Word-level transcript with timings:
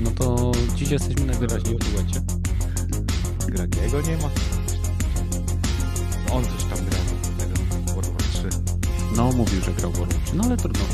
No 0.00 0.10
to 0.10 0.52
dziś 0.74 0.90
jesteśmy 0.90 1.26
najwyraźniej 1.26 1.76
w 1.78 1.78
duecie. 1.78 2.20
Gragiego 3.46 4.00
nie 4.00 4.16
ma. 4.16 4.30
On 6.32 6.44
coś 6.44 6.64
tam 6.64 6.78
grał 6.86 7.02
tego 7.38 7.54
World 7.92 8.08
War 8.10 8.22
3. 8.22 8.48
No, 9.16 9.32
mówił, 9.32 9.60
że 9.62 9.72
grał 9.72 9.90
w 9.92 9.96
World 9.96 10.14
War 10.14 10.22
3, 10.24 10.36
no 10.36 10.44
ale 10.44 10.56
trudno. 10.56 10.84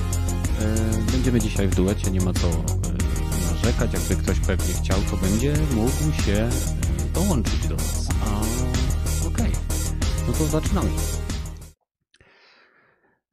E, 0.60 1.12
Będziemy 1.12 1.40
dzisiaj 1.40 1.68
w 1.68 1.74
duecie, 1.74 2.10
nie 2.10 2.20
ma 2.20 2.32
co 2.32 2.48
e, 2.48 3.52
narzekać. 3.54 3.92
Jakby 3.92 4.16
ktoś 4.16 4.40
pewnie 4.40 4.74
chciał, 4.74 4.98
to 5.10 5.16
będzie 5.16 5.54
mógł 5.74 6.22
się 6.22 6.32
e, 6.32 6.50
dołączyć 7.14 7.68
do 7.68 7.74
nas. 7.76 8.08
A 8.24 8.40
okej, 9.28 9.52
no 10.26 10.32
to 10.32 10.44
zaczynamy. 10.46 10.90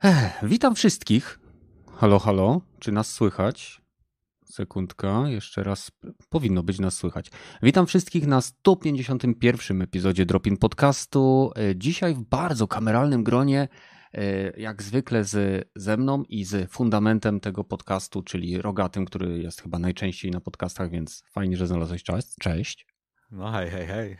Ech, 0.04 0.32
witam 0.44 0.76
wszystkich. 0.76 1.40
Halo, 1.98 2.20
halo, 2.20 2.62
czy 2.80 2.92
nas 2.92 3.12
słychać? 3.14 3.81
Sekundka, 4.52 5.24
jeszcze 5.28 5.64
raz. 5.64 5.92
Powinno 6.30 6.64
być 6.64 6.80
nas 6.80 6.96
słychać. 6.98 7.32
Witam 7.64 7.86
wszystkich 7.86 8.28
na 8.28 8.42
151 8.42 9.82
epizodzie 9.82 10.26
Dropin 10.26 10.58
Podcastu. 10.58 11.52
E, 11.56 11.76
Dzisiaj 11.76 12.14
w 12.16 12.22
bardzo 12.22 12.68
kameralnym 12.68 13.24
gronie, 13.24 13.68
e, 14.14 14.60
jak 14.62 14.84
zwykle 14.84 15.24
z, 15.24 15.68
ze 15.76 15.98
mną 15.98 16.24
i 16.30 16.44
z 16.46 16.72
fundamentem 16.72 17.40
tego 17.40 17.64
podcastu, 17.64 18.24
czyli 18.24 18.62
Rogatym, 18.62 19.06
który 19.06 19.40
jest 19.40 19.62
chyba 19.62 19.80
najczęściej 19.80 20.32
na 20.32 20.42
podcastach, 20.42 20.90
więc 20.90 21.24
fajnie, 21.32 21.58
że 21.58 21.68
znalazłeś 21.68 22.04
czas. 22.04 22.36
Cześć. 22.40 22.88
No 23.32 23.52
hej, 23.52 23.70
hej, 23.70 23.88
hej. 23.88 24.18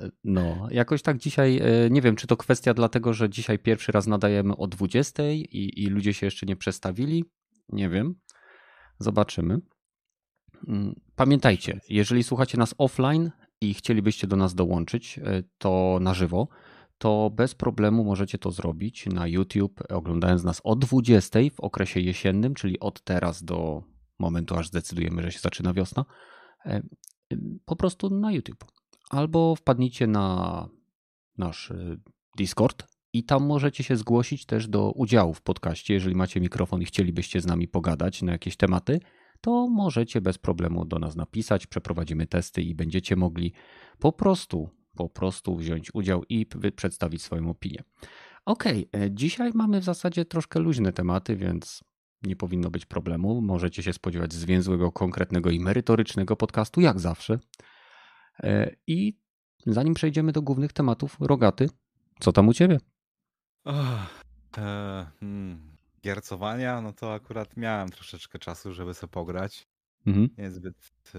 E, 0.00 0.10
No, 0.24 0.68
jakoś 0.70 1.02
tak 1.02 1.18
dzisiaj, 1.18 1.60
nie 1.90 2.02
wiem, 2.02 2.16
czy 2.16 2.26
to 2.26 2.36
kwestia 2.36 2.74
dlatego, 2.74 3.14
że 3.14 3.30
dzisiaj 3.30 3.58
pierwszy 3.58 3.92
raz 3.92 4.06
nadajemy 4.06 4.56
o 4.56 4.66
20 4.66 5.22
i, 5.22 5.72
i 5.76 5.86
ludzie 5.86 6.14
się 6.14 6.26
jeszcze 6.26 6.46
nie 6.46 6.56
przestawili. 6.56 7.24
Nie 7.68 7.88
wiem. 7.88 8.14
Zobaczymy. 8.98 9.58
Mm, 10.68 10.94
Pamiętajcie, 11.16 11.80
jeżeli 11.88 12.22
słuchacie 12.22 12.58
nas 12.58 12.74
offline 12.78 13.30
i 13.60 13.74
chcielibyście 13.74 14.26
do 14.26 14.36
nas 14.36 14.54
dołączyć, 14.54 15.18
e, 15.18 15.42
to 15.58 15.98
na 16.00 16.14
żywo, 16.14 16.48
to 16.98 17.30
bez 17.30 17.54
problemu 17.54 18.04
możecie 18.04 18.38
to 18.38 18.50
zrobić 18.50 19.06
na 19.06 19.26
YouTube, 19.26 19.82
oglądając 19.88 20.44
nas 20.44 20.60
o 20.64 20.76
20 20.76 21.38
w 21.54 21.60
okresie 21.60 22.00
jesiennym, 22.00 22.54
czyli 22.54 22.80
od 22.80 23.02
teraz 23.02 23.44
do 23.44 23.82
momentu, 24.18 24.56
aż 24.56 24.68
zdecydujemy, 24.68 25.22
że 25.22 25.32
się 25.32 25.38
zaczyna 25.38 25.72
wiosna. 25.72 26.04
E, 26.66 26.82
Po 27.64 27.76
prostu 27.76 28.10
na 28.10 28.32
YouTube. 28.32 28.64
Albo 29.10 29.56
wpadnijcie 29.56 30.06
na 30.06 30.68
nasz 31.38 31.70
e, 31.70 31.96
Discord 32.36 32.95
i 33.16 33.24
tam 33.24 33.46
możecie 33.46 33.84
się 33.84 33.96
zgłosić 33.96 34.46
też 34.46 34.68
do 34.68 34.92
udziału 34.92 35.34
w 35.34 35.42
podcaście. 35.42 35.94
Jeżeli 35.94 36.14
macie 36.14 36.40
mikrofon 36.40 36.82
i 36.82 36.84
chcielibyście 36.84 37.40
z 37.40 37.46
nami 37.46 37.68
pogadać 37.68 38.22
na 38.22 38.32
jakieś 38.32 38.56
tematy, 38.56 39.00
to 39.40 39.68
możecie 39.68 40.20
bez 40.20 40.38
problemu 40.38 40.84
do 40.84 40.98
nas 40.98 41.16
napisać, 41.16 41.66
przeprowadzimy 41.66 42.26
testy 42.26 42.62
i 42.62 42.74
będziecie 42.74 43.16
mogli 43.16 43.52
po 43.98 44.12
prostu, 44.12 44.68
po 44.96 45.08
prostu 45.08 45.56
wziąć 45.56 45.94
udział 45.94 46.22
i 46.28 46.46
przedstawić 46.76 47.22
swoją 47.22 47.50
opinię. 47.50 47.82
Okej, 48.44 48.88
e, 48.94 49.10
dzisiaj 49.10 49.50
mamy 49.54 49.80
w 49.80 49.84
zasadzie 49.84 50.24
troszkę 50.24 50.60
luźne 50.60 50.92
tematy, 50.92 51.36
więc 51.36 51.84
nie 52.22 52.36
powinno 52.36 52.70
być 52.70 52.86
problemu. 52.86 53.40
Możecie 53.40 53.82
się 53.82 53.92
spodziewać 53.92 54.32
zwięzłego, 54.32 54.92
konkretnego 54.92 55.50
i 55.50 55.60
merytorycznego 55.60 56.36
podcastu, 56.36 56.80
jak 56.80 57.00
zawsze. 57.00 57.38
E, 58.42 58.76
I 58.86 59.18
zanim 59.66 59.94
przejdziemy 59.94 60.32
do 60.32 60.42
głównych 60.42 60.72
tematów, 60.72 61.16
Rogaty, 61.20 61.68
co 62.20 62.32
tam 62.32 62.48
u 62.48 62.52
ciebie? 62.52 62.78
Ach, 63.66 64.20
e, 64.58 65.06
hmm, 65.20 65.76
giercowania, 66.02 66.80
no 66.80 66.92
to 66.92 67.14
akurat 67.14 67.56
miałem 67.56 67.88
troszeczkę 67.88 68.38
czasu, 68.38 68.72
żeby 68.72 68.94
sobie 68.94 69.10
pograć. 69.10 69.66
Mhm. 70.06 70.28
Niezbyt 70.38 70.92
e, 71.14 71.18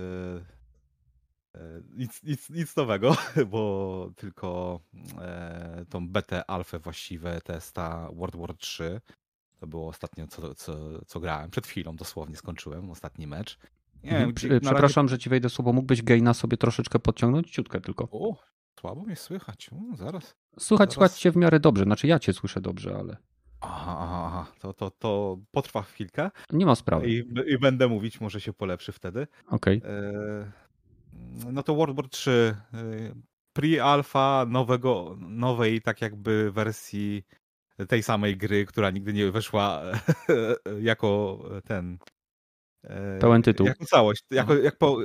e, 1.59 1.81
nic, 1.95 2.23
nic, 2.23 2.49
nic 2.49 2.75
nowego, 2.75 3.15
bo 3.51 4.11
tylko 4.15 4.79
e, 5.21 5.85
tą 5.89 6.09
betę, 6.09 6.49
alfę 6.49 6.79
właściwe 6.79 7.41
testa 7.41 8.09
World 8.13 8.35
War 8.35 8.57
3. 8.57 9.01
To 9.59 9.67
było 9.67 9.87
ostatnio, 9.87 10.27
co, 10.27 10.55
co, 10.55 11.05
co 11.05 11.19
grałem. 11.19 11.49
Przed 11.51 11.67
chwilą 11.67 11.95
dosłownie 11.95 12.35
skończyłem 12.35 12.89
ostatni 12.91 13.27
mecz. 13.27 13.57
Nie 14.03 14.09
Mhm. 14.09 14.25
wiem, 14.27 14.35
Prze- 14.35 14.47
gdzie- 14.47 14.53
na 14.55 14.59
razie- 14.59 14.69
Przepraszam, 14.75 15.07
że 15.09 15.17
ci 15.19 15.29
wejdę 15.29 15.49
słowo. 15.49 15.73
Mógłbyś 15.73 16.01
Gaina 16.03 16.33
sobie 16.33 16.57
troszeczkę 16.57 16.99
podciągnąć? 16.99 17.51
Ciutkę 17.51 17.81
tylko. 17.81 18.07
O, 18.11 18.35
słabo 18.79 19.01
mnie 19.03 19.15
słychać. 19.15 19.69
U, 19.71 19.95
zaraz. 19.95 20.35
Słychać, 20.59 20.93
Zaraz. 20.93 21.17
cię 21.17 21.31
w 21.31 21.35
miarę 21.35 21.59
dobrze. 21.59 21.83
Znaczy 21.83 22.07
ja 22.07 22.19
cię 22.19 22.33
słyszę 22.33 22.61
dobrze, 22.61 22.95
ale 22.99 23.17
Aha, 23.61 23.97
aha. 24.27 24.51
To, 24.59 24.73
to, 24.73 24.91
to 24.91 25.37
potrwa 25.51 25.81
chwilkę 25.81 26.31
nie 26.51 26.65
ma 26.65 26.75
sprawy. 26.75 27.09
i, 27.09 27.25
i 27.47 27.57
będę 27.59 27.87
mówić, 27.87 28.21
może 28.21 28.41
się 28.41 28.53
polepszy 28.53 28.91
wtedy. 28.91 29.27
Okej. 29.47 29.81
E, 29.85 30.51
No 31.51 31.63
to 31.63 31.75
World 31.75 31.95
War 31.95 32.09
3 32.09 32.55
e, 32.73 32.77
pre-alpha 33.53 34.45
nowego, 34.49 35.15
nowej 35.19 35.81
tak 35.81 36.01
jakby 36.01 36.51
wersji 36.51 37.23
tej 37.87 38.03
samej 38.03 38.37
gry, 38.37 38.65
która 38.65 38.91
nigdy 38.91 39.13
nie 39.13 39.31
weszła 39.31 39.81
jako 40.81 41.39
ten 41.65 41.97
Pełen 43.19 43.41
tytuł. 43.41 43.67
Jako 43.67 43.85
całość, 43.85 44.23
jako, 44.31 44.55
jak 44.55 44.77
po, 44.77 44.97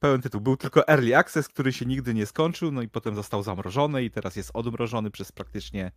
pełen 0.00 0.22
tytuł. 0.22 0.40
Był 0.40 0.56
tylko 0.56 0.88
Early 0.88 1.16
Access, 1.16 1.48
który 1.48 1.72
się 1.72 1.86
nigdy 1.86 2.14
nie 2.14 2.26
skończył, 2.26 2.72
no 2.72 2.82
i 2.82 2.88
potem 2.88 3.14
został 3.14 3.42
zamrożony 3.42 4.04
i 4.04 4.10
teraz 4.10 4.36
jest 4.36 4.50
odmrożony 4.54 5.10
przez 5.10 5.32
praktycznie 5.32 5.92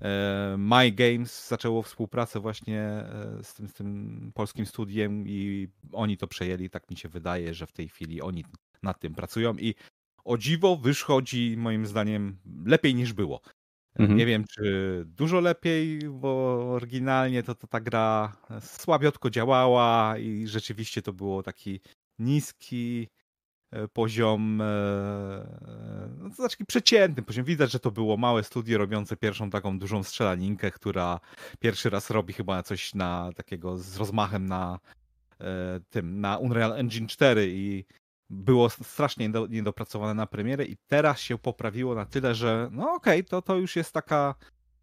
e, 0.00 0.56
My 0.58 0.92
Games 0.92 1.48
zaczęło 1.48 1.82
współpracę 1.82 2.40
właśnie 2.40 2.80
e, 2.80 3.38
z 3.42 3.54
tym, 3.54 3.68
z 3.68 3.72
tym 3.72 4.32
polskim 4.34 4.66
studiem 4.66 5.28
i 5.28 5.68
oni 5.92 6.16
to 6.16 6.26
przejęli, 6.26 6.70
tak 6.70 6.90
mi 6.90 6.96
się 6.96 7.08
wydaje, 7.08 7.54
że 7.54 7.66
w 7.66 7.72
tej 7.72 7.88
chwili 7.88 8.22
oni 8.22 8.44
nad 8.82 9.00
tym 9.00 9.14
pracują 9.14 9.54
i 9.54 9.74
o 10.24 10.38
dziwo 10.38 10.76
wychodzi 10.76 11.54
moim 11.58 11.86
zdaniem 11.86 12.38
lepiej 12.66 12.94
niż 12.94 13.12
było. 13.12 13.40
Mhm. 14.00 14.18
Nie 14.18 14.26
wiem, 14.26 14.44
czy 14.54 15.02
dużo 15.06 15.40
lepiej, 15.40 15.98
bo 16.10 16.30
oryginalnie 16.72 17.42
to, 17.42 17.54
to 17.54 17.66
ta 17.66 17.80
gra 17.80 18.36
słabiutko 18.60 19.30
działała 19.30 20.18
i 20.18 20.46
rzeczywiście 20.46 21.02
to 21.02 21.12
było 21.12 21.42
taki 21.42 21.80
niski 22.18 23.08
e, 23.70 23.88
poziom, 23.88 24.60
e, 24.60 24.66
no 26.18 26.28
to 26.28 26.34
znaczy 26.34 26.56
przeciętny 26.68 27.22
poziom. 27.22 27.44
Widać, 27.44 27.72
że 27.72 27.80
to 27.80 27.90
było 27.90 28.16
małe 28.16 28.42
studio 28.42 28.78
robiące 28.78 29.16
pierwszą 29.16 29.50
taką 29.50 29.78
dużą 29.78 30.02
strzelaninkę, 30.02 30.70
która 30.70 31.20
pierwszy 31.58 31.90
raz 31.90 32.10
robi 32.10 32.32
chyba 32.32 32.62
coś 32.62 32.94
na 32.94 33.30
takiego 33.36 33.78
z 33.78 33.96
rozmachem 33.96 34.46
na 34.46 34.78
e, 35.40 35.80
tym, 35.90 36.20
na 36.20 36.38
Unreal 36.38 36.72
Engine 36.72 37.06
4 37.06 37.46
i 37.50 37.84
było 38.30 38.70
strasznie 38.70 39.30
niedo- 39.30 39.50
niedopracowane 39.50 40.14
na 40.14 40.26
premierę 40.26 40.64
i 40.64 40.76
teraz 40.86 41.20
się 41.20 41.38
poprawiło 41.38 41.94
na 41.94 42.06
tyle, 42.06 42.34
że 42.34 42.68
no 42.72 42.94
okej, 42.94 43.24
to, 43.24 43.42
to 43.42 43.56
już 43.56 43.76
jest 43.76 43.92
taka 43.92 44.34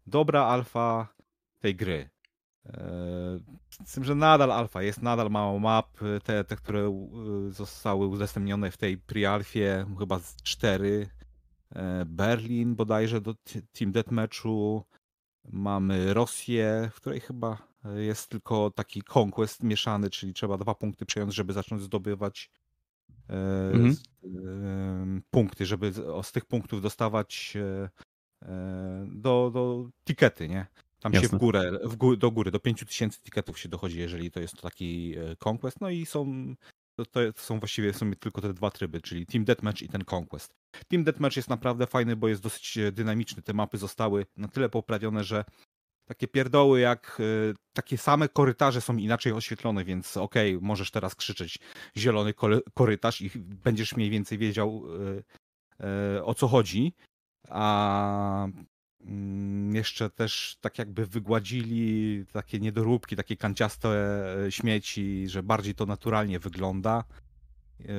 dobra 0.06 0.44
alfa 0.44 1.08
tej 1.58 1.76
gry. 1.76 2.10
Eee, 2.64 3.40
Z 3.84 3.92
tym, 3.94 4.04
że 4.04 4.14
nadal 4.14 4.52
alfa 4.52 4.82
jest, 4.82 5.02
nadal 5.02 5.30
mało 5.30 5.58
map, 5.58 5.98
te, 6.24 6.44
te 6.44 6.56
które 6.56 7.08
y, 7.48 7.52
zostały 7.52 8.06
udostępnione 8.06 8.70
w 8.70 8.76
tej 8.76 8.98
pre-alfie, 8.98 9.98
chyba 9.98 10.18
z 10.18 10.36
cztery. 10.42 11.08
Eee, 11.74 12.04
Berlin 12.04 12.74
bodajże 12.74 13.20
do 13.20 13.34
Team 13.72 13.92
Deathmatchu. 13.92 14.84
Mamy 15.52 16.14
Rosję, 16.14 16.90
w 16.92 16.96
której 16.96 17.20
chyba 17.20 17.68
jest 17.96 18.28
tylko 18.28 18.70
taki 18.70 19.02
conquest 19.16 19.62
mieszany, 19.62 20.10
czyli 20.10 20.34
trzeba 20.34 20.58
dwa 20.58 20.74
punkty 20.74 21.06
przejąć, 21.06 21.34
żeby 21.34 21.52
zacząć 21.52 21.82
zdobywać 21.82 22.50
e, 22.50 22.67
Mhm. 23.28 23.92
z- 23.92 24.02
em, 24.24 25.22
punkty, 25.30 25.66
żeby 25.66 25.92
z- 25.92 26.32
tych 26.32 26.44
punktów 26.44 26.82
dostawać 26.82 27.54
e, 27.56 27.88
e, 28.42 29.06
do, 29.12 29.50
do 29.54 29.88
tikety, 30.04 30.48
nie? 30.48 30.66
Tam 31.00 31.12
się 31.14 31.20
w 31.20 31.22
Jasne. 31.22 31.38
górę, 31.38 31.72
w 31.84 31.96
gó- 31.96 32.16
do 32.16 32.30
góry, 32.30 32.50
do 32.50 32.60
5000 32.60 33.20
tiketów 33.22 33.58
się 33.58 33.68
dochodzi, 33.68 33.98
jeżeli 33.98 34.30
to 34.30 34.40
jest 34.40 34.62
taki 34.62 35.14
e, 35.18 35.36
conquest. 35.48 35.80
No 35.80 35.90
i 35.90 36.06
są, 36.06 36.54
to, 36.94 37.04
to 37.04 37.20
są 37.36 37.58
właściwie 37.58 37.92
są 37.92 38.10
tylko 38.14 38.40
te 38.40 38.52
dwa 38.54 38.70
tryby, 38.70 39.00
czyli 39.00 39.26
Team 39.26 39.44
Deathmatch 39.44 39.82
i 39.82 39.88
ten 39.88 40.02
conquest. 40.14 40.54
Team 40.88 41.04
Deathmatch 41.04 41.36
jest 41.36 41.48
naprawdę 41.48 41.86
fajny, 41.86 42.16
bo 42.16 42.28
jest 42.28 42.42
dosyć 42.42 42.78
e, 42.78 42.92
dynamiczny. 42.92 43.42
Te 43.42 43.52
mapy 43.52 43.78
zostały 43.78 44.26
na 44.36 44.48
tyle 44.48 44.68
poprawione, 44.68 45.24
że 45.24 45.44
takie 46.08 46.28
pierdoły 46.28 46.80
jak 46.80 47.20
e, 47.20 47.54
takie 47.72 47.98
same 47.98 48.28
korytarze 48.28 48.80
są 48.80 48.96
inaczej 48.96 49.32
oświetlone, 49.32 49.84
więc 49.84 50.16
okej, 50.16 50.58
możesz 50.60 50.90
teraz 50.90 51.14
krzyczeć 51.14 51.58
zielony 51.96 52.34
korytarz 52.74 53.20
i 53.20 53.30
będziesz 53.38 53.96
mniej 53.96 54.10
więcej 54.10 54.38
wiedział 54.38 54.84
e, 55.80 55.86
e, 56.16 56.24
o 56.24 56.34
co 56.34 56.48
chodzi. 56.48 56.92
A 57.48 58.48
mm, 59.00 59.74
jeszcze 59.74 60.10
też 60.10 60.56
tak 60.60 60.78
jakby 60.78 61.06
wygładzili 61.06 62.24
takie 62.32 62.58
niedoróbki, 62.60 63.16
takie 63.16 63.36
kanciaste 63.36 63.88
śmieci, 64.50 65.28
że 65.28 65.42
bardziej 65.42 65.74
to 65.74 65.86
naturalnie 65.86 66.38
wygląda. 66.38 67.04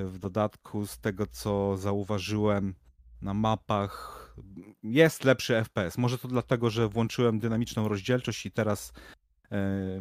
W 0.06 0.18
dodatku 0.20 0.88
z 0.88 1.00
tego 1.00 1.28
co 1.28 1.78
zauważyłem 1.78 2.76
na 3.22 3.34
mapach 3.34 4.20
jest 4.84 5.24
lepszy 5.24 5.64
FPS. 5.64 5.98
Może 5.98 6.18
to 6.18 6.28
dlatego, 6.28 6.70
że 6.70 6.88
włączyłem 6.88 7.40
dynamiczną 7.40 7.88
rozdzielczość 7.88 8.46
i 8.46 8.52
teraz 8.52 8.94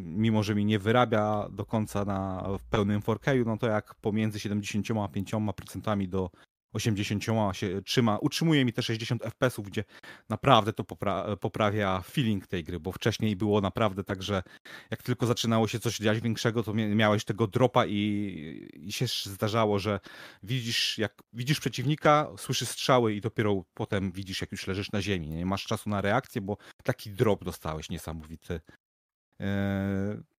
mimo 0.01 0.43
że 0.43 0.55
mi 0.55 0.65
nie 0.65 0.79
wyrabia 0.79 1.49
do 1.51 1.67
końca 1.67 2.05
na, 2.05 2.49
w 2.59 2.65
pełnym 2.65 3.01
4K, 3.01 3.47
no 3.47 3.57
to 3.57 3.67
jak 3.67 3.95
pomiędzy 3.95 4.39
75% 4.39 6.09
do 6.09 6.31
80 6.73 7.25
się 7.53 7.83
trzyma, 7.83 8.19
utrzymuje 8.19 8.65
mi 8.65 8.73
te 8.73 8.83
60 8.83 9.23
FPS-ów, 9.23 9.67
gdzie 9.67 9.85
naprawdę 10.29 10.73
to 10.73 10.85
popra 10.85 11.37
poprawia 11.37 12.01
feeling 12.01 12.47
tej 12.47 12.65
gry, 12.65 12.81
bo 12.81 12.93
wcześniej 12.93 13.37
było 13.37 13.61
naprawdę 13.61 14.05
tak, 14.05 14.23
że 14.23 14.43
jak 14.91 15.03
tylko 15.03 15.27
zaczynało 15.27 15.69
się 15.69 15.81
coś 15.81 15.99
dziać 15.99 16.21
większego, 16.21 16.63
to 16.63 16.75
miałeś 16.75 17.25
tego 17.25 17.47
dropa 17.47 17.87
i, 17.87 18.69
i 18.75 18.93
się 18.93 19.07
zdarzało, 19.07 19.79
że 19.79 20.01
widzisz, 20.43 20.99
jak 20.99 21.23
widzisz 21.33 21.61
przeciwnika, 21.61 22.29
słyszysz 22.37 22.69
strzały 22.69 23.15
i 23.15 23.21
dopiero 23.21 23.65
potem 23.75 24.13
widzisz, 24.13 24.41
jak 24.41 24.53
już 24.53 24.67
leżysz 24.67 24.93
na 24.93 25.03
ziemi. 25.03 25.29
Nie 25.29 25.47
masz 25.47 25.65
czasu 25.65 25.91
na 25.91 26.01
reakcję, 26.01 26.41
bo 26.41 26.57
taki 26.83 27.11
drop 27.11 27.45
dostałeś 27.45 27.91
niesamowity. 27.91 28.61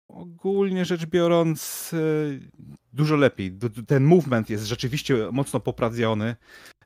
Ogólnie 0.10 0.86
rzecz 0.86 1.06
biorąc, 1.06 1.92
e, 1.94 1.98
dużo 2.94 3.16
lepiej. 3.16 3.58
Ten 3.88 4.04
movement 4.04 4.50
jest 4.50 4.66
rzeczywiście 4.66 5.16
mocno 5.32 5.60
poprawiony. 5.60 6.36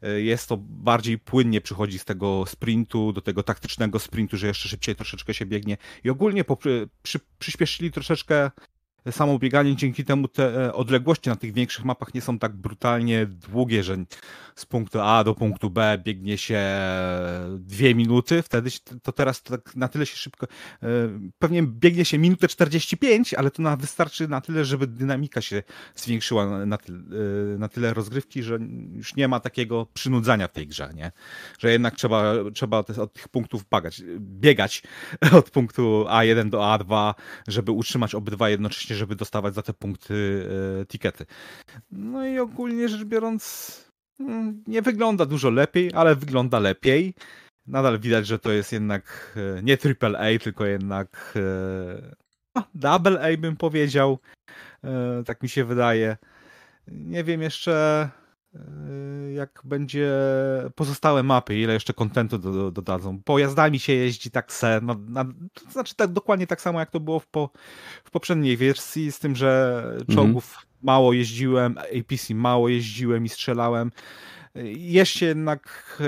E, 0.02 0.22
jest 0.22 0.50
to 0.50 0.58
bardziej 0.58 1.20
płynnie 1.20 1.62
przychodzi 1.62 2.00
z 2.00 2.06
tego 2.06 2.46
sprintu 2.48 3.14
do 3.14 3.22
tego 3.22 3.44
taktycznego 3.44 4.00
sprintu, 4.00 4.38
że 4.38 4.48
jeszcze 4.48 4.70
szybciej 4.70 4.96
troszeczkę 4.96 5.34
się 5.34 5.46
biegnie. 5.46 5.78
I 6.04 6.10
ogólnie 6.10 6.44
przy, 7.04 7.20
przyspieszyli 7.40 7.92
troszeczkę 7.92 8.52
samo 9.12 9.40
bieganie, 9.40 9.76
dzięki 9.76 10.06
temu 10.06 10.28
te 10.28 10.66
e, 10.66 10.74
odległości 10.74 11.30
na 11.30 11.36
tych 11.36 11.54
większych 11.54 11.86
mapach 11.86 12.14
nie 12.14 12.22
są 12.22 12.40
tak 12.40 12.56
brutalnie 12.56 13.26
długie, 13.26 13.84
że 13.84 13.98
z 14.56 14.66
punktu 14.66 15.02
A 15.02 15.24
do 15.24 15.36
punktu 15.36 15.70
B 15.70 16.02
biegnie 16.04 16.38
się 16.38 16.62
dwie 17.60 17.96
minuty, 17.96 18.42
wtedy 18.42 18.70
to 19.04 19.12
teraz 19.12 19.44
tak 19.44 19.76
na 19.76 19.88
tyle 19.88 20.06
się 20.06 20.16
szybko, 20.16 20.48
e, 20.84 20.88
pewnie 21.40 21.64
biegnie 21.64 22.06
się 22.06 22.18
minutę 22.18 22.48
45, 22.48 23.34
ale 23.34 23.52
to 23.52 23.62
na, 23.62 23.78
wystarczy 23.78 24.28
na 24.28 24.42
tyle, 24.42 24.66
żeby 24.66 24.88
dynamika 24.88 25.42
się 25.42 25.64
zwiększyła 25.96 26.66
na, 26.66 26.78
tyle, 26.78 27.00
na 27.58 27.70
tyle 27.70 27.94
rozgrywki, 27.94 28.44
że 28.44 28.60
już 28.94 29.16
nie 29.16 29.28
ma 29.28 29.40
takiego 29.40 29.88
przynudzania 29.94 30.48
w 30.48 30.52
tej 30.52 30.68
grze, 30.68 30.94
nie? 30.96 31.12
Że 31.60 31.72
jednak 31.72 31.96
trzeba, 31.96 32.34
trzeba 32.54 32.78
od 32.78 33.14
tych 33.14 33.28
punktów 33.28 33.66
bagać, 33.70 34.04
biegać 34.20 34.84
od 35.40 35.50
punktu 35.50 36.06
A1 36.10 36.50
do 36.50 36.60
A2, 36.60 37.14
żeby 37.48 37.72
utrzymać 37.72 38.16
obydwa 38.16 38.50
jednocześnie 38.50 38.96
żeby 38.96 39.16
dostawać 39.16 39.54
za 39.54 39.62
te 39.62 39.74
punkty 39.74 40.48
e, 40.82 40.86
tikety. 40.86 41.26
No 41.92 42.28
i 42.28 42.40
ogólnie 42.40 42.90
rzecz 42.90 43.04
biorąc, 43.04 43.93
nie 44.68 44.82
wygląda 44.82 45.26
dużo 45.26 45.50
lepiej, 45.50 45.92
ale 45.94 46.16
wygląda 46.16 46.60
lepiej. 46.60 47.14
Nadal 47.68 48.00
widać, 48.00 48.28
że 48.28 48.40
to 48.40 48.52
jest 48.52 48.72
jednak 48.72 49.34
e, 49.58 49.64
nie 49.64 49.78
triple 49.78 50.20
A, 50.20 50.40
tylko 50.40 50.66
jednak 50.66 51.34
e, 51.36 52.16
no, 52.56 52.64
double 52.76 53.22
A 53.22 53.38
bym 53.38 53.58
powiedział. 53.58 54.20
Tak 55.26 55.44
mi 55.44 55.50
się 55.50 55.66
wydaje. 55.66 56.18
Nie 56.88 57.24
wiem 57.24 57.42
jeszcze 57.42 58.10
jak 59.34 59.62
będzie 59.64 60.12
pozostałe 60.76 61.24
mapy, 61.24 61.60
ile 61.60 61.74
jeszcze 61.74 61.94
kontentu 61.94 62.38
do, 62.38 62.72
dodadzą. 62.72 63.20
Pojazdami 63.24 63.80
się 63.80 63.94
jeździ 63.94 64.32
tak 64.32 64.54
se, 64.54 64.80
no, 64.84 64.96
na, 65.08 65.26
to 65.54 65.72
znaczy 65.72 65.96
tak, 65.96 66.12
dokładnie 66.12 66.48
tak 66.48 66.62
samo 66.62 66.80
jak 66.80 66.92
to 66.92 67.00
było 67.00 67.20
w, 67.20 67.28
po, 67.28 67.50
w 68.04 68.12
poprzedniej 68.12 68.58
wersji, 68.58 69.12
z 69.12 69.20
tym, 69.20 69.36
że 69.36 69.84
czołgów 70.12 70.56
mm. 70.56 70.73
Mało 70.84 71.14
jeździłem, 71.14 71.78
APC 71.78 72.34
mało 72.34 72.70
jeździłem 72.70 73.26
i 73.26 73.30
strzelałem. 73.30 73.92
Jest 74.76 75.12
się 75.12 75.26
jednak, 75.26 75.98
e, 76.00 76.06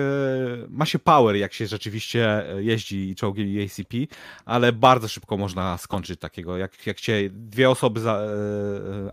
ma 0.69 0.85
się 0.85 0.99
power, 0.99 1.35
jak 1.35 1.53
się 1.53 1.67
rzeczywiście 1.67 2.43
jeździ 2.57 3.15
czołgiem 3.15 3.47
i 3.47 3.63
ACP, 3.63 3.97
ale 4.45 4.73
bardzo 4.73 5.07
szybko 5.07 5.37
można 5.37 5.77
skończyć 5.77 6.19
takiego. 6.19 6.57
Jak, 6.57 6.87
jak 6.87 6.99
cię 6.99 7.29
dwie 7.29 7.69
osoby 7.69 7.99
za, 7.99 8.13
e, 8.13 8.27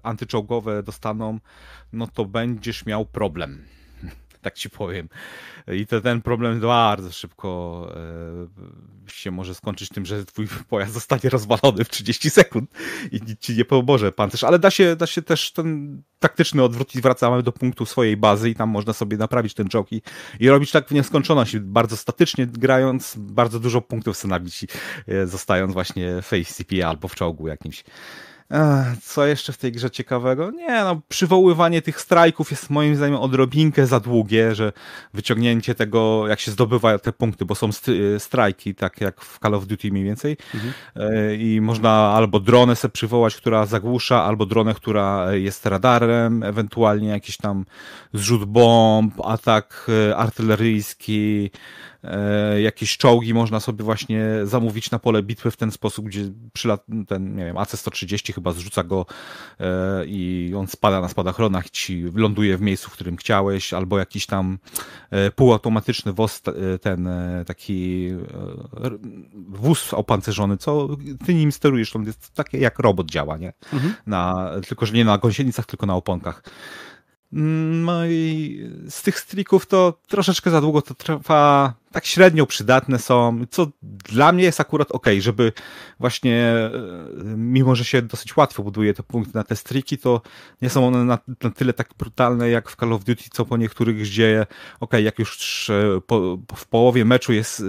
antyczołgowe 0.02 0.82
dostaną, 0.82 1.38
no 1.92 2.06
to 2.06 2.24
będziesz 2.24 2.86
miał 2.86 3.06
problem 3.06 3.64
tak 4.42 4.54
ci 4.54 4.70
powiem. 4.70 5.08
I 5.72 5.86
to 5.86 6.00
ten 6.00 6.22
problem 6.22 6.60
bardzo 6.60 7.12
szybko 7.12 7.88
e, 9.06 9.10
się 9.12 9.30
może 9.30 9.54
skończyć 9.54 9.88
tym, 9.88 10.06
że 10.06 10.24
twój 10.24 10.48
pojazd 10.68 10.92
zostanie 10.94 11.30
rozwalony 11.30 11.84
w 11.84 11.88
30 11.88 12.30
sekund 12.30 12.70
i 13.12 13.20
nic 13.26 13.40
ci 13.40 13.56
nie 13.56 13.64
pomoże 13.64 14.12
pancerz, 14.12 14.44
ale 14.44 14.58
da 14.58 14.70
się, 14.70 14.96
da 14.96 15.06
się 15.06 15.22
też 15.22 15.52
ten 15.52 16.02
taktyczny 16.18 16.62
odwrót 16.62 16.94
i 16.94 17.00
wracamy 17.00 17.42
do 17.42 17.52
punktu 17.52 17.86
swojej 17.86 18.16
bazy 18.16 18.50
i 18.50 18.54
tam 18.54 18.68
można 18.68 18.92
sobie 18.92 19.16
naprawić 19.16 19.54
ten 19.54 19.68
czołg 19.68 19.88
i, 19.92 20.02
robić 20.48 20.70
tak 20.70 20.88
w 20.88 20.92
nieskończoność, 20.92 21.58
bardzo 21.58 21.96
statycznie 21.96 22.46
grając, 22.46 23.14
bardzo 23.18 23.60
dużo 23.60 23.80
punktów 23.80 24.16
sobie 24.16 24.66
zostając 25.26 25.72
właśnie 25.72 26.22
face 26.22 26.64
albo 26.86 27.08
w 27.08 27.14
czołgu 27.14 27.48
jakimś. 27.48 27.84
Co 29.02 29.26
jeszcze 29.26 29.52
w 29.52 29.58
tej 29.58 29.72
grze 29.72 29.90
ciekawego? 29.90 30.50
Nie, 30.50 30.84
no, 30.84 31.00
przywoływanie 31.08 31.82
tych 31.82 32.00
strajków 32.00 32.50
jest 32.50 32.70
moim 32.70 32.96
zdaniem 32.96 33.16
odrobinkę 33.16 33.86
za 33.86 34.00
długie, 34.00 34.54
że 34.54 34.72
wyciągnięcie 35.14 35.74
tego, 35.74 36.28
jak 36.28 36.40
się 36.40 36.50
zdobywa 36.50 36.98
te 36.98 37.12
punkty, 37.12 37.44
bo 37.44 37.54
są 37.54 37.70
strajki, 38.18 38.74
tak 38.74 39.00
jak 39.00 39.20
w 39.20 39.38
Call 39.38 39.54
of 39.54 39.66
Duty 39.66 39.90
mniej 39.90 40.04
więcej. 40.04 40.36
Mhm. 40.54 40.72
E, 40.96 41.36
I 41.36 41.60
można 41.60 41.90
albo 41.90 42.40
dronę 42.40 42.76
sobie 42.76 42.92
przywołać, 42.92 43.36
która 43.36 43.66
zagłusza, 43.66 44.24
albo 44.24 44.46
dronę, 44.46 44.74
która 44.74 45.32
jest 45.32 45.66
radarem, 45.66 46.42
ewentualnie 46.42 47.08
jakiś 47.08 47.36
tam 47.36 47.64
zrzut 48.12 48.44
bomb, 48.44 49.14
atak 49.24 49.90
e, 50.10 50.16
artyleryjski, 50.16 51.50
E, 51.52 51.91
jakieś 52.62 52.96
czołgi 52.96 53.34
można 53.34 53.60
sobie 53.60 53.84
właśnie 53.84 54.24
zamówić 54.44 54.90
na 54.90 54.98
pole 54.98 55.22
bitwy 55.22 55.50
w 55.50 55.56
ten 55.56 55.70
sposób, 55.70 56.06
gdzie 56.06 56.24
przylat, 56.52 56.86
ten, 57.08 57.36
nie 57.36 57.44
wiem, 57.44 57.56
AC-130 57.56 58.34
chyba 58.34 58.52
zrzuca 58.52 58.84
go 58.84 59.06
e, 59.60 59.66
i 60.06 60.52
on 60.56 60.66
spada 60.66 61.00
na 61.00 61.08
spadochronach 61.08 61.66
i 61.66 61.70
ci 61.70 62.04
ląduje 62.14 62.56
w 62.56 62.60
miejscu, 62.60 62.90
w 62.90 62.92
którym 62.92 63.16
chciałeś, 63.16 63.74
albo 63.74 63.98
jakiś 63.98 64.26
tam 64.26 64.58
e, 65.10 65.30
półautomatyczny 65.30 66.12
woz, 66.12 66.42
ten 66.80 67.08
taki 67.46 68.08
wóz 69.48 69.94
opancerzony, 69.94 70.56
co 70.56 70.88
ty 71.26 71.34
nim 71.34 71.52
sterujesz, 71.52 71.96
on 71.96 72.04
jest 72.04 72.34
takie 72.34 72.58
jak 72.58 72.78
robot 72.78 73.10
działa, 73.10 73.36
nie? 73.36 73.52
Mhm. 73.72 73.94
Na, 74.06 74.50
tylko, 74.68 74.86
że 74.86 74.92
nie 74.92 75.04
na 75.04 75.18
gąsienicach, 75.18 75.66
tylko 75.66 75.86
na 75.86 75.94
oponkach. 75.94 76.42
No 77.32 78.06
i 78.06 78.60
z 78.88 79.02
tych 79.02 79.18
strików 79.18 79.66
to 79.66 79.98
troszeczkę 80.08 80.50
za 80.50 80.60
długo 80.60 80.82
to 80.82 80.94
trwa 80.94 81.74
tak 81.92 82.06
średnio 82.06 82.46
przydatne 82.46 82.98
są, 82.98 83.44
co 83.50 83.66
dla 83.82 84.32
mnie 84.32 84.44
jest 84.44 84.60
akurat 84.60 84.90
ok, 84.90 85.06
żeby 85.18 85.52
właśnie, 86.00 86.36
e, 86.36 86.70
mimo 87.36 87.74
że 87.74 87.84
się 87.84 88.02
dosyć 88.02 88.36
łatwo 88.36 88.62
buduje 88.62 88.94
te 88.94 89.02
punkty 89.02 89.32
na 89.34 89.44
te 89.44 89.56
striki, 89.56 89.98
to 89.98 90.22
nie 90.62 90.70
są 90.70 90.86
one 90.86 91.04
na, 91.04 91.18
na 91.42 91.50
tyle 91.50 91.72
tak 91.72 91.88
brutalne 91.98 92.50
jak 92.50 92.70
w 92.70 92.76
Call 92.76 92.92
of 92.92 93.04
Duty, 93.04 93.24
co 93.32 93.44
po 93.44 93.56
niektórych 93.56 93.96
gdzie, 94.00 94.46
ok, 94.80 94.92
jak 95.02 95.18
już 95.18 95.70
e, 95.70 96.00
po, 96.06 96.38
w 96.56 96.66
połowie 96.66 97.04
meczu 97.04 97.32
jest, 97.32 97.62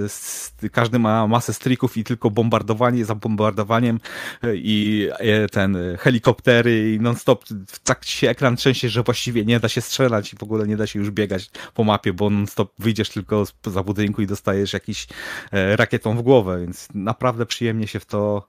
każdy 0.72 1.00
ma 1.00 1.28
masę 1.28 1.54
strików 1.54 1.98
i 1.98 2.04
tylko 2.04 2.32
bombardowanie 2.32 3.06
za 3.06 3.16
bombardowaniem 3.16 4.00
e, 4.44 4.56
i 4.56 5.10
ten 5.52 5.78
helikoptery 6.00 6.94
i 6.94 7.00
non-stop 7.00 7.46
tak 7.84 8.06
się 8.06 8.30
ekran 8.30 8.56
trzęsie, 8.56 8.90
że 8.90 9.04
właściwie 9.04 9.46
nie 9.46 9.60
da 9.60 9.70
się 9.70 9.82
strzelać 9.82 10.34
i 10.34 10.38
w 10.38 10.44
ogóle 10.44 10.68
nie 10.68 10.78
da 10.78 10.88
się 10.88 11.00
już 11.00 11.12
biegać 11.12 11.50
po 11.74 11.84
mapie, 11.84 12.14
bo 12.14 12.30
non-stop 12.30 12.74
wyjdziesz 12.80 13.10
tylko 13.10 13.46
za 13.66 13.84
budynku 13.84 14.13
budynku 14.14 14.22
i 14.22 14.28
dostajesz 14.28 14.74
jakiś 14.74 15.08
e, 15.52 15.76
rakietą 15.76 16.18
w 16.18 16.22
głowę, 16.22 16.60
więc 16.60 16.88
naprawdę 16.94 17.46
przyjemnie 17.46 17.88
się 17.88 18.00
w 18.00 18.06
to 18.06 18.48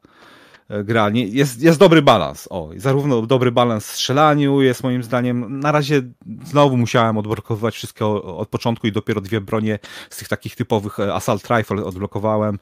e, 0.68 0.84
gra. 0.84 1.10
Jest, 1.14 1.62
jest 1.62 1.78
dobry 1.78 2.02
balans. 2.02 2.48
O, 2.50 2.70
zarówno 2.76 3.22
dobry 3.26 3.52
balans 3.52 3.86
w 3.86 3.94
strzelaniu 3.94 4.62
jest 4.62 4.82
moim 4.82 5.02
zdaniem. 5.02 5.60
Na 5.60 5.72
razie 5.72 6.02
znowu 6.44 6.76
musiałem 6.76 7.18
odblokowywać 7.18 7.74
wszystko 7.74 8.22
od 8.38 8.48
początku 8.48 8.86
i 8.86 8.92
dopiero 8.92 9.20
dwie 9.20 9.40
bronie 9.40 9.78
z 10.10 10.16
tych 10.16 10.28
takich 10.28 10.56
typowych 10.56 11.00
e, 11.00 11.14
assault 11.14 11.48
rifle 11.50 11.84
odblokowałem. 11.84 12.58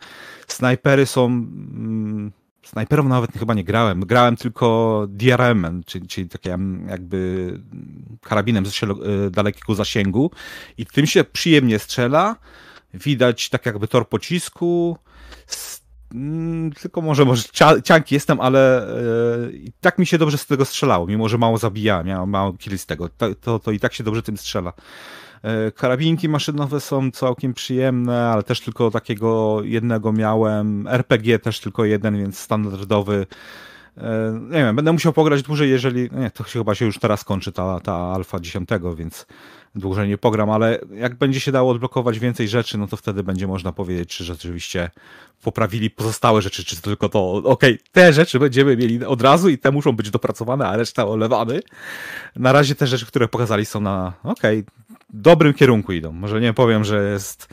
Snajpery 0.49 1.07
są. 1.07 1.27
Mm, 1.27 2.33
snajperów 2.63 3.07
nawet 3.07 3.33
chyba 3.33 3.55
nie 3.55 3.65
grałem. 3.65 4.01
Grałem 4.01 4.37
tylko 4.37 5.07
DRM, 5.09 5.83
czyli, 5.87 6.07
czyli 6.09 6.29
takim 6.29 6.87
jakby 6.89 7.61
karabinem 8.21 8.67
z 8.67 8.73
dalekiego 9.31 9.75
zasięgu 9.75 10.31
i 10.79 10.87
tym 10.87 11.07
się 11.07 11.25
przyjemnie 11.25 11.79
strzela 11.79 12.37
widać 12.95 13.49
tak 13.49 13.67
jakby 13.67 13.89
tor 13.89 14.09
pocisku, 14.09 14.97
mm, 16.15 16.73
tylko 16.73 17.01
może, 17.01 17.25
może 17.25 17.43
cianki 17.85 18.15
jestem, 18.15 18.41
ale 18.41 18.87
yy, 19.53 19.73
tak 19.81 19.99
mi 19.99 20.07
się 20.07 20.19
dobrze 20.19 20.39
z 20.39 20.47
tego 20.47 20.65
strzelało, 20.65 21.07
mimo 21.07 21.29
że 21.29 21.39
mało 21.39 21.59
zabijałem, 21.59 22.07
miałem 22.07 22.31
mało 22.31 22.53
kill 22.53 22.79
z 22.79 22.87
tego, 22.87 23.09
to, 23.09 23.35
to, 23.35 23.59
to, 23.59 23.71
i 23.71 23.81
tak 23.81 23.95
się 23.95 24.05
dobrze 24.05 24.23
tym 24.23 24.37
strzela. 24.37 24.73
Yy, 25.45 25.73
karabinki 25.73 26.29
maszynowe 26.29 26.81
są 26.81 27.11
całkiem 27.11 27.55
przyjemne, 27.55 28.29
ale 28.29 28.43
też 28.43 28.61
tylko 28.61 28.91
takiego 28.91 29.61
jednego 29.63 30.13
miałem, 30.13 30.87
RPG 30.89 31.39
też 31.39 31.61
tylko 31.61 31.85
jeden, 31.85 32.19
więc 32.19 32.39
standardowy 32.39 33.27
nie 34.41 34.59
wiem, 34.59 34.77
będę 34.77 34.93
musiał 34.93 35.13
pograć 35.13 35.43
dłużej, 35.43 35.71
jeżeli. 35.71 36.11
Nie, 36.13 36.31
to 36.31 36.45
chyba 36.45 36.75
się 36.75 36.85
już 36.85 36.99
teraz 36.99 37.25
kończy 37.25 37.53
ta, 37.53 37.81
ta 37.81 37.95
alfa 37.95 38.41
10, 38.41 38.69
więc 38.97 39.27
dłużej 39.75 40.09
nie 40.09 40.19
pogram, 40.19 40.51
ale 40.51 40.79
jak 40.95 41.15
będzie 41.15 41.41
się 41.41 41.53
dało 41.53 41.71
odblokować 41.71 42.19
więcej 42.19 42.49
rzeczy, 42.49 42.79
no 42.79 42.87
to 42.87 42.97
wtedy 42.97 43.23
będzie 43.23 43.47
można 43.47 43.73
powiedzieć, 43.73 44.17
czy 44.17 44.25
rzeczywiście 44.25 44.91
poprawili 45.43 45.91
pozostałe 45.91 46.43
rzeczy, 46.43 46.65
czy 46.65 46.83
tylko 46.83 47.09
to, 47.09 47.33
okej, 47.33 47.45
okay, 47.53 47.79
te 47.93 48.13
rzeczy 48.13 48.39
będziemy 48.39 48.77
mieli 48.77 49.05
od 49.05 49.23
razu 49.23 49.49
i 49.49 49.59
te 49.59 49.71
muszą 49.71 49.93
być 49.93 50.11
dopracowane, 50.11 50.69
a 50.69 50.77
reszta 50.77 51.07
olewamy. 51.07 51.61
Na 52.37 52.53
razie 52.53 52.75
te 52.75 52.87
rzeczy, 52.87 53.07
które 53.07 53.29
pokazali 53.29 53.65
są 53.65 53.81
na, 53.81 54.13
okej, 54.25 54.59
okay, 54.59 54.97
dobrym 55.11 55.55
kierunku 55.55 55.93
idą. 55.93 56.13
Może 56.13 56.41
nie 56.41 56.53
powiem, 56.53 56.85
że 56.85 57.11
jest 57.13 57.49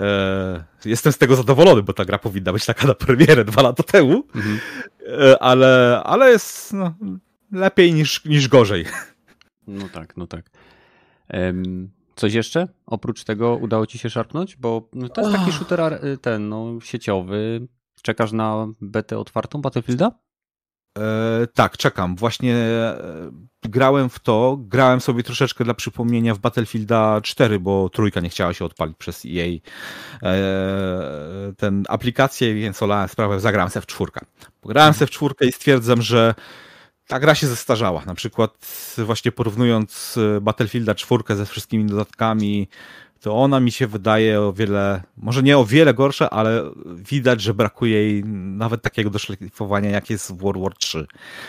E, 0.00 0.64
jestem 0.84 1.12
z 1.12 1.18
tego 1.18 1.36
zadowolony, 1.36 1.82
bo 1.82 1.92
ta 1.92 2.04
gra 2.04 2.18
powinna 2.18 2.52
być 2.52 2.66
taka 2.66 2.86
na 2.86 2.94
premierę 2.94 3.44
dwa 3.44 3.62
lata 3.62 3.82
temu, 3.82 4.24
mhm. 4.34 4.60
E, 5.20 5.42
ale, 5.42 6.00
ale 6.04 6.30
jest 6.30 6.72
no, 6.72 6.94
lepiej 7.52 7.94
niż, 7.94 8.24
niż 8.24 8.48
gorzej. 8.48 8.84
No 9.66 9.88
tak, 9.88 10.16
no 10.16 10.26
tak. 10.26 10.50
Um, 11.32 11.90
coś 12.16 12.34
jeszcze? 12.34 12.68
Oprócz 12.86 13.24
tego 13.24 13.56
udało 13.56 13.86
ci 13.86 13.98
się 13.98 14.10
szarpnąć? 14.10 14.56
Bo 14.56 14.88
no, 14.92 15.08
to 15.08 15.20
jest 15.20 15.32
taki 15.32 15.52
shooter 15.52 16.00
ten, 16.20 16.48
no, 16.48 16.80
sieciowy. 16.82 17.68
Czekasz 18.02 18.32
na 18.32 18.66
betę 18.80 19.18
otwartą 19.18 19.60
Battlefielda? 19.60 20.10
E, 20.98 21.46
tak, 21.54 21.76
czekam. 21.76 22.16
Właśnie 22.16 22.54
e, 22.56 22.98
grałem 23.62 24.08
w 24.08 24.18
to, 24.18 24.56
grałem 24.60 25.00
sobie 25.00 25.22
troszeczkę 25.22 25.64
dla 25.64 25.74
przypomnienia 25.74 26.34
w 26.34 26.38
Battlefielda 26.38 27.20
4, 27.20 27.60
bo 27.60 27.88
trójka 27.88 28.20
nie 28.20 28.28
chciała 28.28 28.54
się 28.54 28.64
odpalić 28.64 28.96
przez 28.96 29.26
EA 29.26 29.46
e, 30.22 31.52
ten 31.56 31.84
aplikację, 31.88 32.54
więc 32.54 32.82
olałem 32.82 33.08
sprawę, 33.08 33.40
zagrałem 33.40 33.70
se 33.70 33.80
w 33.80 33.86
czwórkę. 33.86 34.20
Grałem 34.64 34.94
se 34.94 35.06
w 35.06 35.10
czwórkę 35.10 35.46
i 35.46 35.52
stwierdzam, 35.52 36.02
że 36.02 36.34
ta 37.06 37.20
gra 37.20 37.34
się 37.34 37.46
zestarzała. 37.46 38.04
Na 38.04 38.14
przykład 38.14 38.58
właśnie 38.98 39.32
porównując 39.32 40.18
Battlefielda 40.40 40.94
4 40.94 41.22
ze 41.28 41.46
wszystkimi 41.46 41.86
dodatkami, 41.86 42.68
to 43.20 43.36
ona 43.36 43.60
mi 43.60 43.72
się 43.72 43.86
wydaje 43.86 44.40
o 44.40 44.52
wiele, 44.52 45.02
może 45.16 45.42
nie 45.42 45.58
o 45.58 45.64
wiele 45.64 45.94
gorsza, 45.94 46.30
ale 46.30 46.70
widać, 46.86 47.40
że 47.40 47.54
brakuje 47.54 48.02
jej 48.02 48.24
nawet 48.24 48.82
takiego 48.82 49.10
doszlifowania, 49.10 49.90
jak 49.90 50.10
jest 50.10 50.32
w 50.32 50.36
World 50.36 50.62
War 50.62 50.74
3. 50.74 51.06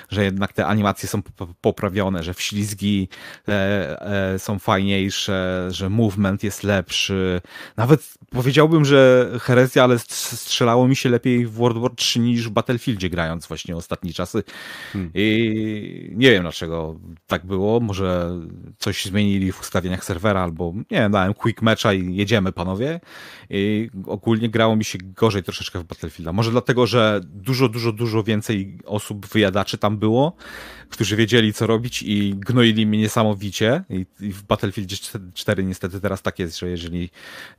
Że 0.10 0.24
jednak 0.24 0.54
te 0.54 0.66
animacje 0.66 1.10
są 1.10 1.22
poprawione, 1.62 2.24
że 2.24 2.34
wślizgi 2.34 3.10
e, 3.48 4.34
e, 4.34 4.40
są 4.40 4.60
fajniejsze, 4.60 5.68
że 5.72 5.90
movement 5.90 6.44
jest 6.44 6.64
lepszy. 6.64 7.42
Nawet 7.78 8.14
powiedziałbym, 8.30 8.86
że 8.86 9.32
herezja, 9.42 9.84
ale 9.84 10.00
strzelało 10.00 10.88
mi 10.88 10.96
się 10.96 11.10
lepiej 11.10 11.46
w 11.46 11.52
World 11.52 11.78
War 11.78 11.92
3 11.96 12.20
niż 12.20 12.48
w 12.48 12.52
Battlefieldzie 12.52 13.10
grając 13.10 13.48
właśnie 13.48 13.76
ostatnie 13.76 14.14
czasy. 14.14 14.44
Hmm. 14.94 15.12
I 15.14 16.12
nie 16.16 16.32
wiem 16.32 16.42
dlaczego 16.42 16.96
tak 17.28 17.46
było. 17.46 17.80
Może 17.80 18.40
coś 18.78 19.06
zmienili 19.06 19.52
w 19.52 19.62
ustawieniach 19.62 20.06
serwera 20.06 20.44
albo, 20.44 20.74
nie 20.76 20.98
wiem, 20.98 21.12
dałem 21.12 21.34
quick 21.34 21.61
mecza 21.62 21.94
i 21.94 22.16
jedziemy, 22.16 22.52
panowie. 22.52 23.00
I 23.50 23.90
ogólnie 24.06 24.50
grało 24.50 24.76
mi 24.76 24.86
się 24.86 24.98
gorzej 25.02 25.44
troszeczkę 25.44 25.80
w 25.80 25.84
Battlefielda. 25.84 26.34
Może 26.34 26.52
dlatego, 26.52 26.88
że 26.88 27.22
dużo, 27.24 27.70
dużo, 27.70 27.92
dużo 27.92 28.24
więcej 28.24 28.78
osób 28.86 29.26
wyjadaczy 29.26 29.78
tam 29.78 29.98
było, 29.98 30.36
którzy 30.90 31.16
wiedzieli, 31.16 31.54
co 31.54 31.68
robić 31.68 32.04
i 32.04 32.36
gnoili 32.38 32.86
mnie 32.86 33.00
niesamowicie. 33.00 33.84
I, 33.90 34.06
i 34.20 34.34
w 34.34 34.44
Battlefieldzie 34.44 34.96
4 35.34 35.64
niestety 35.64 36.02
teraz 36.02 36.22
tak 36.22 36.40
jest, 36.40 36.60
że 36.60 36.70
jeżeli 36.70 37.10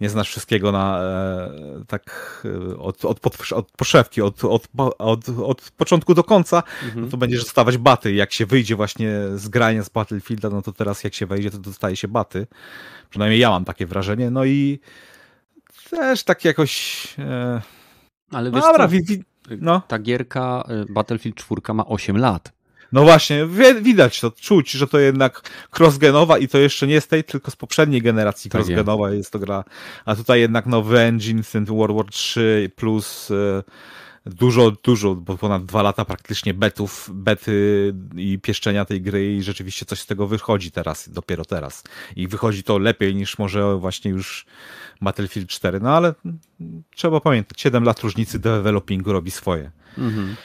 nie 0.01 0.09
znasz 0.09 0.29
wszystkiego 0.29 0.73
na 0.73 0.99
e, 1.03 1.85
tak 1.87 2.43
e, 2.45 2.79
od, 2.79 3.05
od, 3.05 3.21
pod, 3.21 3.53
od 3.53 3.71
poszewki, 3.71 4.23
od, 4.23 4.45
od, 4.45 4.69
od, 4.99 5.29
od 5.29 5.71
początku 5.77 6.15
do 6.15 6.25
końca, 6.25 6.63
mhm. 6.85 7.05
no 7.05 7.11
to 7.11 7.17
będziesz 7.17 7.43
dostawać 7.43 7.79
baty. 7.79 8.13
Jak 8.13 8.33
się 8.33 8.47
wyjdzie 8.47 8.77
właśnie 8.77 9.11
z 9.35 9.49
grania 9.49 9.83
z 9.83 9.89
Battlefielda, 9.89 10.51
no 10.51 10.63
to 10.63 10.73
teraz 10.73 11.05
jak 11.05 11.15
się 11.15 11.27
wejdzie, 11.27 11.51
to 11.51 11.59
dostaje 11.59 11.97
się 11.97 12.09
baty. 12.09 12.47
Przynajmniej 13.11 13.41
ja 13.41 13.51
mam 13.51 13.65
takie 13.65 13.87
wrażenie. 13.93 14.31
No 14.31 14.45
i 14.45 14.81
też 15.91 16.25
tak 16.25 16.45
jakoś. 16.45 17.07
E... 17.19 17.61
Ale 18.31 18.51
wiesz, 18.51 18.61
Dobra, 18.61 18.89
wi... 18.89 19.25
no. 19.61 19.83
ta 19.89 19.99
gierka 19.99 20.65
e, 20.69 20.93
Battlefield 20.93 21.37
4 21.37 21.61
ma 21.75 21.87
8 21.87 22.19
lat. 22.19 22.53
No 22.93 23.03
właśnie, 23.03 23.47
widać 23.83 24.21
to, 24.21 24.31
czuć, 24.31 24.71
że 24.71 24.87
to 24.87 24.99
jednak 24.99 25.51
crossgenowa 25.79 26.39
i 26.39 26.49
to 26.49 26.59
jeszcze 26.59 26.87
nie 26.87 27.01
z 27.01 27.09
tej, 27.09 27.25
tylko 27.25 27.51
z 27.51 27.57
poprzedniej 27.57 28.03
generacji 28.03 28.51
tak 28.51 28.59
crossgenowa 28.61 29.07
jest. 29.07 29.19
jest 29.19 29.31
to 29.31 29.39
gra. 29.39 29.65
A 30.05 30.17
tutaj 30.17 30.41
jednak 30.41 30.67
nowy 30.67 30.99
engine, 30.99 31.43
World 31.69 31.97
War 31.97 32.07
3 32.07 32.71
plus 32.77 33.31
e, 33.31 33.63
dużo, 34.27 34.71
dużo, 34.71 35.15
bo 35.15 35.39
ponad 35.39 35.65
dwa 35.65 35.83
lata 35.83 36.05
praktycznie 36.05 36.55
betów, 36.55 37.11
bety 37.15 37.95
i 38.17 38.39
pieszczenia 38.39 38.85
tej 38.85 39.03
gry 39.03 39.37
i 39.37 39.43
rzeczywiście 39.43 39.87
coś 39.87 40.01
z 40.01 40.07
tego 40.07 40.27
wychodzi 40.27 40.71
teraz, 40.71 41.09
dopiero 41.09 41.45
teraz. 41.45 41.85
I 42.17 42.29
wychodzi 42.29 42.63
to 42.63 42.79
lepiej 42.79 43.15
niż 43.15 43.39
może 43.39 43.77
właśnie 43.77 44.11
już 44.11 44.47
Battlefield 45.01 45.49
4, 45.49 45.81
no 45.81 45.97
ale 45.97 46.15
trzeba 46.95 47.21
pamiętać, 47.21 47.61
7 47.61 47.85
lat 47.85 48.01
różnicy 48.01 48.39
developingu 48.39 49.13
robi 49.13 49.31
swoje. 49.31 49.71
Mhm. 49.99 50.37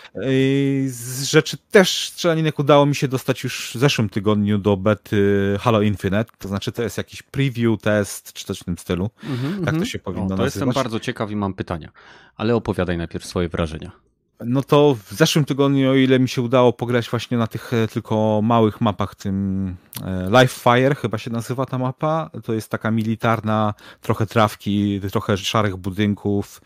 Z 0.88 1.24
rzeczy 1.24 1.58
też 1.72 2.10
strzelaninek 2.10 2.60
udało 2.60 2.86
mi 2.86 2.96
się 2.96 3.08
dostać 3.08 3.44
już 3.44 3.72
w 3.76 3.80
zeszłym 3.80 4.10
tygodniu 4.10 4.58
do 4.58 4.78
bety 4.78 5.56
Halo 5.60 5.82
Infinite, 5.82 6.26
to 6.38 6.48
znaczy 6.48 6.72
to 6.72 6.84
jest 6.84 6.98
jakiś 6.98 7.22
preview, 7.22 7.82
test, 7.82 8.34
czy 8.34 8.46
coś 8.46 8.60
w 8.60 8.64
tym 8.64 8.78
stylu. 8.78 9.10
Mhm, 9.24 9.54
tak 9.54 9.66
to 9.66 9.70
mhm. 9.70 9.86
się 9.86 10.00
powinno 10.00 10.26
o, 10.26 10.30
to 10.30 10.36
nazywać. 10.36 10.56
Jestem 10.56 10.84
bardzo 10.84 11.00
ciekaw 11.00 11.32
i 11.32 11.36
mam 11.36 11.54
pytania, 11.54 11.92
ale 12.36 12.56
opowiadaj 12.56 12.98
najpierw 12.98 13.26
swoje 13.26 13.50
wrażenia. 13.50 14.07
No 14.46 14.63
to 14.63 14.98
w 15.06 15.13
zeszłym 15.13 15.46
tygodniu, 15.46 15.91
o 15.91 15.96
ile 15.96 16.20
mi 16.20 16.29
się 16.29 16.41
udało 16.41 16.74
pograć 16.74 17.10
właśnie 17.10 17.38
na 17.38 17.48
tych 17.48 17.74
e, 17.74 17.88
tylko 17.88 18.39
małych 18.44 18.82
mapach, 18.82 19.15
tym 19.15 19.75
e, 20.03 20.29
Live 20.29 20.51
Fire 20.51 20.96
chyba 20.96 21.17
się 21.17 21.32
nazywa 21.32 21.65
ta 21.65 21.77
mapa, 21.77 22.29
to 22.44 22.53
jest 22.53 22.72
taka 22.72 22.91
militarna, 22.91 23.74
trochę 24.01 24.25
trawki, 24.25 25.01
trochę 25.12 25.38
szarych 25.38 25.77
budynków, 25.77 26.62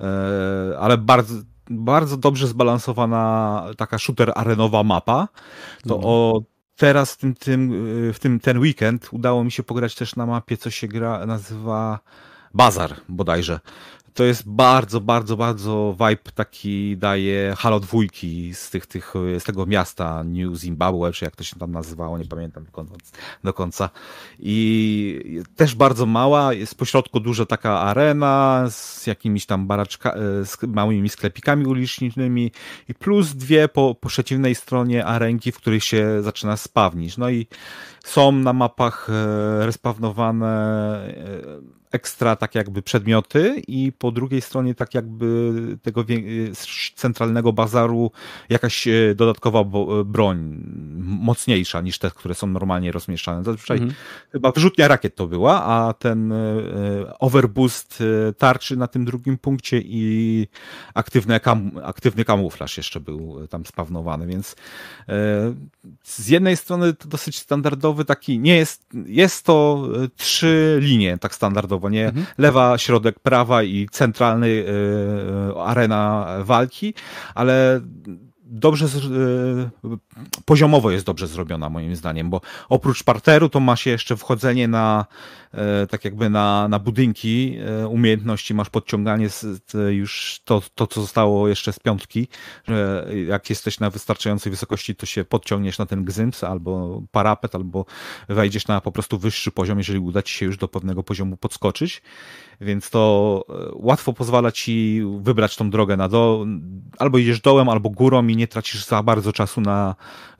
e, 0.00 0.78
ale 0.78 0.98
bardzo, 0.98 1.34
bardzo 1.70 2.16
dobrze 2.16 2.46
zbalansowana 2.46 3.66
taka 3.76 3.98
shooter 3.98 4.32
arenowa 4.34 4.82
mapa. 4.82 5.28
To 5.88 5.94
mhm. 5.94 6.12
o 6.12 6.42
teraz 6.76 7.12
w 7.12 7.16
tym, 7.16 7.34
tym, 7.34 7.70
w 8.14 8.18
tym 8.18 8.40
ten 8.40 8.58
weekend 8.58 9.08
udało 9.12 9.44
mi 9.44 9.52
się 9.52 9.62
pograć 9.62 9.94
też 9.94 10.16
na 10.16 10.26
mapie, 10.26 10.56
co 10.56 10.70
się 10.70 10.88
gra, 10.88 11.26
nazywa 11.26 11.98
Bazar 12.54 12.94
bodajże 13.08 13.60
to 14.14 14.24
jest 14.24 14.48
bardzo, 14.48 15.00
bardzo, 15.00 15.36
bardzo 15.36 15.96
vibe 15.98 16.32
taki 16.34 16.96
daje 16.96 17.54
Halo 17.58 17.80
dwójki 17.80 18.54
z 18.54 18.70
tych, 18.70 18.86
tych, 18.86 19.14
z 19.38 19.44
tego 19.44 19.66
miasta 19.66 20.24
New 20.24 20.58
Zimbabwe, 20.58 21.12
czy 21.12 21.24
jak 21.24 21.36
to 21.36 21.44
się 21.44 21.56
tam 21.56 21.72
nazywało, 21.72 22.18
nie 22.18 22.24
pamiętam 22.24 22.64
do 23.44 23.52
końca. 23.52 23.90
I 24.38 25.42
też 25.56 25.74
bardzo 25.74 26.06
mała, 26.06 26.52
jest 26.52 26.74
pośrodku 26.74 27.20
duża 27.20 27.46
taka 27.46 27.80
arena 27.80 28.64
z 28.70 29.06
jakimiś 29.06 29.46
tam 29.46 29.66
baraczka, 29.66 30.12
e, 30.12 30.46
z 30.46 30.58
małymi 30.62 31.08
sklepikami 31.08 31.66
ulicznymi 31.66 32.52
i 32.88 32.94
plus 32.94 33.34
dwie 33.34 33.68
po, 33.68 33.94
po 33.94 34.08
przeciwnej 34.08 34.54
stronie 34.54 35.04
arenki, 35.04 35.52
w 35.52 35.56
których 35.56 35.84
się 35.84 36.22
zaczyna 36.22 36.56
spawnić. 36.56 37.18
No 37.18 37.30
i 37.30 37.46
są 38.04 38.32
na 38.32 38.52
mapach 38.52 39.08
e, 39.10 39.66
respawnowane 39.66 40.50
e, 41.08 41.81
ekstra 41.92 42.36
tak 42.36 42.54
jakby 42.54 42.82
przedmioty 42.82 43.62
i 43.68 43.92
po 43.98 44.10
drugiej 44.12 44.40
stronie 44.40 44.74
tak 44.74 44.94
jakby 44.94 45.52
tego 45.82 46.04
centralnego 46.94 47.52
bazaru 47.52 48.10
jakaś 48.48 48.88
e, 48.88 49.14
dodatkowa 49.14 49.60
e, 49.60 50.04
broń, 50.04 50.62
mocniejsza 50.98 51.80
niż 51.80 51.98
te, 51.98 52.10
które 52.10 52.34
są 52.34 52.46
normalnie 52.46 52.92
rozmieszczane. 52.92 53.44
Zazwyczaj 53.44 53.76
mhm. 53.76 53.94
chyba 54.32 54.52
wyrzutnia 54.52 54.88
rakiet 54.88 55.14
to 55.14 55.26
była, 55.26 55.64
a 55.64 55.92
ten 55.92 56.32
e, 56.32 56.36
overboost 57.18 58.02
tarczy 58.38 58.76
na 58.76 58.86
tym 58.86 59.04
drugim 59.04 59.38
punkcie 59.38 59.80
i 59.84 60.46
aktywny, 60.94 61.40
kam, 61.40 61.70
aktywny 61.84 62.24
kamuflaż 62.24 62.76
jeszcze 62.76 63.00
był 63.00 63.46
tam 63.48 63.66
spawnowany, 63.66 64.26
więc 64.26 64.56
z 66.02 66.28
jednej 66.28 66.56
strony 66.56 66.94
to 66.94 67.08
dosyć 67.08 67.38
standardowy 67.38 68.04
taki, 68.04 68.38
nie 68.38 68.56
jest, 68.56 68.86
jest 69.06 69.44
to 69.44 69.88
trzy 70.16 70.78
linie 70.82 71.18
tak 71.18 71.34
standardowo 71.34 71.81
bo 71.82 71.88
nie 71.88 72.06
mhm. 72.08 72.26
lewa, 72.38 72.78
środek, 72.78 73.20
prawa 73.20 73.62
i 73.62 73.88
centralny 73.90 74.46
y, 74.48 74.64
arena 75.64 76.26
walki, 76.40 76.94
ale 77.34 77.80
dobrze, 78.52 78.86
y, 78.86 78.90
poziomowo 80.44 80.90
jest 80.90 81.06
dobrze 81.06 81.26
zrobiona 81.26 81.70
moim 81.70 81.96
zdaniem, 81.96 82.30
bo 82.30 82.40
oprócz 82.68 83.02
parteru 83.02 83.48
to 83.48 83.60
ma 83.60 83.76
się 83.76 83.90
jeszcze 83.90 84.16
wchodzenie 84.16 84.68
na, 84.68 85.06
y, 85.54 85.86
tak 85.86 86.04
jakby 86.04 86.30
na, 86.30 86.68
na 86.68 86.78
budynki, 86.78 87.58
y, 87.82 87.88
umiejętności, 87.88 88.54
masz 88.54 88.70
podciąganie 88.70 89.28
już 89.90 90.40
to, 90.44 90.62
to, 90.74 90.86
co 90.86 91.00
zostało 91.00 91.48
jeszcze 91.48 91.72
z 91.72 91.78
piątki, 91.78 92.28
że 92.68 93.08
jak 93.26 93.50
jesteś 93.50 93.80
na 93.80 93.90
wystarczającej 93.90 94.50
wysokości, 94.50 94.94
to 94.94 95.06
się 95.06 95.24
podciągniesz 95.24 95.78
na 95.78 95.86
ten 95.86 96.04
gzyms 96.04 96.44
albo 96.44 97.02
parapet, 97.10 97.54
albo 97.54 97.84
wejdziesz 98.28 98.66
na 98.66 98.80
po 98.80 98.92
prostu 98.92 99.18
wyższy 99.18 99.50
poziom, 99.50 99.78
jeżeli 99.78 99.98
uda 99.98 100.22
ci 100.22 100.34
się 100.34 100.46
już 100.46 100.56
do 100.56 100.68
pewnego 100.68 101.02
poziomu 101.02 101.36
podskoczyć 101.36 102.02
więc 102.62 102.90
to 102.90 103.44
łatwo 103.74 104.12
pozwala 104.12 104.52
ci 104.52 105.02
wybrać 105.20 105.56
tą 105.56 105.70
drogę 105.70 105.96
na 105.96 106.08
dół, 106.08 106.46
albo 106.98 107.18
idziesz 107.18 107.40
dołem, 107.40 107.68
albo 107.68 107.90
górą 107.90 108.26
i 108.26 108.36
nie 108.36 108.48
tracisz 108.48 108.84
za 108.84 109.02
bardzo 109.02 109.32
czasu 109.32 109.60
na 109.60 109.94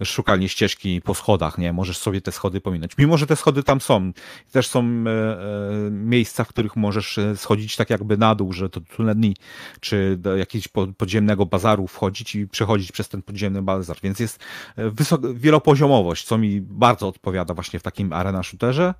szukanie 0.04 0.48
ścieżki 0.48 1.00
po 1.00 1.14
schodach, 1.14 1.58
nie? 1.58 1.72
Możesz 1.72 1.98
sobie 1.98 2.20
te 2.20 2.32
schody 2.32 2.60
pominąć. 2.60 2.98
Mimo, 2.98 3.16
że 3.18 3.26
te 3.26 3.36
schody 3.36 3.62
tam 3.62 3.80
są. 3.80 4.12
Też 4.52 4.66
są 4.66 4.80
e, 4.80 5.10
e, 5.10 5.90
miejsca, 5.90 6.44
w 6.44 6.48
których 6.48 6.76
możesz 6.76 7.18
e, 7.18 7.36
schodzić 7.36 7.76
tak 7.76 7.90
jakby 7.90 8.16
na 8.16 8.34
dół, 8.34 8.52
że 8.52 8.70
to 8.70 8.80
tunelni, 8.80 9.36
czy 9.80 10.16
do 10.16 10.36
jakiegoś 10.36 10.68
podziemnego 10.96 11.46
bazaru 11.46 11.86
wchodzić 11.86 12.34
i 12.34 12.48
przechodzić 12.48 12.92
przez 12.92 13.08
ten 13.08 13.22
podziemny 13.22 13.62
bazar. 13.62 13.96
Więc 14.02 14.20
jest 14.20 14.40
wysok- 14.76 15.34
wielopoziomowość, 15.34 16.24
co 16.24 16.38
mi 16.38 16.60
bardzo 16.60 17.08
odpowiada 17.08 17.54
właśnie 17.54 17.78
w 17.78 17.82
takim 17.82 18.12
arena 18.12 18.42
shooterze, 18.42 18.94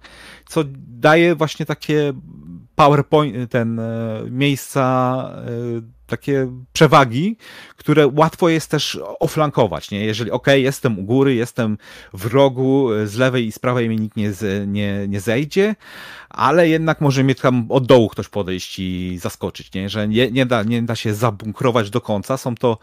co 0.46 0.64
daje 0.88 1.34
właśnie 1.34 1.66
takie 1.66 2.12
PowerPoint, 2.74 3.50
ten 3.50 3.80
miejsca 4.30 5.30
takie 6.06 6.52
przewagi, 6.72 7.36
które 7.76 8.06
łatwo 8.06 8.48
jest 8.48 8.70
też 8.70 8.98
oflankować, 9.20 9.90
nie? 9.90 10.04
Jeżeli, 10.04 10.30
ok, 10.30 10.46
jestem 10.46 10.98
u 10.98 11.02
góry, 11.02 11.34
jestem 11.34 11.78
w 12.12 12.26
rogu, 12.26 12.88
z 13.04 13.16
lewej 13.16 13.46
i 13.46 13.52
z 13.52 13.58
prawej 13.58 13.88
mi 13.88 13.96
nikt 13.96 14.16
nie, 14.16 14.32
nie, 14.66 15.08
nie 15.08 15.20
zejdzie, 15.20 15.74
ale 16.28 16.68
jednak 16.68 17.00
może 17.00 17.24
mnie 17.24 17.34
tam 17.34 17.66
od 17.68 17.86
dołu 17.86 18.08
ktoś 18.08 18.28
podejść 18.28 18.78
i 18.78 19.18
zaskoczyć, 19.20 19.74
nie? 19.74 19.88
Że 19.88 20.08
nie, 20.08 20.30
nie, 20.30 20.46
da, 20.46 20.62
nie 20.62 20.82
da 20.82 20.96
się 20.96 21.14
zabunkrować 21.14 21.90
do 21.90 22.00
końca. 22.00 22.36
Są 22.36 22.54
to 22.54 22.78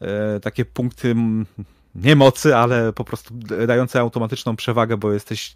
e, 0.00 0.40
takie 0.40 0.64
punkty 0.64 1.14
nie 2.02 2.16
mocy, 2.16 2.56
ale 2.56 2.92
po 2.92 3.04
prostu 3.04 3.34
dające 3.66 4.00
automatyczną 4.00 4.56
przewagę, 4.56 4.96
bo 4.96 5.12
jesteś 5.12 5.54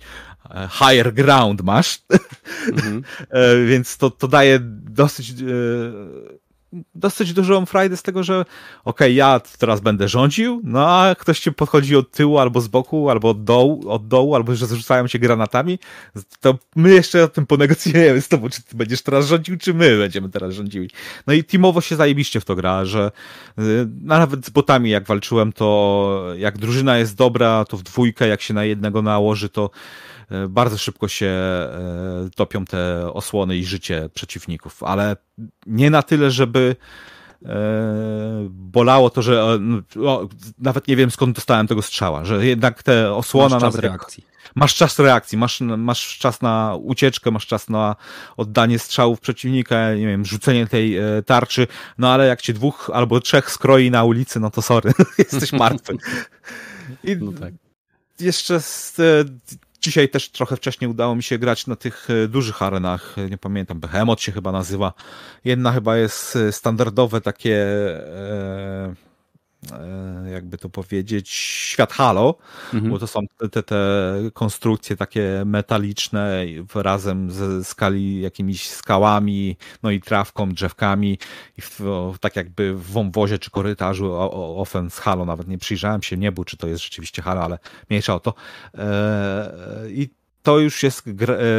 e, 0.50 0.68
higher 0.72 1.14
ground 1.14 1.62
masz. 1.62 1.98
Mhm. 2.72 3.04
E, 3.30 3.64
więc 3.66 3.96
to, 3.96 4.10
to 4.10 4.28
daje 4.28 4.58
dosyć 4.62 5.30
e, 5.30 5.34
dosyć 6.94 7.32
dużą 7.32 7.66
frajdę 7.66 7.96
z 7.96 8.02
tego, 8.02 8.22
że 8.22 8.40
okej, 8.40 8.48
okay, 8.84 9.12
ja 9.12 9.40
teraz 9.58 9.80
będę 9.80 10.08
rządził, 10.08 10.60
no 10.64 10.88
a 10.88 11.14
ktoś 11.14 11.40
cię 11.40 11.52
podchodzi 11.52 11.96
od 11.96 12.10
tyłu, 12.10 12.38
albo 12.38 12.60
z 12.60 12.68
boku, 12.68 13.10
albo 13.10 13.30
od 13.30 13.44
dołu, 13.44 13.88
od 13.88 14.08
dołu 14.08 14.34
albo 14.34 14.54
że 14.54 14.66
zrzucają 14.66 15.06
się 15.06 15.18
granatami, 15.18 15.78
to 16.40 16.58
my 16.76 16.90
jeszcze 16.90 17.24
o 17.24 17.28
tym 17.28 17.46
ponegocjujemy 17.46 18.20
z 18.20 18.28
tobą, 18.28 18.48
czy 18.48 18.62
ty 18.62 18.76
będziesz 18.76 19.02
teraz 19.02 19.26
rządził, 19.26 19.58
czy 19.58 19.74
my 19.74 19.98
będziemy 19.98 20.28
teraz 20.28 20.54
rządzili. 20.54 20.90
No 21.26 21.32
i 21.32 21.44
teamowo 21.44 21.80
się 21.80 21.96
zajebiście 21.96 22.40
w 22.40 22.44
to 22.44 22.54
gra, 22.54 22.84
że 22.84 23.10
y, 23.58 23.62
nawet 24.02 24.46
z 24.46 24.50
botami 24.50 24.90
jak 24.90 25.06
walczyłem, 25.06 25.52
to 25.52 26.26
jak 26.38 26.58
drużyna 26.58 26.98
jest 26.98 27.16
dobra, 27.16 27.64
to 27.64 27.76
w 27.76 27.82
dwójkę, 27.82 28.28
jak 28.28 28.42
się 28.42 28.54
na 28.54 28.64
jednego 28.64 29.02
nałoży, 29.02 29.48
to 29.48 29.70
bardzo 30.48 30.78
szybko 30.78 31.08
się 31.08 31.26
e, 31.26 31.70
topią 32.36 32.64
te 32.64 33.12
osłony 33.12 33.56
i 33.56 33.64
życie 33.64 34.08
przeciwników, 34.14 34.82
ale 34.82 35.16
nie 35.66 35.90
na 35.90 36.02
tyle, 36.02 36.30
żeby 36.30 36.76
e, 37.44 37.48
bolało 38.50 39.10
to, 39.10 39.22
że 39.22 39.58
no, 39.60 40.28
nawet 40.58 40.88
nie 40.88 40.96
wiem 40.96 41.10
skąd 41.10 41.36
dostałem 41.36 41.66
tego 41.66 41.82
strzała, 41.82 42.24
że 42.24 42.46
jednak 42.46 42.82
te 42.82 43.14
osłona 43.14 43.58
masz 43.58 43.62
czas 43.62 43.76
reakcji. 43.76 44.24
Masz 44.54 44.74
czas 44.74 44.98
reakcji, 44.98 45.38
masz, 45.38 45.60
masz 45.60 46.18
czas 46.18 46.42
na 46.42 46.76
ucieczkę, 46.82 47.30
masz 47.30 47.46
czas 47.46 47.68
na 47.68 47.96
oddanie 48.36 48.78
strzałów 48.78 49.20
przeciwnika, 49.20 49.94
nie 49.94 50.06
wiem, 50.06 50.24
rzucenie 50.24 50.66
tej 50.66 50.96
tarczy, 51.26 51.66
no 51.98 52.12
ale 52.12 52.26
jak 52.26 52.42
cię 52.42 52.52
dwóch 52.52 52.90
albo 52.94 53.20
trzech 53.20 53.50
skroi 53.50 53.90
na 53.90 54.04
ulicy, 54.04 54.40
no 54.40 54.50
to 54.50 54.62
sorry, 54.62 54.92
jesteś 55.18 55.52
martwy. 55.52 55.96
I 57.04 57.16
no 57.16 57.32
tak. 57.32 57.54
jeszcze 58.20 58.60
z, 58.60 58.96
Dzisiaj 59.82 60.08
też 60.08 60.28
trochę 60.28 60.56
wcześniej 60.56 60.90
udało 60.90 61.16
mi 61.16 61.22
się 61.22 61.38
grać 61.38 61.66
na 61.66 61.76
tych 61.76 62.08
e, 62.10 62.28
dużych 62.28 62.62
arenach, 62.62 63.16
nie 63.30 63.38
pamiętam, 63.38 63.80
Behemoth 63.80 64.22
się 64.22 64.32
chyba 64.32 64.52
nazywa. 64.52 64.92
Jedna 65.44 65.72
chyba 65.72 65.96
jest 65.96 66.36
e, 66.36 66.52
standardowe 66.52 67.20
takie 67.20 67.56
e, 67.56 68.62
E, 68.82 68.94
jakby 70.32 70.58
to 70.58 70.68
powiedzieć, 70.68 71.30
świat 71.30 71.92
Halo, 71.92 72.34
mhm. 72.74 72.92
bo 72.92 72.98
to 72.98 73.06
są 73.06 73.20
te, 73.50 73.62
te 73.62 74.12
konstrukcje 74.32 74.96
takie 74.96 75.42
metaliczne 75.46 76.44
razem 76.74 77.30
ze 77.30 77.64
skali 77.64 78.20
jakimiś 78.20 78.70
skałami, 78.70 79.56
no 79.82 79.90
i 79.90 80.00
trawką, 80.00 80.52
drzewkami 80.52 81.18
i 81.58 81.62
w, 81.62 81.80
tak 82.20 82.36
jakby 82.36 82.74
w 82.74 82.82
wąwozie 82.82 83.38
czy 83.38 83.50
korytarzu 83.50 84.14
ofen 84.60 84.90
z 84.90 84.98
Halo, 84.98 85.24
nawet 85.24 85.48
nie 85.48 85.58
przyjrzałem 85.58 86.02
się 86.02 86.16
niebu, 86.16 86.44
czy 86.44 86.56
to 86.56 86.68
jest 86.68 86.82
rzeczywiście 86.82 87.22
Halo, 87.22 87.42
ale 87.42 87.58
mniejsza 87.90 88.14
o 88.14 88.20
to. 88.20 88.34
E, 88.74 89.52
I 89.88 90.08
to 90.42 90.58
już 90.58 90.82
jest 90.82 91.08
e, 91.08 91.12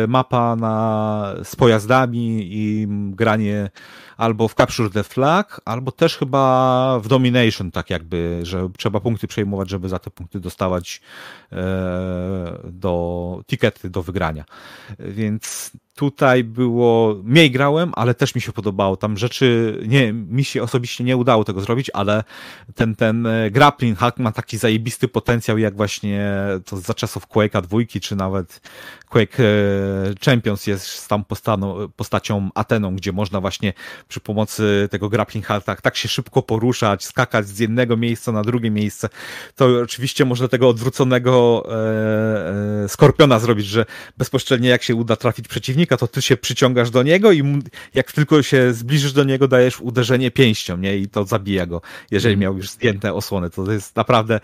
mapa 0.07 0.55
na, 0.55 1.35
z 1.43 1.55
pojazdami 1.55 2.47
i 2.51 2.87
granie 2.89 3.69
albo 4.17 4.47
w 4.47 4.53
Capture 4.53 4.89
the 4.89 5.03
Flag, 5.03 5.61
albo 5.65 5.91
też 5.91 6.17
chyba 6.17 6.99
w 6.99 7.07
Domination, 7.07 7.71
tak 7.71 7.89
jakby, 7.89 8.39
że 8.43 8.69
trzeba 8.77 8.99
punkty 8.99 9.27
przejmować, 9.27 9.69
żeby 9.69 9.89
za 9.89 9.99
te 9.99 10.11
punkty 10.11 10.39
dostawać 10.39 11.01
e, 11.51 11.55
do 12.63 13.41
tikety 13.47 13.89
do 13.89 14.03
wygrania. 14.03 14.45
Więc 14.99 15.71
tutaj 15.95 16.43
było, 16.43 17.15
mniej 17.23 17.51
grałem, 17.51 17.91
ale 17.95 18.13
też 18.13 18.35
mi 18.35 18.41
się 18.41 18.51
podobało. 18.51 18.97
Tam 18.97 19.17
rzeczy, 19.17 19.79
nie, 19.87 20.13
mi 20.13 20.43
się 20.43 20.63
osobiście 20.63 21.03
nie 21.03 21.17
udało 21.17 21.43
tego 21.43 21.61
zrobić, 21.61 21.91
ale 21.93 22.23
ten, 22.75 22.95
ten 22.95 23.27
e, 23.27 23.51
grappling 23.51 23.99
hack 23.99 24.19
ma 24.19 24.31
taki 24.31 24.57
zajebisty 24.57 25.07
potencjał, 25.07 25.57
jak 25.57 25.75
właśnie 25.75 26.35
to 26.65 26.77
za 26.77 26.93
czasów 26.93 27.27
Quake'a 27.27 27.61
dwójki, 27.61 27.99
czy 27.99 28.15
nawet 28.15 28.61
Quake 29.09 29.39
e, 29.39 29.45
Champions 30.25 30.67
jest 30.67 31.07
tam 31.07 31.25
postaną, 31.25 31.89
postacią 31.95 32.49
Ateną, 32.55 32.95
gdzie 32.95 33.11
można 33.11 33.41
właśnie 33.41 33.73
przy 34.07 34.19
pomocy 34.19 34.87
tego 34.91 35.09
grappling 35.09 35.45
hacka 35.45 35.75
tak 35.75 35.97
się 35.97 36.07
szybko 36.07 36.41
poruszać, 36.41 37.05
skakać 37.05 37.47
z 37.47 37.59
jednego 37.59 37.97
miejsca 37.97 38.31
na 38.31 38.41
drugie 38.41 38.71
miejsce. 38.71 39.09
To 39.55 39.67
oczywiście 39.83 40.25
można 40.25 40.47
tego 40.47 40.69
odwróconego 40.69 41.63
e, 41.69 42.83
e, 42.83 42.89
skorpiona 42.89 43.39
zrobić, 43.39 43.65
że 43.65 43.85
bezpośrednio 44.17 44.69
jak 44.69 44.83
się 44.83 44.95
uda 44.95 45.15
trafić 45.15 45.47
przeciwnika, 45.47 45.97
to 45.97 46.07
ty 46.07 46.21
się 46.21 46.37
przyciągasz 46.37 46.89
do 46.89 47.03
niego 47.03 47.31
i 47.31 47.61
jak 47.93 48.11
tylko 48.11 48.43
się 48.43 48.73
zbliżysz 48.73 49.13
do 49.13 49.23
niego, 49.23 49.47
dajesz 49.47 49.81
uderzenie 49.81 50.31
pięścią, 50.31 50.77
nie? 50.77 50.97
I 50.97 51.07
to 51.07 51.25
zabija 51.25 51.65
go, 51.65 51.81
jeżeli 52.11 52.33
mhm. 52.33 52.41
miał 52.41 52.57
już 52.57 52.69
zdjęte 52.69 53.13
osłony. 53.13 53.49
To 53.49 53.71
jest 53.71 53.95
naprawdę, 53.95 54.39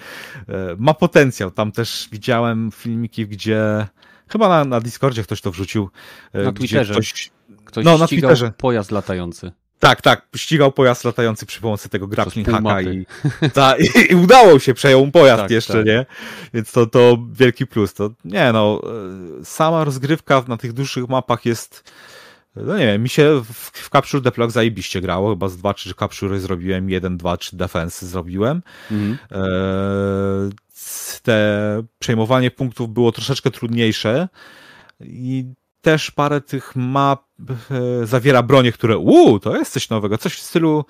e, 0.49 0.75
ma 0.77 0.93
potencjał. 0.93 1.51
Tam 1.51 1.71
też 1.71 2.09
widziałem 2.11 2.71
filmiki, 2.71 3.27
gdzie 3.27 3.87
chyba 4.27 4.49
na, 4.49 4.65
na 4.65 4.81
Discordzie 4.81 5.23
ktoś 5.23 5.41
to 5.41 5.51
wrzucił. 5.51 5.89
E, 6.33 6.43
na 6.43 6.51
Twitterze. 6.51 6.93
Ktoś, 6.93 7.31
ktoś 7.69 7.85
no, 7.85 7.97
na 7.97 8.07
Twitterze. 8.07 8.51
pojazd 8.57 8.91
latający. 8.91 9.51
Tak, 9.79 10.01
tak, 10.01 10.27
ścigał 10.35 10.71
pojazd 10.71 11.03
latający 11.03 11.45
przy 11.45 11.61
pomocy 11.61 11.89
tego 11.89 12.07
grappling 12.07 12.47
hacka 12.47 12.81
i, 12.81 13.05
ta, 13.53 13.75
i, 13.77 14.11
i, 14.11 14.15
udało 14.15 14.59
się, 14.59 14.73
przejął 14.73 15.11
pojazd 15.11 15.41
tak, 15.41 15.51
jeszcze, 15.51 15.73
tak. 15.73 15.85
nie? 15.85 16.05
Więc 16.53 16.71
to, 16.71 16.85
to 16.85 17.17
wielki 17.31 17.67
plus. 17.67 17.93
To 17.93 18.09
nie 18.25 18.51
no, 18.53 18.81
e, 19.41 19.45
sama 19.45 19.83
rozgrywka 19.83 20.43
na 20.47 20.57
tych 20.57 20.73
dłuższych 20.73 21.09
mapach 21.09 21.45
jest 21.45 21.83
no 22.55 22.77
nie 22.77 22.85
wiem, 22.85 23.03
mi 23.03 23.09
się 23.09 23.41
w, 23.43 23.71
w 23.73 23.89
Capture 23.89 24.21
the 24.21 24.49
zajebiście 24.49 25.01
grało, 25.01 25.29
chyba 25.29 25.47
z 25.47 25.57
dwa, 25.57 25.73
trzy 25.73 25.93
capture 25.93 26.39
zrobiłem, 26.39 26.89
jeden, 26.89 27.17
dwa, 27.17 27.37
trzy 27.37 27.57
defensy 27.57 28.07
zrobiłem. 28.07 28.61
Mhm. 28.91 29.17
E, 29.31 30.49
te 31.23 31.83
przejmowanie 31.99 32.51
punktów 32.51 32.93
było 32.93 33.11
troszeczkę 33.11 33.51
trudniejsze 33.51 34.27
i 34.99 35.45
też 35.81 36.11
parę 36.11 36.41
tych 36.41 36.75
map 36.75 37.23
e, 37.71 38.05
zawiera 38.05 38.43
bronie, 38.43 38.71
które 38.71 38.97
uuu, 38.97 39.39
to 39.39 39.57
jest 39.57 39.73
coś 39.73 39.89
nowego, 39.89 40.17
coś 40.17 40.33
w 40.33 40.41
stylu 40.41 40.85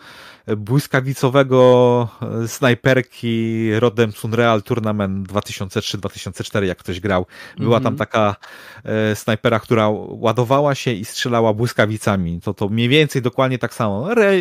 błyskawicowego 0.58 2.08
e, 2.44 2.48
snajperki 2.48 3.70
rodem 3.80 4.12
Sunreal 4.12 4.64
Tournament 4.64 5.28
2003-2004, 5.28 6.64
jak 6.64 6.78
ktoś 6.78 7.00
grał. 7.00 7.26
Była 7.58 7.78
mm 7.78 7.82
-hmm. 7.82 7.84
tam 7.84 7.94
mhm. 7.94 7.98
taka 7.98 8.36
e, 8.84 9.16
snajpera, 9.16 9.60
która 9.60 9.90
ładowała 10.10 10.76
się 10.76 10.92
i 10.92 11.06
strzelała 11.06 11.54
błyskawicami. 11.54 12.42
To 12.42 12.54
to 12.54 12.70
mniej 12.70 12.90
więcej 12.90 13.22
dokładnie 13.22 13.60
tak 13.60 13.74
samo. 13.74 14.12
Re, 14.12 14.32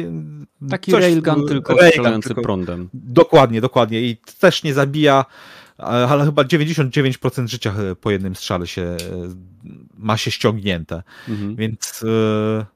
Taki 0.70 0.90
coś, 0.90 1.02
railgun, 1.02 1.48
tylko 1.48 1.72
railgun, 1.72 1.90
strzelający 1.90 2.28
tylko, 2.28 2.42
prądem. 2.42 2.88
Dokładnie, 2.94 3.60
dokładnie. 3.60 4.00
I 4.00 4.16
też 4.40 4.62
nie 4.62 4.74
zabija 4.74 5.24
ale 5.78 6.24
chyba 6.24 6.42
99% 6.42 7.46
życia 7.46 7.74
po 8.00 8.10
jednym 8.10 8.36
strzale 8.36 8.66
się 8.66 8.82
e, 8.82 8.96
ma 9.98 10.16
się 10.16 10.30
ściągnięte. 10.30 11.02
Mhm. 11.28 11.56
Więc 11.56 12.04
e, 12.08 12.66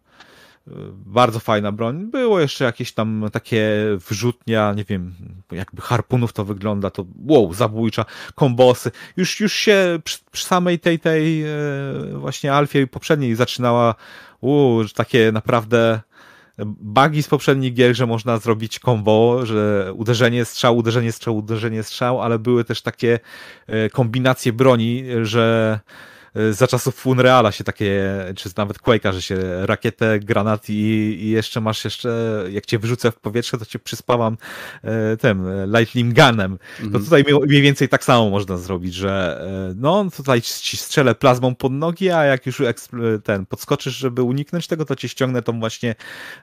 bardzo 1.06 1.40
fajna 1.40 1.72
broń. 1.72 2.06
Było 2.06 2.40
jeszcze 2.40 2.64
jakieś 2.64 2.92
tam 2.92 3.28
takie 3.32 3.66
wrzutnia, 4.08 4.72
nie 4.72 4.84
wiem, 4.84 5.14
jakby 5.52 5.82
harpunów 5.82 6.32
to 6.32 6.44
wygląda, 6.44 6.90
to 6.90 7.04
wow, 7.26 7.54
zabójcza, 7.54 8.04
kombosy. 8.34 8.90
Już, 9.16 9.40
już 9.40 9.52
się 9.52 9.98
przy, 10.04 10.18
przy 10.32 10.44
samej 10.44 10.78
tej, 10.78 10.98
tej 10.98 11.42
e, 11.42 11.48
właśnie 12.14 12.52
Alfie 12.52 12.86
poprzedniej 12.86 13.34
zaczynała, 13.34 13.94
wow, 14.42 14.88
takie 14.88 15.32
naprawdę 15.32 16.00
bugi 16.58 17.22
z 17.22 17.28
poprzednich 17.28 17.74
gier, 17.74 17.96
że 17.96 18.06
można 18.06 18.38
zrobić 18.38 18.78
combo, 18.78 19.46
że 19.46 19.92
uderzenie 19.96 20.44
strzał, 20.44 20.76
uderzenie 20.76 21.12
strzał, 21.12 21.36
uderzenie 21.36 21.82
strzał, 21.82 22.22
ale 22.22 22.38
były 22.38 22.64
też 22.64 22.82
takie 22.82 23.20
e, 23.66 23.90
kombinacje 23.90 24.52
broni, 24.52 25.04
że 25.22 25.80
za 26.50 26.66
czasów 26.66 27.06
Unreala 27.06 27.52
się 27.52 27.64
takie, 27.64 28.02
czy 28.36 28.50
nawet 28.56 28.78
Quake'a, 28.78 29.12
że 29.12 29.22
się 29.22 29.66
rakietę, 29.66 30.20
granat 30.20 30.70
i, 30.70 30.72
i 31.20 31.30
jeszcze 31.30 31.60
masz 31.60 31.84
jeszcze, 31.84 32.44
jak 32.50 32.66
cię 32.66 32.78
wyrzucę 32.78 33.10
w 33.10 33.16
powietrze, 33.16 33.58
to 33.58 33.66
cię 33.66 33.78
przyspawam 33.78 34.36
e, 34.82 35.16
tym 35.16 35.46
lightning 35.76 36.14
gunem. 36.14 36.58
To 36.78 36.84
mhm. 36.84 37.04
tutaj 37.04 37.24
mniej 37.46 37.62
więcej 37.62 37.88
tak 37.88 38.04
samo 38.04 38.30
można 38.30 38.56
zrobić, 38.56 38.94
że 38.94 39.40
e, 39.70 39.74
no 39.76 40.10
tutaj 40.16 40.42
ci 40.42 40.76
strzelę 40.76 41.14
plazmą 41.14 41.54
pod 41.54 41.72
nogi, 41.72 42.10
a 42.10 42.24
jak 42.24 42.46
już 42.46 42.62
ten 43.24 43.46
podskoczysz, 43.46 43.96
żeby 43.96 44.22
uniknąć 44.22 44.66
tego, 44.66 44.84
to 44.84 44.96
cię 44.96 45.08
ściągnę 45.08 45.42
tą 45.42 45.60
właśnie 45.60 45.94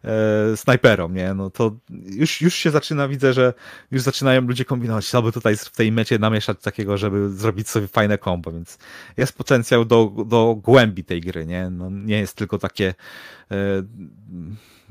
e, 0.04 0.58
snajperą, 0.58 1.10
nie? 1.10 1.34
No 1.34 1.50
to 1.50 1.76
już, 1.90 2.42
już 2.42 2.56
się 2.56 2.72
zaczyna, 2.72 3.08
widzę, 3.08 3.34
że 3.34 3.54
już 3.92 4.02
zaczynają 4.02 4.42
ludzie 4.42 4.66
kombinować, 4.66 5.16
aby 5.16 5.32
tutaj 5.32 5.58
w 5.58 5.70
tej 5.70 5.92
mecie 5.92 6.20
namieszać 6.20 6.58
takiego, 6.62 6.98
żeby 6.98 7.30
zrobić 7.30 7.70
sobie 7.70 7.88
fajne 7.88 8.18
kombo, 8.18 8.52
więc 8.52 8.78
jest 9.18 9.38
potencjał 9.38 9.79
do, 9.86 10.12
do 10.26 10.56
głębi 10.64 11.04
tej 11.04 11.22
gry, 11.22 11.46
nie? 11.46 11.70
No, 11.70 11.90
nie 11.90 12.20
jest 12.20 12.36
tylko 12.36 12.58
takie 12.58 12.94
e, 13.52 13.56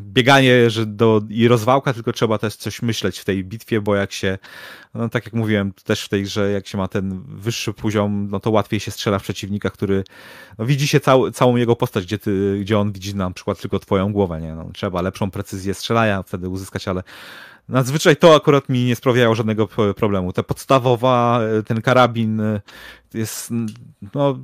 bieganie 0.01 0.71
że 0.71 0.87
do, 0.87 1.23
i 1.29 1.49
rozwałka, 1.49 1.93
tylko 1.93 2.13
trzeba 2.13 2.39
też 2.39 2.57
coś 2.57 2.83
myśleć 2.83 3.19
w 3.19 3.25
tej 3.25 3.45
bitwie, 3.45 3.81
bo 3.81 3.95
jak 3.95 4.13
się, 4.13 4.39
no 4.95 5.09
tak 5.09 5.25
jak 5.25 5.35
mówiłem 5.35 5.73
też 5.73 6.05
w 6.05 6.09
tej 6.09 6.23
grze, 6.23 6.51
jak 6.51 6.67
się 6.67 6.79
ma 6.79 6.89
ten 6.89 7.23
wyższy 7.27 7.73
poziom, 7.73 8.29
no 8.31 8.41
to 8.41 8.51
łatwiej 8.51 8.81
się 8.81 8.91
strzela 8.91 9.19
w 9.19 9.23
przeciwnika, 9.23 9.71
który 9.71 10.05
no, 10.59 10.67
widzi 10.67 10.89
się 10.89 11.01
cał, 11.01 11.31
całą 11.31 11.57
jego 11.57 11.77
postać, 11.77 12.05
gdzie, 12.05 12.19
ty, 12.19 12.59
gdzie 12.61 12.79
on 12.79 12.93
widzi 12.93 13.15
na 13.15 13.31
przykład 13.31 13.61
tylko 13.61 13.79
twoją 13.79 14.13
głowę, 14.13 14.41
nie? 14.41 14.55
No, 14.55 14.71
trzeba 14.75 15.03
lepszą 15.03 15.31
precyzję 15.31 15.75
strzelania 15.75 16.23
wtedy 16.23 16.49
uzyskać, 16.49 16.89
ale 16.89 17.03
Nadzwyczaj 17.69 18.17
to 18.17 18.35
akurat 18.35 18.69
mi 18.69 18.85
nie 18.85 18.97
sprawiało 18.97 19.35
żadnego 19.35 19.69
problemu. 19.97 20.33
Ta 20.33 20.43
podstawowa, 20.43 21.41
e, 21.43 21.63
ten 21.63 21.83
karabin 21.83 22.41
e, 22.41 22.61
jest, 23.15 23.51
no, 24.15 24.39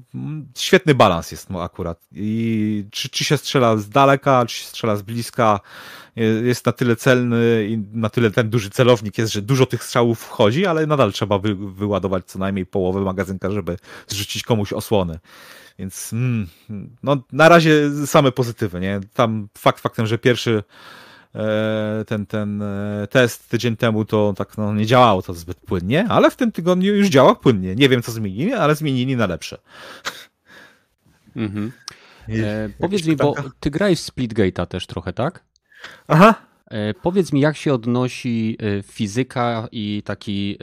świetny 0.57 0.95
balans 0.95 1.31
jest 1.31 1.51
no, 1.51 1.63
akurat. 1.63 2.07
I 2.13 2.85
czy, 2.91 3.09
czy 3.09 3.25
się 3.25 3.37
strzela 3.37 3.77
z 3.77 3.89
daleka, 3.89 4.47
czy 4.47 4.57
się 4.57 4.67
strzela 4.67 4.97
z 4.97 5.03
bliska, 5.03 5.61
jest 6.45 6.67
na 6.67 6.73
tyle 6.73 6.97
celny 6.97 7.67
i 7.69 7.79
na 7.93 8.11
tyle 8.11 8.31
ten 8.31 8.51
duży 8.51 8.71
celownik 8.71 9.19
jest, 9.19 9.33
że 9.33 9.43
dużo 9.43 9.67
tych 9.67 9.85
strzałów 9.85 10.21
wchodzi, 10.21 10.67
ale 10.67 10.87
nadal 10.87 11.13
trzeba 11.13 11.39
wy, 11.39 11.55
wyładować 11.55 12.25
co 12.25 12.39
najmniej 12.39 12.67
połowę 12.67 13.01
magazynka, 13.01 13.51
żeby 13.51 13.77
zrzucić 14.07 14.43
komuś 14.43 14.73
osłony. 14.73 15.19
Więc 15.79 16.13
mm, 16.13 16.47
no, 17.03 17.17
na 17.33 17.49
razie 17.49 17.91
same 18.07 18.33
pozytywy, 18.33 18.81
nie? 18.81 19.01
Tam 19.15 19.49
fakt 19.59 19.81
faktem, 19.81 20.07
że 20.07 20.19
pierwszy 20.19 20.63
ten, 22.07 22.27
ten 22.27 22.63
e, 22.63 23.07
test 23.11 23.49
tydzień 23.49 23.77
temu 23.77 24.05
to 24.05 24.35
tak 24.37 24.59
no, 24.59 24.75
nie 24.75 24.87
działało 24.87 25.23
to 25.23 25.35
zbyt 25.35 25.61
płynnie, 25.61 26.07
ale 26.09 26.31
w 26.31 26.37
tym 26.37 26.53
tygodniu 26.53 26.95
już 26.95 27.09
działa 27.09 27.35
płynnie. 27.35 27.75
Nie 27.75 27.89
wiem, 27.89 28.03
co 28.03 28.13
zmienili, 28.13 28.53
ale 28.53 28.75
zmienili 28.75 29.17
na 29.17 29.27
lepsze. 29.27 29.59
Mhm. 31.37 31.73
E, 32.29 32.69
powiedz 32.79 33.07
mi, 33.07 33.17
bo 33.17 33.35
ty 33.61 33.71
grałeś 33.71 34.01
w 34.01 34.13
Splitgate'a 34.13 34.67
też 34.67 34.87
trochę, 34.87 35.13
tak? 35.13 35.45
Aha. 36.09 36.35
E, 36.71 36.95
powiedz 36.95 37.33
mi, 37.33 37.41
jak 37.41 37.57
się 37.57 37.75
odnosi 37.75 38.59
fizyka 38.85 39.69
i 39.73 40.03
taki, 40.05 40.59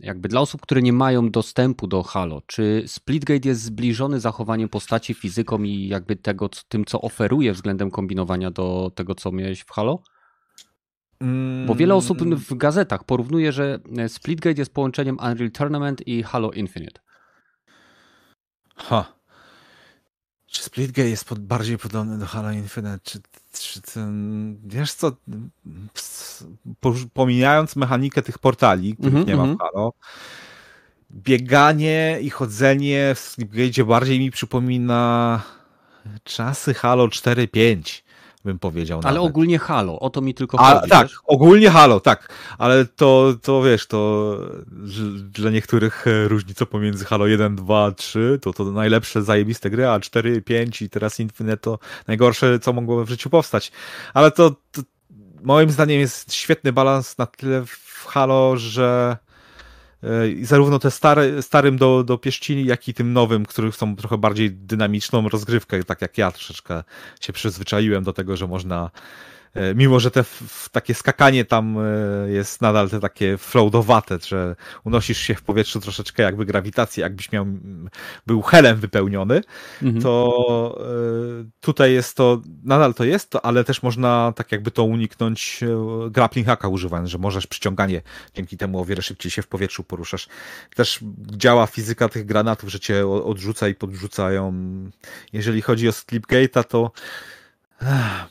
jakby 0.00 0.28
dla 0.28 0.40
osób, 0.40 0.60
które 0.60 0.82
nie 0.82 0.92
mają 0.92 1.30
dostępu 1.30 1.86
do 1.86 2.02
Halo, 2.02 2.42
czy 2.46 2.84
Splitgate 2.86 3.48
jest 3.48 3.62
zbliżony 3.62 4.20
zachowaniem 4.20 4.68
postaci 4.68 5.14
fizyką 5.14 5.62
i 5.62 5.88
jakby 5.88 6.16
tego, 6.16 6.50
tym, 6.68 6.84
co 6.84 7.00
oferuje 7.00 7.52
względem 7.52 7.90
kombinowania 7.90 8.50
do 8.50 8.92
tego, 8.94 9.14
co 9.14 9.32
miałeś 9.32 9.60
w 9.60 9.70
Halo? 9.70 10.02
Bo 11.66 11.74
wiele 11.74 11.94
osób 11.94 12.22
mm. 12.22 12.38
w 12.38 12.54
gazetach 12.54 13.04
porównuje, 13.04 13.52
że 13.52 13.78
Splitgate 14.08 14.60
jest 14.60 14.74
połączeniem 14.74 15.18
Unreal 15.18 15.50
Tournament 15.50 16.08
i 16.08 16.22
Halo 16.22 16.50
Infinite. 16.50 17.00
Ha. 18.76 19.14
Czy 20.46 20.62
Splitgate 20.62 21.08
jest 21.08 21.24
pod, 21.24 21.38
bardziej 21.38 21.78
podobny 21.78 22.18
do 22.18 22.26
Halo 22.26 22.52
Infinite? 22.52 22.98
Czy, 23.02 23.18
czy 23.52 23.82
ten, 23.82 24.58
wiesz 24.64 24.92
co, 24.92 25.12
pomijając 27.12 27.76
mechanikę 27.76 28.22
tych 28.22 28.38
portali, 28.38 28.94
których 28.96 29.14
mm 29.14 29.24
-hmm, 29.24 29.28
nie 29.28 29.36
ma 29.36 29.42
w 29.42 29.48
mhm. 29.48 29.58
Halo, 29.58 29.92
bieganie 31.10 32.18
i 32.20 32.30
chodzenie 32.30 33.14
w 33.14 33.18
Splitgate 33.18 33.84
bardziej 33.84 34.20
mi 34.20 34.30
przypomina 34.30 35.42
czasy 36.24 36.74
Halo 36.74 37.06
4.5 37.06 38.02
bym 38.44 38.58
powiedział. 38.58 39.00
Ale 39.04 39.14
nawet. 39.14 39.30
ogólnie 39.30 39.58
Halo, 39.58 40.00
o 40.00 40.10
to 40.10 40.20
mi 40.20 40.34
tylko 40.34 40.60
A, 40.60 40.74
chodzi. 40.74 40.90
Tak, 40.90 41.08
wiesz? 41.08 41.18
ogólnie 41.24 41.70
Halo, 41.70 42.00
tak. 42.00 42.28
Ale 42.58 42.84
to, 42.84 43.34
to 43.42 43.62
wiesz, 43.62 43.86
to 43.86 44.38
dla 45.16 45.50
niektórych 45.50 46.06
e, 46.06 46.28
różnica 46.28 46.66
pomiędzy 46.66 47.04
Halo 47.04 47.26
1, 47.26 47.56
2, 47.56 47.92
3 47.92 48.38
to 48.42 48.52
to 48.52 48.64
najlepsze, 48.64 49.22
zajebiste 49.22 49.70
gry, 49.70 49.88
a 49.88 50.00
4, 50.00 50.42
5 50.42 50.82
i 50.82 50.90
teraz 50.90 51.20
Infinite 51.20 51.56
to 51.56 51.78
najgorsze, 52.06 52.58
co 52.58 52.72
mogło 52.72 53.04
w 53.04 53.08
życiu 53.08 53.30
powstać. 53.30 53.72
Ale 54.14 54.30
to, 54.30 54.50
to 54.50 54.82
moim 55.42 55.70
zdaniem 55.70 56.00
jest 56.00 56.34
świetny 56.34 56.72
balans 56.72 57.18
na 57.18 57.26
tyle 57.26 57.66
w 57.66 58.06
Halo, 58.06 58.56
że 58.56 59.16
zarówno 60.42 60.78
te 60.78 60.90
stare, 60.90 61.42
starym 61.42 61.76
do, 61.76 62.04
do 62.04 62.18
pieścini, 62.18 62.64
jak 62.64 62.88
i 62.88 62.94
tym 62.94 63.12
nowym, 63.12 63.46
których 63.46 63.76
są 63.76 63.96
trochę 63.96 64.18
bardziej 64.18 64.50
dynamiczną 64.50 65.28
rozgrywkę, 65.28 65.84
tak 65.84 66.02
jak 66.02 66.18
ja 66.18 66.32
troszeczkę 66.32 66.82
się 67.20 67.32
przyzwyczaiłem 67.32 68.04
do 68.04 68.12
tego, 68.12 68.36
że 68.36 68.46
można 68.46 68.90
E, 68.90 69.33
mimo 69.74 70.00
że 70.00 70.10
te 70.10 70.24
takie 70.72 70.94
skakanie 70.94 71.44
tam 71.44 71.78
e, 71.78 72.30
jest 72.30 72.60
nadal 72.60 72.90
te 72.90 73.00
takie 73.00 73.38
floatowate, 73.38 74.18
że 74.26 74.56
unosisz 74.84 75.18
się 75.18 75.34
w 75.34 75.42
powietrzu 75.42 75.80
troszeczkę 75.80 76.22
jakby 76.22 76.44
grawitacji, 76.44 77.00
jakbyś 77.00 77.32
miał, 77.32 77.46
był 78.26 78.42
helem 78.42 78.76
wypełniony, 78.76 79.40
mhm. 79.82 80.02
to 80.02 80.78
e, 80.80 81.44
tutaj 81.60 81.92
jest 81.92 82.16
to, 82.16 82.42
nadal 82.64 82.94
to 82.94 83.04
jest 83.04 83.30
to, 83.30 83.44
ale 83.44 83.64
też 83.64 83.82
można 83.82 84.32
tak 84.36 84.52
jakby 84.52 84.70
to 84.70 84.84
uniknąć 84.84 85.60
grappling 86.10 86.46
hacka 86.46 86.68
używając, 86.68 87.10
że 87.10 87.18
możesz 87.18 87.46
przyciąganie, 87.46 88.02
dzięki 88.34 88.56
temu 88.56 88.80
o 88.80 88.84
wiele 88.84 89.02
szybciej 89.02 89.30
się 89.30 89.42
w 89.42 89.46
powietrzu 89.46 89.84
poruszasz. 89.84 90.28
Też 90.74 91.00
działa 91.36 91.66
fizyka 91.66 92.08
tych 92.08 92.26
granatów, 92.26 92.70
że 92.70 92.80
cię 92.80 93.06
odrzuca 93.08 93.68
i 93.68 93.74
podrzucają. 93.74 94.54
Jeżeli 95.32 95.62
chodzi 95.62 95.88
o 95.88 95.90
Slipgate'a, 95.90 96.64
to 96.64 96.90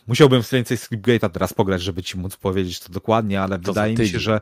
Musiałbym 0.08 0.42
więcej 0.52 0.78
Slipgate'a 0.78 1.30
teraz 1.30 1.54
pograć, 1.54 1.82
żeby 1.82 2.04
ci 2.04 2.18
móc 2.18 2.38
powiedzieć 2.38 2.80
to 2.80 2.94
dokładnie, 2.94 3.42
ale 3.42 3.60
to 3.60 3.74
wydaje 3.74 3.96
mi 3.98 4.08
się, 4.08 4.20
że 4.20 4.42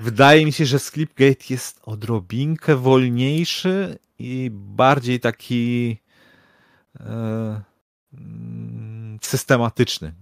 wydaje 0.00 0.46
mi 0.46 0.52
się, 0.52 0.66
że 0.66 0.78
Slipgate 0.78 1.44
jest 1.50 1.80
odrobinkę 1.82 2.76
wolniejszy 2.76 3.98
i 4.18 4.50
bardziej 4.52 5.20
taki 5.20 5.96
e, 7.00 7.60
mm, 8.14 9.18
systematyczny. 9.22 10.14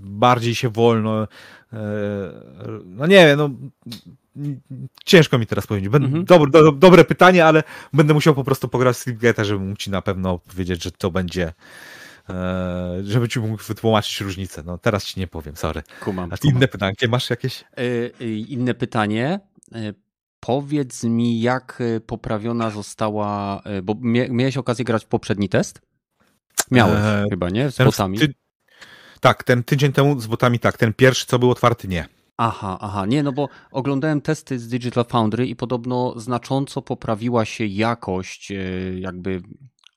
Bardziej 0.00 0.54
się 0.54 0.68
wolno 0.68 1.22
e, 1.22 1.78
no 2.84 3.06
nie 3.06 3.26
wiem, 3.26 3.38
no 3.38 3.50
ciężko 5.04 5.38
mi 5.38 5.46
teraz 5.46 5.66
powiedzieć. 5.66 5.94
Mhm. 5.94 6.24
Dobre, 6.24 6.50
do, 6.50 6.72
dobre 6.72 7.04
pytanie, 7.04 7.44
ale 7.44 7.62
będę 7.92 8.14
musiał 8.14 8.34
po 8.34 8.44
prostu 8.44 8.68
pograć 8.68 8.96
Slipgate'a, 8.96 9.44
żeby 9.44 9.64
mógł 9.64 9.78
ci 9.78 9.90
na 9.90 10.02
pewno 10.02 10.38
powiedzieć, 10.38 10.82
że 10.82 10.92
to 10.92 11.10
będzie 11.10 11.52
e, 12.28 12.98
żeby 13.04 13.28
ci 13.28 13.40
mógł 13.40 13.62
wytłumaczyć 13.62 14.20
różnicę. 14.20 14.62
No 14.66 14.78
teraz 14.78 15.04
ci 15.04 15.20
nie 15.20 15.26
powiem, 15.26 15.56
sorry. 15.56 15.82
Kumam, 16.00 16.32
A 16.32 16.36
ty 16.36 16.48
inne 16.48 16.68
pytanie 16.68 16.94
masz 17.08 17.30
jakieś? 17.30 17.64
Yy, 18.20 18.38
inne 18.38 18.74
pytanie. 18.74 19.40
Powiedz 20.40 21.04
mi, 21.04 21.40
jak 21.40 21.82
poprawiona 22.06 22.70
została, 22.70 23.62
bo 23.82 23.94
miałeś 24.30 24.56
okazję 24.56 24.84
grać 24.84 25.04
w 25.04 25.08
poprzedni 25.08 25.48
test? 25.48 25.80
Miałeś 26.70 27.00
eee, 27.04 27.30
chyba, 27.30 27.50
nie? 27.50 27.70
Z 27.70 27.78
botami. 27.78 28.18
Ty... 28.18 28.34
Tak, 29.20 29.44
ten 29.44 29.64
tydzień 29.64 29.92
temu 29.92 30.20
z 30.20 30.26
botami 30.26 30.58
tak. 30.58 30.78
Ten 30.78 30.92
pierwszy, 30.94 31.26
co 31.26 31.38
był 31.38 31.50
otwarty, 31.50 31.88
nie. 31.88 32.08
Aha, 32.36 32.78
aha, 32.80 33.06
nie, 33.06 33.22
no 33.22 33.32
bo 33.32 33.48
oglądałem 33.70 34.20
testy 34.20 34.58
z 34.58 34.68
Digital 34.68 35.04
Foundry 35.04 35.46
i 35.46 35.56
podobno 35.56 36.20
znacząco 36.20 36.82
poprawiła 36.82 37.44
się 37.44 37.66
jakość 37.66 38.50
e, 38.50 38.56
jakby 38.98 39.42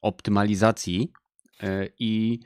optymalizacji 0.02 1.12
e, 1.64 1.88
i 2.00 2.40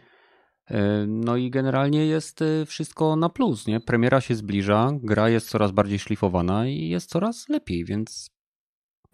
e, 0.69 1.05
no 1.07 1.37
i 1.37 1.49
generalnie 1.49 2.05
jest 2.05 2.43
wszystko 2.67 3.15
na 3.15 3.29
plus, 3.29 3.67
nie? 3.67 3.79
Premiera 3.79 4.21
się 4.21 4.35
zbliża, 4.35 4.91
gra 5.03 5.29
jest 5.29 5.49
coraz 5.49 5.71
bardziej 5.71 5.99
szlifowana 5.99 6.67
i 6.67 6.89
jest 6.89 7.09
coraz 7.09 7.49
lepiej, 7.49 7.85
więc 7.85 8.30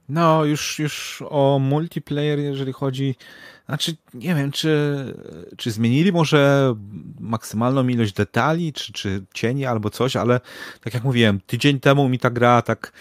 no, 0.09 0.45
już, 0.45 0.79
już 0.79 1.23
o 1.29 1.59
multiplayer, 1.59 2.39
jeżeli 2.39 2.73
chodzi. 2.73 3.15
Znaczy, 3.65 3.95
nie 4.13 4.35
wiem, 4.35 4.51
czy, 4.51 5.05
czy 5.57 5.71
zmienili 5.71 6.11
może 6.11 6.73
maksymalną 7.19 7.87
ilość 7.87 8.13
detali, 8.13 8.73
czy, 8.73 8.93
czy 8.93 9.23
cieni 9.33 9.65
albo 9.65 9.89
coś, 9.89 10.15
ale 10.15 10.39
tak 10.81 10.93
jak 10.93 11.03
mówiłem, 11.03 11.39
tydzień 11.47 11.79
temu 11.79 12.09
mi 12.09 12.19
ta 12.19 12.29
gra 12.29 12.61
tak 12.61 12.91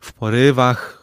w 0.00 0.12
porywach 0.12 0.95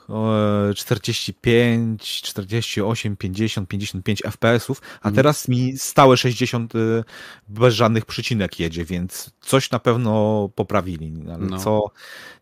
45, 0.76 2.22
48, 2.22 3.18
50, 3.18 3.70
55 3.70 4.24
FPS-ów, 4.24 4.82
a 4.82 4.96
mhm. 4.96 5.16
teraz 5.16 5.48
mi 5.48 5.78
stałe 5.78 6.18
60 6.18 6.76
y, 6.76 7.04
bez 7.48 7.76
żadnych 7.76 8.06
przycinek 8.06 8.60
jedzie, 8.60 8.86
więc 8.86 9.32
coś 9.42 9.72
na 9.72 9.80
pewno 9.80 10.50
poprawili. 10.56 11.14
Ale 11.28 11.46
no. 11.46 11.58
Co 11.58 11.82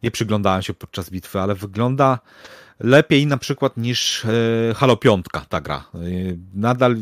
nie 0.04 0.12
przyglądałem 0.12 0.62
się 0.62 0.74
podczas 0.74 1.10
bitwy, 1.10 1.40
ale 1.40 1.56
wygląda 1.56 2.20
lepiej 2.80 3.28
na 3.28 3.38
przykład 3.38 3.78
niż 3.78 4.26
Halo 4.76 4.98
5 4.98 5.26
ta 5.50 5.62
gra. 5.62 5.84
Nadal 6.54 6.96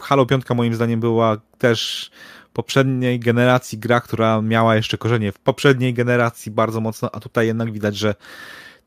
Halo 0.00 0.26
5 0.26 0.44
moim 0.54 0.74
zdaniem 0.74 1.00
była 1.00 1.36
też 1.58 2.10
poprzedniej 2.52 3.20
generacji 3.20 3.78
gra, 3.78 4.00
która 4.00 4.42
miała 4.42 4.76
jeszcze 4.76 4.98
korzenie 4.98 5.32
w 5.32 5.38
poprzedniej 5.38 5.94
generacji 5.94 6.52
bardzo 6.52 6.80
mocno, 6.80 7.10
a 7.12 7.20
tutaj 7.20 7.46
jednak 7.46 7.72
widać, 7.72 7.96
że 7.96 8.14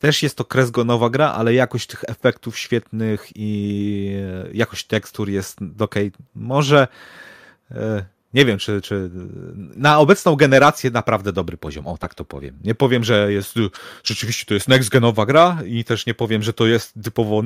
też 0.03 0.23
jest 0.23 0.37
to 0.37 0.45
kresgonowa 0.45 1.09
gra, 1.09 1.31
ale 1.31 1.53
jakość 1.53 1.87
tych 1.87 2.03
efektów 2.07 2.59
świetnych 2.59 3.27
i 3.35 4.15
jakość 4.53 4.87
tekstur 4.87 5.29
jest 5.29 5.59
ok. 5.79 5.95
Może 6.35 6.87
e, 7.71 8.05
nie 8.33 8.45
wiem, 8.45 8.57
czy, 8.57 8.81
czy 8.81 9.09
na 9.75 9.99
obecną 9.99 10.35
generację 10.35 10.91
naprawdę 10.91 11.33
dobry 11.33 11.57
poziom, 11.57 11.87
o 11.87 11.97
tak 11.97 12.15
to 12.15 12.25
powiem. 12.25 12.59
Nie 12.63 12.75
powiem, 12.75 13.03
że 13.03 13.33
jest 13.33 13.55
rzeczywiście 14.03 14.45
to 14.45 14.53
jest 14.53 14.67
next 14.67 14.89
genowa 14.89 15.25
gra 15.25 15.57
i 15.65 15.83
też 15.83 16.05
nie 16.05 16.13
powiem, 16.13 16.43
że 16.43 16.53
to 16.53 16.67
jest 16.67 16.93
typowo 17.03 17.39
e, 17.39 17.43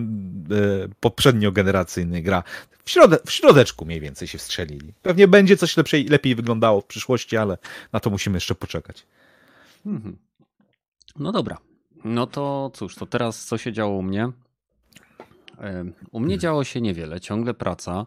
poprzednio 1.00 1.52
generacyjny 1.52 2.22
gra. 2.22 2.43
W, 2.86 2.91
środe, 2.91 3.20
w 3.26 3.32
środeczku 3.32 3.86
mniej 3.86 4.00
więcej 4.00 4.28
się 4.28 4.38
wstrzelili. 4.38 4.93
Pewnie 5.02 5.28
będzie 5.28 5.58
coś 5.58 5.76
lepiej 6.10 6.36
wyglądało 6.36 6.82
w 6.82 6.86
przyszłości, 6.86 7.38
ale 7.38 7.58
na 7.93 8.00
to 8.00 8.10
musimy 8.10 8.38
jeszcze 8.38 8.56
poczekać. 8.56 9.06
Mhm. 9.86 10.17
No 11.20 11.32
dobra. 11.32 11.58
No 12.03 12.27
to 12.27 12.71
cóż, 12.73 12.95
to 12.95 13.05
teraz 13.05 13.45
co 13.45 13.57
się 13.57 13.73
działo 13.73 13.97
u 13.97 14.01
mnie? 14.01 14.31
U 16.12 16.19
mnie 16.19 16.38
działo 16.38 16.63
się 16.63 16.81
niewiele, 16.81 17.19
ciągle 17.19 17.53
praca. 17.53 18.05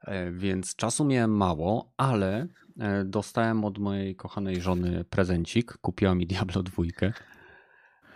E, 0.00 0.32
więc 0.32 0.76
czasu 0.76 1.04
miałem 1.04 1.36
mało, 1.36 1.92
ale 1.96 2.46
e, 2.78 3.04
dostałem 3.04 3.64
od 3.64 3.78
mojej 3.78 4.16
kochanej 4.16 4.60
żony 4.60 5.04
prezencik. 5.04 5.78
Kupiła 5.78 6.14
mi 6.14 6.26
Diablo 6.32 6.62
2 6.62 6.82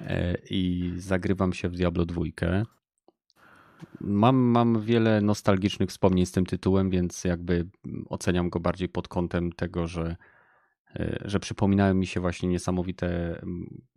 e, 0.00 0.34
i 0.50 0.92
zagrywam 0.96 1.52
się 1.52 1.68
w 1.68 1.76
Diablo 1.76 2.06
2. 2.06 2.22
Mam, 4.00 4.36
mam 4.36 4.80
wiele 4.80 5.20
nostalgicznych 5.20 5.90
wspomnień 5.90 6.26
z 6.26 6.32
tym 6.32 6.46
tytułem, 6.46 6.90
więc 6.90 7.24
jakby 7.24 7.68
oceniam 8.08 8.50
go 8.50 8.60
bardziej 8.60 8.88
pod 8.88 9.08
kątem 9.08 9.52
tego, 9.52 9.86
że, 9.86 10.16
że 11.24 11.40
przypominają 11.40 11.94
mi 11.94 12.07
się 12.07 12.20
właśnie 12.20 12.48
niesamowite 12.48 13.40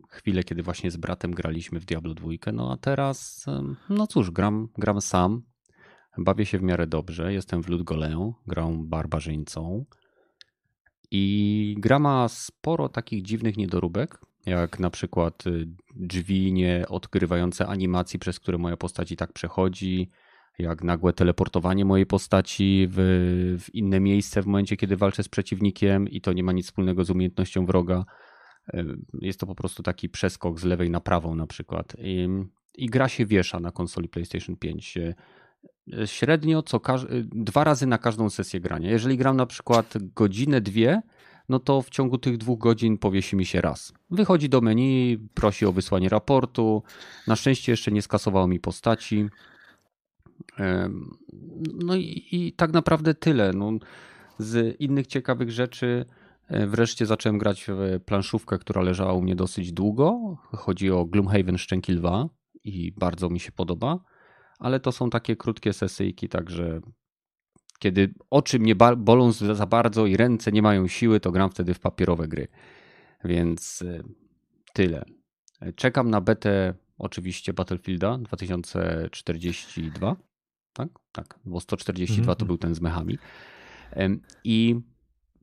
chwile, 0.08 0.44
kiedy 0.44 0.62
właśnie 0.62 0.90
z 0.90 0.96
bratem 0.96 1.30
graliśmy 1.30 1.80
w 1.80 1.84
Diablo 1.84 2.14
2. 2.14 2.28
No 2.52 2.72
a 2.72 2.76
teraz, 2.76 3.46
no 3.88 4.06
cóż, 4.06 4.30
gram, 4.30 4.68
gram 4.78 5.00
sam. 5.00 5.42
Bawię 6.18 6.46
się 6.46 6.58
w 6.58 6.62
miarę 6.62 6.86
dobrze. 6.86 7.32
Jestem 7.32 7.62
w 7.62 7.68
Ludgolę, 7.68 8.32
grą 8.46 8.86
barbarzyńcą. 8.86 9.84
I 11.10 11.74
gra 11.78 11.98
ma 11.98 12.28
sporo 12.28 12.88
takich 12.88 13.22
dziwnych 13.22 13.56
niedoróbek, 13.56 14.20
jak 14.46 14.80
na 14.80 14.90
przykład 14.90 15.46
y, 15.46 15.68
drzwi 15.96 16.52
nie 16.52 16.84
odgrywające 16.88 17.66
animacji, 17.66 18.18
przez 18.18 18.40
które 18.40 18.58
moja 18.58 18.76
postać 18.76 19.12
i 19.12 19.16
tak 19.16 19.32
przechodzi, 19.32 20.10
jak 20.58 20.84
nagłe 20.84 21.12
teleportowanie 21.12 21.84
mojej 21.84 22.06
postaci 22.06 22.88
w, 22.90 22.96
w, 23.60 23.74
inne 23.74 24.00
miejsce 24.00 24.42
w 24.42 24.46
momencie, 24.46 24.76
kiedy 24.76 24.96
walczę 24.96 25.22
z 25.22 25.28
przeciwnikiem 25.28 26.08
i 26.08 26.20
to 26.20 26.32
nie 26.32 26.42
ma 26.42 26.52
nic 26.52 26.66
wspólnego 26.66 27.04
z 27.04 27.10
umiejętnością 27.10 27.66
wroga. 27.66 28.04
Jest 29.20 29.40
to 29.40 29.46
po 29.46 29.54
prostu 29.54 29.82
taki 29.82 30.08
przeskok 30.08 30.60
z 30.60 30.64
lewej 30.64 30.90
na 30.90 31.00
prawą 31.00 31.34
na 31.34 31.46
przykład. 31.46 31.96
I, 31.98 32.28
i 32.74 32.86
gra 32.86 33.08
się 33.08 33.26
wiesza 33.26 33.60
na 33.60 33.72
konsoli 33.72 34.08
PlayStation 34.08 34.56
5 34.56 34.98
średnio 36.06 36.62
co 36.62 36.80
dwa 37.22 37.64
razy 37.64 37.86
na 37.86 37.98
każdą 37.98 38.30
sesję 38.30 38.60
grania. 38.60 38.90
Jeżeli 38.90 39.16
gram 39.16 39.36
na 39.36 39.46
przykład 39.46 39.94
godzinę, 40.14 40.60
dwie, 40.60 41.02
no 41.48 41.58
to 41.58 41.82
w 41.82 41.90
ciągu 41.90 42.18
tych 42.18 42.36
dwóch 42.36 42.58
godzin 42.58 42.98
powiesi 42.98 43.36
mi 43.36 43.46
się 43.46 43.60
raz. 43.60 43.92
Wychodzi 44.10 44.48
do 44.48 44.60
menu, 44.60 45.18
prosi 45.34 45.66
o 45.66 45.72
wysłanie 45.72 46.08
raportu. 46.08 46.82
Na 47.26 47.36
szczęście 47.36 47.72
jeszcze 47.72 47.92
nie 47.92 48.02
skasowało 48.02 48.46
mi 48.48 48.60
postaci. 48.60 49.28
No 51.74 51.96
i, 51.96 52.26
i 52.32 52.52
tak 52.52 52.72
naprawdę 52.72 53.14
tyle. 53.14 53.52
No, 53.52 53.72
z 54.38 54.80
innych 54.80 55.06
ciekawych 55.06 55.50
rzeczy 55.50 56.04
e, 56.48 56.66
wreszcie 56.66 57.06
zacząłem 57.06 57.38
grać 57.38 57.64
w 57.68 58.00
planszówkę, 58.04 58.58
która 58.58 58.82
leżała 58.82 59.12
u 59.12 59.22
mnie 59.22 59.36
dosyć 59.36 59.72
długo. 59.72 60.36
Chodzi 60.52 60.90
o 60.90 61.04
Gloomhaven 61.04 61.58
Szczęki 61.58 61.92
Lwa 61.92 62.28
i 62.64 62.92
bardzo 62.96 63.30
mi 63.30 63.40
się 63.40 63.52
podoba 63.52 64.00
ale 64.58 64.80
to 64.80 64.92
są 64.92 65.10
takie 65.10 65.36
krótkie 65.36 65.72
sesyjki, 65.72 66.28
także 66.28 66.80
kiedy 67.78 68.14
oczy 68.30 68.58
mnie 68.58 68.74
bolą 68.96 69.32
za 69.32 69.66
bardzo 69.66 70.06
i 70.06 70.16
ręce 70.16 70.52
nie 70.52 70.62
mają 70.62 70.88
siły, 70.88 71.20
to 71.20 71.32
gram 71.32 71.50
wtedy 71.50 71.74
w 71.74 71.80
papierowe 71.80 72.28
gry. 72.28 72.48
Więc 73.24 73.82
y, 73.82 74.02
tyle. 74.72 75.04
Czekam 75.76 76.10
na 76.10 76.20
betę 76.20 76.74
oczywiście 76.98 77.52
Battlefielda 77.52 78.18
2042. 78.18 80.16
Tak? 80.76 80.88
Tak, 81.12 81.38
bo 81.44 81.60
142 81.60 82.14
mm 82.14 82.22
-hmm. 82.22 82.26
to 82.26 82.32
mhm. 82.32 82.46
był 82.46 82.58
ten 82.58 82.74
z 82.74 82.80
mechami. 82.80 83.18
I 84.44 84.80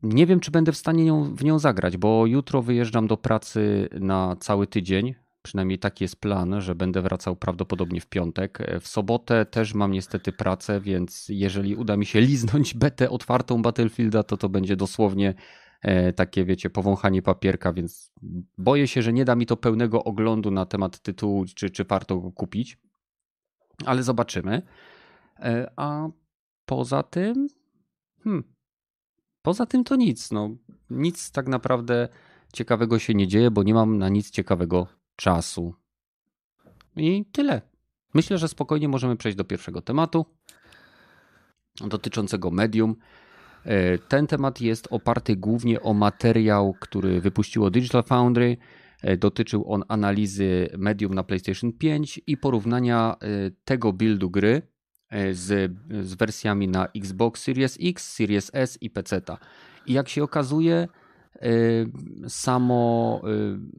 nie 0.03 0.25
wiem, 0.25 0.39
czy 0.39 0.51
będę 0.51 0.71
w 0.71 0.77
stanie 0.77 1.05
nią, 1.05 1.35
w 1.35 1.43
nią 1.43 1.59
zagrać, 1.59 1.97
bo 1.97 2.25
jutro 2.25 2.61
wyjeżdżam 2.61 3.07
do 3.07 3.17
pracy 3.17 3.89
na 3.99 4.35
cały 4.39 4.67
tydzień 4.67 5.15
Przynajmniej 5.43 5.79
taki 5.79 6.03
jest 6.03 6.15
plan, 6.15 6.61
że 6.61 6.75
będę 6.75 7.01
wracał 7.01 7.35
prawdopodobnie 7.35 8.01
w 8.01 8.05
piątek. 8.05 8.59
W 8.81 8.87
sobotę 8.87 9.45
też 9.45 9.73
mam 9.73 9.91
niestety 9.91 10.31
pracę, 10.31 10.81
więc 10.81 11.25
jeżeli 11.29 11.75
uda 11.75 11.97
mi 11.97 12.05
się 12.05 12.21
liznąć 12.21 12.73
betę 12.83 13.09
otwartą 13.09 13.61
Battlefielda, 13.61 14.23
to 14.23 14.37
to 14.37 14.49
będzie 14.49 14.75
dosłownie 14.75 15.33
e, 15.81 16.13
takie, 16.13 16.45
wiecie, 16.45 16.69
powąchanie 16.69 17.21
papierka, 17.21 17.73
więc 17.73 18.11
boję 18.57 18.87
się, 18.87 19.01
że 19.01 19.13
nie 19.13 19.25
da 19.25 19.35
mi 19.35 19.45
to 19.45 19.57
pełnego 19.57 20.03
oglądu 20.03 20.51
na 20.51 20.65
temat 20.65 20.99
tytułu, 20.99 21.45
czy, 21.55 21.69
czy 21.69 21.83
warto 21.83 22.19
go 22.19 22.31
kupić. 22.31 22.77
Ale 23.85 24.03
zobaczymy. 24.03 24.61
E, 25.39 25.71
a 25.75 26.09
poza 26.65 27.03
tym. 27.03 27.47
Hmm, 28.23 28.43
poza 29.41 29.65
tym 29.65 29.83
to 29.83 29.95
nic. 29.95 30.31
No, 30.31 30.49
nic 30.89 31.31
tak 31.31 31.47
naprawdę 31.47 32.07
ciekawego 32.53 32.99
się 32.99 33.13
nie 33.13 33.27
dzieje, 33.27 33.51
bo 33.51 33.63
nie 33.63 33.73
mam 33.73 33.97
na 33.97 34.09
nic 34.09 34.29
ciekawego 34.29 34.87
czasu. 35.15 35.73
I 36.95 37.25
tyle. 37.31 37.61
Myślę, 38.13 38.37
że 38.37 38.47
spokojnie 38.47 38.87
możemy 38.87 39.15
przejść 39.17 39.37
do 39.37 39.43
pierwszego 39.43 39.81
tematu 39.81 40.25
dotyczącego 41.81 42.51
medium. 42.51 42.95
E, 43.65 43.97
ten 43.97 44.27
temat 44.27 44.61
jest 44.61 44.87
oparty 44.91 45.35
głównie 45.35 45.81
o 45.81 45.93
materiał, 45.93 46.75
który 46.79 47.21
wypuściło 47.21 47.69
Digital 47.69 48.03
Foundry. 48.03 48.57
E, 49.01 49.17
dotyczył 49.17 49.71
on 49.71 49.83
analizy 49.87 50.69
medium 50.77 51.13
na 51.13 51.23
PlayStation 51.23 51.73
5 51.73 52.21
i 52.27 52.37
porównania 52.37 53.15
tego 53.65 53.93
buildu 53.93 54.29
gry 54.29 54.72
z, 55.31 55.71
z 56.01 56.13
wersjami 56.13 56.67
na 56.67 56.87
Xbox 56.95 57.43
Series 57.43 57.77
X, 57.81 58.13
Series 58.13 58.51
S 58.53 58.77
i 58.81 58.89
PC. 58.89 59.21
I 59.85 59.93
jak 59.93 60.09
się 60.09 60.23
okazuje, 60.23 60.87
Y, 61.41 61.85
samo, 62.29 63.21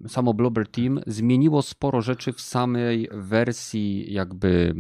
y, 0.05 0.09
samo 0.09 0.35
Blobber 0.35 0.69
Team 0.69 1.01
zmieniło 1.07 1.63
sporo 1.63 2.01
rzeczy 2.01 2.33
w 2.33 2.41
samej 2.41 3.09
wersji 3.13 4.13
jakby 4.13 4.75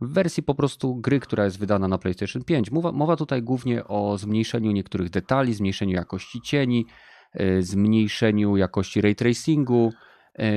w 0.00 0.12
wersji 0.12 0.42
po 0.42 0.54
prostu 0.54 0.96
gry, 0.96 1.20
która 1.20 1.44
jest 1.44 1.58
wydana 1.58 1.88
na 1.88 1.98
PlayStation 1.98 2.44
5. 2.44 2.70
Mowa, 2.70 2.92
mowa 2.92 3.16
tutaj 3.16 3.42
głównie 3.42 3.84
o 3.84 4.18
zmniejszeniu 4.18 4.72
niektórych 4.72 5.10
detali, 5.10 5.54
zmniejszeniu 5.54 5.94
jakości 5.94 6.40
cieni, 6.40 6.86
zmniejszeniu 7.60 8.56
jakości 8.56 9.00
ray 9.00 9.14
tracingu 9.14 9.92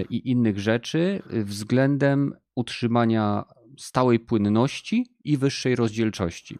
i 0.10 0.30
innych 0.30 0.60
rzeczy 0.60 1.22
względem 1.30 2.34
utrzymania 2.56 3.46
stałej 3.78 4.20
płynności 4.20 5.06
i 5.24 5.38
wyższej 5.38 5.76
rozdzielczości. 5.76 6.60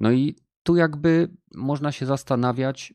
No 0.00 0.12
i 0.12 0.36
tu 0.62 0.76
jakby 0.76 1.30
można 1.54 1.92
się 1.92 2.06
zastanawiać, 2.06 2.94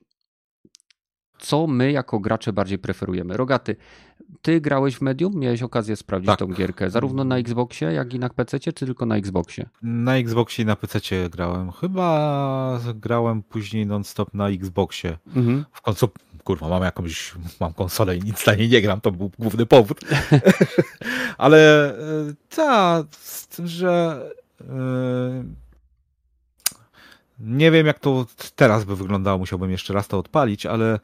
co 1.40 1.68
my 1.68 1.92
jako 1.92 2.20
gracze 2.20 2.54
bardziej 2.54 2.78
preferujemy. 2.78 3.38
Rogaty, 3.38 3.76
ty 4.42 4.62
grałeś 4.62 4.96
w 4.96 5.02
Medium? 5.02 5.40
Miałeś 5.40 5.64
okazję 5.64 5.96
sprawdzić 5.96 6.28
tak. 6.28 6.40
tą 6.40 6.48
gierkę, 6.48 6.90
zarówno 6.90 7.24
na 7.24 7.38
Xboxie, 7.38 7.94
jak 7.94 8.14
i 8.14 8.20
na 8.20 8.30
PC, 8.30 8.60
czy 8.60 8.74
tylko 8.74 9.06
na 9.06 9.16
Xboxie? 9.16 9.70
Na 9.82 10.18
Xboxie 10.18 10.64
i 10.64 10.66
na 10.66 10.76
PC 10.76 11.00
grałem. 11.30 11.72
Chyba 11.72 12.80
grałem 12.96 13.44
później 13.44 13.86
non-stop 13.86 14.34
na 14.34 14.50
Xboxie. 14.50 15.18
Mhm. 15.36 15.66
W 15.72 15.82
końcu, 15.82 16.10
kurwa, 16.48 16.70
mam 16.70 16.84
jakąś, 16.84 17.34
mam 17.60 17.74
konsolę 17.74 18.18
i 18.18 18.22
nic 18.22 18.46
na 18.46 18.56
niej 18.56 18.70
nie 18.70 18.82
gram, 18.82 19.02
to 19.02 19.12
był 19.12 19.32
główny 19.40 19.66
powód. 19.66 20.00
Ale 21.38 21.90
e, 21.90 21.96
ta, 22.56 23.04
z 23.12 23.48
tym, 23.48 23.68
że 23.68 24.22
yy 24.60 24.68
nie 27.40 27.72
wiem, 27.72 27.88
jak 27.88 28.00
to 28.00 28.26
teraz 28.56 28.84
by 28.84 28.96
wyglądało, 28.96 29.38
musiałbym 29.38 29.72
jeszcze 29.72 29.94
raz 29.94 30.08
to 30.08 30.18
odpalić, 30.20 30.66
ale 30.66 30.94
E, 30.94 31.00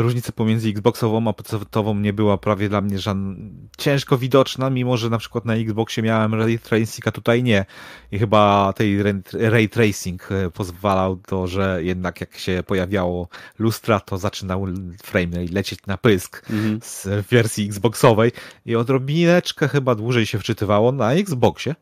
różnica 0.00 0.32
pomiędzy 0.32 0.68
Xboxową 0.68 1.28
a 1.28 1.32
PC-ową 1.32 2.00
nie 2.00 2.12
była 2.12 2.38
prawie 2.38 2.68
dla 2.68 2.80
mnie 2.80 2.98
żadna 2.98 3.34
ciężko 3.78 4.18
widoczna, 4.18 4.70
mimo 4.70 4.96
że 4.96 5.10
na 5.10 5.18
przykład 5.18 5.44
na 5.44 5.54
Xboxie 5.54 6.02
miałem 6.02 6.34
ray 6.34 6.58
tracing, 6.58 7.08
a 7.08 7.12
tutaj 7.12 7.42
nie. 7.42 7.64
I 8.12 8.18
chyba 8.18 8.72
tej 8.76 9.02
ray 9.32 9.68
tracing 9.68 10.32
e, 10.32 10.50
pozwalał 10.50 11.16
to, 11.16 11.46
że 11.46 11.78
jednak 11.82 12.20
jak 12.20 12.38
się 12.38 12.62
pojawiało 12.66 13.28
lustra, 13.58 14.00
to 14.00 14.18
zaczynał 14.18 14.66
frame 15.02 15.44
lecieć 15.52 15.86
na 15.86 15.98
pysk 15.98 16.50
mhm. 16.50 16.80
z 16.82 17.26
wersji 17.30 17.66
Xboxowej 17.66 18.32
i 18.66 18.76
odrobineczkę 18.76 19.68
chyba 19.68 19.94
dłużej 19.94 20.26
się 20.26 20.38
wczytywało 20.38 20.92
na 20.92 21.12
Xboxie, 21.12 21.74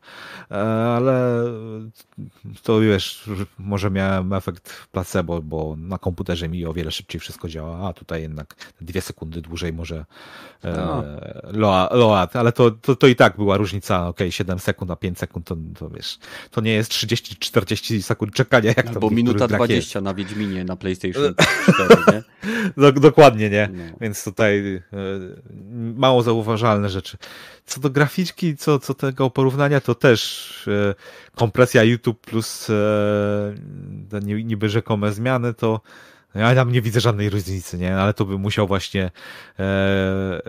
e, 0.51 0.55
ale 0.97 1.43
to 2.63 2.79
wiesz, 2.79 3.29
może 3.57 3.91
miałem 3.91 4.33
efekt 4.33 4.87
placebo, 4.91 5.41
bo 5.41 5.75
na 5.77 5.97
komputerze 5.97 6.49
mi 6.49 6.65
o 6.65 6.73
wiele 6.73 6.91
szybciej 6.91 7.21
wszystko 7.21 7.49
działa 7.49 7.72
a 7.81 7.93
tutaj 7.93 8.21
jednak 8.21 8.55
dwie 8.81 9.01
sekundy 9.01 9.41
dłużej 9.41 9.73
może 9.73 10.05
e, 10.63 11.03
load, 11.91 12.35
ale 12.35 12.51
to, 12.51 12.71
to, 12.71 12.95
to 12.95 13.07
i 13.07 13.15
tak 13.15 13.35
była 13.35 13.57
różnica, 13.57 14.07
ok, 14.07 14.19
7 14.29 14.59
sekund 14.59 14.91
a 14.91 14.95
5 14.95 15.19
sekund, 15.19 15.45
to, 15.45 15.57
to 15.79 15.89
wiesz, 15.89 16.19
to 16.51 16.61
nie 16.61 16.73
jest 16.73 16.91
30-40 16.91 18.01
sekund 18.01 18.33
czekania, 18.33 18.73
jak 18.77 18.89
to 18.89 18.99
Bo 18.99 19.09
minuta 19.09 19.47
20 19.47 19.99
jest. 19.99 20.05
na 20.05 20.13
Wiedźminie 20.13 20.63
na 20.63 20.75
PlayStation 20.75 21.35
4, 21.73 21.95
nie? 22.11 22.23
Dokładnie, 22.91 23.49
nie? 23.49 23.69
No. 23.73 23.83
Więc 24.01 24.23
tutaj 24.23 24.75
e, 24.75 24.81
mało 25.95 26.23
zauważalne 26.23 26.89
rzeczy. 26.89 27.17
Co 27.65 27.79
do 27.79 27.89
graficzki, 27.89 28.57
co, 28.57 28.79
co 28.79 28.93
tego 28.93 29.29
porównania, 29.29 29.81
to 29.81 29.95
też 29.95 30.67
e, 30.67 30.95
kompresja 31.35 31.83
YouTube 31.83 32.19
plus 32.21 32.69
e, 32.69 32.73
niby 34.21 34.69
rzekome 34.69 35.11
zmiany, 35.11 35.53
to 35.53 35.81
ja 36.35 36.55
tam 36.55 36.71
nie 36.71 36.81
widzę 36.81 36.99
żadnej 36.99 37.29
różnicy, 37.29 37.77
nie? 37.77 37.95
Ale 37.95 38.13
to 38.13 38.25
by 38.25 38.37
musiał 38.37 38.67
właśnie 38.67 39.11
e, 39.59 40.41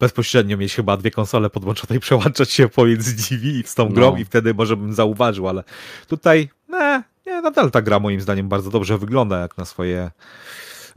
bezpośrednio 0.00 0.56
mieć 0.56 0.74
chyba 0.74 0.96
dwie 0.96 1.10
konsole 1.10 1.50
podłączone 1.50 1.96
i 1.96 2.00
przełączać 2.00 2.50
się 2.50 2.68
pomiędzy 2.68 3.36
nimi 3.36 3.62
z 3.66 3.74
tą 3.74 3.88
grą 3.88 4.12
no. 4.12 4.18
i 4.18 4.24
wtedy 4.24 4.54
może 4.54 4.76
bym 4.76 4.92
zauważył, 4.92 5.48
ale 5.48 5.64
tutaj 6.06 6.48
ne, 6.68 7.02
nie, 7.26 7.40
nadal 7.40 7.70
ta 7.70 7.82
gra 7.82 8.00
moim 8.00 8.20
zdaniem 8.20 8.48
bardzo 8.48 8.70
dobrze 8.70 8.98
wygląda 8.98 9.40
jak 9.40 9.58
na 9.58 9.64
swoje 9.64 10.10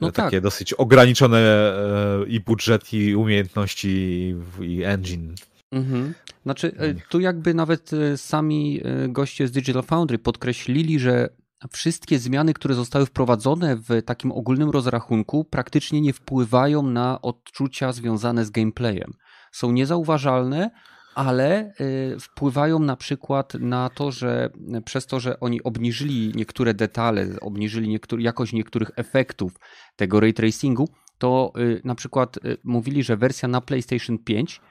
no 0.02 0.08
e, 0.08 0.12
takie 0.12 0.38
tak. 0.38 0.44
dosyć 0.44 0.74
ograniczone 0.74 1.40
e, 1.40 2.26
i 2.28 2.40
budżet, 2.40 2.94
i 2.94 3.16
umiejętności, 3.16 3.90
i, 3.90 4.64
i 4.64 4.84
engine. 4.84 5.36
Mhm. 5.72 6.14
Znaczy, 6.44 6.72
e, 6.78 6.94
tu 7.10 7.20
jakby 7.20 7.54
nawet 7.54 7.92
e, 7.94 8.18
sami 8.18 8.82
goście 9.08 9.48
z 9.48 9.52
Digital 9.52 9.84
Foundry 9.84 10.18
podkreślili, 10.18 11.00
że 11.00 11.30
wszystkie 11.72 12.20
zmiany, 12.20 12.54
które 12.54 12.76
zostały 12.76 13.06
wprowadzone 13.06 13.76
w 13.76 14.02
takim 14.06 14.32
ogólnym 14.32 14.70
rozrachunku, 14.70 15.46
praktycznie 15.46 16.02
nie 16.02 16.14
wpływają 16.14 16.84
na 16.84 17.22
odczucia 17.22 17.92
związane 17.92 18.46
z 18.46 18.50
gameplayem. 18.50 19.14
Są 19.52 19.72
niezauważalne, 19.72 20.72
ale 21.16 21.74
y, 21.82 22.20
wpływają 22.20 22.80
na 22.80 22.96
przykład 22.96 23.54
na 23.54 23.90
to, 23.90 24.12
że 24.12 24.50
przez 24.86 25.06
to, 25.06 25.20
że 25.20 25.40
oni 25.40 25.64
obniżyli 25.64 26.32
niektóre 26.36 26.74
detale, 26.74 27.28
obniżyli 27.42 27.90
niektóry, 27.90 28.24
jakość 28.24 28.54
niektórych 28.54 28.92
efektów 28.96 29.54
tego 29.96 30.20
ray 30.20 30.34
tracingu, 30.34 30.90
to 31.18 31.54
y, 31.58 31.82
na 31.84 31.96
przykład 31.96 32.38
y, 32.38 32.58
mówili, 32.64 33.04
że 33.04 33.18
wersja 33.18 33.48
na 33.48 33.62
PlayStation 33.62 34.18
5 34.18 34.62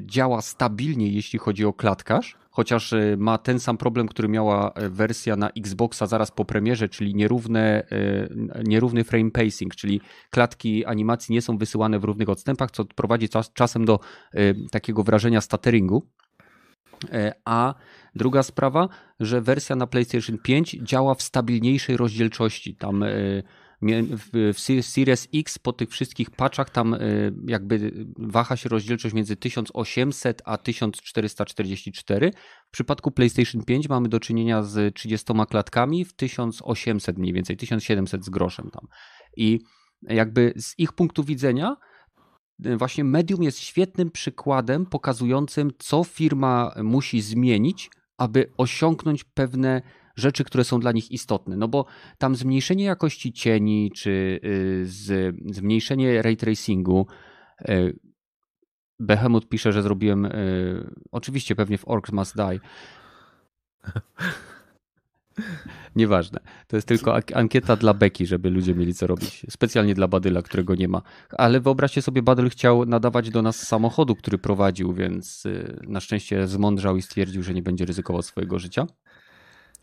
działa 0.00 0.42
stabilnie, 0.42 1.08
jeśli 1.08 1.38
chodzi 1.38 1.64
o 1.64 1.72
klatkarz, 1.72 2.36
chociaż 2.50 2.92
e, 2.92 3.16
ma 3.18 3.38
ten 3.38 3.60
sam 3.60 3.76
problem, 3.76 4.08
który 4.08 4.28
miała 4.28 4.72
e, 4.72 4.88
wersja 4.88 5.36
na 5.36 5.50
Xboxa 5.50 6.06
zaraz 6.06 6.30
po 6.30 6.44
premierze, 6.44 6.88
czyli 6.88 7.14
nierówne, 7.14 7.82
nierówny 8.64 9.04
frame 9.04 9.30
pacing, 9.30 9.74
czyli 9.74 10.00
klatki 10.30 10.84
animacji 10.84 11.32
nie 11.32 11.42
są 11.42 11.58
wysyłane 11.58 11.98
w 11.98 12.04
równych 12.04 12.28
odstępach, 12.28 12.70
co 12.70 12.84
prowadzi 12.84 13.28
czas, 13.28 13.52
czasem 13.52 13.84
do 13.84 13.98
takiego 14.70 15.02
wrażenia 15.02 15.40
stutteringu. 15.40 16.06
A 17.44 17.74
druga 18.14 18.42
sprawa, 18.42 18.88
że 19.20 19.40
wersja 19.40 19.76
na 19.76 19.86
PlayStation 19.86 20.38
5 20.38 20.76
działa 20.82 21.14
w 21.14 21.22
stabilniejszej 21.22 21.96
rozdzielczości. 21.96 22.76
Tam 22.76 23.04
w 23.82 24.60
Series 24.82 25.28
X 25.34 25.58
po 25.58 25.72
tych 25.72 25.90
wszystkich 25.90 26.30
patchach 26.30 26.70
tam 26.70 26.94
y, 26.94 27.32
jakby 27.46 28.06
waha 28.18 28.56
się 28.56 28.68
rozdzielczość 28.68 29.14
między 29.14 29.36
1800 29.36 30.42
a 30.44 30.58
1444. 30.58 32.30
W 32.68 32.70
przypadku 32.70 33.10
PlayStation 33.10 33.64
5 33.64 33.88
mamy 33.88 34.08
do 34.08 34.20
czynienia 34.20 34.62
z 34.62 34.94
30 34.94 35.32
klatkami 35.48 36.04
w 36.04 36.12
1800 36.12 37.18
mniej 37.18 37.32
więcej, 37.32 37.56
1700 37.56 38.24
z 38.24 38.28
groszem 38.28 38.70
tam. 38.70 38.86
I 39.36 39.60
jakby 40.02 40.52
z 40.56 40.78
ich 40.78 40.92
punktu 40.92 41.24
widzenia 41.24 41.76
y, 42.66 42.76
właśnie 42.76 43.04
medium 43.04 43.42
jest 43.42 43.58
świetnym 43.58 44.10
przykładem 44.10 44.86
pokazującym, 44.86 45.70
co 45.78 46.04
firma 46.04 46.74
musi 46.82 47.20
zmienić, 47.20 47.90
aby 48.18 48.52
osiągnąć 48.56 49.24
pewne 49.24 49.82
rzeczy, 50.20 50.44
które 50.44 50.64
są 50.64 50.80
dla 50.80 50.92
nich 50.92 51.10
istotne. 51.10 51.56
No 51.56 51.68
bo 51.68 51.84
tam 52.18 52.36
zmniejszenie 52.36 52.84
jakości 52.84 53.32
cieni, 53.32 53.90
czy 53.96 54.40
y, 54.44 54.82
z, 54.86 55.36
zmniejszenie 55.50 56.22
ray 56.22 56.36
tracingu. 56.36 57.06
Y, 57.68 57.98
Behemoth 58.98 59.48
pisze, 59.48 59.72
że 59.72 59.82
zrobiłem. 59.82 60.24
Y, 60.24 60.90
oczywiście, 61.12 61.56
pewnie 61.56 61.78
w 61.78 61.88
Orcs 61.88 62.12
Must 62.12 62.36
Die. 62.36 62.60
Nieważne. 65.96 66.40
To 66.66 66.76
jest 66.76 66.88
tylko 66.88 67.16
ankieta 67.34 67.76
dla 67.76 67.94
Beki, 67.94 68.26
żeby 68.26 68.50
ludzie 68.50 68.74
mieli 68.74 68.94
co 68.94 69.06
robić. 69.06 69.46
Specjalnie 69.50 69.94
dla 69.94 70.08
Badyla, 70.08 70.42
którego 70.42 70.74
nie 70.74 70.88
ma. 70.88 71.02
Ale 71.30 71.60
wyobraźcie 71.60 72.02
sobie, 72.02 72.22
Badyl 72.22 72.50
chciał 72.50 72.86
nadawać 72.86 73.30
do 73.30 73.42
nas 73.42 73.66
samochodu, 73.66 74.16
który 74.16 74.38
prowadził, 74.38 74.92
więc 74.92 75.44
na 75.82 76.00
szczęście 76.00 76.46
zmądrzał 76.46 76.96
i 76.96 77.02
stwierdził, 77.02 77.42
że 77.42 77.54
nie 77.54 77.62
będzie 77.62 77.84
ryzykował 77.84 78.22
swojego 78.22 78.58
życia. 78.58 78.86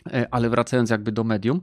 E, 0.05 0.33
ale 0.33 0.49
wracając 0.49 0.89
jakby 0.89 1.12
do 1.12 1.23
medium, 1.23 1.62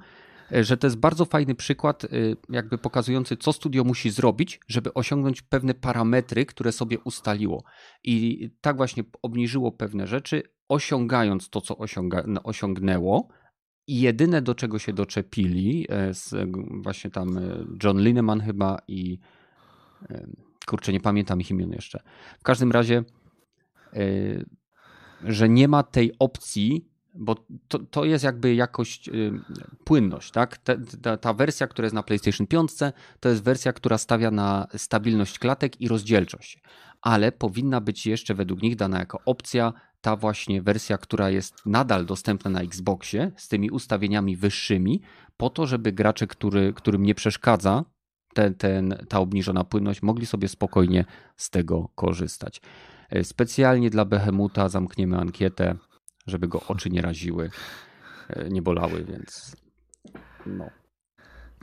e, 0.52 0.64
że 0.64 0.76
to 0.76 0.86
jest 0.86 0.96
bardzo 0.96 1.24
fajny 1.24 1.54
przykład, 1.54 2.04
e, 2.04 2.08
jakby 2.50 2.78
pokazujący, 2.78 3.36
co 3.36 3.52
studio 3.52 3.84
musi 3.84 4.10
zrobić, 4.10 4.60
żeby 4.68 4.94
osiągnąć 4.94 5.42
pewne 5.42 5.74
parametry, 5.74 6.46
które 6.46 6.72
sobie 6.72 6.98
ustaliło. 6.98 7.64
I 8.04 8.50
tak 8.60 8.76
właśnie 8.76 9.04
obniżyło 9.22 9.72
pewne 9.72 10.06
rzeczy, 10.06 10.42
osiągając 10.68 11.50
to, 11.50 11.60
co 11.60 11.78
osiąga, 11.78 12.24
osiągnęło. 12.44 13.28
I 13.86 14.00
jedyne, 14.00 14.42
do 14.42 14.54
czego 14.54 14.78
się 14.78 14.92
doczepili, 14.92 15.86
właśnie 16.82 17.10
tam 17.10 17.40
John 17.82 18.00
Lineman 18.00 18.40
chyba 18.40 18.78
i 18.88 19.18
kurczę, 20.66 20.92
nie 20.92 21.00
pamiętam 21.00 21.40
ich 21.40 21.50
imion 21.50 21.70
jeszcze. 21.70 22.02
W 22.40 22.42
każdym 22.42 22.72
razie, 22.72 23.04
że 25.24 25.48
nie 25.48 25.68
ma 25.68 25.82
tej 25.82 26.12
opcji 26.18 26.93
bo 27.14 27.36
to, 27.68 27.78
to 27.78 28.04
jest 28.04 28.24
jakby 28.24 28.54
jakość, 28.54 29.08
y, 29.08 29.32
płynność, 29.84 30.30
tak? 30.30 30.58
Ta, 31.02 31.16
ta, 31.16 31.32
wersja, 31.32 31.66
która 31.66 31.86
jest 31.86 31.94
na 31.94 32.02
PlayStation 32.02 32.46
5, 32.46 32.70
to 33.20 33.28
jest 33.28 33.42
wersja, 33.42 33.72
która 33.72 33.98
stawia 33.98 34.30
na 34.30 34.66
stabilność 34.76 35.38
klatek 35.38 35.80
i 35.80 35.88
rozdzielczość, 35.88 36.62
ale 37.02 37.32
powinna 37.32 37.80
być 37.80 38.06
jeszcze 38.06 38.34
według 38.34 38.62
nich 38.62 38.76
dana 38.76 38.98
jako 38.98 39.20
opcja 39.26 39.72
ta 40.00 40.16
właśnie 40.16 40.62
wersja, 40.62 40.98
która 40.98 41.30
jest 41.30 41.66
nadal 41.66 42.06
dostępna 42.06 42.50
na 42.50 42.60
Xboxie 42.60 43.32
z 43.36 43.48
tymi 43.48 43.70
ustawieniami 43.70 44.36
wyższymi, 44.36 45.02
po 45.36 45.50
to, 45.50 45.66
żeby 45.66 45.92
gracze, 45.92 46.26
który, 46.26 46.72
którym 46.72 47.02
nie 47.02 47.14
przeszkadza 47.14 47.84
ten, 48.34 48.54
ten, 48.54 48.96
ta 49.08 49.20
obniżona 49.20 49.64
płynność, 49.64 50.02
mogli 50.02 50.26
sobie 50.26 50.48
spokojnie 50.48 51.04
z 51.36 51.50
tego 51.50 51.88
korzystać. 51.94 52.60
E, 53.10 53.24
specjalnie 53.24 53.90
dla 53.90 54.04
Behemuta 54.04 54.68
zamkniemy 54.68 55.18
ankietę 55.18 55.76
żeby 56.26 56.48
go 56.48 56.60
oczy 56.68 56.90
nie 56.90 57.02
raziły, 57.02 57.50
e, 58.28 58.48
nie 58.50 58.62
bolały, 58.62 59.04
więc 59.04 59.56
no. 60.46 60.70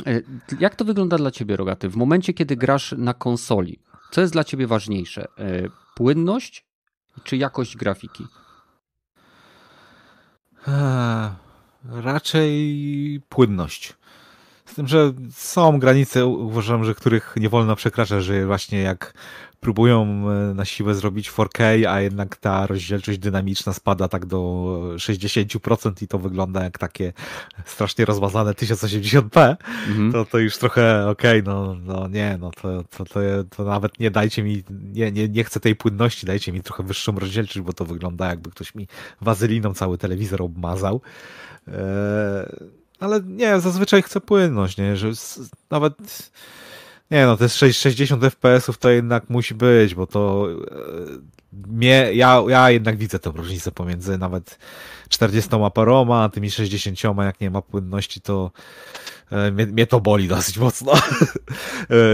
E, 0.06 0.22
jak 0.60 0.76
to 0.76 0.86
wygląda 0.86 1.18
dla 1.18 1.32
ciebie, 1.32 1.58
Rogaty? 1.58 1.90
W 1.90 1.96
momencie, 1.96 2.34
kiedy 2.34 2.56
grasz 2.56 2.96
na 2.98 3.14
konsoli, 3.14 3.80
co 4.12 4.22
jest 4.22 4.34
dla 4.34 4.44
ciebie 4.44 4.68
ważniejsze? 4.68 5.28
E, 5.38 5.70
płynność 5.96 6.66
czy 7.24 7.38
jakość 7.38 7.78
grafiki? 7.78 8.28
Raczej 11.84 13.22
płynność. 13.30 13.94
Z 14.66 14.76
tym, 14.76 14.88
że 14.88 15.14
są 15.32 15.80
granice, 15.80 16.26
uważam, 16.26 16.84
że 16.84 16.96
których 16.96 17.36
nie 17.38 17.50
wolno 17.50 17.76
przekraczać, 17.76 18.24
że 18.24 18.46
właśnie 18.46 18.82
jak 18.82 19.14
próbują 19.62 20.26
e, 20.30 20.54
na 20.54 20.66
siłę 20.66 20.96
zrobić 20.96 21.32
4K, 21.32 21.86
a 21.86 22.02
jednak 22.02 22.36
ta 22.36 22.68
rozdzielczość 22.68 23.20
dynamiczna 23.20 23.74
spada 23.74 24.08
tak 24.08 24.26
do 24.26 24.38
60% 24.96 26.04
i 26.04 26.08
to 26.08 26.20
wygląda 26.20 26.64
jak 26.64 26.78
takie 26.78 27.14
strasznie 27.66 28.06
rozmazane 28.06 28.52
1080p, 28.52 29.56
mhm. 29.88 30.12
to, 30.12 30.26
to 30.26 30.38
już 30.38 30.58
trochę 30.58 31.10
okej, 31.10 31.42
okay, 31.42 31.54
no, 31.54 31.76
no 31.76 32.08
nie, 32.08 32.38
no 32.40 32.52
to, 32.52 32.84
to, 32.84 33.06
to, 33.06 33.20
to 33.56 33.64
nawet 33.64 34.00
nie 34.00 34.12
dajcie 34.12 34.44
mi, 34.44 34.64
nie, 34.94 35.12
nie, 35.12 35.30
nie 35.30 35.44
chcę 35.44 35.60
tej 35.60 35.76
płynności, 35.76 36.26
dajcie 36.26 36.52
mi 36.52 36.62
trochę 36.62 36.84
wyższą 36.84 37.20
rozdzielczość, 37.20 37.62
bo 37.62 37.74
to 37.74 37.86
wygląda 37.86 38.28
jakby 38.28 38.52
ktoś 38.52 38.76
mi 38.76 38.88
wazeliną 39.22 39.74
cały 39.74 39.98
telewizor 39.98 40.42
obmazał. 40.42 41.02
Eee, 41.68 41.74
ale 43.00 43.22
nie, 43.26 43.60
zazwyczaj 43.60 44.02
chcę 44.02 44.22
płynność, 44.22 44.78
nie, 44.78 44.98
że 44.98 45.12
nawet 45.70 46.32
Nie 47.12 47.26
no, 47.26 47.38
te 47.38 47.50
60 47.50 48.24
FPS-ów 48.24 48.78
to 48.78 48.90
jednak 48.90 49.30
musi 49.30 49.54
być, 49.56 49.96
bo 49.96 50.08
to 50.08 50.48
e, 50.52 51.68
mnie, 51.68 52.10
ja, 52.14 52.44
ja 52.48 52.72
jednak 52.72 52.98
widzę 52.98 53.20
tę 53.20 53.32
różnicę 53.36 53.72
pomiędzy 53.72 54.18
nawet 54.18 54.60
40 55.10 55.50
paroma, 55.74 56.24
a 56.24 56.30
tymi 56.30 56.52
60, 56.52 57.00
jak 57.18 57.42
nie 57.42 57.52
ma 57.52 57.62
płynności, 57.62 58.22
to 58.22 58.52
mnie, 59.52 59.66
mnie, 59.66 59.88
to 59.88 60.00
boli 60.00 60.28
dosyć 60.28 60.58
mocno. 60.58 60.94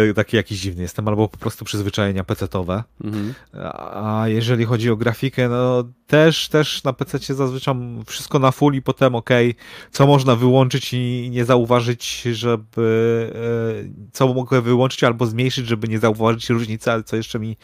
E, 0.09 0.13
taki 0.13 0.36
jakiś 0.36 0.59
dziwny 0.59 0.82
jestem, 0.82 1.07
albo 1.07 1.28
po 1.28 1.38
prostu 1.38 1.65
przyzwyczajenia 1.65 2.24
PC-towe. 2.24 2.84
Mhm. 3.03 3.34
A 3.93 4.24
jeżeli 4.28 4.65
chodzi 4.65 4.91
o 4.91 4.95
grafikę, 4.95 5.49
no 5.49 5.84
też, 6.07 6.49
też 6.49 6.84
na 6.84 6.93
PC 6.93 7.34
zazwyczaj 7.34 7.76
wszystko 8.05 8.39
na 8.39 8.51
full 8.51 8.74
i 8.74 8.82
potem 8.82 9.15
ok, 9.15 9.30
co 9.91 10.07
można 10.07 10.36
wyłączyć 10.36 10.93
i 10.93 11.30
nie 11.32 11.45
zauważyć, 11.45 12.22
żeby 12.22 13.32
e, 13.86 14.09
co 14.11 14.34
mogę 14.34 14.61
wyłączyć 14.61 15.03
albo 15.03 15.26
zmniejszyć, 15.26 15.68
żeby 15.68 15.88
nie 15.88 15.99
zauważyć 15.99 16.49
różnicy, 16.49 16.91
ale 16.91 17.03
co 17.03 17.15
jeszcze 17.15 17.39
mi 17.39 17.57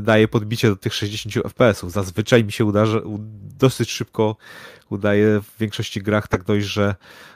daje 0.00 0.28
podbicie 0.28 0.68
do 0.68 0.76
tych 0.76 0.94
60 0.94 1.34
FPS-ów. 1.34 1.92
Zazwyczaj 1.92 2.44
mi 2.44 2.52
się 2.52 2.64
uda, 2.64 2.86
że 2.86 3.02
dosyć 3.58 3.90
szybko 3.90 4.36
udaje 4.90 5.40
w 5.40 5.58
większości 5.60 6.02
grach 6.02 6.28
tak 6.28 6.44
dojść, 6.44 6.68
że 6.68 6.94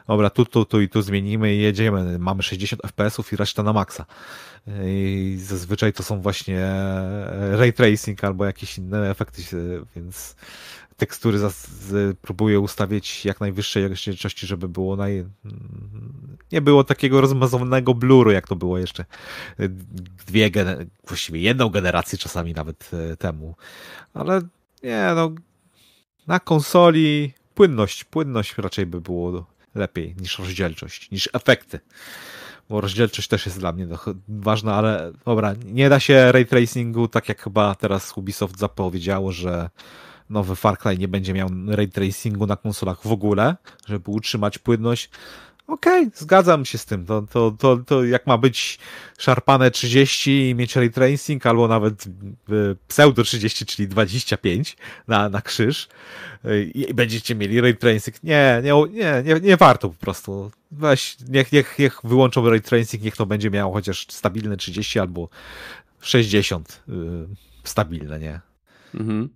dobra, 0.09 0.31
tu, 0.31 0.45
tu, 0.45 0.65
tu 0.65 0.81
i 0.81 0.89
tu 0.89 1.03
zmienimy 1.03 1.55
i 1.55 1.61
jedziemy. 1.61 2.19
Mamy 2.19 2.43
60 2.43 2.83
FPS-ów 2.83 3.33
i 3.33 3.37
reszta 3.37 3.63
na 3.63 3.73
maksa. 3.73 4.07
I 4.85 5.37
zazwyczaj 5.41 5.93
to 5.93 6.03
są 6.03 6.21
właśnie 6.21 6.71
ray 7.53 7.73
tracing 7.73 8.25
albo 8.25 8.45
jakieś 8.45 8.79
inne 8.79 9.11
efekty, 9.11 9.43
więc 9.97 10.37
tekstury 10.97 11.39
próbuję 12.23 12.61
ustawić 12.61 13.25
jak 13.25 13.41
najwyższej 13.41 13.89
rozdzielczości, 13.89 14.47
żeby 14.47 14.69
było 14.69 14.97
naj... 14.97 15.25
nie 16.53 16.61
było 16.61 16.85
takiego 16.85 17.21
rozmazowanego 17.21 17.95
bluru, 17.95 18.31
jak 18.31 18.49
to 18.49 18.57
było 18.57 18.79
jeszcze 18.79 19.05
dwie, 20.27 20.51
gener... 20.51 20.87
właściwie 21.09 21.41
jedną 21.41 21.69
generację 21.69 22.19
czasami 22.19 22.55
nawet 22.55 22.91
e, 22.93 23.17
temu. 23.17 23.55
Ale 24.15 24.41
nie, 24.83 25.13
no 25.17 25.33
na 26.27 26.41
konsoli 26.41 27.33
płynność, 27.55 28.05
płynność 28.05 28.59
raczej 28.59 28.87
by 28.87 29.01
było 29.01 29.47
lepiej 29.75 30.15
niż 30.21 30.39
rozdzielczość, 30.39 31.11
niż 31.11 31.29
efekty. 31.33 31.81
Bo 32.69 32.81
rozdzielczość 32.81 33.29
też 33.29 33.47
jest 33.47 33.59
dla 33.59 33.73
mnie 33.73 33.87
ważna, 34.29 34.75
ale 34.75 35.13
dobra, 35.27 35.55
nie 35.65 35.89
da 35.89 36.01
się 36.01 36.33
ray 36.33 36.47
tracingu, 36.47 37.09
tak 37.09 37.29
jak 37.29 37.43
chyba 37.43 37.75
teraz 37.75 38.13
Ubisoft 38.17 38.59
zapowiedziało, 38.59 39.33
że 39.33 39.71
nowy 40.31 40.57
Far 40.57 40.79
Cry 40.79 40.99
nie 40.99 41.09
będzie 41.09 41.35
miał 41.35 41.49
ray 41.67 41.89
tracingu 41.89 42.47
na 42.47 42.57
konsolach 42.57 43.03
w 43.03 43.13
ogóle, 43.13 43.57
żeby 43.87 44.11
utrzymać 44.11 44.59
płynność. 44.59 45.11
Okej, 45.67 46.07
okay, 46.07 46.13
zgadzam 46.15 46.65
się 46.65 46.79
z 46.79 46.87
tym. 46.87 47.07
To, 47.07 47.23
to, 47.23 47.51
to, 47.51 47.77
to 47.77 48.05
jak 48.05 48.27
ma 48.27 48.39
być 48.39 48.79
szarpane 49.19 49.71
30 49.71 50.51
i 50.51 50.55
mieć 50.55 50.77
ray 50.77 50.91
tracing, 50.91 51.47
albo 51.47 51.69
nawet 51.69 52.05
pseudo 52.89 53.25
30, 53.25 53.67
czyli 53.67 53.89
25 53.89 54.77
na, 55.09 55.29
na 55.29 55.43
krzyż 55.43 55.89
i 56.75 56.95
będziecie 56.95 57.35
mieli 57.35 57.61
ray 57.61 57.77
tracing. 57.77 58.23
Nie, 58.23 58.63
nie, 58.65 58.73
nie, 58.91 59.23
nie, 59.25 59.41
nie 59.41 59.57
warto 59.57 59.89
po 59.89 59.99
prostu. 59.99 60.51
Weź, 60.71 61.17
niech, 61.29 61.53
niech, 61.53 61.79
niech 61.79 62.01
wyłączą 62.05 62.51
ray 62.51 62.61
tracing, 62.61 63.03
niech 63.03 63.17
to 63.17 63.27
będzie 63.27 63.51
miało 63.51 63.73
chociaż 63.73 64.07
stabilne 64.11 64.57
30 64.57 64.99
albo 64.99 65.29
60 66.01 66.83
yy, 66.89 67.29
stabilne, 67.65 68.19
nie? 68.19 68.41
Mhm. 68.95 69.29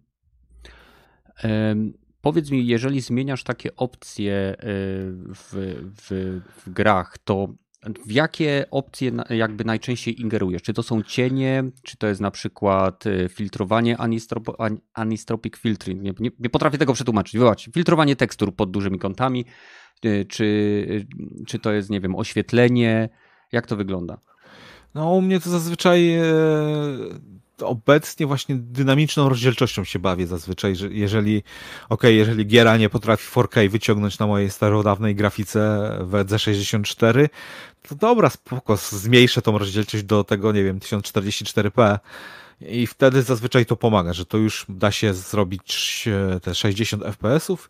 Um 1.44 2.05
Powiedz 2.26 2.50
mi, 2.50 2.66
jeżeli 2.66 3.00
zmieniasz 3.00 3.44
takie 3.44 3.76
opcje 3.76 4.52
y, 4.52 4.56
w, 5.34 5.52
w, 5.96 6.40
w 6.56 6.70
grach, 6.70 7.18
to 7.18 7.48
w 8.06 8.12
jakie 8.12 8.64
opcje 8.70 9.12
jakby 9.30 9.64
najczęściej 9.64 10.20
ingerujesz? 10.20 10.62
Czy 10.62 10.72
to 10.72 10.82
są 10.82 11.02
cienie, 11.02 11.64
czy 11.82 11.96
to 11.96 12.06
jest 12.06 12.20
na 12.20 12.30
przykład 12.30 13.06
y, 13.06 13.28
filtrowanie 13.28 13.96
anisotropic 14.94 15.56
filtering? 15.56 16.02
Nie, 16.02 16.12
nie, 16.20 16.30
nie, 16.38 16.50
potrafię 16.50 16.78
tego 16.78 16.92
przetłumaczyć. 16.92 17.38
Wybacz, 17.38 17.70
filtrowanie 17.70 18.16
tekstur 18.16 18.54
pod 18.54 18.70
dużymi 18.70 18.98
kątami, 18.98 19.44
y, 20.04 20.24
czy, 20.28 21.06
czy 21.46 21.58
to 21.58 21.72
jest, 21.72 21.90
nie 21.90 22.00
wiem, 22.00 22.14
oświetlenie? 22.14 23.08
Jak 23.52 23.66
to 23.66 23.76
wygląda? 23.76 24.18
No, 24.94 25.14
u 25.14 25.22
mnie 25.22 25.40
to 25.40 25.50
zazwyczaj 25.50 26.14
e, 26.14 26.24
obecnie 27.60 28.26
właśnie 28.26 28.54
dynamiczną 28.54 29.28
rozdzielczością 29.28 29.84
się 29.84 29.98
bawię 29.98 30.26
zazwyczaj, 30.26 30.76
że 30.76 30.88
jeżeli, 30.88 31.42
ok, 31.88 32.02
jeżeli 32.02 32.46
giera 32.46 32.76
nie 32.76 32.88
potrafi 32.88 33.30
4K 33.30 33.70
wyciągnąć 33.70 34.18
na 34.18 34.26
mojej 34.26 34.50
starodawnej 34.50 35.14
grafice 35.14 35.90
w 36.00 36.10
EZ64, 36.10 37.28
to 37.88 37.94
dobra, 37.94 38.30
spoko, 38.30 38.76
zmniejszę 38.76 39.42
tą 39.42 39.58
rozdzielczość 39.58 40.04
do 40.04 40.24
tego, 40.24 40.52
nie 40.52 40.64
wiem, 40.64 40.80
1044p 40.80 41.98
i 42.60 42.86
wtedy 42.86 43.22
zazwyczaj 43.22 43.66
to 43.66 43.76
pomaga, 43.76 44.12
że 44.12 44.26
to 44.26 44.38
już 44.38 44.66
da 44.68 44.90
się 44.90 45.14
zrobić 45.14 46.04
e, 46.36 46.40
te 46.40 46.54
60 46.54 47.02
fps-ów 47.04 47.68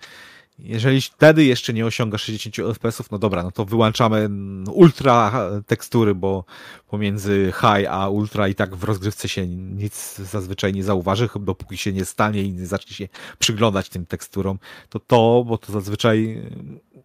jeżeli 0.59 1.01
wtedy 1.01 1.45
jeszcze 1.45 1.73
nie 1.73 1.87
osiąga 1.87 2.19
60 2.19 2.57
fps, 2.75 3.11
no 3.11 3.19
dobra, 3.19 3.43
no 3.43 3.51
to 3.51 3.65
wyłączamy 3.65 4.29
ultra 4.73 5.33
tekstury, 5.67 6.15
bo 6.15 6.45
pomiędzy 6.89 7.53
high 7.57 7.87
a 7.91 8.09
ultra 8.09 8.49
i 8.49 8.55
tak 8.55 8.77
w 8.77 8.85
rozgrywce 8.85 9.29
się 9.29 9.47
nic 9.47 10.17
zazwyczaj 10.19 10.73
nie 10.73 10.85
zauważy, 10.85 11.29
dopóki 11.41 11.77
się 11.77 11.93
nie 11.93 12.05
stanie 12.05 12.43
i 12.43 12.53
nie 12.53 12.67
zacznie 12.67 12.97
się 12.97 13.09
przyglądać 13.39 13.89
tym 13.89 14.07
teksturom, 14.07 14.59
to 14.89 15.01
to, 15.01 15.45
bo 15.47 15.59
to 15.59 15.73
zazwyczaj 15.73 16.43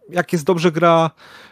jak 0.08 0.32
jest 0.32 0.44
dobrze 0.44 0.72
gra, 0.72 1.10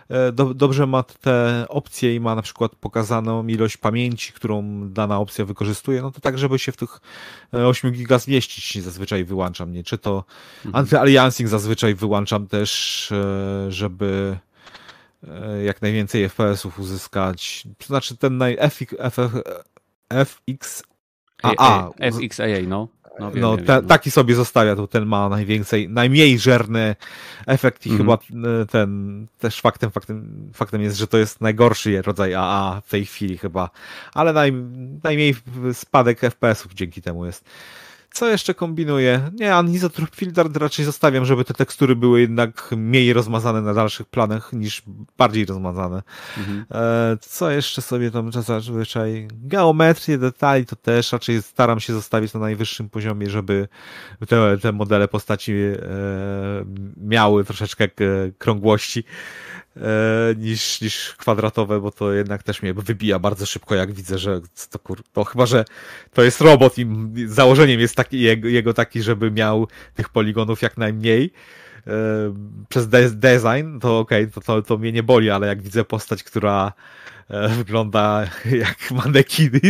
e, 0.09 0.33
do, 0.33 0.55
dobrze 0.55 0.87
ma 0.87 1.03
te 1.03 1.65
opcje 1.69 2.15
i 2.15 2.21
ma 2.21 2.35
na 2.35 2.43
przykład 2.43 2.77
pokazaną 2.77 3.47
ilość 3.47 3.77
pamięci, 3.77 4.33
którą 4.33 4.89
dana 4.89 5.19
opcja 5.19 5.45
wykorzystuje, 5.45 6.03
no 6.03 6.11
to 6.11 6.21
tak, 6.21 6.39
żeby 6.39 6.59
się 6.59 6.73
w 6.73 6.77
tych 6.77 7.01
8 7.53 7.91
e, 7.91 7.93
giga 7.93 8.19
zmieścić 8.19 8.83
zazwyczaj 8.83 9.25
wyłączam, 9.25 9.73
nie? 9.73 9.85
Czy 9.85 9.99
to 9.99 10.25
mhm. 10.67 10.85
anty-aliasing 10.85 11.47
zazwyczaj 11.47 11.95
wyłączam 11.95 12.47
też, 12.47 13.13
e, 13.13 13.73
żeby 13.73 14.39
jak 15.65 15.83
najwięcej 15.83 16.29
FPS-ów 16.29 16.79
uzyskać. 16.79 17.65
To 17.79 17.87
znaczy 17.87 18.17
ten 18.17 18.37
naj 18.37 18.57
FX, 18.71 18.95
FX 20.25 20.83
AA. 21.43 21.91
FXAA, 22.13 22.67
no. 22.67 22.89
No, 23.21 23.31
wiem, 23.31 23.41
no 23.41 23.57
wiem, 23.57 23.67
te, 23.67 23.83
taki 23.83 24.11
sobie 24.11 24.35
zostawia, 24.35 24.77
to 24.77 24.87
ten 24.87 25.07
ma 25.07 25.29
najwięcej, 25.29 25.89
najmniej 25.89 26.39
żerny 26.39 26.97
efekt 27.47 27.87
i 27.87 27.89
mm 27.89 28.01
chyba 28.01 28.15
e, 28.15 28.67
ten 28.67 29.27
też 29.39 29.61
faktem, 29.61 29.91
faktem, 29.91 30.51
faktem 30.55 30.83
jest, 30.83 30.97
że 30.97 31.07
to 31.07 31.19
jest 31.19 31.41
najgorszy 31.41 32.03
rodzaj 32.03 32.35
AA 32.35 32.83
w 32.87 32.91
tej 32.91 33.07
chwili 33.07 33.39
chyba, 33.39 33.71
ale 34.15 34.33
naj, 34.33 34.53
najmniej 35.05 35.35
spadek 35.73 36.21
FPS-ów 36.21 36.75
dzięki 36.75 37.03
temu 37.03 37.27
jest. 37.27 37.45
Co 38.13 38.29
jeszcze 38.29 38.55
kombinuję? 38.55 39.31
Nie, 39.33 39.55
anisotrop 39.55 40.15
filter 40.15 40.47
raczej 40.55 40.85
zostawiam, 40.85 41.25
żeby 41.25 41.45
te 41.45 41.55
tekstury 41.55 41.97
były 41.97 42.21
jednak 42.21 42.71
mniej 42.77 43.13
rozmazane 43.13 43.63
na 43.63 43.75
dalszych 43.75 44.07
planach 44.07 44.53
niż 44.53 44.83
bardziej 45.19 45.45
rozmazane. 45.45 46.03
Mhm. 46.39 46.65
E, 46.71 47.17
co 47.21 47.51
jeszcze 47.51 47.83
sobie 47.83 48.11
tam 48.11 48.33
zazwyczaj? 48.33 49.29
Geometrię, 49.33 50.19
detali 50.19 50.67
to 50.67 50.77
też 50.77 51.13
raczej 51.13 51.43
staram 51.43 51.81
się 51.81 51.93
zostawić 51.93 52.35
na 52.35 52.41
najwyższym 52.41 52.89
poziomie, 52.89 53.31
żeby 53.31 53.69
te, 54.29 54.59
te 54.59 54.73
modele 54.73 55.09
postaci 55.09 55.53
e, 55.53 55.79
miały 56.97 57.45
troszeczkę 57.45 57.89
krągłości. 58.39 59.05
E, 59.77 60.35
niż, 60.37 60.81
niż 60.81 61.15
kwadratowe, 61.15 61.81
bo 61.81 61.91
to 61.91 62.13
jednak 62.13 62.43
też 62.43 62.63
mnie 62.63 62.75
wybija 62.75 63.19
bardzo 63.19 63.47
szybko, 63.47 63.75
jak 63.75 63.93
widzę, 63.93 64.19
że 64.19 64.41
to 64.71 64.79
kur... 64.79 65.03
to 65.13 65.25
chyba, 65.25 65.47
że 65.47 65.65
to 66.13 66.23
jest 66.23 66.41
robot 66.41 66.79
i 66.79 66.87
założeniem 67.27 67.81
jest 67.81 67.97
taki, 67.97 68.21
jego, 68.21 68.49
jego 68.49 68.75
taki, 68.75 69.03
żeby 69.03 69.31
miał 69.31 69.69
tych 69.95 70.09
poligonów 70.09 70.63
jak 70.63 70.77
najmniej 70.77 71.33
e, 71.87 71.91
przez 72.69 72.89
de 72.89 73.11
design, 73.11 73.79
to 73.81 73.99
okej, 73.99 74.23
okay, 74.23 74.33
to, 74.33 74.41
to, 74.41 74.63
to 74.63 74.79
mnie 74.79 74.93
nie 74.93 75.03
boli, 75.03 75.31
ale 75.31 75.47
jak 75.47 75.63
widzę 75.63 75.85
postać, 75.85 76.23
która 76.23 76.73
e, 77.29 77.49
wygląda 77.49 78.27
jak 78.67 78.91
manekiny, 78.91 79.61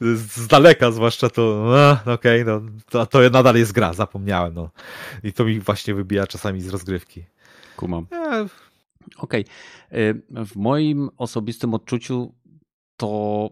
z 0.00 0.46
daleka 0.46 0.90
zwłaszcza, 0.90 1.30
to 1.30 1.64
no, 1.66 2.12
okej, 2.14 2.42
okay, 2.42 2.44
no, 2.44 2.70
to, 2.90 3.06
to 3.06 3.30
nadal 3.30 3.56
jest 3.56 3.72
gra, 3.72 3.92
zapomniałem, 3.92 4.54
no. 4.54 4.70
I 5.22 5.32
to 5.32 5.44
mi 5.44 5.60
właśnie 5.60 5.94
wybija 5.94 6.26
czasami 6.26 6.60
z 6.60 6.68
rozgrywki. 6.68 7.24
Kumam. 7.76 8.06
Okej. 9.18 9.44
Okay. 9.90 10.44
W 10.46 10.56
moim 10.56 11.10
osobistym 11.16 11.74
odczuciu 11.74 12.34
to, 12.96 13.50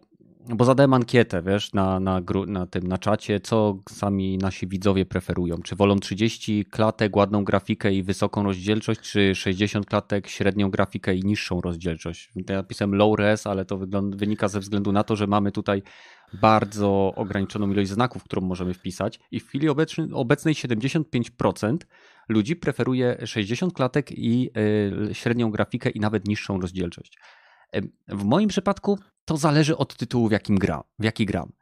bo 0.49 0.65
zadałem 0.65 0.95
ankietę, 0.95 1.43
wiesz, 1.43 1.73
na, 1.73 2.01
na, 2.01 2.23
na 2.47 2.67
tym, 2.67 2.89
na 2.89 2.99
czacie, 2.99 3.41
co 3.41 3.79
sami 3.89 4.39
nasi 4.39 4.67
widzowie 4.67 5.07
preferują. 5.07 5.57
Czy 5.63 5.77
wolą 5.77 5.99
30 5.99 6.65
klatek, 6.65 7.17
ładną 7.17 7.45
grafikę 7.45 7.93
i 7.93 8.03
wysoką 8.03 8.43
rozdzielczość, 8.43 9.01
czy 9.01 9.35
60 9.35 9.87
klatek, 9.87 10.29
średnią 10.29 10.71
grafikę 10.71 11.15
i 11.15 11.25
niższą 11.25 11.61
rozdzielczość? 11.61 12.31
Ja 12.49 12.57
napisałem 12.57 12.95
low 12.95 13.19
res, 13.19 13.47
ale 13.47 13.65
to 13.65 13.79
wygląda, 13.79 14.17
wynika 14.17 14.49
ze 14.49 14.61
względu 14.61 14.93
na 14.93 15.05
to, 15.05 15.17
że 15.17 15.27
mamy 15.27 15.53
tutaj 15.53 15.83
bardzo 16.41 17.13
ograniczoną 17.17 17.71
ilość 17.71 17.91
znaków, 17.91 18.25
którą 18.25 18.43
możemy 18.43 18.75
wpisać 18.75 19.21
i 19.31 19.41
w 19.41 19.49
chwili 19.49 19.69
obecnej 20.13 20.55
75% 20.55 21.77
ludzi 22.33 22.57
preferuje 22.57 23.27
60 23.27 23.73
klatek 23.73 24.13
i 24.13 24.51
y, 25.11 25.15
średnią 25.15 25.51
grafikę 25.51 25.91
i 25.91 26.01
nawet 26.01 26.29
niższą 26.29 26.61
rozdzielczość. 26.61 27.19
W 28.09 28.25
moim 28.25 28.49
przypadku 28.49 28.99
to 29.25 29.37
zależy 29.37 29.77
od 29.77 29.97
tytułu, 29.97 30.29
w 30.29 30.33
jakim 30.33 30.59
gram, 30.59 30.83
w 30.99 31.05
jaki 31.05 31.27
gram. 31.27 31.53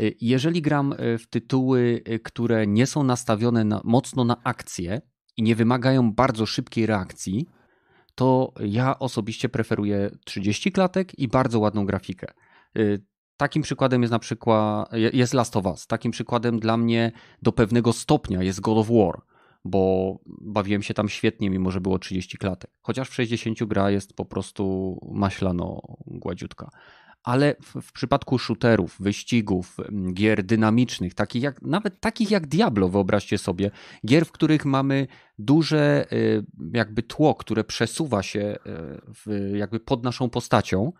Y, 0.00 0.14
jeżeli 0.20 0.62
gram 0.62 0.92
y, 0.92 1.18
w 1.18 1.26
tytuły, 1.26 2.02
które 2.24 2.66
nie 2.66 2.86
są 2.86 3.02
nastawione 3.02 3.64
na, 3.64 3.80
mocno 3.84 4.24
na 4.24 4.36
akcję 4.44 5.00
i 5.36 5.42
nie 5.42 5.56
wymagają 5.56 6.12
bardzo 6.12 6.46
szybkiej 6.46 6.86
reakcji, 6.86 7.46
to 8.14 8.52
ja 8.60 8.98
osobiście 8.98 9.48
preferuję 9.48 10.10
30 10.24 10.72
klatek 10.72 11.18
i 11.18 11.28
bardzo 11.28 11.58
ładną 11.58 11.86
grafikę. 11.86 12.26
Takim 13.38 13.62
przykładem 13.62 14.02
jest 14.02 14.12
na 14.12 14.18
przykład 14.18 14.92
jest 14.92 15.34
Last 15.34 15.56
of 15.56 15.66
Us. 15.66 15.86
Takim 15.86 16.12
przykładem 16.12 16.60
dla 16.60 16.76
mnie 16.76 17.12
do 17.42 17.52
pewnego 17.52 17.92
stopnia 17.92 18.42
jest 18.42 18.60
God 18.60 18.78
of 18.78 18.88
War, 18.88 19.22
bo 19.70 20.14
bawiłem 20.26 20.82
się 20.82 20.94
tam 20.94 21.08
świetnie, 21.08 21.50
mimo 21.50 21.70
że 21.70 21.80
było 21.80 21.98
30 21.98 22.38
klatek. 22.38 22.70
Chociaż 22.82 23.08
w 23.08 23.14
60 23.14 23.64
gra 23.64 23.90
jest 23.90 24.14
po 24.14 24.24
prostu 24.24 24.98
maślano 25.12 25.80
gładziutka 26.06 26.70
ale 27.22 27.54
w, 27.62 27.82
w, 27.82 27.92
przypadku 27.92 28.38
shooterów, 28.38 28.96
wyścigów, 29.00 29.76
gier 30.14 30.42
dynamicznych, 30.44 31.14
takich 31.14 31.42
jak, 31.42 31.62
nawet 31.62 32.00
takich 32.00 32.30
jak 32.30 32.46
Diablo, 32.46 32.88
wyobraźcie 32.88 33.38
sobie, 33.38 33.70
gier, 34.06 34.24
w 34.24 34.32
których 34.32 34.64
mamy 34.64 35.06
duże 35.38 36.06
y, 36.12 36.44
jakby 36.74 37.02
tło, 37.02 37.34
które 37.34 37.64
przesuwa 37.64 38.22
się 38.22 38.40
y, 38.40 38.56
w, 39.14 39.52
jakby 39.54 39.80
pod 39.80 40.04
naszą 40.04 40.30
postacią, 40.30 40.92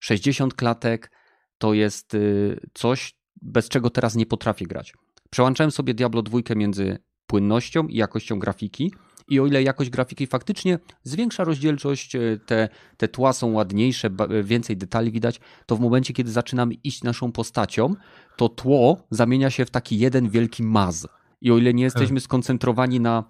60 0.00 0.54
klatek 0.54 1.10
to 1.58 1.74
jest 1.74 2.14
y, 2.14 2.60
coś, 2.74 3.16
bez 3.42 3.68
czego 3.68 3.90
teraz 3.90 4.14
nie 4.14 4.26
potrafię 4.26 4.66
grać. 4.66 4.94
Przełączałem 5.30 5.70
sobie 5.70 5.94
Diablo 5.94 6.22
2 6.22 6.38
między 6.56 6.98
płynnością 7.26 7.86
i 7.86 7.96
jakością 7.96 8.38
grafiki. 8.38 8.92
I 9.28 9.40
o 9.40 9.46
ile 9.46 9.62
jakość 9.62 9.90
grafiki 9.90 10.26
faktycznie 10.26 10.78
zwiększa 11.02 11.44
rozdzielczość, 11.44 12.16
e, 12.16 12.20
te, 12.46 12.68
te 12.96 13.08
tła 13.08 13.32
są 13.32 13.52
ładniejsze, 13.52 14.08
e, 14.30 14.42
więcej 14.42 14.76
detali 14.76 15.10
widać, 15.10 15.40
to 15.66 15.76
w 15.76 15.80
momencie, 15.80 16.14
kiedy 16.14 16.30
zaczynamy 16.30 16.74
iść 16.74 17.02
naszą 17.02 17.32
postacią, 17.32 17.94
to 18.36 18.48
tło 18.48 19.06
zamienia 19.10 19.50
się 19.50 19.64
w 19.64 19.70
taki 19.70 19.98
jeden 19.98 20.28
wielki 20.28 20.62
maz. 20.62 21.06
I 21.40 21.50
o 21.50 21.58
ile 21.58 21.74
nie 21.74 21.84
jesteśmy 21.84 22.20
skoncentrowani 22.20 23.00
na 23.00 23.24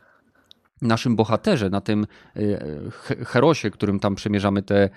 naszym 0.82 1.16
bohaterze, 1.16 1.70
na 1.70 1.80
tym 1.80 2.06
e, 2.36 3.24
herosie, 3.24 3.70
którym 3.70 4.00
tam 4.00 4.14
przemierzamy 4.14 4.62
te, 4.62 4.90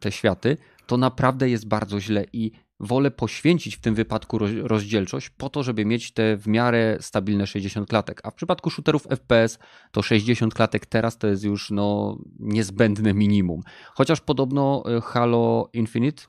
te 0.00 0.12
światy, 0.12 0.56
to 0.86 0.96
naprawdę 0.96 1.50
jest 1.50 1.68
bardzo 1.68 2.00
źle. 2.00 2.24
I 2.32 2.52
wolę 2.80 3.10
poświęcić 3.10 3.76
w 3.76 3.80
tym 3.80 3.94
wypadku 3.94 4.38
rozdzielczość 4.62 5.30
po 5.30 5.48
to, 5.48 5.62
żeby 5.62 5.84
mieć 5.84 6.12
te 6.12 6.36
w 6.36 6.46
miarę 6.46 6.96
stabilne 7.00 7.46
60 7.46 7.88
klatek. 7.88 8.20
A 8.24 8.30
w 8.30 8.34
przypadku 8.34 8.70
shooterów 8.70 9.06
FPS 9.10 9.58
to 9.92 10.02
60 10.02 10.54
klatek 10.54 10.86
teraz 10.86 11.18
to 11.18 11.26
jest 11.26 11.44
już 11.44 11.70
no, 11.70 12.18
niezbędne 12.38 13.14
minimum. 13.14 13.60
Chociaż 13.94 14.20
podobno 14.20 14.82
e, 14.96 15.00
Halo 15.00 15.70
Infinite 15.72 16.22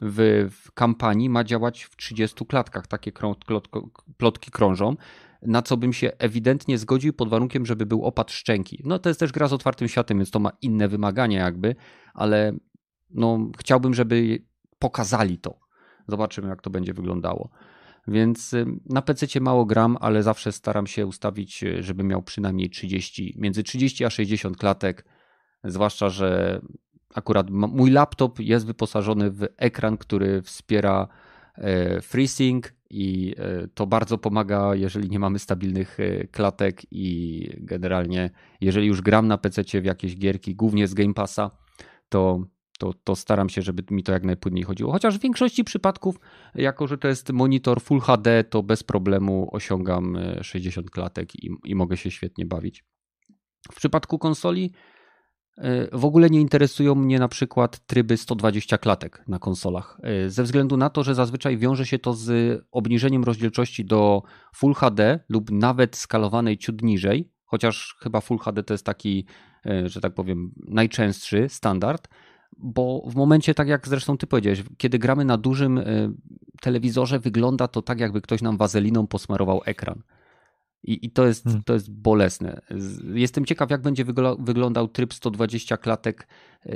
w, 0.00 0.48
w 0.50 0.72
kampanii 0.72 1.30
ma 1.30 1.44
działać 1.44 1.82
w 1.82 1.96
30 1.96 2.46
klatkach. 2.46 2.86
Takie 2.86 3.12
plotki 4.16 4.50
krążą 4.50 4.96
na 5.42 5.62
co 5.62 5.76
bym 5.76 5.92
się 5.92 6.12
ewidentnie 6.18 6.78
zgodził 6.78 7.12
pod 7.12 7.28
warunkiem, 7.28 7.66
żeby 7.66 7.86
był 7.86 8.04
opad 8.04 8.32
szczęki. 8.32 8.82
No 8.84 8.98
to 8.98 9.08
jest 9.08 9.20
też 9.20 9.32
gra 9.32 9.48
z 9.48 9.52
otwartym 9.52 9.88
światem, 9.88 10.18
więc 10.18 10.30
to 10.30 10.38
ma 10.38 10.50
inne 10.62 10.88
wymagania 10.88 11.44
jakby, 11.44 11.74
ale 12.14 12.52
no 13.10 13.38
chciałbym, 13.58 13.94
żeby 13.94 14.42
pokazali 14.78 15.38
to. 15.38 15.65
Zobaczymy, 16.08 16.48
jak 16.48 16.62
to 16.62 16.70
będzie 16.70 16.94
wyglądało. 16.94 17.50
Więc 18.08 18.52
y, 18.52 18.66
na 18.86 19.02
PC 19.02 19.40
mało 19.40 19.64
gram, 19.64 19.96
ale 20.00 20.22
zawsze 20.22 20.52
staram 20.52 20.86
się 20.86 21.06
ustawić, 21.06 21.62
y, 21.62 21.82
żeby 21.82 22.04
miał 22.04 22.22
przynajmniej 22.22 22.70
30, 22.70 23.34
między 23.38 23.62
30 23.62 24.04
a 24.04 24.10
60 24.10 24.56
klatek. 24.56 25.04
Zwłaszcza, 25.64 26.08
że 26.08 26.60
akurat 27.14 27.50
mój 27.50 27.90
laptop 27.90 28.40
jest 28.40 28.66
wyposażony 28.66 29.30
w 29.30 29.48
ekran, 29.56 29.96
który 29.96 30.42
wspiera 30.42 31.08
e, 31.54 32.00
FreeSync 32.00 32.66
i 32.90 33.34
e, 33.38 33.68
to 33.68 33.86
bardzo 33.86 34.18
pomaga, 34.18 34.74
jeżeli 34.74 35.10
nie 35.10 35.18
mamy 35.18 35.38
stabilnych 35.38 36.00
e, 36.00 36.26
klatek 36.26 36.82
i 36.90 37.48
generalnie, 37.58 38.30
jeżeli 38.60 38.86
już 38.86 39.02
gram 39.02 39.26
na 39.26 39.38
PC 39.38 39.80
w 39.80 39.84
jakieś 39.84 40.16
gierki, 40.16 40.54
głównie 40.54 40.88
z 40.88 40.94
Game 40.94 41.14
Passa, 41.14 41.50
to 42.08 42.44
to, 42.78 42.94
to 43.04 43.16
staram 43.16 43.48
się, 43.48 43.62
żeby 43.62 43.82
mi 43.90 44.02
to 44.02 44.12
jak 44.12 44.24
najpłynniej 44.24 44.64
chodziło. 44.64 44.92
Chociaż 44.92 45.18
w 45.18 45.22
większości 45.22 45.64
przypadków, 45.64 46.20
jako 46.54 46.86
że 46.86 46.98
to 46.98 47.08
jest 47.08 47.32
monitor 47.32 47.82
Full 47.82 48.00
HD, 48.00 48.44
to 48.44 48.62
bez 48.62 48.82
problemu 48.82 49.48
osiągam 49.52 50.18
60 50.42 50.86
e, 50.86 50.90
klatek 50.90 51.34
i, 51.44 51.50
i 51.64 51.74
mogę 51.74 51.96
się 51.96 52.10
świetnie 52.10 52.46
bawić. 52.46 52.84
W 53.72 53.76
przypadku 53.76 54.18
konsoli 54.18 54.72
e, 55.58 55.98
w 55.98 56.04
ogóle 56.04 56.30
nie 56.30 56.40
interesują 56.40 56.94
mnie 56.94 57.18
na 57.18 57.28
przykład 57.28 57.86
tryby 57.86 58.16
120 58.16 58.78
klatek 58.78 59.24
na 59.28 59.38
konsolach, 59.38 60.00
e, 60.02 60.30
ze 60.30 60.42
względu 60.42 60.76
na 60.76 60.90
to, 60.90 61.02
że 61.02 61.14
zazwyczaj 61.14 61.58
wiąże 61.58 61.86
się 61.86 61.98
to 61.98 62.12
z 62.12 62.60
obniżeniem 62.70 63.24
rozdzielczości 63.24 63.84
do 63.84 64.22
Full 64.54 64.74
HD 64.74 65.20
lub 65.28 65.50
nawet 65.50 65.96
skalowanej 65.96 66.58
ciut 66.58 66.82
niżej, 66.82 67.32
chociaż 67.44 67.96
chyba 68.00 68.20
Full 68.20 68.38
HD 68.38 68.62
to 68.62 68.74
jest 68.74 68.86
taki, 68.86 69.26
że 69.84 70.00
tak 70.00 70.14
powiem, 70.14 70.52
najczęstszy 70.68 71.48
standard 71.48 72.08
bo 72.58 73.02
w 73.06 73.14
momencie, 73.14 73.54
tak 73.54 73.68
jak 73.68 73.88
zresztą 73.88 74.18
ty 74.18 74.26
powiedziałeś, 74.26 74.62
kiedy 74.76 74.98
gramy 74.98 75.24
na 75.24 75.38
dużym 75.38 75.78
y, 75.78 76.12
telewizorze, 76.60 77.18
wygląda 77.18 77.68
to 77.68 77.82
tak, 77.82 78.00
jakby 78.00 78.20
ktoś 78.20 78.42
nam 78.42 78.56
wazeliną 78.56 79.06
posmarował 79.06 79.60
ekran. 79.64 80.02
I, 80.82 81.06
i 81.06 81.10
to, 81.10 81.26
jest, 81.26 81.44
hmm. 81.44 81.62
to 81.62 81.74
jest 81.74 81.92
bolesne. 81.92 82.60
Jestem 83.14 83.44
ciekaw, 83.44 83.70
jak 83.70 83.82
będzie 83.82 84.04
wyglądał 84.38 84.88
tryb 84.88 85.14
120 85.14 85.76
klatek 85.76 86.28
y, 86.66 86.68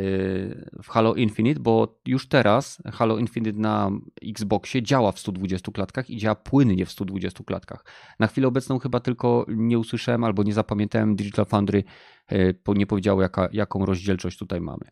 w 0.82 0.88
Halo 0.88 1.14
Infinite, 1.14 1.60
bo 1.60 2.00
już 2.06 2.28
teraz 2.28 2.82
Halo 2.92 3.18
Infinite 3.18 3.58
na 3.58 3.90
Xboxie 4.22 4.82
działa 4.82 5.12
w 5.12 5.18
120 5.18 5.72
klatkach 5.72 6.10
i 6.10 6.16
działa 6.16 6.34
płynnie 6.34 6.86
w 6.86 6.90
120 6.90 7.44
klatkach. 7.44 7.84
Na 8.18 8.26
chwilę 8.26 8.48
obecną 8.48 8.78
chyba 8.78 9.00
tylko 9.00 9.46
nie 9.48 9.78
usłyszałem 9.78 10.24
albo 10.24 10.42
nie 10.42 10.52
zapamiętałem 10.52 11.16
Digital 11.16 11.46
Foundry, 11.46 11.84
y, 12.32 12.54
nie 12.68 12.86
powiedziało, 12.86 13.22
jaka, 13.22 13.48
jaką 13.52 13.86
rozdzielczość 13.86 14.38
tutaj 14.38 14.60
mamy. 14.60 14.84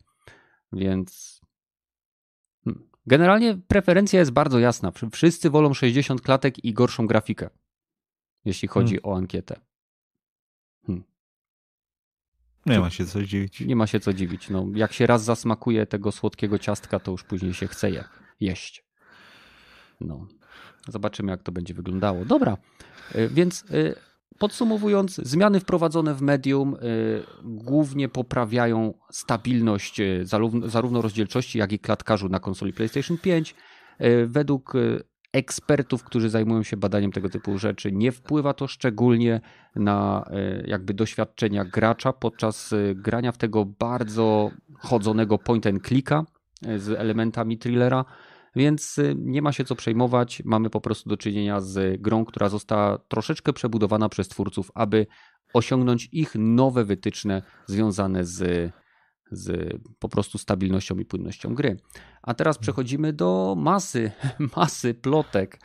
Więc 0.71 1.41
hmm, 2.63 2.89
generalnie 3.05 3.57
preferencja 3.67 4.19
jest 4.19 4.31
bardzo 4.31 4.59
jasna. 4.59 4.91
Wszyscy 5.11 5.49
wolą 5.49 5.73
60 5.73 6.21
klatek 6.21 6.65
i 6.65 6.73
gorszą 6.73 7.07
grafikę, 7.07 7.49
jeśli 8.45 8.67
chodzi 8.67 8.95
hmm. 8.95 9.11
o 9.11 9.17
ankietę. 9.17 9.59
Hmm. 10.85 11.03
Nie 12.65 12.79
ma 12.79 12.89
się 12.89 13.05
co 13.05 13.23
dziwić. 13.23 13.59
Nie 13.59 13.75
ma 13.75 13.87
się 13.87 13.99
co 13.99 14.13
dziwić. 14.13 14.49
No, 14.49 14.65
jak 14.75 14.93
się 14.93 15.07
raz 15.07 15.23
zasmakuje 15.23 15.85
tego 15.85 16.11
słodkiego 16.11 16.59
ciastka, 16.59 16.99
to 16.99 17.11
już 17.11 17.23
później 17.23 17.53
się 17.53 17.67
chce 17.67 17.91
je 17.91 18.03
jeść. 18.39 18.83
No. 20.01 20.27
Zobaczymy, 20.87 21.31
jak 21.31 21.43
to 21.43 21.51
będzie 21.51 21.73
wyglądało. 21.73 22.25
Dobra, 22.25 22.57
y, 23.15 23.29
więc 23.29 23.63
y, 23.71 23.95
Podsumowując, 24.39 25.15
zmiany 25.15 25.59
wprowadzone 25.59 26.13
w 26.15 26.21
medium 26.21 26.75
y, 26.75 26.77
głównie 27.43 28.09
poprawiają 28.09 28.93
stabilność 29.11 29.99
y, 29.99 30.25
zarówno, 30.65 31.01
rozdzielczości, 31.01 31.59
jak 31.59 31.71
i 31.71 31.79
klatkarzu 31.79 32.29
na 32.29 32.39
konsoli 32.39 32.73
PlayStation 32.73 33.17
5. 33.17 33.55
Y, 34.01 34.27
według 34.27 34.73
ekspertów, 35.33 36.03
którzy 36.03 36.29
zajmują 36.29 36.63
się 36.63 36.77
badaniem 36.77 37.11
tego 37.11 37.29
typu 37.29 37.57
rzeczy, 37.57 37.91
nie 37.91 38.11
wpływa 38.11 38.53
to 38.53 38.67
szczególnie 38.67 39.41
na 39.75 40.25
jakby 40.65 40.93
doświadczenia 40.93 41.65
gracza 41.65 42.13
podczas 42.13 42.73
grania 42.95 43.31
w 43.31 43.37
tego 43.37 43.65
bardzo 43.65 44.51
chodzonego 44.77 45.37
point 45.37 45.67
and 45.67 45.87
clicka 45.87 46.23
z 46.77 46.89
elementami 46.89 47.57
thrillera. 47.57 48.05
Więc 48.55 48.97
y, 48.97 49.15
nie 49.17 49.41
ma 49.41 49.51
się 49.51 49.65
co 49.65 49.75
przejmować. 49.75 50.41
Mamy 50.45 50.69
po 50.69 50.81
prostu 50.81 51.09
do 51.09 51.17
czynienia 51.17 51.61
z 51.61 52.01
grą, 52.01 52.25
która 52.25 52.49
została 52.49 52.97
troszeczkę 52.97 53.53
przebudowana 53.53 54.09
przez 54.09 54.27
twórców, 54.27 54.71
aby 54.75 55.07
osiągnąć 55.53 56.09
ich 56.11 56.35
nowe 56.35 56.85
wytyczne 56.85 57.41
związane 57.65 58.25
z, 58.25 58.71
z 59.31 59.77
po 59.99 60.09
prostu 60.09 60.37
stabilnością 60.37 60.95
i 60.95 61.05
płynnością 61.05 61.55
gry. 61.55 61.77
A 62.21 62.33
teraz 62.33 62.57
przechodzimy 62.57 63.13
do 63.13 63.55
masy, 63.57 64.11
masy 64.55 64.93
plotek 64.93 65.59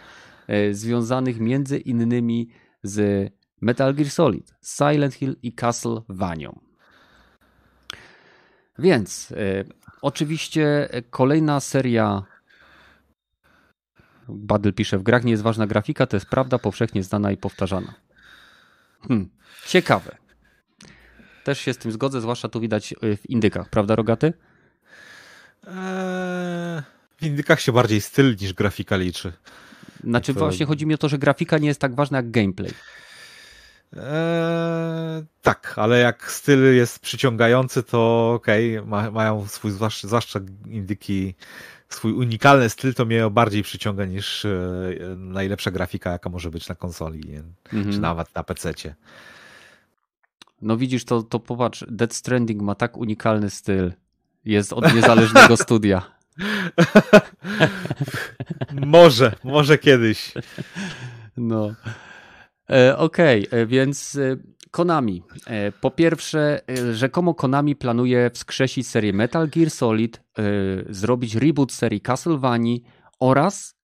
e, 0.47 0.75
związanych 0.75 1.41
między 1.41 1.79
innymi 1.79 2.49
z 2.83 3.31
Metal 3.61 3.95
Gear 3.95 4.11
Solid, 4.11 4.55
Silent 4.63 5.15
Hill 5.15 5.37
i 5.43 5.53
Castlevania. 5.53 6.53
Więc 8.79 9.33
e, 9.33 9.65
oczywiście 10.03 10.89
kolejna 11.11 11.61
seria 11.61 12.23
Badl 14.29 14.73
pisze, 14.73 14.99
w 14.99 15.03
grach 15.03 15.25
nie 15.25 15.31
jest 15.31 15.43
ważna 15.43 15.67
grafika, 15.67 16.07
to 16.07 16.17
jest 16.17 16.27
prawda 16.27 16.59
powszechnie 16.59 17.03
znana 17.03 17.33
i 17.33 17.37
powtarzana. 17.37 17.95
Hmm. 19.09 19.29
Ciekawe. 19.67 20.17
Też 21.45 21.59
się 21.61 21.73
z 21.73 21.79
tym 21.79 21.93
zgodzę, 21.93 22.21
zwłaszcza 22.21 22.49
tu 22.49 22.61
widać 22.61 22.93
y, 22.93 23.17
w 23.17 23.31
indykach, 23.31 23.69
prawda 23.69 23.97
Rogaty? 23.97 24.33
Eee, 25.67 26.83
w 27.17 27.23
indykach 27.23 27.61
się 27.61 27.73
bardziej 27.73 28.01
styl 28.01 28.37
niż 28.41 28.53
grafika 28.53 28.97
liczy. 28.97 29.33
Znaczy 30.05 30.35
to... 30.35 30.41
właśnie 30.41 30.67
chodzi 30.67 30.87
mi 30.87 30.95
o 30.95 30.99
to, 30.99 31.09
że 31.09 31.19
grafika 31.19 31.59
nie 31.59 31.69
jest 31.69 31.81
tak 31.81 31.95
ważna 31.95 32.19
jak 32.19 32.31
gameplay. 32.31 32.71
Eee, 33.97 35.25
tak, 35.43 35.75
ale 35.77 35.99
jak 35.99 36.33
styl 36.33 36.77
jest 36.77 36.99
przyciągający, 36.99 37.83
to 37.83 38.33
okej, 38.33 38.79
okay, 38.79 38.91
ma, 38.91 39.11
mają 39.11 39.47
swój, 39.47 39.71
zwłaszcza, 39.71 40.09
zwłaszcza 40.09 40.41
indyki 40.67 41.35
swój 41.89 42.13
unikalny 42.13 42.71
styl 42.71 42.95
to 42.95 43.05
mnie 43.05 43.31
bardziej 43.31 43.63
przyciąga 43.63 44.05
niż 44.05 44.45
e, 44.45 44.51
najlepsza 45.17 45.71
grafika, 45.71 46.11
jaka 46.11 46.31
może 46.31 46.51
być 46.51 46.69
na 46.69 46.75
konsoli, 46.75 47.37
mhm. 47.73 47.93
czy 47.93 48.01
nawet 48.01 48.35
na 48.35 48.45
PC-cie. 48.45 48.95
No 50.63 50.77
widzisz, 50.77 51.05
to, 51.05 51.23
to 51.23 51.41
popatrz, 51.41 51.85
Dead 51.89 52.15
Stranding 52.15 52.63
ma 52.63 52.75
tak 52.75 52.97
unikalny 52.97 53.51
styl. 53.51 53.93
Jest 54.45 54.73
od 54.73 54.95
niezależnego 54.95 55.57
studia. 55.67 56.03
może, 58.87 59.35
może 59.45 59.79
kiedyś. 59.79 60.33
No. 61.37 61.75
E, 62.71 62.97
Okej, 62.99 63.49
okay, 63.49 63.61
e, 63.61 63.67
więc 63.67 64.19
Konami. 64.75 65.23
E, 65.47 65.73
po 65.73 65.91
pierwsze, 65.91 66.61
rzekomo 66.93 67.35
Konami 67.35 67.77
planuje 67.77 68.31
wskrzesić 68.31 68.87
serię 68.87 69.13
Metal 69.13 69.49
Gear 69.49 69.71
Solid, 69.71 70.21
zrobić 70.89 71.35
reboot 71.35 71.73
serii 71.73 72.01
Castlevania 72.01 72.77
oraz 73.21 73.75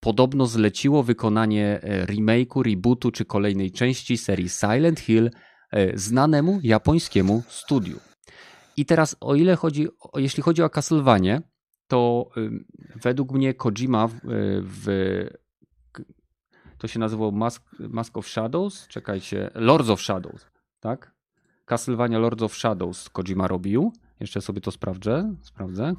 podobno 0.00 0.46
zleciło 0.46 1.02
wykonanie 1.02 1.80
remake'u, 2.06 2.62
rebootu 2.62 3.10
czy 3.10 3.24
kolejnej 3.24 3.72
części 3.72 4.16
serii 4.16 4.48
Silent 4.48 5.00
Hill 5.00 5.30
znanemu 5.94 6.60
japońskiemu 6.62 7.42
studiu. 7.48 7.98
I 8.76 8.86
teraz 8.86 9.16
o 9.20 9.34
ile 9.34 9.56
chodzi, 9.56 9.88
jeśli 10.16 10.42
chodzi 10.42 10.62
o 10.62 10.70
Castlevania, 10.70 11.42
to 11.88 12.30
według 13.02 13.32
mnie 13.32 13.54
Kojima 13.54 14.08
w, 14.08 14.18
w 14.62 14.86
to 16.78 16.88
się 16.88 16.98
nazywało 16.98 17.30
Mask, 17.30 17.62
Mask 17.78 18.16
of 18.16 18.28
Shadows, 18.28 18.88
czekajcie, 18.88 19.50
Lords 19.54 19.90
of 19.90 20.00
Shadows, 20.00 20.46
tak? 20.80 21.16
Castlevania 21.64 22.18
Lords 22.18 22.42
of 22.42 22.54
Shadows 22.54 23.10
Kojima 23.10 23.48
robił. 23.48 23.92
Jeszcze 24.20 24.40
sobie 24.40 24.60
to 24.60 24.70
sprawdzę. 24.70 25.34
Sprawdzę. 25.42 25.94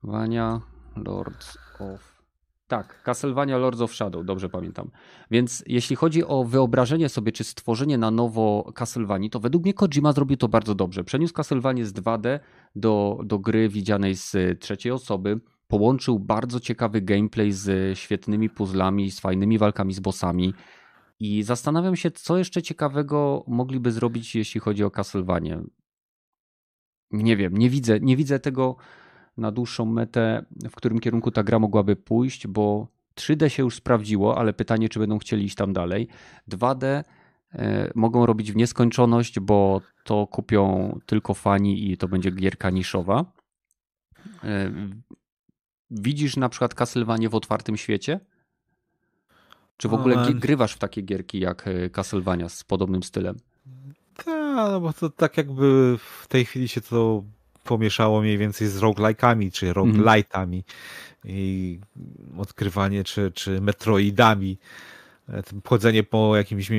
Castlevania 0.00 0.60
Lords 0.96 1.58
of... 1.80 2.20
Tak, 2.68 3.02
Castlevania 3.02 3.58
Lords 3.58 3.80
of 3.80 3.94
Shadow, 3.94 4.24
dobrze 4.24 4.48
pamiętam. 4.48 4.90
Więc 5.30 5.64
jeśli 5.66 5.96
chodzi 5.96 6.24
o 6.24 6.44
wyobrażenie 6.44 7.08
sobie, 7.08 7.32
czy 7.32 7.44
stworzenie 7.44 7.98
na 7.98 8.10
nowo 8.10 8.72
Castlevanii, 8.74 9.30
to 9.30 9.40
według 9.40 9.64
mnie 9.64 9.74
Kojima 9.74 10.12
zrobił 10.12 10.36
to 10.36 10.48
bardzo 10.48 10.74
dobrze. 10.74 11.04
Przeniósł 11.04 11.34
Castlevania 11.34 11.84
z 11.84 11.92
2D 11.92 12.38
do, 12.76 13.18
do 13.24 13.38
gry 13.38 13.68
widzianej 13.68 14.14
z 14.14 14.60
trzeciej 14.60 14.92
osoby 14.92 15.40
połączył 15.70 16.18
bardzo 16.18 16.60
ciekawy 16.60 17.00
gameplay 17.00 17.52
z 17.52 17.98
świetnymi 17.98 18.50
puzzlami, 18.50 19.10
z 19.10 19.20
fajnymi 19.20 19.58
walkami 19.58 19.94
z 19.94 20.00
bossami. 20.00 20.54
I 21.20 21.42
zastanawiam 21.42 21.96
się, 21.96 22.10
co 22.10 22.38
jeszcze 22.38 22.62
ciekawego 22.62 23.44
mogliby 23.46 23.92
zrobić, 23.92 24.34
jeśli 24.34 24.60
chodzi 24.60 24.84
o 24.84 24.90
Castlevania. 24.90 25.60
Nie 27.10 27.36
wiem, 27.36 27.56
nie 27.56 27.70
widzę, 27.70 28.00
nie 28.00 28.16
widzę 28.16 28.38
tego 28.38 28.76
na 29.36 29.52
dłuższą 29.52 29.84
metę, 29.84 30.44
w 30.70 30.74
którym 30.74 31.00
kierunku 31.00 31.30
ta 31.30 31.42
gra 31.42 31.58
mogłaby 31.58 31.96
pójść, 31.96 32.46
bo 32.46 32.86
3D 33.16 33.48
się 33.48 33.62
już 33.62 33.74
sprawdziło, 33.74 34.38
ale 34.38 34.52
pytanie, 34.52 34.88
czy 34.88 34.98
będą 34.98 35.18
chcieli 35.18 35.44
iść 35.44 35.54
tam 35.54 35.72
dalej. 35.72 36.08
2D 36.48 36.84
e, 36.84 37.04
mogą 37.94 38.26
robić 38.26 38.52
w 38.52 38.56
nieskończoność, 38.56 39.40
bo 39.40 39.80
to 40.04 40.26
kupią 40.26 40.98
tylko 41.06 41.34
fani 41.34 41.90
i 41.90 41.96
to 41.96 42.08
będzie 42.08 42.30
gierka 42.30 42.70
niszowa. 42.70 43.32
Widzisz 45.90 46.36
na 46.36 46.48
przykład 46.48 46.74
Castlevania 46.74 47.28
w 47.28 47.34
otwartym 47.34 47.76
świecie? 47.76 48.20
Czy 49.76 49.88
w 49.88 49.94
ogóle 49.94 50.34
grywasz 50.34 50.72
w 50.72 50.78
takie 50.78 51.02
gierki 51.02 51.40
jak 51.40 51.66
e, 51.66 51.90
Castlevania 51.90 52.48
z 52.48 52.64
podobnym 52.64 53.02
stylem? 53.02 53.36
Tak, 54.16 54.26
no 54.72 54.80
bo 54.80 54.92
to 54.92 55.10
tak 55.10 55.36
jakby 55.36 55.98
w 55.98 56.26
tej 56.28 56.44
chwili 56.44 56.68
się 56.68 56.80
to 56.80 57.24
pomieszało 57.64 58.20
mniej 58.20 58.38
więcej 58.38 58.68
z 58.68 58.78
roguelike'ami 58.78 59.52
czy 59.52 59.68
mhm. 59.68 59.86
roguelite'ami 59.86 60.62
mm. 60.62 60.62
i 61.24 61.80
odkrywanie 62.38 63.04
czy, 63.04 63.32
czy 63.34 63.60
metroidami. 63.60 64.58
E, 65.30 65.42
chodzenie 65.68 66.02
po 66.02 66.36
jakimś, 66.36 66.70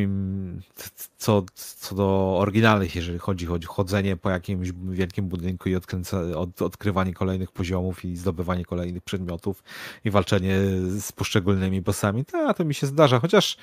co, 1.17 1.43
co 1.55 1.95
do 1.95 2.37
oryginalnych, 2.39 2.95
jeżeli 2.95 3.19
chodzi, 3.19 3.45
chodzi 3.45 3.67
chodzenie 3.67 4.17
po 4.17 4.29
jakimś 4.29 4.71
wielkim 4.71 5.27
budynku 5.27 5.69
i 5.69 5.75
odkręca, 5.75 6.21
od, 6.21 6.61
odkrywanie 6.61 7.13
kolejnych 7.13 7.51
poziomów 7.51 8.05
i 8.05 8.15
zdobywanie 8.17 8.65
kolejnych 8.65 9.03
przedmiotów 9.03 9.63
i 10.05 10.11
walczenie 10.11 10.59
z 10.99 11.11
poszczególnymi 11.11 11.81
bossami, 11.81 12.25
to, 12.25 12.53
to 12.53 12.65
mi 12.65 12.73
się 12.73 12.87
zdarza, 12.87 13.19
chociaż 13.19 13.57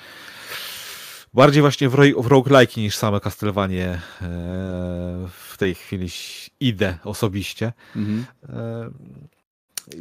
bardziej 1.35 1.63
właśnie 1.63 1.89
w, 1.89 1.97
w 2.19 2.27
roguelike 2.27 2.81
niż 2.81 2.97
same 2.97 3.21
Castlevanie 3.21 3.87
e, 3.87 4.01
w 5.31 5.55
tej 5.59 5.75
chwili 5.75 6.09
idę 6.61 6.99
osobiście. 7.05 7.73
Mhm. 7.97 8.25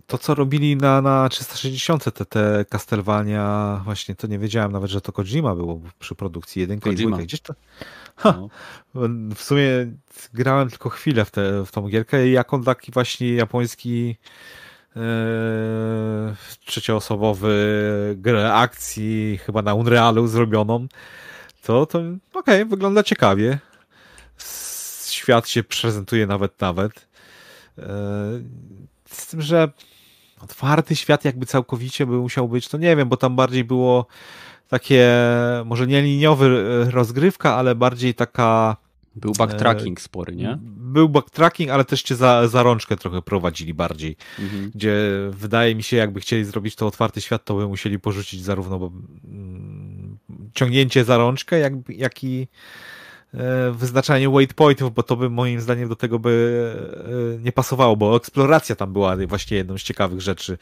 To, 0.07 0.17
co 0.17 0.35
robili 0.35 0.75
na, 0.75 1.01
na 1.01 1.29
360, 1.29 2.13
te, 2.13 2.25
te 2.25 2.65
Castlevania, 2.69 3.81
właśnie 3.85 4.15
to 4.15 4.27
nie 4.27 4.39
wiedziałem 4.39 4.71
nawet, 4.71 4.91
że 4.91 5.01
to 5.01 5.11
Kojima 5.11 5.55
było 5.55 5.81
przy 5.99 6.15
produkcji 6.15 6.59
jedynka 6.59 6.83
Kojima. 6.83 7.01
i 7.01 7.05
dwójka. 7.05 7.23
Gdzieś 7.23 7.41
to... 7.41 7.53
Ha, 8.15 8.37
no. 8.37 8.49
W 9.35 9.41
sumie 9.41 9.67
grałem 10.33 10.69
tylko 10.69 10.89
chwilę 10.89 11.25
w, 11.25 11.31
te, 11.31 11.65
w 11.65 11.71
tą 11.71 11.89
gierkę 11.89 12.27
i 12.27 12.31
jako 12.31 12.59
taki 12.59 12.91
właśnie 12.91 13.33
japoński 13.33 14.15
e, 14.95 14.99
trzecioosobowy 16.65 17.55
grę 18.17 18.53
akcji, 18.53 19.39
chyba 19.45 19.61
na 19.61 19.73
Unrealu 19.73 20.27
zrobioną, 20.27 20.87
to, 21.63 21.85
to 21.85 21.99
okej, 21.99 22.17
okay, 22.33 22.65
wygląda 22.65 23.03
ciekawie. 23.03 23.59
Świat 25.09 25.49
się 25.49 25.63
prezentuje 25.63 26.27
nawet 26.27 26.61
nawet. 26.61 27.07
E, 27.77 27.83
z 29.09 29.27
tym, 29.27 29.41
że 29.41 29.69
otwarty 30.41 30.95
świat 30.95 31.25
jakby 31.25 31.45
całkowicie 31.45 32.05
by 32.05 32.17
musiał 32.17 32.49
być, 32.49 32.67
to 32.67 32.77
nie 32.77 32.95
wiem, 32.95 33.09
bo 33.09 33.17
tam 33.17 33.35
bardziej 33.35 33.63
było 33.63 34.05
takie, 34.67 35.09
może 35.65 35.87
nie 35.87 36.01
liniowy 36.01 36.65
rozgrywka, 36.91 37.55
ale 37.55 37.75
bardziej 37.75 38.13
taka... 38.13 38.77
Był 39.15 39.33
backtracking 39.33 39.99
e, 39.99 40.01
spory, 40.01 40.35
nie? 40.35 40.57
Był 40.61 41.09
backtracking, 41.09 41.69
ale 41.69 41.85
też 41.85 42.01
cię 42.01 42.15
za, 42.15 42.47
za 42.47 42.63
rączkę 42.63 42.97
trochę 42.97 43.21
prowadzili 43.21 43.73
bardziej. 43.73 44.15
Mhm. 44.39 44.71
Gdzie 44.75 44.95
wydaje 45.31 45.75
mi 45.75 45.83
się, 45.83 45.97
jakby 45.97 46.19
chcieli 46.19 46.45
zrobić 46.45 46.75
to 46.75 46.87
otwarty 46.87 47.21
świat, 47.21 47.45
to 47.45 47.55
by 47.55 47.67
musieli 47.67 47.99
porzucić 47.99 48.43
zarówno 48.43 48.91
mm, 49.23 50.17
ciągnięcie 50.53 51.03
za 51.03 51.17
rączkę, 51.17 51.59
jak, 51.59 51.73
jak 51.89 52.23
i 52.23 52.47
wyznaczanie 53.71 54.29
waypointów, 54.29 54.93
bo 54.93 55.03
to 55.03 55.15
by 55.15 55.29
moim 55.29 55.61
zdaniem 55.61 55.89
do 55.89 55.95
tego 55.95 56.19
by 56.19 56.73
e, 57.37 57.43
nie 57.43 57.51
pasowało, 57.51 57.95
bo 57.95 58.15
eksploracja 58.15 58.75
tam 58.75 58.93
była 58.93 59.17
właśnie 59.27 59.57
jedną 59.57 59.77
z 59.77 59.83
ciekawych 59.83 60.21
rzeczy 60.21 60.57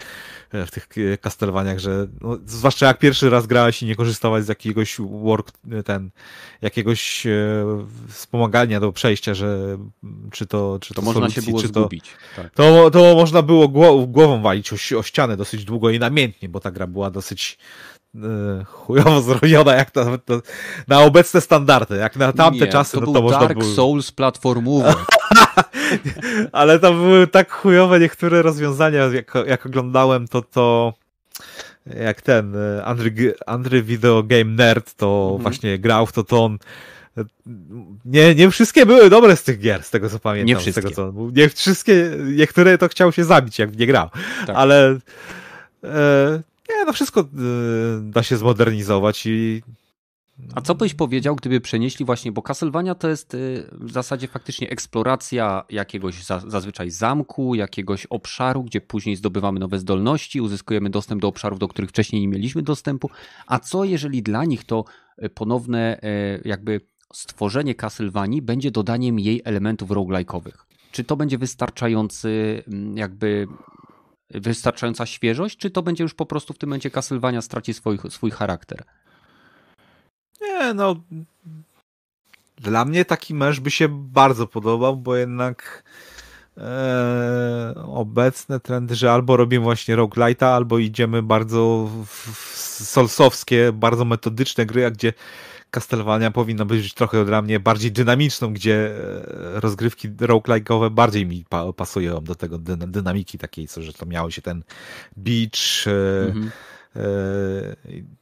e, 0.51 0.65
w 0.65 0.71
tych 0.71 0.89
kastelowaniach, 1.21 1.79
że 1.79 2.07
no, 2.21 2.37
zwłaszcza 2.45 2.85
jak 2.85 2.99
pierwszy 2.99 3.29
raz 3.29 3.47
grałeś 3.47 3.81
i 3.81 3.85
nie 3.85 3.95
korzystałeś 3.95 4.45
z 4.45 4.47
jakiegoś 4.47 4.97
work, 4.99 5.51
ten, 5.85 6.09
jakiegoś 6.61 7.27
wspomagania 8.09 8.79
do 8.79 8.91
przejścia, 8.91 9.33
że 9.33 9.77
czy 10.31 10.45
to, 10.45 10.77
czy 10.81 10.93
to, 10.93 11.01
to 11.01 11.01
można 11.01 11.29
się 11.29 11.41
było 11.41 11.61
czy 11.61 11.69
to, 11.69 11.89
tak. 12.35 12.53
to, 12.53 12.91
to 12.91 13.15
można 13.15 13.41
było 13.41 13.67
głową 14.07 14.41
walić 14.41 14.73
o, 14.73 14.99
o 14.99 15.03
ścianę 15.03 15.37
dosyć 15.37 15.65
długo 15.65 15.89
i 15.89 15.99
namiętnie, 15.99 16.49
bo 16.49 16.59
ta 16.59 16.71
gra 16.71 16.87
była 16.87 17.11
dosyć 17.11 17.57
E, 17.94 17.94
chujowo 18.65 19.21
zrobiona 19.31 19.73
jak 19.73 19.91
to, 19.91 20.05
na 20.87 20.99
obecne 20.99 21.41
standardy, 21.41 21.95
jak 21.95 22.15
na 22.15 22.33
tamte 22.33 22.65
Nie, 22.65 22.71
czasy. 22.71 22.97
To, 22.97 23.05
no, 23.05 23.13
to 23.13 23.21
był 23.21 23.31
Dark 23.31 23.59
było... 23.59 23.75
Souls 23.75 24.11
platformowy. 24.11 24.93
Ale 26.51 26.79
to 26.79 26.93
były 26.93 27.27
tak 27.27 27.51
chujowe 27.51 27.99
niektóre 27.99 28.41
rozwiązania, 28.41 29.03
jak, 29.03 29.33
jak 29.47 29.65
oglądałem 29.65 30.27
to, 30.27 30.41
to 30.41 30.93
jak 31.85 32.21
ten 32.21 32.55
e, 32.55 32.85
Andry, 32.85 33.35
Andry 33.45 33.83
Video 33.83 34.23
Game 34.23 34.45
Nerd 34.45 34.93
to 34.93 35.23
mhm. 35.25 35.41
właśnie 35.41 35.79
grał 35.79 36.05
w 36.05 36.11
to, 36.11 36.23
to 36.23 36.45
on 36.45 36.57
nie, 38.05 38.35
nie 38.35 38.51
wszystkie 38.51 38.85
były 38.85 39.09
dobre 39.09 39.35
z 39.35 39.43
tych 39.43 39.59
gier, 39.59 39.83
z 39.83 39.89
tego 39.89 40.09
co 40.09 40.19
pamiętam. 40.19 40.47
Nie 40.47 40.55
wszystkie. 40.55 40.81
Z 40.81 40.83
tego, 40.83 40.95
co, 40.95 41.13
nie 41.35 41.49
wszystkie, 41.49 42.11
niektóre 42.25 42.77
to 42.77 42.87
chciał 42.87 43.11
się 43.11 43.23
zabić, 43.23 43.59
jak 43.59 43.77
nie 43.77 43.87
grał. 43.87 44.09
Tak. 44.47 44.55
Ale 44.55 44.97
e, 45.83 46.41
nie, 46.69 46.85
no 46.85 46.93
wszystko 46.93 47.21
y, 47.21 47.25
da 48.01 48.23
się 48.23 48.37
zmodernizować 48.37 49.25
i 49.25 49.61
a 50.55 50.61
co 50.61 50.75
byś 50.75 50.93
powiedział, 50.93 51.35
gdyby 51.35 51.61
przenieśli 51.61 52.05
właśnie, 52.05 52.31
bo 52.31 52.41
Castlevania 52.41 52.95
to 52.95 53.07
jest 53.09 53.33
y, 53.33 53.69
w 53.71 53.91
zasadzie 53.91 54.27
faktycznie 54.27 54.69
eksploracja 54.69 55.63
jakiegoś 55.69 56.23
zazwyczaj 56.47 56.91
zamku, 56.91 57.55
jakiegoś 57.55 58.05
obszaru, 58.05 58.63
gdzie 58.63 58.81
później 58.81 59.15
zdobywamy 59.15 59.59
nowe 59.59 59.79
zdolności, 59.79 60.41
uzyskujemy 60.41 60.89
dostęp 60.89 61.21
do 61.21 61.27
obszarów, 61.27 61.59
do 61.59 61.67
których 61.67 61.89
wcześniej 61.89 62.21
nie 62.21 62.27
mieliśmy 62.27 62.61
dostępu. 62.61 63.09
A 63.47 63.59
co 63.59 63.83
jeżeli 63.83 64.23
dla 64.23 64.45
nich 64.45 64.63
to 64.63 64.85
y, 65.23 65.29
ponowne 65.29 65.99
jakby 66.45 66.81
stworzenie 67.13 67.75
Castlevanii 67.75 68.41
będzie 68.41 68.71
dodaniem 68.71 69.19
jej 69.19 69.41
elementów 69.45 69.89
roguelike'owych? 69.89 70.65
Czy 70.91 71.03
to 71.03 71.15
będzie 71.15 71.37
wystarczający 71.37 72.63
mm, 72.67 72.97
jakby 72.97 73.47
wystarczająca 74.31 75.05
świeżość, 75.05 75.57
czy 75.57 75.69
to 75.69 75.81
będzie 75.81 76.03
już 76.03 76.13
po 76.13 76.25
prostu 76.25 76.53
w 76.53 76.57
tym 76.57 76.69
momencie 76.69 76.91
Castlevania 76.91 77.41
straci 77.41 77.73
swój, 77.73 77.97
swój 78.09 78.31
charakter? 78.31 78.83
Nie, 80.41 80.73
no. 80.73 80.95
Dla 82.57 82.85
mnie 82.85 83.05
taki 83.05 83.33
mecz 83.33 83.59
by 83.59 83.71
się 83.71 83.87
bardzo 83.89 84.47
podobał, 84.47 84.97
bo 84.97 85.15
jednak 85.15 85.83
e, 86.57 87.73
obecne 87.87 88.59
trendy, 88.59 88.95
że 88.95 89.11
albo 89.11 89.37
robimy 89.37 89.63
właśnie 89.63 89.95
roguelite'a, 89.95 90.45
albo 90.45 90.77
idziemy 90.77 91.23
bardzo 91.23 91.89
w 92.05 92.29
solsowskie, 92.83 93.71
bardzo 93.73 94.05
metodyczne 94.05 94.65
gry, 94.65 94.91
gdzie 94.91 95.13
Castlevania 95.75 96.31
powinna 96.31 96.65
być 96.65 96.93
trochę 96.93 97.25
dla 97.25 97.41
mnie 97.41 97.59
bardziej 97.59 97.91
dynamiczną, 97.91 98.53
gdzie 98.53 98.75
e, 98.75 99.59
rozgrywki 99.59 100.09
roguelike'owe 100.09 100.89
bardziej 100.89 101.25
mi 101.25 101.45
pasują 101.75 102.23
do 102.23 102.35
tego 102.35 102.57
dynamiki 102.87 103.37
takiej, 103.37 103.67
co, 103.67 103.81
że 103.81 103.93
to 103.93 104.05
miało 104.05 104.31
się 104.31 104.41
ten 104.41 104.63
beach, 105.17 105.87
e, 105.87 106.27
mhm. 106.27 106.51
E, 106.95 106.99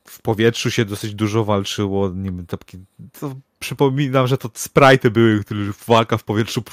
w 0.07 0.21
powietrzu 0.21 0.71
się 0.71 0.85
dosyć 0.85 1.15
dużo 1.15 1.45
walczyło, 1.45 2.09
nie 2.09 2.31
wiem, 2.31 2.45
to, 2.45 2.57
przypominam, 3.59 4.27
że 4.27 4.37
to 4.37 4.49
sprite 4.53 5.11
były, 5.11 5.43
które 5.43 5.59
walka 5.87 6.17
w 6.17 6.23
powietrzu 6.23 6.63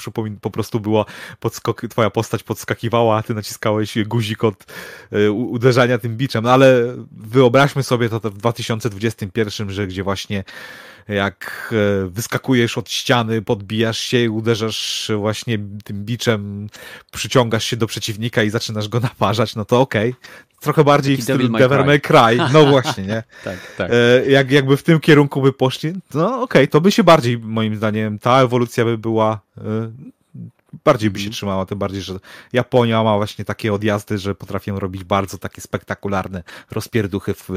po 0.41 0.49
prostu 0.49 0.79
była 0.79 1.05
podskok, 1.39 1.81
twoja 1.89 2.09
postać 2.09 2.43
podskakiwała, 2.43 3.17
a 3.17 3.23
ty 3.23 3.33
naciskałeś 3.33 4.03
guzik 4.05 4.43
od 4.43 4.65
y, 5.13 5.31
uderzania 5.31 5.97
tym 5.97 6.17
biczem, 6.17 6.43
no 6.43 6.51
ale 6.51 6.95
wyobraźmy 7.11 7.83
sobie 7.83 8.09
to, 8.09 8.19
w 8.19 8.37
2021, 8.37 9.71
że 9.71 9.87
gdzie 9.87 10.03
właśnie 10.03 10.43
jak 11.07 11.73
e, 11.73 12.07
wyskakujesz 12.07 12.77
od 12.77 12.89
ściany, 12.89 13.41
podbijasz 13.41 13.99
się 13.99 14.31
uderzasz 14.31 15.11
właśnie 15.17 15.59
tym 15.83 16.05
biczem, 16.05 16.69
przyciągasz 17.11 17.63
się 17.63 17.77
do 17.77 17.87
przeciwnika 17.87 18.43
i 18.43 18.49
zaczynasz 18.49 18.87
go 18.87 18.99
naparzać, 18.99 19.55
no 19.55 19.65
to 19.65 19.81
okej. 19.81 20.09
Okay. 20.09 20.50
Trochę 20.61 20.83
bardziej 20.83 21.15
Taki 21.15 21.21
w 21.21 21.23
stylu 21.23 21.57
Devil 21.57 21.85
May 21.85 22.01
Cry. 22.01 22.37
No 22.53 22.65
właśnie, 22.71 23.03
nie? 23.03 23.23
tak, 23.43 23.57
tak. 23.77 23.91
E, 23.91 24.31
jak, 24.31 24.51
jakby 24.51 24.77
w 24.77 24.83
tym 24.83 24.99
kierunku 24.99 25.41
by 25.41 25.53
poszli, 25.53 25.93
no 26.13 26.27
okej, 26.27 26.43
okay, 26.43 26.67
to 26.67 26.81
by 26.81 26.91
się 26.91 27.03
bardziej, 27.03 27.39
moim 27.39 27.75
zdaniem, 27.75 28.19
ta 28.19 28.41
ewolucja 28.41 28.85
by 28.85 28.97
była 28.97 29.39
e, 29.57 29.61
bardziej 30.85 31.09
by 31.09 31.19
się 31.19 31.25
mm. 31.25 31.33
trzymała, 31.33 31.65
tym 31.65 31.79
bardziej, 31.79 32.01
że 32.01 32.19
Japonia 32.53 33.03
ma 33.03 33.17
właśnie 33.17 33.45
takie 33.45 33.73
odjazdy, 33.73 34.17
że 34.17 34.35
potrafią 34.35 34.79
robić 34.79 35.03
bardzo 35.03 35.37
takie 35.37 35.61
spektakularne 35.61 36.43
rozpierduchy, 36.71 37.33
w, 37.33 37.49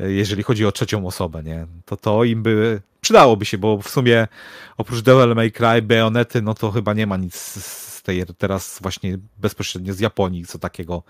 e, 0.00 0.12
jeżeli 0.12 0.42
chodzi 0.42 0.66
o 0.66 0.72
trzecią 0.72 1.06
osobę, 1.06 1.42
nie? 1.42 1.66
To 1.84 1.96
to 1.96 2.24
im 2.24 2.42
by 2.42 2.80
przydałoby 3.00 3.44
się, 3.44 3.58
bo 3.58 3.78
w 3.78 3.88
sumie 3.88 4.28
oprócz 4.76 5.00
Devil 5.00 5.34
May 5.34 5.52
Cry, 5.52 5.82
Bayonety, 5.82 6.42
no 6.42 6.54
to 6.54 6.70
chyba 6.70 6.94
nie 6.94 7.06
ma 7.06 7.16
nic 7.16 7.36
tej 8.06 8.24
teraz 8.38 8.78
właśnie 8.82 9.18
bezpośrednio 9.36 9.94
z 9.94 10.00
Japonii, 10.00 10.46
co 10.46 10.58
takiego, 10.58 11.02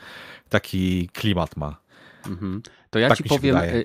taki 0.49 1.09
klimat 1.13 1.57
ma. 1.57 1.81
Mhm. 2.27 2.63
To 2.91 2.99
ja 2.99 3.09
tak 3.09 3.19
ci 3.19 3.25
powiem, 3.25 3.57
e, 3.57 3.63
e, 3.63 3.85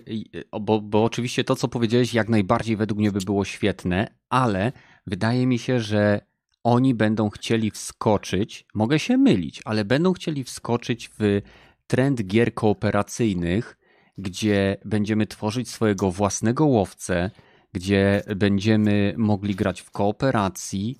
bo, 0.61 0.81
bo 0.81 1.03
oczywiście 1.03 1.43
to, 1.43 1.55
co 1.55 1.67
powiedziałeś, 1.67 2.13
jak 2.13 2.29
najbardziej 2.29 2.77
według 2.77 2.99
mnie 2.99 3.11
by 3.11 3.19
było 3.19 3.45
świetne, 3.45 4.07
ale 4.29 4.71
wydaje 5.07 5.47
mi 5.47 5.59
się, 5.59 5.79
że 5.79 6.21
oni 6.63 6.95
będą 6.95 7.29
chcieli 7.29 7.71
wskoczyć, 7.71 8.65
mogę 8.73 8.99
się 8.99 9.17
mylić, 9.17 9.61
ale 9.65 9.85
będą 9.85 10.13
chcieli 10.13 10.43
wskoczyć 10.43 11.09
w 11.19 11.41
trend 11.87 12.23
gier 12.23 12.53
kooperacyjnych, 12.53 13.77
gdzie 14.17 14.77
będziemy 14.85 15.27
tworzyć 15.27 15.69
swojego 15.69 16.11
własnego 16.11 16.65
łowcę, 16.65 17.31
gdzie 17.73 18.23
będziemy 18.35 19.13
mogli 19.17 19.55
grać 19.55 19.81
w 19.81 19.91
kooperacji 19.91 20.95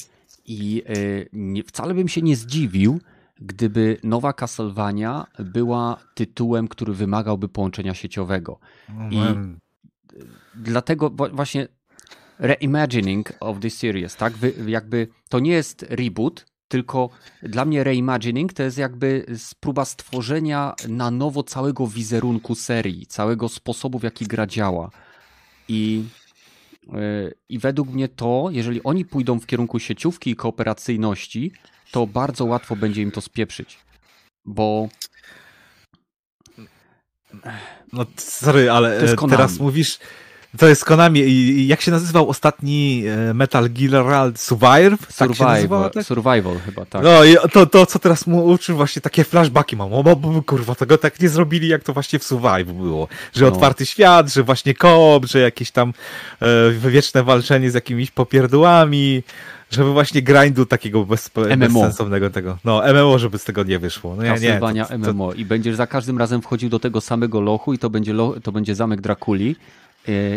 i 0.45 0.83
nie, 1.33 1.63
wcale 1.63 1.93
bym 1.93 2.07
się 2.07 2.21
nie 2.21 2.35
zdziwił, 2.35 2.99
gdyby 3.41 3.97
nowa 4.03 4.33
Castlevania 4.33 5.27
była 5.39 5.97
tytułem, 6.13 6.67
który 6.67 6.93
wymagałby 6.93 7.49
połączenia 7.49 7.93
sieciowego. 7.93 8.59
I 9.11 9.19
dlatego 10.55 11.09
właśnie 11.09 11.67
reimagining 12.39 13.33
of 13.39 13.59
the 13.59 13.69
series, 13.69 14.15
tak? 14.15 14.33
Jakby 14.67 15.07
to 15.29 15.39
nie 15.39 15.51
jest 15.51 15.85
reboot, 15.89 16.45
tylko 16.67 17.09
dla 17.43 17.65
mnie 17.65 17.83
reimagining 17.83 18.53
to 18.53 18.63
jest 18.63 18.77
jakby 18.77 19.25
próba 19.59 19.85
stworzenia 19.85 20.73
na 20.87 21.11
nowo 21.11 21.43
całego 21.43 21.87
wizerunku 21.87 22.55
serii, 22.55 23.05
całego 23.05 23.49
sposobu, 23.49 23.99
w 23.99 24.03
jaki 24.03 24.25
gra 24.25 24.47
działa. 24.47 24.89
I, 25.67 26.03
I 27.49 27.59
według 27.59 27.89
mnie 27.89 28.07
to, 28.07 28.47
jeżeli 28.51 28.83
oni 28.83 29.05
pójdą 29.05 29.39
w 29.39 29.45
kierunku 29.45 29.79
sieciówki 29.79 30.31
i 30.31 30.35
kooperacyjności, 30.35 31.51
to 31.91 32.07
bardzo 32.07 32.45
łatwo 32.45 32.75
będzie 32.75 33.01
im 33.01 33.11
to 33.11 33.21
spieprzyć. 33.21 33.79
Bo. 34.45 34.89
No, 37.93 38.05
sorry, 38.17 38.71
ale 38.71 39.15
teraz 39.29 39.59
mówisz 39.59 39.99
to 40.57 40.67
jest 40.67 40.85
Konami. 40.85 41.19
I 41.19 41.67
jak 41.67 41.81
się 41.81 41.91
nazywał 41.91 42.29
ostatni 42.29 43.03
e, 43.29 43.33
Metal 43.33 43.69
Gear 43.69 44.31
Survive? 44.35 44.97
Tak 45.17 45.35
Survival, 45.35 45.91
tak? 45.91 46.03
Survival 46.03 46.59
chyba, 46.65 46.85
tak. 46.85 47.03
No 47.03 47.23
i 47.23 47.35
to, 47.51 47.65
to, 47.65 47.85
co 47.85 47.99
teraz 47.99 48.27
mu 48.27 48.45
uczy, 48.45 48.73
właśnie 48.73 49.01
takie 49.01 49.23
flashbacki 49.23 49.75
mam. 49.75 49.93
O, 49.93 50.03
bo, 50.03 50.41
kurwa, 50.41 50.75
tego 50.75 50.97
tak 50.97 51.19
nie 51.19 51.29
zrobili, 51.29 51.67
jak 51.67 51.83
to 51.83 51.93
właśnie 51.93 52.19
w 52.19 52.23
Survive 52.23 52.73
było. 52.73 53.07
Że 53.33 53.45
no. 53.45 53.51
otwarty 53.51 53.85
świat, 53.85 54.33
że 54.33 54.43
właśnie 54.43 54.73
koop, 54.73 55.25
że 55.25 55.39
jakieś 55.39 55.71
tam 55.71 55.93
e, 56.41 56.71
wieczne 56.71 57.23
walczenie 57.23 57.71
z 57.71 57.73
jakimiś 57.73 58.11
popierdłami 58.11 59.23
żeby 59.71 59.91
właśnie 59.91 60.21
grindu 60.21 60.65
takiego 60.65 61.05
bez, 61.05 61.31
bezsensownego 61.57 62.29
tego. 62.29 62.57
No, 62.65 62.81
MMO, 62.93 63.19
żeby 63.19 63.37
z 63.37 63.43
tego 63.43 63.63
nie 63.63 63.79
wyszło. 63.79 64.15
No, 64.15 64.23
nie, 64.23 64.29
nie, 64.29 64.59
to, 64.59 64.87
to, 64.89 64.97
MMO. 64.97 65.33
I 65.33 65.45
będziesz 65.45 65.75
za 65.75 65.87
każdym 65.87 66.17
razem 66.17 66.41
wchodził 66.41 66.69
do 66.69 66.79
tego 66.79 67.01
samego 67.01 67.41
lochu 67.41 67.73
i 67.73 67.77
to 67.77 67.89
będzie, 67.89 68.13
lo, 68.13 68.35
to 68.43 68.51
będzie 68.51 68.75
zamek 68.75 69.01
Drakuli 69.01 69.55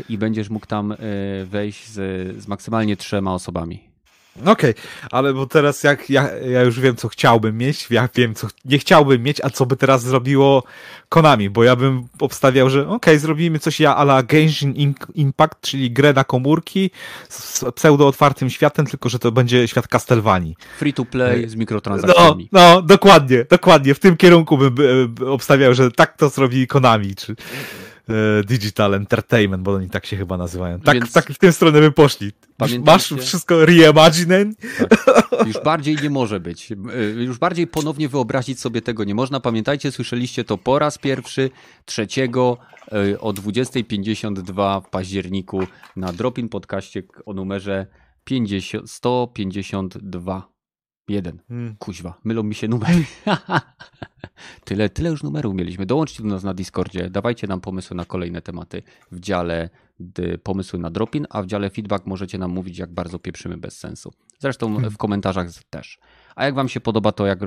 i 0.09 0.19
będziesz 0.19 0.51
mógł 0.51 0.67
tam 0.67 0.93
e, 0.93 0.97
wejść 1.45 1.89
z, 1.89 1.97
z 2.43 2.49
maksymalnie 2.49 2.97
trzema 2.97 3.35
osobami. 3.35 3.95
Okej, 4.41 4.53
okay, 4.53 4.75
ale 5.11 5.35
bo 5.35 5.47
teraz 5.47 5.83
jak 5.83 6.11
ja, 6.11 6.29
ja 6.33 6.63
już 6.63 6.81
wiem, 6.81 6.97
co 6.97 7.09
chciałbym 7.09 7.59
mieć, 7.59 7.87
ja 7.91 8.09
wiem, 8.15 8.35
co 8.35 8.49
nie 8.65 8.79
chciałbym 8.79 9.23
mieć, 9.23 9.41
a 9.45 9.51
co 9.51 9.67
by 9.67 9.77
teraz 9.77 10.03
zrobiło 10.03 10.63
Konami, 11.09 11.51
bo 11.51 11.65
ja 11.65 11.77
bym 11.77 12.07
obstawiał, 12.21 12.71
że 12.71 12.81
okej, 12.81 12.95
okay, 12.95 13.19
zrobimy 13.19 13.59
coś 13.59 13.81
ja 13.81 13.97
ala 13.97 14.23
Genshin 14.23 14.95
Impact, 15.15 15.61
czyli 15.61 15.91
grę 15.91 16.13
na 16.13 16.25
komórki 16.25 16.91
z 17.29 17.65
pseudo 17.75 18.07
otwartym 18.07 18.51
światem, 18.51 18.87
tylko 18.87 19.09
że 19.09 19.19
to 19.19 19.33
będzie 19.33 19.69
świat 19.69 19.89
Castlevanii. 19.89 20.57
Free 20.79 20.93
to 20.93 21.05
play 21.05 21.49
z 21.49 21.55
mikrotransakcjami. 21.55 22.49
No, 22.53 22.61
no 22.61 22.83
dokładnie, 22.83 23.47
dokładnie, 23.51 23.95
w 23.95 23.99
tym 23.99 24.17
kierunku 24.17 24.59
bym 24.59 25.15
obstawiał, 25.27 25.75
że 25.75 25.91
tak 25.91 26.17
to 26.17 26.29
zrobi 26.29 26.67
Konami, 26.67 27.15
czy 27.15 27.37
E, 27.37 27.94
digital 28.47 28.95
Entertainment, 28.95 29.63
bo 29.63 29.73
oni 29.73 29.91
tak 29.91 30.07
się 30.07 30.17
chyba 30.17 30.37
nazywają. 30.37 30.81
Tak, 30.81 30.95
Więc... 30.95 31.13
tak 31.13 31.33
w 31.33 31.39
tę 31.39 31.53
stronę 31.53 31.81
by 31.81 31.93
poszli. 31.93 32.33
Masz 32.85 33.13
wszystko 33.21 33.67
reimagining? 33.67 34.57
Tak. 34.79 35.47
Już 35.47 35.61
bardziej 35.65 35.97
nie 36.03 36.11
może 36.11 36.41
być. 36.41 36.73
E, 36.73 36.77
już 37.03 37.39
bardziej 37.39 37.67
ponownie 37.67 38.09
wyobrazić 38.09 38.61
sobie 38.61 38.83
tego 38.83 39.05
nie 39.05 39.15
można. 39.15 39.41
Pamiętajcie, 39.41 39.93
słyszeliście 39.93 40.45
to 40.45 40.59
po 40.59 40.79
raz 40.79 40.99
pierwszy, 40.99 41.51
trzeciego 41.85 42.59
e, 42.93 43.21
o 43.21 43.33
20.52 43.33 44.83
w 44.83 44.89
październiku 44.89 45.67
na 45.97 46.13
Dropin 46.13 46.49
podcaście 46.49 47.03
o 47.27 47.33
numerze 47.33 47.87
50, 48.25 48.91
152. 48.91 50.54
Jeden. 51.09 51.39
Hmm. 51.49 51.77
Kuźwa, 51.79 52.19
mylą 52.25 52.43
mi 52.43 52.55
się 52.55 52.69
numery. 52.69 53.05
tyle, 54.65 54.89
tyle 54.89 55.11
już 55.11 55.23
numerów 55.23 55.55
mieliśmy. 55.55 55.87
Dołączcie 55.87 56.23
do 56.23 56.29
nas 56.29 56.43
na 56.43 56.55
Discordzie, 56.55 57.11
dawajcie 57.11 57.47
nam 57.47 57.61
pomysły 57.61 57.97
na 57.97 58.05
kolejne 58.05 58.43
tematy 58.43 58.83
w 59.13 59.21
dziale 59.21 59.71
pomysły 60.43 60.79
na 60.79 60.91
dropin, 60.91 61.27
a 61.31 61.43
w 61.43 61.47
dziale 61.47 61.71
feedback 61.71 62.07
możecie 62.07 62.39
nam 62.39 62.51
mówić, 62.51 62.79
jak 62.79 62.93
bardzo 62.93 63.19
pieprzymy 63.19 63.57
bez 63.57 63.79
sensu. 63.79 64.13
Zresztą 64.39 64.73
hmm. 64.73 64.91
w 64.91 64.97
komentarzach 64.97 65.49
też. 65.71 65.99
A 66.37 66.45
jak 66.45 66.55
wam 66.55 66.69
się 66.69 66.81
podoba 66.81 67.13
to, 67.13 67.27
jak 67.27 67.43
y, 67.43 67.47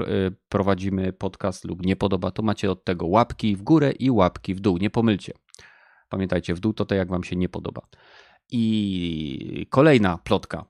prowadzimy 0.50 1.14
podcast 1.14 1.66
lub 1.66 1.86
nie 1.86 1.96
podoba, 1.96 2.32
to 2.32 2.44
macie 2.44 2.72
od 2.72 2.84
tego 2.84 3.08
łapki 3.08 3.56
w 3.56 3.62
górę 3.62 3.92
i 3.92 4.12
łapki 4.12 4.56
w 4.56 4.60
dół. 4.60 4.78
Nie 4.78 4.90
pomylcie. 4.90 5.34
Pamiętajcie, 6.10 6.54
w 6.54 6.60
dół 6.60 6.74
to 6.74 6.86
to, 6.86 6.96
jak 6.96 7.10
wam 7.10 7.24
się 7.24 7.36
nie 7.36 7.50
podoba. 7.50 7.82
I 8.52 9.68
kolejna 9.70 10.18
plotka. 10.18 10.66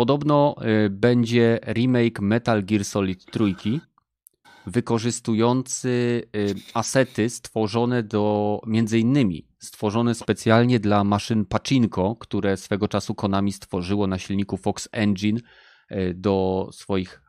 Podobno 0.00 0.54
y, 0.86 0.90
będzie 0.90 1.58
remake 1.66 2.20
Metal 2.20 2.64
Gear 2.64 2.84
Solid 2.84 3.24
3 3.24 3.54
wykorzystujący 4.66 6.22
y, 6.36 6.54
asety 6.74 7.30
stworzone 7.30 8.02
do 8.02 8.60
między 8.66 8.98
innymi 8.98 9.46
stworzone 9.58 10.14
specjalnie 10.14 10.80
dla 10.80 11.04
maszyn 11.04 11.44
Pachinko, 11.44 12.16
które 12.16 12.56
swego 12.56 12.88
czasu 12.88 13.14
Konami 13.14 13.52
stworzyło 13.52 14.06
na 14.06 14.18
silniku 14.18 14.56
Fox 14.56 14.88
Engine 14.92 15.40
y, 15.90 16.14
do 16.14 16.68
swoich 16.72 17.22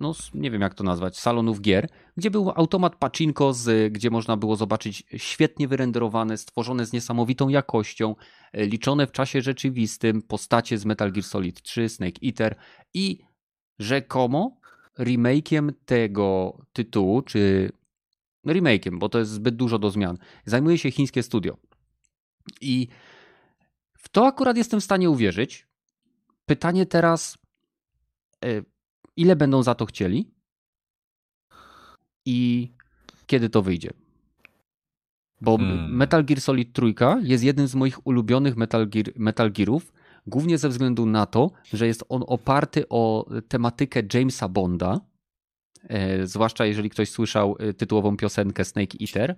no 0.00 0.14
nie 0.34 0.50
wiem 0.50 0.60
jak 0.60 0.74
to 0.74 0.84
nazwać, 0.84 1.18
salonów 1.18 1.60
gier, 1.60 1.88
gdzie 2.16 2.30
był 2.30 2.50
automat 2.50 2.96
Pachinko, 2.96 3.52
z, 3.52 3.92
gdzie 3.92 4.10
można 4.10 4.36
było 4.36 4.56
zobaczyć 4.56 5.04
świetnie 5.16 5.68
wyrenderowane, 5.68 6.38
stworzone 6.38 6.86
z 6.86 6.92
niesamowitą 6.92 7.48
jakością, 7.48 8.14
e, 8.52 8.66
liczone 8.66 9.06
w 9.06 9.12
czasie 9.12 9.42
rzeczywistym 9.42 10.22
postacie 10.22 10.78
z 10.78 10.84
Metal 10.84 11.12
Gear 11.12 11.24
Solid 11.24 11.62
3, 11.62 11.88
Snake 11.88 12.20
Eater 12.26 12.56
i 12.94 13.18
rzekomo 13.78 14.60
remake'iem 14.98 15.72
tego 15.84 16.58
tytułu, 16.72 17.22
czy 17.22 17.72
remake'iem, 18.46 18.98
bo 18.98 19.08
to 19.08 19.18
jest 19.18 19.30
zbyt 19.30 19.56
dużo 19.56 19.78
do 19.78 19.90
zmian, 19.90 20.18
zajmuje 20.44 20.78
się 20.78 20.90
chińskie 20.90 21.22
studio. 21.22 21.56
I 22.60 22.88
w 23.98 24.08
to 24.08 24.26
akurat 24.26 24.56
jestem 24.56 24.80
w 24.80 24.84
stanie 24.84 25.10
uwierzyć. 25.10 25.66
Pytanie 26.46 26.86
teraz, 26.86 27.38
e, 28.44 28.62
ile 29.20 29.36
będą 29.36 29.62
za 29.62 29.74
to 29.74 29.86
chcieli 29.86 30.30
i 32.26 32.70
kiedy 33.26 33.50
to 33.50 33.62
wyjdzie. 33.62 33.90
Bo 35.40 35.56
hmm. 35.56 35.96
Metal 35.96 36.24
Gear 36.24 36.40
Solid 36.40 36.72
3 36.72 36.94
jest 37.22 37.44
jednym 37.44 37.68
z 37.68 37.74
moich 37.74 38.06
ulubionych 38.06 38.56
Metal, 38.56 38.88
Gear, 38.88 39.06
Metal 39.16 39.52
Gearów, 39.52 39.92
głównie 40.26 40.58
ze 40.58 40.68
względu 40.68 41.06
na 41.06 41.26
to, 41.26 41.50
że 41.72 41.86
jest 41.86 42.04
on 42.08 42.24
oparty 42.26 42.88
o 42.88 43.30
tematykę 43.48 44.02
Jamesa 44.14 44.48
Bonda, 44.48 45.00
e, 45.88 46.26
zwłaszcza 46.26 46.66
jeżeli 46.66 46.90
ktoś 46.90 47.10
słyszał 47.10 47.56
e, 47.58 47.74
tytułową 47.74 48.16
piosenkę 48.16 48.64
Snake 48.64 48.98
Eater, 49.00 49.36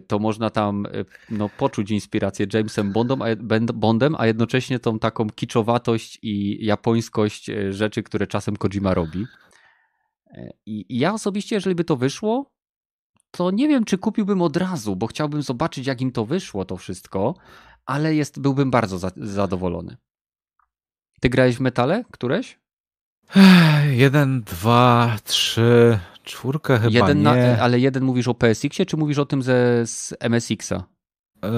to 0.00 0.18
można 0.18 0.50
tam 0.50 0.86
e, 0.86 0.90
no, 1.30 1.48
poczuć 1.48 1.90
inspirację 1.90 2.46
Jamesem 2.52 2.92
Bondem, 2.92 3.22
a, 3.22 3.26
Bondem, 3.74 4.14
a 4.18 4.26
jednocześnie 4.26 4.78
tą 4.78 4.98
taką 4.98 5.30
kiczowatość 5.30 6.18
i 6.22 6.66
japońskość 6.66 7.50
e, 7.50 7.72
rzeczy, 7.72 8.02
które 8.02 8.26
czasem 8.26 8.56
Kojima 8.56 8.94
robi. 8.94 9.26
E, 10.30 10.50
I 10.66 10.98
ja 10.98 11.14
osobiście, 11.14 11.56
jeżeli 11.56 11.76
by 11.76 11.84
to 11.84 11.96
wyszło, 11.96 12.50
to 13.30 13.50
nie 13.50 13.68
wiem, 13.68 13.84
czy 13.84 13.98
kupiłbym 13.98 14.42
od 14.42 14.56
razu, 14.56 14.96
bo 14.96 15.06
chciałbym 15.06 15.42
zobaczyć, 15.42 15.86
jak 15.86 16.00
im 16.00 16.12
to 16.12 16.24
wyszło, 16.24 16.64
to 16.64 16.76
wszystko, 16.76 17.34
ale 17.86 18.14
jest, 18.14 18.40
byłbym 18.40 18.70
bardzo 18.70 18.98
za, 18.98 19.10
zadowolony. 19.16 19.96
Ty 21.20 21.28
grałeś 21.28 21.56
w 21.56 21.60
metale 21.60 22.04
któreś? 22.10 22.58
Jeden, 23.90 24.42
dwa, 24.42 25.16
trzy, 25.24 25.98
czwórkę 26.28 26.78
chyba 26.78 26.90
jeden 26.90 27.18
nie. 27.18 27.24
Na, 27.24 27.32
ale 27.60 27.80
jeden 27.80 28.04
mówisz 28.04 28.28
o 28.28 28.34
PSX-ie, 28.34 28.86
czy 28.86 28.96
mówisz 28.96 29.18
o 29.18 29.26
tym 29.26 29.42
ze, 29.42 29.86
z 29.86 30.14
MSX-a? 30.20 30.76
E, 30.76 31.50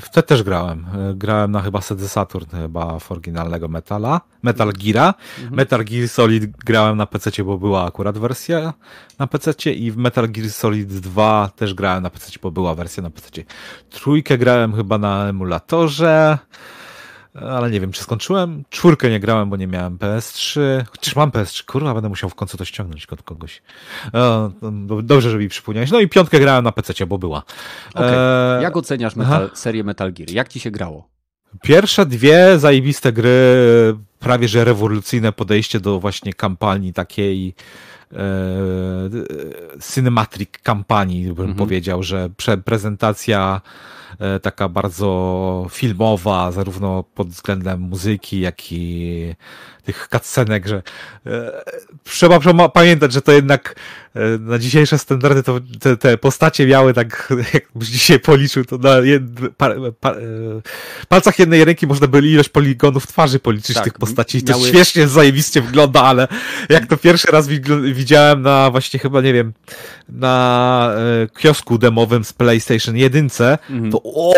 w 0.00 0.08
te 0.12 0.22
też 0.22 0.42
grałem. 0.42 0.86
E, 1.10 1.14
grałem 1.14 1.50
na 1.50 1.62
chyba 1.62 1.80
Sedy 1.80 2.08
Saturn 2.08 2.56
chyba 2.56 2.98
w 2.98 3.12
oryginalnego 3.12 3.68
Metala. 3.68 4.20
Metal 4.42 4.72
Geara. 4.72 5.14
Mhm. 5.38 5.56
Metal 5.56 5.84
Gear 5.84 6.08
Solid 6.08 6.50
grałem 6.50 6.96
na 6.96 7.06
PC, 7.06 7.44
bo 7.44 7.58
była 7.58 7.84
akurat 7.84 8.18
wersja 8.18 8.74
na 9.18 9.26
PC 9.26 9.72
i 9.72 9.90
w 9.90 9.96
Metal 9.96 10.28
Gear 10.28 10.50
Solid 10.50 10.88
2 10.88 11.50
też 11.56 11.74
grałem 11.74 12.02
na 12.02 12.10
PC, 12.10 12.30
bo 12.42 12.50
była 12.50 12.74
wersja 12.74 13.02
na 13.02 13.10
PC. 13.10 13.28
Trójkę 13.90 14.38
grałem 14.38 14.74
chyba 14.74 14.98
na 14.98 15.28
emulatorze 15.28 16.38
ale 17.34 17.70
nie 17.70 17.80
wiem, 17.80 17.92
czy 17.92 18.02
skończyłem. 18.02 18.64
Czwórkę 18.70 19.10
nie 19.10 19.20
grałem, 19.20 19.50
bo 19.50 19.56
nie 19.56 19.66
miałem 19.66 19.98
PS3. 19.98 20.60
Chociaż 20.90 21.16
mam 21.16 21.30
PS3, 21.30 21.64
kurwa, 21.64 21.94
będę 21.94 22.08
musiał 22.08 22.30
w 22.30 22.34
końcu 22.34 22.56
to 22.56 22.64
ściągnąć 22.64 23.06
od 23.06 23.22
kogoś. 23.22 23.62
E, 24.14 24.50
dobrze, 25.02 25.30
że 25.30 25.38
mi 25.38 25.48
przypomniałeś. 25.48 25.90
No 25.90 26.00
i 26.00 26.08
piątkę 26.08 26.40
grałem 26.40 26.64
na 26.64 26.72
PC, 26.72 27.06
bo 27.06 27.18
była. 27.18 27.42
Okay. 27.94 28.16
E... 28.16 28.62
Jak 28.62 28.76
oceniasz 28.76 29.16
metal, 29.16 29.50
serię 29.54 29.84
Metal 29.84 30.12
Gear? 30.12 30.30
Jak 30.30 30.48
ci 30.48 30.60
się 30.60 30.70
grało? 30.70 31.08
Pierwsze 31.62 32.06
dwie 32.06 32.58
zajebiste 32.58 33.12
gry, 33.12 33.30
prawie 34.20 34.48
że 34.48 34.64
rewolucyjne 34.64 35.32
podejście 35.32 35.80
do 35.80 36.00
właśnie 36.00 36.32
kampanii 36.32 36.92
takiej 36.92 37.54
e, 38.12 38.16
cinematic 39.94 40.50
kampanii, 40.62 41.24
bym 41.24 41.40
mhm. 41.40 41.54
powiedział, 41.54 42.02
że 42.02 42.30
prezentacja 42.64 43.60
E, 43.60 44.03
taka 44.42 44.68
bardzo 44.68 45.66
filmowa, 45.70 46.52
zarówno 46.52 47.02
pod 47.02 47.28
względem 47.28 47.80
muzyki, 47.80 48.40
jak 48.40 48.72
i 48.72 49.34
tych 49.84 50.08
cutscenek, 50.12 50.68
że 50.68 50.82
e, 51.26 51.62
trzeba 52.04 52.68
pamiętać, 52.68 53.12
że 53.12 53.22
to 53.22 53.32
jednak 53.32 53.76
e, 54.14 54.38
na 54.38 54.58
dzisiejsze 54.58 54.98
standardy 54.98 55.42
to 55.42 55.60
te, 55.80 55.96
te 55.96 56.18
postacie 56.18 56.66
miały 56.66 56.94
tak, 56.94 57.32
jakbyś 57.54 57.88
dzisiaj 57.88 58.20
policzył, 58.20 58.64
to 58.64 58.78
na 58.78 58.98
jed, 58.98 59.22
pa, 59.56 59.70
pa, 60.00 60.10
e, 60.10 60.16
palcach 61.08 61.38
jednej 61.38 61.64
ręki 61.64 61.86
można 61.86 62.06
by 62.06 62.18
ilość 62.18 62.48
poligonów 62.48 63.06
twarzy 63.06 63.38
policzyć 63.38 63.74
tak, 63.74 63.84
tych 63.84 63.92
postaci. 63.92 64.42
To 64.42 64.52
miały... 64.52 64.68
śmiesznie, 64.68 65.08
zajebiście 65.08 65.62
wygląda, 65.62 66.02
ale 66.02 66.28
jak 66.68 66.86
to 66.86 66.96
pierwszy 66.96 67.28
raz 67.30 67.48
widziałem 67.92 68.42
na 68.42 68.70
właśnie 68.70 69.00
chyba, 69.00 69.20
nie 69.20 69.32
wiem, 69.32 69.52
na 70.08 70.94
e, 70.96 71.40
kiosku 71.40 71.78
demowym 71.78 72.24
z 72.24 72.32
PlayStation 72.32 72.96
1, 72.96 73.24
mhm. 73.24 73.92
to 73.92 74.02
o 74.02 74.34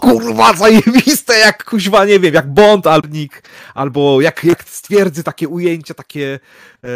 kurwa, 0.00 0.52
zajebiste, 0.52 1.38
jak 1.38 1.64
kuźwa, 1.64 2.04
nie 2.04 2.20
wiem, 2.20 2.34
jak 2.34 2.52
Bond 2.52 2.86
albo 2.86 3.08
Nick, 3.08 3.42
albo 3.74 4.20
jak, 4.20 4.44
jak 4.58 4.68
stwierdzy 4.68 5.24
takie 5.24 5.48
ujęcia, 5.48 5.94
takie 5.94 6.40
e, 6.82 6.88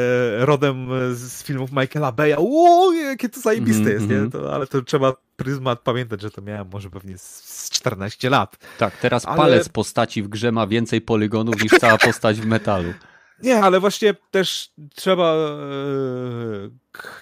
rodem 0.46 0.88
z 1.14 1.42
filmów 1.42 1.70
Michaela 1.72 2.12
Beya. 2.12 2.36
O, 2.38 2.92
jakie 2.92 3.28
to 3.28 3.40
zajebiste 3.40 3.82
mm 3.82 3.92
jest, 3.92 4.08
nie? 4.08 4.16
Mhm. 4.16 4.30
To, 4.30 4.54
ale 4.54 4.66
to 4.66 4.82
trzeba 4.82 5.12
pryzmat 5.36 5.80
pamiętać, 5.80 6.20
że 6.20 6.30
to 6.30 6.42
miałem 6.42 6.68
może 6.72 6.90
pewnie 6.90 7.18
z 7.18 7.70
14 7.70 8.30
lat. 8.30 8.56
Tak, 8.78 8.96
teraz 8.96 9.26
ale... 9.26 9.36
palec 9.36 9.68
postaci 9.68 10.22
w 10.22 10.28
grze 10.28 10.52
ma 10.52 10.66
więcej 10.66 11.00
poligonów 11.00 11.62
niż 11.62 11.72
cała 11.80 11.98
postać 12.08 12.40
w 12.40 12.46
metalu. 12.46 12.94
Nie, 13.42 13.62
ale 13.62 13.80
właśnie 13.80 14.14
też 14.30 14.72
trzeba 14.94 15.34
e, 15.34 15.50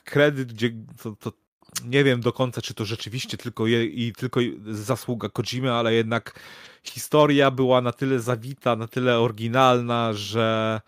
kredyt, 0.05 0.53
gdzie 0.53 0.71
to, 1.03 1.17
to, 1.17 1.33
nie 1.85 2.05
wiem 2.05 2.21
do 2.21 2.33
końca, 2.33 2.63
czy 2.63 2.75
to 2.75 2.85
rzeczywiście 2.85 3.37
tylko 3.37 3.67
je, 3.67 3.85
i 3.85 4.13
tylko 4.13 4.41
zasługa 4.67 5.29
Kojimy, 5.29 5.73
ale 5.73 5.95
jednak 5.95 6.41
historia 6.83 7.51
była 7.51 7.81
na 7.81 7.93
tyle 7.93 8.21
zawita, 8.21 8.77
na 8.77 8.89
tyle 8.89 9.19
oryginalna, 9.19 10.13
że 10.13 10.81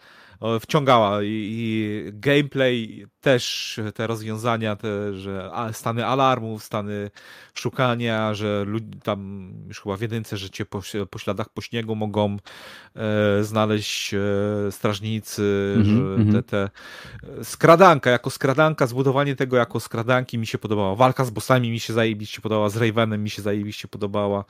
wciągała 0.61 1.23
i, 1.23 1.27
i, 1.29 2.03
gameplay 2.13 3.07
też 3.21 3.81
te 3.95 4.07
rozwiązania, 4.07 4.77
te, 4.77 5.15
że 5.15 5.51
stany 5.73 6.07
alarmów, 6.07 6.65
stany 6.65 7.11
szukania, 7.55 8.35
że 8.35 8.65
ludzi 8.67 8.99
tam 9.03 9.53
już 9.69 9.81
chyba 9.81 9.97
w 9.97 10.01
jedynce, 10.01 10.37
że 10.37 10.51
cię 10.51 10.65
po, 10.67 10.81
po 11.11 11.19
śladach 11.19 11.49
po 11.49 11.61
śniegu 11.61 11.97
mogą 11.97 12.37
e, 12.97 13.45
znaleźć 13.45 14.15
e, 14.15 14.19
strażnicy, 14.71 15.75
mm 15.77 15.87
-hmm, 15.87 16.17
że 16.17 16.23
mhm. 16.23 16.33
te, 16.33 16.43
te 16.43 16.71
skradanka, 17.45 18.11
jako 18.11 18.31
skradanka, 18.31 18.87
zbudowanie 18.87 19.37
tego 19.37 19.57
jako 19.57 19.81
skradanki 19.81 20.39
mi 20.39 20.47
się 20.47 20.59
podobało. 20.59 20.97
Walka 20.97 21.25
z 21.25 21.31
bossami 21.31 21.71
mi 21.71 21.81
się 21.81 21.93
zajebiście 21.93 22.41
podobała, 22.41 22.69
z 22.69 22.77
Ravenem 22.77 23.23
mi 23.23 23.31
się 23.31 23.43
zajebiście 23.43 23.89
podobała. 23.89 24.45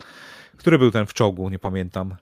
Który 0.57 0.79
był 0.79 0.91
ten 0.91 1.07
w 1.07 1.15
czołgu, 1.15 1.49
nie 1.49 1.59
pamiętam. 1.59 2.11
E, 2.11 2.15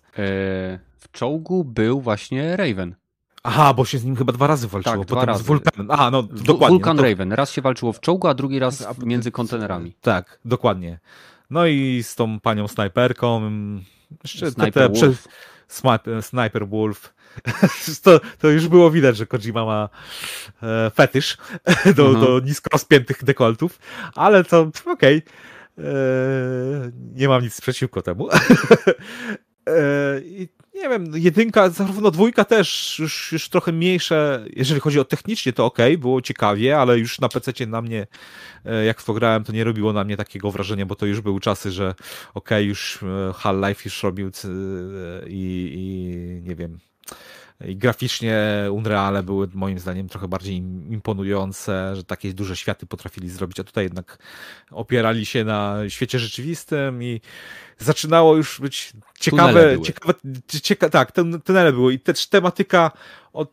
w 0.98 1.08
czołgu 1.12 1.64
był 1.64 2.00
właśnie 2.00 2.56
Raven. 2.56 2.94
Aha, 3.42 3.74
bo 3.74 3.84
się 3.84 3.98
z 3.98 4.04
nim 4.04 4.16
chyba 4.16 4.32
dwa 4.32 4.46
razy 4.46 4.68
walczyło, 4.68 4.96
tak, 4.96 5.06
potem 5.06 5.24
razy. 5.24 5.44
z 5.44 5.46
Wulkanem. 5.46 5.90
Aha, 5.90 6.10
no 6.10 6.22
dokładnie. 6.22 6.76
Vulcan 6.76 6.96
no 6.96 7.02
to... 7.02 7.08
Raven. 7.08 7.32
Raz 7.32 7.50
się 7.50 7.62
walczyło 7.62 7.92
w 7.92 8.00
czołgu, 8.00 8.28
a 8.28 8.34
drugi 8.34 8.58
raz 8.58 8.98
między 8.98 9.30
kontenerami. 9.30 9.94
Tak, 10.00 10.38
dokładnie. 10.44 10.98
No 11.50 11.66
i 11.66 12.02
z 12.02 12.14
tą 12.14 12.40
panią 12.40 12.68
snajperką. 12.68 13.50
Jeszcze 14.24 14.50
Sniper 14.50 14.72
te, 14.72 15.00
te, 15.00 15.00
Wolf. 15.00 15.28
Prze... 15.68 16.22
Sniper 16.22 16.68
Wolf. 16.68 17.14
to, 18.04 18.20
to 18.38 18.48
już 18.48 18.68
było 18.68 18.90
widać, 18.90 19.16
że 19.16 19.26
Kojima 19.26 19.64
ma 19.64 19.88
e, 20.62 20.90
fetysz 20.90 21.36
do, 21.96 22.06
mhm. 22.06 22.26
do 22.26 22.40
nisko 22.40 22.70
rozpiętych 22.72 23.24
dekoltów, 23.24 23.78
ale 24.14 24.44
to 24.44 24.70
okej. 24.86 25.22
Okay. 25.22 25.22
E, 25.78 25.92
nie 27.14 27.28
mam 27.28 27.42
nic 27.42 27.60
przeciwko 27.60 28.02
temu. 28.02 28.28
e, 29.66 30.20
I 30.24 30.48
nie 30.78 30.88
wiem, 30.88 31.12
jedynka, 31.14 31.70
zarówno 31.70 32.10
dwójka 32.10 32.44
też 32.44 32.98
już, 32.98 33.32
już 33.32 33.48
trochę 33.48 33.72
mniejsze, 33.72 34.44
jeżeli 34.56 34.80
chodzi 34.80 35.00
o 35.00 35.04
technicznie, 35.04 35.52
to 35.52 35.66
ok, 35.66 35.78
było 35.98 36.22
ciekawie, 36.22 36.78
ale 36.78 36.98
już 36.98 37.20
na 37.20 37.28
PC 37.28 37.66
na 37.66 37.82
mnie, 37.82 38.06
e, 38.64 38.84
jak 38.84 39.00
w 39.00 39.04
to 39.04 39.14
grałem, 39.14 39.44
to 39.44 39.52
nie 39.52 39.64
robiło 39.64 39.92
na 39.92 40.04
mnie 40.04 40.16
takiego 40.16 40.50
wrażenia, 40.50 40.86
bo 40.86 40.94
to 40.94 41.06
już 41.06 41.20
były 41.20 41.40
czasy, 41.40 41.72
że 41.72 41.94
ok, 42.34 42.50
już 42.60 43.02
e, 43.02 43.32
Half-Life 43.32 43.82
już 43.84 44.02
robił 44.02 44.26
e, 44.26 44.30
i, 45.28 45.72
i 45.74 46.48
nie 46.48 46.56
wiem, 46.56 46.78
i 47.64 47.76
graficznie 47.76 48.46
Unreale 48.72 49.22
były 49.22 49.48
moim 49.54 49.78
zdaniem 49.78 50.08
trochę 50.08 50.28
bardziej 50.28 50.56
imponujące, 50.90 51.96
że 51.96 52.04
takie 52.04 52.34
duże 52.34 52.56
światy 52.56 52.86
potrafili 52.86 53.30
zrobić, 53.30 53.60
a 53.60 53.64
tutaj 53.64 53.84
jednak 53.84 54.18
opierali 54.70 55.26
się 55.26 55.44
na 55.44 55.78
świecie 55.88 56.18
rzeczywistym 56.18 57.02
i 57.02 57.20
zaczynało 57.78 58.36
już 58.36 58.60
być 58.60 58.92
ciekawe, 59.20 59.82
ciekawe, 59.82 60.14
cieka, 60.62 60.90
tak, 60.90 61.12
tunele 61.44 61.72
były 61.72 61.92
i 61.94 62.00
też 62.00 62.26
tematyka 62.26 62.90
od 63.32 63.50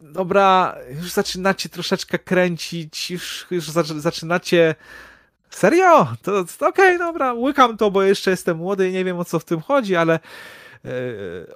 dobra, 0.00 0.76
już 0.90 1.10
zaczynacie 1.10 1.68
troszeczkę 1.68 2.18
kręcić, 2.18 3.10
już, 3.10 3.46
już 3.50 3.70
zaczynacie 3.96 4.74
Serio? 5.50 6.16
To, 6.22 6.44
to 6.58 6.68
okej, 6.68 6.96
okay, 6.96 6.98
dobra, 6.98 7.32
łykam 7.32 7.76
to, 7.76 7.90
bo 7.90 8.02
jeszcze 8.02 8.30
jestem 8.30 8.56
młody 8.56 8.88
i 8.88 8.92
nie 8.92 9.04
wiem 9.04 9.18
o 9.18 9.24
co 9.24 9.38
w 9.38 9.44
tym 9.44 9.60
chodzi, 9.60 9.96
ale 9.96 10.20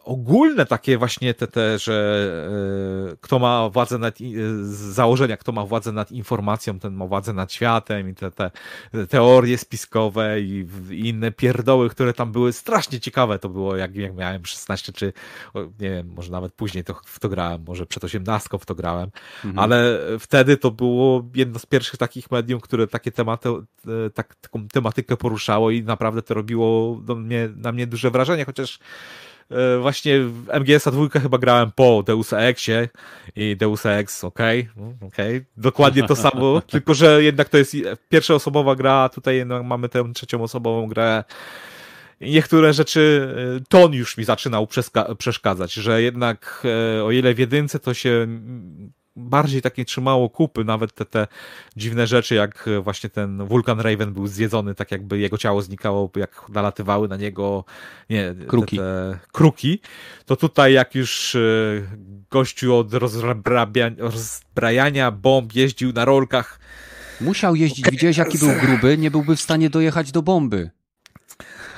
ogólne 0.05 0.67
takie 0.67 0.99
właśnie 0.99 1.35
te, 1.35 1.47
te 1.47 1.79
że 1.79 2.27
e, 3.13 3.17
kto 3.21 3.39
ma 3.39 3.69
władzę 3.69 3.99
nad, 3.99 4.19
z 4.63 4.95
założenia, 4.95 5.37
kto 5.37 5.53
ma 5.53 5.67
władzę 5.67 5.93
nad 5.93 6.13
informacją, 6.13 6.79
ten 6.79 6.95
ma 6.95 7.07
władzę 7.07 7.33
nad 7.33 7.53
światem 7.53 8.09
i 8.09 8.15
te, 8.15 8.31
te 8.31 8.51
teorie 9.09 9.59
spiskowe 9.59 10.41
i, 10.41 10.67
i 10.91 11.09
inne 11.09 11.33
pierdoły, 11.33 11.91
które 11.91 12.13
tam 12.13 12.33
były 12.33 12.53
strasznie 12.53 13.01
ciekawe 13.01 13.39
to 13.39 13.49
było, 13.49 13.77
jak, 13.77 13.97
jak 13.97 14.15
miałem 14.15 14.47
16 14.47 14.93
czy 14.93 15.13
nie 15.55 15.91
wiem, 15.91 16.13
może 16.17 16.33
nawet 16.33 16.53
później 16.53 16.85
to, 16.85 16.95
w 17.05 17.21
to 17.21 17.29
grałem, 17.29 17.65
może 17.67 17.87
przed 17.87 18.05
18 18.05 18.59
w 18.59 18.67
to 18.67 18.75
grałem, 18.75 19.11
mhm. 19.45 19.59
ale 19.59 19.99
wtedy 20.19 20.57
to 20.57 20.71
było 20.71 21.31
jedno 21.35 21.59
z 21.59 21.67
pierwszych 21.67 21.97
takich 21.97 22.31
medium, 22.31 22.61
które 22.61 22.87
takie 22.87 23.13
tematy, 23.13 23.49
e, 23.49 24.11
tak, 24.15 24.35
taką 24.35 24.69
tematykę 24.69 25.17
poruszało 25.17 25.71
i 25.71 25.83
naprawdę 25.83 26.23
to 26.23 26.35
robiło 26.35 27.01
do 27.03 27.15
mnie, 27.15 27.49
na 27.57 27.73
mnie 27.73 27.87
duże 27.87 28.11
wrażenie, 28.11 28.45
chociaż 28.45 28.79
e, 28.79 29.12
właśnie 29.81 30.21
w 30.21 30.49
MGS-a 30.61 30.91
dwójkę 30.91 31.21
chyba 31.21 31.39
grałem 31.39 31.71
po 31.73 32.03
Deus 32.03 32.33
Exie 32.33 32.89
i 33.37 33.57
Deus 33.57 33.87
Ex, 33.87 34.25
okej, 34.25 34.69
okay, 34.77 34.97
no, 35.01 35.07
okay. 35.07 35.45
dokładnie 35.57 36.03
to 36.03 36.17
samo, 36.17 36.61
tylko 36.73 36.95
że 36.95 37.23
jednak 37.23 37.49
to 37.49 37.59
jest 37.59 37.77
pierwszoosobowa 38.09 38.77
gra, 38.77 39.09
tutaj 39.09 39.47
no, 39.47 39.63
mamy 39.63 39.89
tę 39.89 40.13
trzecią 40.15 40.43
osobową 40.43 40.87
grę 40.87 41.25
niektóre 42.21 42.73
rzeczy, 42.73 43.35
e, 43.57 43.65
ton 43.69 43.93
już 43.93 44.17
mi 44.17 44.25
zaczynał 44.25 44.69
przeszkadzać, 45.19 45.73
że 45.73 46.03
jednak 46.03 46.63
o 47.05 47.11
ile 47.11 47.35
w 47.35 47.39
jedynce 47.39 47.79
to 47.79 47.95
się 47.95 48.27
bardziej 49.17 49.63
takie 49.63 49.85
trzymało 49.85 50.31
kupy, 50.31 50.65
nawet 50.65 50.95
te, 50.95 51.05
te 51.05 51.27
dziwne 51.77 52.07
rzeczy, 52.07 52.35
jak 52.35 52.69
właśnie 52.83 53.11
ten 53.11 53.47
wulkan 53.47 53.81
Raven 53.81 54.13
był 54.13 54.27
zjedzony, 54.27 54.75
tak 54.75 54.91
jakby 54.91 55.19
jego 55.19 55.39
ciało 55.39 55.63
znikało, 55.63 56.11
jak 56.17 56.49
nalatywały 56.49 57.09
na 57.09 57.17
niego 57.17 57.65
nie, 58.11 58.35
kruki. 58.49 58.77
Te, 58.77 58.83
te 58.83 59.19
kruki, 59.33 59.81
to 60.27 60.37
tutaj 60.37 60.73
jak 60.73 60.95
już 60.95 61.35
e, 61.35 61.39
gościu 62.31 62.77
od 62.77 62.95
rozbrajania 63.99 65.11
bomb 65.11 65.55
jeździł 65.55 65.93
na 65.93 66.05
rolkach. 66.05 66.61
Musiał 67.21 67.57
jeździć, 67.57 67.85
okay. 67.85 67.93
widziałeś 67.93 68.17
jaki 68.17 68.39
był 68.39 68.51
gruby, 68.61 68.99
nie 68.99 69.11
byłby 69.11 69.37
w 69.37 69.41
stanie 69.41 69.71
dojechać 69.71 70.13
do 70.13 70.23
bomby. 70.23 70.71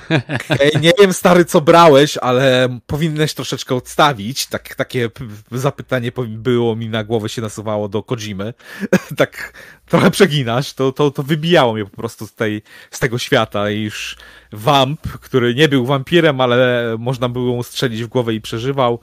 Nie 0.81 0.91
wiem, 0.99 1.13
stary, 1.13 1.45
co 1.45 1.61
brałeś, 1.61 2.17
ale 2.17 2.79
powinieneś 2.87 3.33
troszeczkę 3.33 3.75
odstawić. 3.75 4.45
Tak, 4.45 4.75
takie 4.75 5.09
zapytanie 5.51 6.11
było 6.27 6.75
mi 6.75 6.89
na 6.89 7.03
głowę 7.03 7.29
się 7.29 7.41
nasuwało 7.41 7.89
do 7.89 8.03
Kojimy. 8.03 8.53
tak 9.17 9.53
trochę 9.85 10.11
przeginasz, 10.11 10.73
to, 10.73 10.91
to, 10.91 11.11
to 11.11 11.23
wybijało 11.23 11.73
mnie 11.73 11.85
po 11.85 11.95
prostu 11.97 12.27
z, 12.27 12.33
tej, 12.33 12.61
z 12.91 12.99
tego 12.99 13.17
świata 13.17 13.69
i 13.69 13.81
już 13.81 14.17
Vamp, 14.51 15.01
który 15.01 15.55
nie 15.55 15.69
był 15.69 15.85
wampirem, 15.85 16.41
ale 16.41 16.85
można 16.99 17.29
było 17.29 17.55
mu 17.55 17.63
strzelić 17.63 18.03
w 18.03 18.07
głowę 18.07 18.33
i 18.33 18.41
przeżywał. 18.41 18.99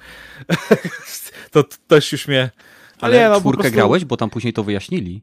to, 1.53 1.65
to 1.65 1.77
też 1.89 2.13
już 2.13 2.29
mnie... 2.29 2.51
Ale, 3.01 3.17
ale 3.17 3.25
nie, 3.25 3.29
no, 3.29 3.41
czwórkę 3.41 3.61
prostu... 3.63 3.77
grałeś, 3.77 4.05
bo 4.05 4.17
tam 4.17 4.31
później 4.31 4.53
to 4.53 4.65
wyjaśnili. 4.65 5.23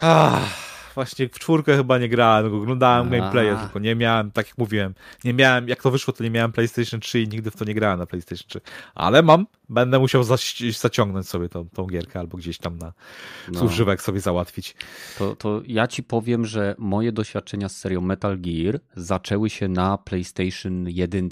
Ach 0.00 0.75
właśnie 0.96 1.28
w 1.28 1.38
czwórkę 1.38 1.76
chyba 1.76 1.98
nie 1.98 2.08
grałem, 2.08 2.54
oglądałem 2.54 3.10
gameplaye, 3.10 3.56
tylko 3.56 3.78
nie 3.78 3.94
miałem, 3.94 4.30
tak 4.30 4.46
jak 4.46 4.58
mówiłem, 4.58 4.94
nie 5.24 5.34
miałem, 5.34 5.68
jak 5.68 5.82
to 5.82 5.90
wyszło, 5.90 6.12
to 6.12 6.24
nie 6.24 6.30
miałem 6.30 6.52
PlayStation 6.52 7.00
3 7.00 7.20
i 7.20 7.28
nigdy 7.28 7.50
w 7.50 7.56
to 7.56 7.64
nie 7.64 7.74
grałem 7.74 7.98
na 7.98 8.06
PlayStation 8.06 8.48
3. 8.48 8.60
Ale 8.94 9.22
mam, 9.22 9.46
będę 9.68 9.98
musiał 9.98 10.24
zaciągnąć 10.72 11.28
sobie 11.28 11.48
tą, 11.48 11.68
tą 11.68 11.86
gierkę 11.86 12.18
albo 12.18 12.38
gdzieś 12.38 12.58
tam 12.58 12.78
na 12.78 12.92
no. 13.52 13.58
służywek 13.58 14.02
sobie 14.02 14.20
załatwić. 14.20 14.74
To, 15.18 15.36
to 15.36 15.62
ja 15.66 15.86
ci 15.86 16.02
powiem, 16.02 16.46
że 16.46 16.74
moje 16.78 17.12
doświadczenia 17.12 17.68
z 17.68 17.76
serią 17.76 18.00
Metal 18.00 18.38
Gear 18.40 18.80
zaczęły 18.96 19.50
się 19.50 19.68
na 19.68 19.98
PlayStation 19.98 20.88
1. 20.88 21.28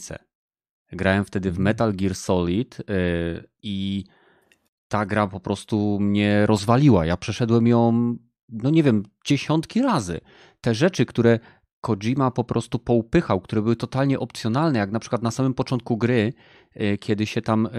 Grałem 0.92 1.24
wtedy 1.24 1.50
w 1.50 1.52
mhm. 1.52 1.64
Metal 1.64 1.92
Gear 1.92 2.14
Solid 2.14 2.78
yy, 2.78 3.48
i 3.62 4.04
ta 4.88 5.06
gra 5.06 5.26
po 5.26 5.40
prostu 5.40 5.98
mnie 6.00 6.46
rozwaliła. 6.46 7.06
Ja 7.06 7.16
przeszedłem 7.16 7.66
ją 7.66 8.16
no 8.62 8.70
nie 8.70 8.82
wiem, 8.82 9.02
dziesiątki 9.24 9.82
razy. 9.82 10.20
Te 10.60 10.74
rzeczy, 10.74 11.06
które 11.06 11.38
Kojima 11.84 12.30
po 12.30 12.44
prostu 12.44 12.78
poupychał, 12.78 13.40
które 13.40 13.62
były 13.62 13.76
totalnie 13.76 14.18
opcjonalne, 14.18 14.78
jak 14.78 14.90
na 14.90 15.00
przykład 15.00 15.22
na 15.22 15.30
samym 15.30 15.54
początku 15.54 15.96
gry, 15.96 16.32
e, 16.74 16.98
kiedy 16.98 17.26
się 17.26 17.42
tam 17.42 17.66
e, 17.66 17.70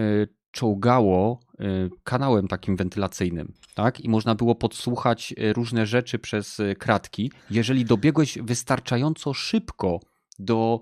czołgało 0.50 1.40
e, 1.60 1.64
kanałem 2.04 2.48
takim 2.48 2.76
wentylacyjnym, 2.76 3.52
tak? 3.74 4.00
I 4.00 4.08
można 4.08 4.34
było 4.34 4.54
podsłuchać 4.54 5.34
różne 5.38 5.86
rzeczy 5.86 6.18
przez 6.18 6.60
kratki. 6.78 7.32
Jeżeli 7.50 7.84
dobiegłeś 7.84 8.38
wystarczająco 8.42 9.34
szybko 9.34 10.00
do 10.38 10.80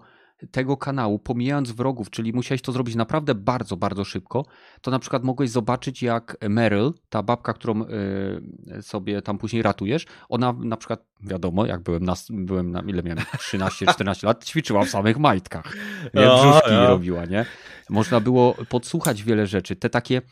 tego 0.51 0.77
kanału, 0.77 1.19
pomijając 1.19 1.71
wrogów, 1.71 2.11
czyli 2.11 2.33
musiałeś 2.33 2.63
to 2.63 2.73
zrobić 2.73 2.95
naprawdę 2.95 3.35
bardzo, 3.35 3.77
bardzo 3.77 4.05
szybko, 4.05 4.47
to 4.81 4.91
na 4.91 4.99
przykład 4.99 5.25
mogłeś 5.25 5.51
zobaczyć, 5.51 6.03
jak 6.03 6.37
Meryl, 6.49 6.93
ta 7.09 7.23
babka, 7.23 7.53
którą 7.53 7.83
y, 7.83 8.83
sobie 8.83 9.23
tam 9.23 9.39
później 9.39 9.63
ratujesz, 9.63 10.07
ona 10.29 10.53
na 10.53 10.77
przykład, 10.77 11.05
wiadomo, 11.21 11.67
jak 11.67 11.83
byłem 11.83 12.05
na, 12.05 12.15
byłem 12.31 12.71
na 12.71 12.81
ile 12.81 13.03
miałem, 13.03 13.19
13-14 13.19 14.25
lat, 14.25 14.45
ćwiczyła 14.45 14.85
w 14.85 14.89
samych 14.89 15.19
majtkach. 15.19 15.77
Nie, 16.15 16.27
brzuszki 16.27 16.71
robiła, 16.89 17.25
nie? 17.25 17.47
Można 17.91 18.21
było 18.21 18.55
podsłuchać 18.69 19.23
wiele 19.23 19.47
rzeczy. 19.47 19.77
Te 19.77 19.91
takie. 19.91 20.23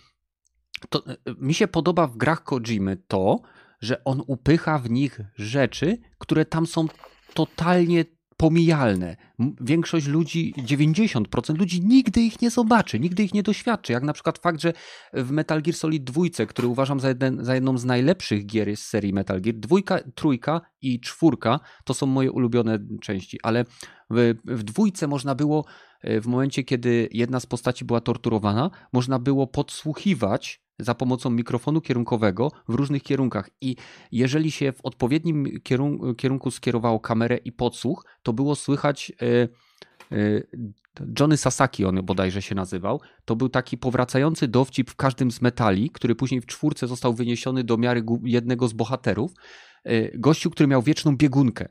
To, 0.89 1.03
y, 1.11 1.17
mi 1.39 1.55
się 1.55 1.69
podoba 1.69 2.07
w 2.07 2.17
grach 2.17 2.45
Kojimy 2.45 2.97
to, 2.97 3.41
że 3.81 4.05
on 4.05 4.23
upycha 4.27 4.79
w 4.79 4.91
nich 4.91 5.21
rzeczy, 5.37 5.99
które 6.19 6.45
tam 6.45 6.67
są 6.67 6.87
totalnie 7.35 8.05
pomijalne. 8.43 9.17
Większość 9.61 10.07
ludzi, 10.07 10.55
90% 10.59 11.59
ludzi 11.59 11.81
nigdy 11.85 12.21
ich 12.21 12.43
nie 12.43 12.51
zobaczy, 12.51 13.01
nigdy 13.01 13.23
ich 13.23 13.35
nie 13.35 13.43
doświadczy. 13.43 13.93
Jak 13.93 14.03
na 14.03 14.13
przykład 14.13 14.39
fakt, 14.39 14.61
że 14.61 14.73
w 15.13 15.31
Metal 15.31 15.63
Gear 15.63 15.77
Solid 15.77 16.05
2, 16.05 16.47
który 16.49 16.69
uważam 16.69 17.01
za, 17.01 17.09
jeden, 17.09 17.45
za 17.45 17.55
jedną 17.55 17.79
z 17.79 17.85
najlepszych 17.85 18.47
gier 18.47 18.77
z 18.77 18.81
serii 18.81 19.13
Metal 19.13 19.41
Gear, 19.41 19.57
dwójka, 19.57 19.99
trójka 20.15 20.61
i 20.81 21.01
czwórka 21.01 21.61
to 21.85 21.95
są 21.95 22.07
moje 22.07 22.33
ulubione 22.33 22.79
części, 23.01 23.39
ale 23.43 23.65
w, 24.11 24.35
w 24.45 24.63
dwójce 24.63 25.07
można 25.07 25.35
było 25.35 25.65
e, 26.01 26.21
w 26.21 26.27
momencie, 26.27 26.65
kiedy 26.65 27.09
jedna 27.13 27.41
z 27.41 27.47
postaci 27.47 27.85
była 27.85 28.01
torturowana, 28.01 28.71
można 28.93 29.19
było 29.19 29.47
podsłuchiwać 29.47 30.63
za 30.83 30.95
pomocą 30.95 31.31
mikrofonu 31.31 31.81
kierunkowego 31.81 32.51
w 32.69 32.75
różnych 32.75 33.03
kierunkach. 33.03 33.51
I 33.61 33.77
jeżeli 34.13 34.51
się 34.51 34.73
w 34.73 34.81
odpowiednim 34.83 35.61
kierunku 36.17 36.51
skierowało 36.51 37.01
kamerę 37.01 37.37
i 37.37 37.53
podsłuch, 37.53 38.05
to 38.23 38.33
było 38.33 38.55
słychać. 38.55 39.13
E, 39.23 39.49
e, 40.17 40.43
Johnny 41.21 41.37
Sasaki, 41.37 41.85
on 41.85 42.03
bodajże 42.03 42.43
się 42.43 42.55
nazywał, 42.55 43.01
to 43.25 43.37
był 43.37 43.49
taki 43.49 43.79
powracający 43.79 44.49
dowcip 44.49 44.91
w 44.91 44.97
każdym 44.97 45.31
z 45.31 45.43
metali, 45.43 45.91
który 45.91 46.15
później 46.15 46.41
w 46.41 46.47
czwórce 46.47 46.87
został 46.87 47.15
wyniesiony 47.15 47.65
do 47.65 47.77
miary 47.77 48.05
jednego 48.25 48.69
z 48.69 48.73
bohaterów. 48.73 49.33
E, 49.85 50.19
gościu, 50.19 50.51
który 50.51 50.67
miał 50.67 50.83
wieczną 50.83 51.17
biegunkę. 51.17 51.69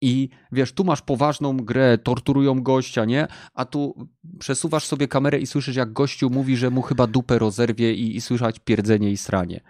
I 0.00 0.28
wiesz, 0.52 0.72
tu 0.72 0.84
masz 0.84 1.02
poważną 1.02 1.56
grę, 1.56 1.98
torturują 1.98 2.62
gościa, 2.62 3.04
nie? 3.04 3.26
A 3.54 3.64
tu 3.64 4.08
przesuwasz 4.38 4.86
sobie 4.86 5.08
kamerę 5.08 5.38
i 5.38 5.46
słyszysz, 5.46 5.76
jak 5.76 5.92
gościu 5.92 6.30
mówi, 6.30 6.56
że 6.56 6.70
mu 6.70 6.82
chyba 6.82 7.06
dupę 7.06 7.38
rozerwie 7.38 7.94
i, 7.94 8.16
i 8.16 8.20
słyszać 8.20 8.58
pierdzenie 8.58 9.10
i 9.10 9.16
sranie. 9.16 9.60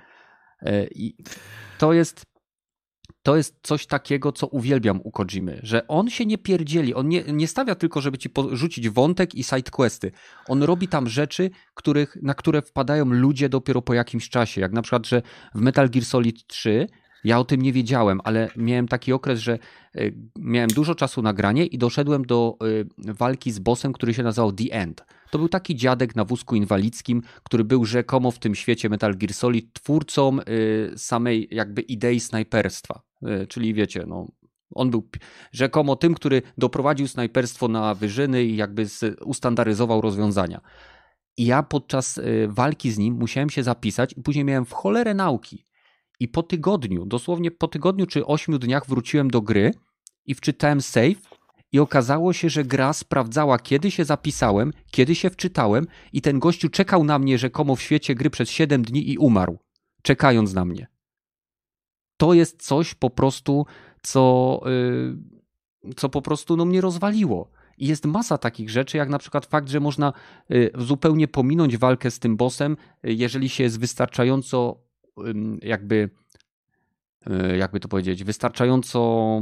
E, 0.63 0.87
I 0.87 1.17
to 1.79 1.93
jest, 1.93 2.27
to 3.23 3.37
jest 3.37 3.57
coś 3.63 3.87
takiego, 3.87 4.33
co 4.33 4.47
uwielbiam 4.47 5.01
u 5.05 5.11
Kojimy, 5.11 5.61
że 5.63 5.87
on 5.87 6.11
się 6.11 6.27
nie 6.27 6.39
pierdzieli, 6.39 6.95
on 6.95 7.09
nie, 7.09 7.25
nie 7.33 7.49
stawia 7.49 7.75
tylko, 7.75 8.01
żeby 8.01 8.19
ci 8.19 8.29
rzucić 8.53 8.89
wątek 8.89 9.35
i 9.35 9.45
sidequesty. 9.45 10.13
On 10.47 10.63
robi 10.63 10.89
tam 10.89 11.09
rzeczy, 11.09 11.51
których, 11.75 12.17
na 12.23 12.35
które 12.35 12.63
wpadają 12.63 13.05
ludzie 13.05 13.49
dopiero 13.49 13.83
po 13.83 13.95
jakimś 13.95 14.29
czasie, 14.29 14.61
jak 14.61 14.73
na 14.73 14.83
przykład, 14.83 15.07
że 15.07 15.23
w 15.55 15.61
Metal 15.61 15.91
Gear 15.91 16.05
Solid 16.05 16.47
3 16.47 16.87
ja 17.25 17.39
o 17.39 17.45
tym 17.45 17.63
nie 17.63 17.73
wiedziałem, 17.73 18.21
ale 18.25 18.51
miałem 18.57 18.89
taki 18.89 19.13
okres, 19.13 19.41
że 19.41 19.59
e, 19.95 20.01
miałem 20.37 20.69
dużo 20.69 20.95
czasu 20.95 21.23
na 21.23 21.33
granie 21.33 21.67
i 21.67 21.79
doszedłem 21.79 22.27
do 22.27 22.57
e, 23.09 23.13
walki 23.13 23.53
z 23.53 23.59
bossem, 23.59 23.93
który 23.93 24.15
się 24.15 24.23
nazywał 24.23 24.53
The 24.53 24.73
End. 24.73 25.05
To 25.31 25.39
był 25.39 25.49
taki 25.49 25.77
dziadek 25.77 26.17
na 26.17 26.25
wózku 26.25 26.57
inwalidzkim, 26.57 27.23
który 27.43 27.65
był 27.65 27.85
rzekomo 27.85 28.31
w 28.31 28.39
tym 28.39 28.55
świecie 28.55 28.89
Metal 28.89 29.17
Gear 29.17 29.35
Solid 29.35 29.73
twórcą 29.73 30.39
e, 30.41 30.45
samej 30.99 31.49
jakby 31.51 31.83
idei 31.83 32.21
snajperstwa. 32.21 33.03
Czyli 33.49 33.75
wiecie, 33.75 34.05
no, 34.07 34.27
on 34.75 34.91
był 34.91 35.09
rzekomo 35.53 35.97
tym, 35.97 36.15
który 36.15 36.43
doprowadził 36.59 37.09
snajperstwo 37.09 37.69
na 37.69 37.95
wyżyny 37.95 38.45
i 38.45 38.57
jakby 38.57 38.87
ustandaryzował 39.25 40.01
rozwiązania. 40.01 40.61
I 41.37 41.47
ja 41.47 41.63
podczas 41.63 42.21
walki 42.49 42.91
z 42.91 42.99
nim 42.99 43.15
musiałem 43.15 43.51
się 43.51 43.63
zapisać 43.63 44.15
i 44.17 44.23
później 44.23 44.45
miałem 44.45 44.65
w 44.65 44.73
cholerę 44.73 45.15
nauki 45.15 45.68
i 46.21 46.29
po 46.29 46.43
tygodniu, 46.43 47.07
dosłownie 47.07 47.51
po 47.51 47.69
tygodniu 47.69 48.07
czy 48.07 48.27
ośmiu 48.27 48.59
dniach 48.59 48.87
wróciłem 48.87 49.31
do 49.31 49.43
gry 49.43 49.75
i 50.27 50.35
wczytałem 50.35 50.81
save 50.81 51.39
i 51.73 51.79
okazało 51.79 52.33
się, 52.33 52.49
że 52.49 52.65
gra 52.65 52.93
sprawdzała, 52.93 53.59
kiedy 53.59 53.91
się 53.91 54.05
zapisałem, 54.05 54.73
kiedy 54.91 55.15
się 55.15 55.31
wczytałem 55.31 55.87
i 56.13 56.21
ten 56.21 56.39
gościu 56.39 56.69
czekał 56.69 57.05
na 57.05 57.19
mnie 57.19 57.39
rzekomo 57.39 57.77
w 57.77 57.83
świecie 57.83 58.15
gry 58.15 58.31
przez 58.31 58.51
7 58.51 58.83
dni 58.83 59.11
i 59.11 59.19
umarł, 59.19 59.59
czekając 60.03 60.55
na 60.55 60.65
mnie. 60.65 60.87
To 62.17 62.35
jest 62.35 62.63
coś 62.63 62.95
po 62.95 63.11
prostu, 63.11 63.67
co, 64.03 64.61
yy, 65.85 65.95
co 65.95 66.09
po 66.09 66.23
prostu 66.23 66.57
no, 66.57 66.65
mnie 66.65 66.81
rozwaliło. 66.81 67.51
I 67.79 67.87
jest 67.87 68.07
masa 68.07 68.39
takich 68.39 68.71
rzeczy, 68.71 68.97
jak 68.97 69.09
na 69.09 69.19
przykład 69.19 69.47
fakt, 69.47 69.69
że 69.69 69.81
można 69.81 70.13
yy, 70.49 70.71
zupełnie 70.79 71.29
pominąć 71.29 71.77
walkę 71.77 72.11
z 72.11 72.19
tym 72.19 72.37
bossem, 72.37 72.77
yy, 73.03 73.15
jeżeli 73.15 73.49
się 73.49 73.65
jest 73.65 73.81
wystarczająco 73.81 74.88
jakby, 75.63 76.11
e, 77.27 77.57
jakby 77.57 77.81
to 77.81 77.89
powiedzieć, 77.89 78.25
wystarczająco 78.25 79.41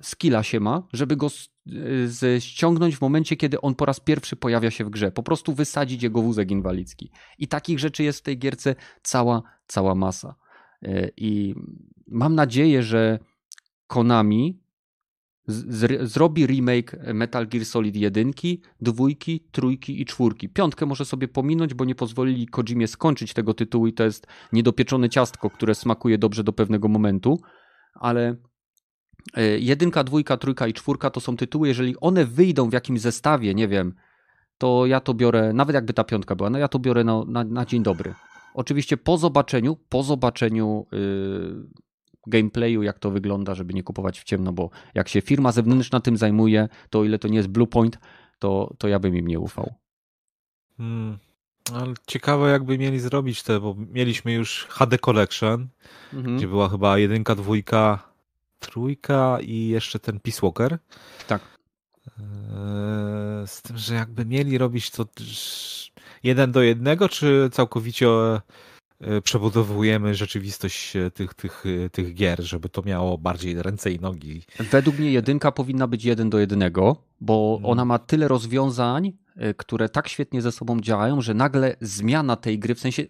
skilla 0.00 0.42
się 0.42 0.60
ma, 0.60 0.82
żeby 0.92 1.16
go 1.16 1.28
ściągnąć 2.38 2.96
w 2.96 3.00
momencie, 3.00 3.36
kiedy 3.36 3.60
on 3.60 3.74
po 3.74 3.84
raz 3.84 4.00
pierwszy 4.00 4.36
pojawia 4.36 4.70
się 4.70 4.84
w 4.84 4.90
grze. 4.90 5.12
Po 5.12 5.22
prostu 5.22 5.54
wysadzić 5.54 6.02
jego 6.02 6.22
wózek 6.22 6.50
inwalidzki. 6.50 7.10
I 7.38 7.48
takich 7.48 7.78
rzeczy 7.78 8.02
jest 8.02 8.18
w 8.18 8.22
tej 8.22 8.38
gierce 8.38 8.74
cała, 9.02 9.42
cała 9.66 9.94
masa. 9.94 10.34
E, 10.82 11.10
I 11.16 11.54
mam 12.06 12.34
nadzieję, 12.34 12.82
że 12.82 13.18
Konami 13.86 14.60
z, 15.46 16.10
zrobi 16.10 16.46
remake 16.46 16.96
Metal 17.14 17.46
Gear 17.46 17.64
Solid 17.64 17.96
1, 17.96 18.32
dwójki, 18.80 19.40
trójki 19.52 20.00
i 20.00 20.04
czwórki. 20.04 20.48
Piątkę 20.48 20.86
może 20.86 21.04
sobie 21.04 21.28
pominąć, 21.28 21.74
bo 21.74 21.84
nie 21.84 21.94
pozwolili 21.94 22.46
Kojimie 22.46 22.88
skończyć 22.88 23.34
tego 23.34 23.54
tytułu 23.54 23.86
i 23.86 23.92
to 23.92 24.04
jest 24.04 24.26
niedopieczone 24.52 25.08
ciastko, 25.08 25.50
które 25.50 25.74
smakuje 25.74 26.18
dobrze 26.18 26.44
do 26.44 26.52
pewnego 26.52 26.88
momentu, 26.88 27.40
ale 27.94 28.36
e, 29.34 29.58
jedynka, 29.58 30.04
dwójka, 30.04 30.36
trójka 30.36 30.66
i 30.66 30.72
czwórka 30.72 31.10
to 31.10 31.20
są 31.20 31.36
tytuły, 31.36 31.68
jeżeli 31.68 31.94
one 32.00 32.24
wyjdą 32.24 32.70
w 32.70 32.72
jakimś 32.72 33.00
zestawie, 33.00 33.54
nie 33.54 33.68
wiem, 33.68 33.94
to 34.58 34.86
ja 34.86 35.00
to 35.00 35.14
biorę, 35.14 35.52
nawet 35.52 35.74
jakby 35.74 35.92
ta 35.92 36.04
piątka 36.04 36.34
była, 36.36 36.50
no 36.50 36.58
ja 36.58 36.68
to 36.68 36.78
biorę 36.78 37.04
na, 37.04 37.24
na, 37.28 37.44
na 37.44 37.66
dzień 37.66 37.82
dobry. 37.82 38.14
Oczywiście 38.54 38.96
po 38.96 39.18
zobaczeniu, 39.18 39.76
po 39.88 40.02
zobaczeniu 40.02 40.86
yy, 40.92 41.66
gameplayu, 42.26 42.82
jak 42.82 42.98
to 42.98 43.10
wygląda, 43.10 43.54
żeby 43.54 43.74
nie 43.74 43.82
kupować 43.82 44.20
w 44.20 44.24
ciemno, 44.24 44.52
bo 44.52 44.70
jak 44.94 45.08
się 45.08 45.20
firma 45.20 45.52
zewnętrzna 45.52 46.00
tym 46.00 46.16
zajmuje, 46.16 46.68
to 46.90 46.98
o 46.98 47.04
ile 47.04 47.18
to 47.18 47.28
nie 47.28 47.36
jest 47.36 47.48
Bluepoint, 47.48 47.98
to, 48.38 48.74
to 48.78 48.88
ja 48.88 48.98
bym 48.98 49.16
im 49.16 49.26
nie 49.26 49.40
ufał. 49.40 49.74
Hmm. 50.76 51.18
Ale 51.74 51.94
ciekawe, 52.06 52.50
jakby 52.50 52.78
mieli 52.78 53.00
zrobić 53.00 53.42
te, 53.42 53.60
bo 53.60 53.76
mieliśmy 53.78 54.32
już 54.32 54.66
HD 54.68 54.98
Collection, 54.98 55.68
mhm. 56.12 56.36
gdzie 56.36 56.48
była 56.48 56.68
chyba 56.68 56.98
jedynka, 56.98 57.34
dwójka, 57.34 58.12
trójka 58.58 59.38
i 59.40 59.68
jeszcze 59.68 59.98
ten 59.98 60.20
Peace 60.20 60.40
Walker. 60.42 60.78
Tak. 61.28 61.42
Eee, 62.06 63.46
z 63.46 63.62
tym, 63.62 63.78
że 63.78 63.94
jakby 63.94 64.24
mieli 64.24 64.58
robić 64.58 64.90
to 64.90 65.06
jeden 66.22 66.52
do 66.52 66.62
jednego, 66.62 67.08
czy 67.08 67.48
całkowicie 67.52 68.08
przebudowujemy 69.22 70.14
rzeczywistość 70.14 70.96
e, 70.96 71.10
tych, 71.10 71.34
tych, 71.34 71.64
e, 71.84 71.90
tych 71.90 72.14
gier, 72.14 72.42
żeby 72.42 72.68
to 72.68 72.82
miało 72.82 73.18
bardziej 73.18 73.62
ręce 73.62 73.92
i 73.92 74.00
nogi. 74.00 74.42
Według 74.70 74.98
mnie 74.98 75.12
jedynka 75.12 75.52
powinna 75.52 75.86
być 75.86 76.04
jeden 76.04 76.30
do 76.30 76.38
jednego, 76.38 76.96
bo 77.20 77.54
hmm. 77.56 77.70
ona 77.70 77.84
ma 77.84 77.98
tyle 77.98 78.28
rozwiązań, 78.28 79.12
które 79.56 79.88
tak 79.88 80.08
świetnie 80.08 80.42
ze 80.42 80.52
sobą 80.52 80.80
działają, 80.80 81.20
że 81.20 81.34
nagle 81.34 81.76
zmiana 81.80 82.36
tej 82.36 82.58
gry, 82.58 82.74
w 82.74 82.80
sensie 82.80 83.02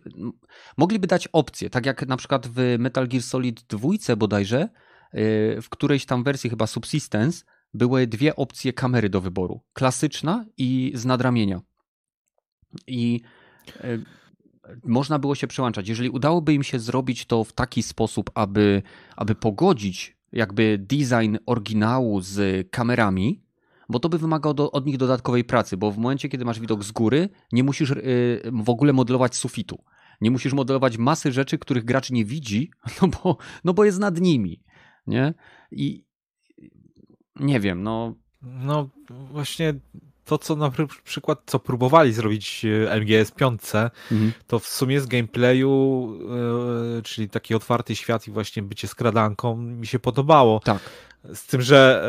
mogliby 0.76 1.06
dać 1.06 1.28
opcje, 1.28 1.70
tak 1.70 1.86
jak 1.86 2.06
na 2.06 2.16
przykład 2.16 2.46
w 2.46 2.76
Metal 2.78 3.08
Gear 3.08 3.22
Solid 3.22 3.62
2 3.62 4.16
bodajże, 4.16 4.68
w 5.62 5.66
którejś 5.70 6.06
tam 6.06 6.24
wersji 6.24 6.50
chyba 6.50 6.66
Subsistence 6.66 7.44
były 7.74 8.06
dwie 8.06 8.36
opcje 8.36 8.72
kamery 8.72 9.08
do 9.08 9.20
wyboru. 9.20 9.60
Klasyczna 9.72 10.44
i 10.58 10.92
z 10.94 11.04
nadramienia. 11.04 11.60
I 12.86 13.20
można 14.84 15.18
było 15.18 15.34
się 15.34 15.46
przełączać. 15.46 15.88
Jeżeli 15.88 16.10
udałoby 16.10 16.54
im 16.54 16.62
się 16.62 16.78
zrobić 16.78 17.26
to 17.26 17.44
w 17.44 17.52
taki 17.52 17.82
sposób, 17.82 18.30
aby, 18.34 18.82
aby 19.16 19.34
pogodzić 19.34 20.16
jakby 20.32 20.78
design 20.78 21.36
oryginału 21.46 22.20
z 22.20 22.66
kamerami, 22.70 23.42
bo 23.88 23.98
to 23.98 24.08
by 24.08 24.18
wymagało 24.18 24.54
do, 24.54 24.72
od 24.72 24.86
nich 24.86 24.96
dodatkowej 24.96 25.44
pracy, 25.44 25.76
bo 25.76 25.90
w 25.90 25.98
momencie, 25.98 26.28
kiedy 26.28 26.44
masz 26.44 26.60
widok 26.60 26.84
z 26.84 26.92
góry, 26.92 27.28
nie 27.52 27.64
musisz 27.64 27.90
yy, 27.90 28.42
w 28.64 28.70
ogóle 28.70 28.92
modelować 28.92 29.36
sufitu. 29.36 29.84
Nie 30.20 30.30
musisz 30.30 30.52
modelować 30.52 30.98
masy 30.98 31.32
rzeczy, 31.32 31.58
których 31.58 31.84
gracz 31.84 32.10
nie 32.10 32.24
widzi, 32.24 32.70
no 33.02 33.08
bo, 33.08 33.36
no 33.64 33.74
bo 33.74 33.84
jest 33.84 33.98
nad 33.98 34.20
nimi. 34.20 34.62
Nie? 35.06 35.34
I 35.70 36.04
nie 37.40 37.60
wiem, 37.60 37.82
no. 37.82 38.14
No 38.42 38.88
właśnie 39.10 39.74
to, 40.26 40.38
co 40.38 40.56
na 40.56 40.72
przykład, 41.04 41.42
co 41.46 41.58
próbowali 41.58 42.12
zrobić 42.12 42.64
e, 42.64 43.00
MGS 43.00 43.30
5, 43.30 43.62
mhm. 44.12 44.32
to 44.46 44.58
w 44.58 44.66
sumie 44.66 45.00
z 45.00 45.06
gameplayu, 45.06 46.12
yy, 46.94 47.02
czyli 47.02 47.28
taki 47.28 47.54
otwarty 47.54 47.96
świat 47.96 48.28
i 48.28 48.30
właśnie 48.30 48.62
bycie 48.62 48.88
skradanką 48.88 49.56
mi 49.56 49.86
się 49.86 49.98
podobało. 49.98 50.60
Tak. 50.60 50.78
Z 51.34 51.46
tym, 51.46 51.62
że 51.62 52.08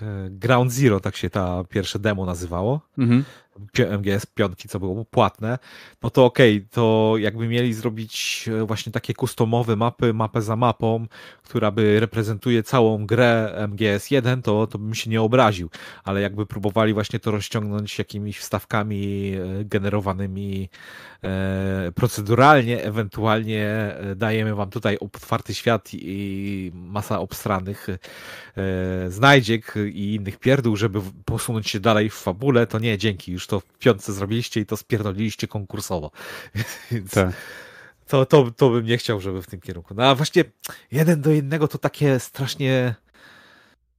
yy, 0.00 0.30
Ground 0.30 0.72
Zero, 0.72 1.00
tak 1.00 1.16
się 1.16 1.30
ta 1.30 1.64
pierwsze 1.64 1.98
demo 1.98 2.26
nazywało. 2.26 2.80
Mhm. 2.98 3.24
MGS 3.98 4.26
5, 4.26 4.66
co 4.68 4.80
było 4.80 5.04
płatne, 5.04 5.58
no 6.02 6.10
to 6.10 6.24
okej, 6.24 6.56
okay, 6.56 6.68
to 6.70 7.14
jakby 7.18 7.48
mieli 7.48 7.74
zrobić 7.74 8.44
e, 8.48 8.66
właśnie 8.66 8.92
takie 8.92 9.14
customowe 9.14 9.76
mapy, 9.76 10.14
mapę 10.14 10.42
za 10.42 10.56
mapą, 10.56 11.06
która 11.42 11.70
by 11.70 12.00
reprezentuje 12.00 12.62
całą 12.62 13.06
grę 13.06 13.54
MGS 13.68 14.10
1, 14.10 14.42
to, 14.42 14.66
to 14.66 14.78
bym 14.78 14.94
się 14.94 15.10
nie 15.10 15.22
obraził, 15.22 15.70
ale 16.04 16.20
jakby 16.20 16.46
próbowali 16.46 16.94
właśnie 16.94 17.18
to 17.18 17.30
rozciągnąć 17.30 17.98
jakimiś 17.98 18.38
wstawkami 18.38 19.32
e, 19.34 19.64
generowanymi 19.64 20.68
e, 21.24 21.92
proceduralnie, 21.94 22.82
ewentualnie 22.82 23.94
dajemy 24.16 24.54
wam 24.54 24.70
tutaj 24.70 24.98
otwarty 24.98 25.54
świat 25.54 25.88
i 25.92 26.72
masa 26.74 27.20
obstranych 27.20 27.86
znajdziek 29.08 29.74
i 29.92 30.14
innych 30.14 30.38
pierdół, 30.38 30.76
żeby 30.76 31.00
posunąć 31.24 31.68
się 31.68 31.80
dalej 31.80 32.10
w 32.10 32.14
fabule, 32.14 32.66
to 32.66 32.78
nie, 32.78 32.98
dzięki, 32.98 33.32
już 33.32 33.46
to 33.50 33.60
w 33.60 33.64
piątce 33.64 34.12
zrobiliście 34.12 34.60
i 34.60 34.66
to 34.66 34.76
spierdoliliście 34.76 35.48
konkursowo. 35.48 36.10
Więc 36.90 37.10
tak. 37.10 37.34
to, 38.06 38.26
to, 38.26 38.50
to 38.50 38.70
bym 38.70 38.84
nie 38.84 38.98
chciał, 38.98 39.20
żeby 39.20 39.42
w 39.42 39.46
tym 39.46 39.60
kierunku. 39.60 39.94
No 39.94 40.04
a 40.04 40.14
właśnie 40.14 40.44
jeden 40.92 41.20
do 41.20 41.30
jednego 41.30 41.68
to 41.68 41.78
takie 41.78 42.20
strasznie 42.20 42.94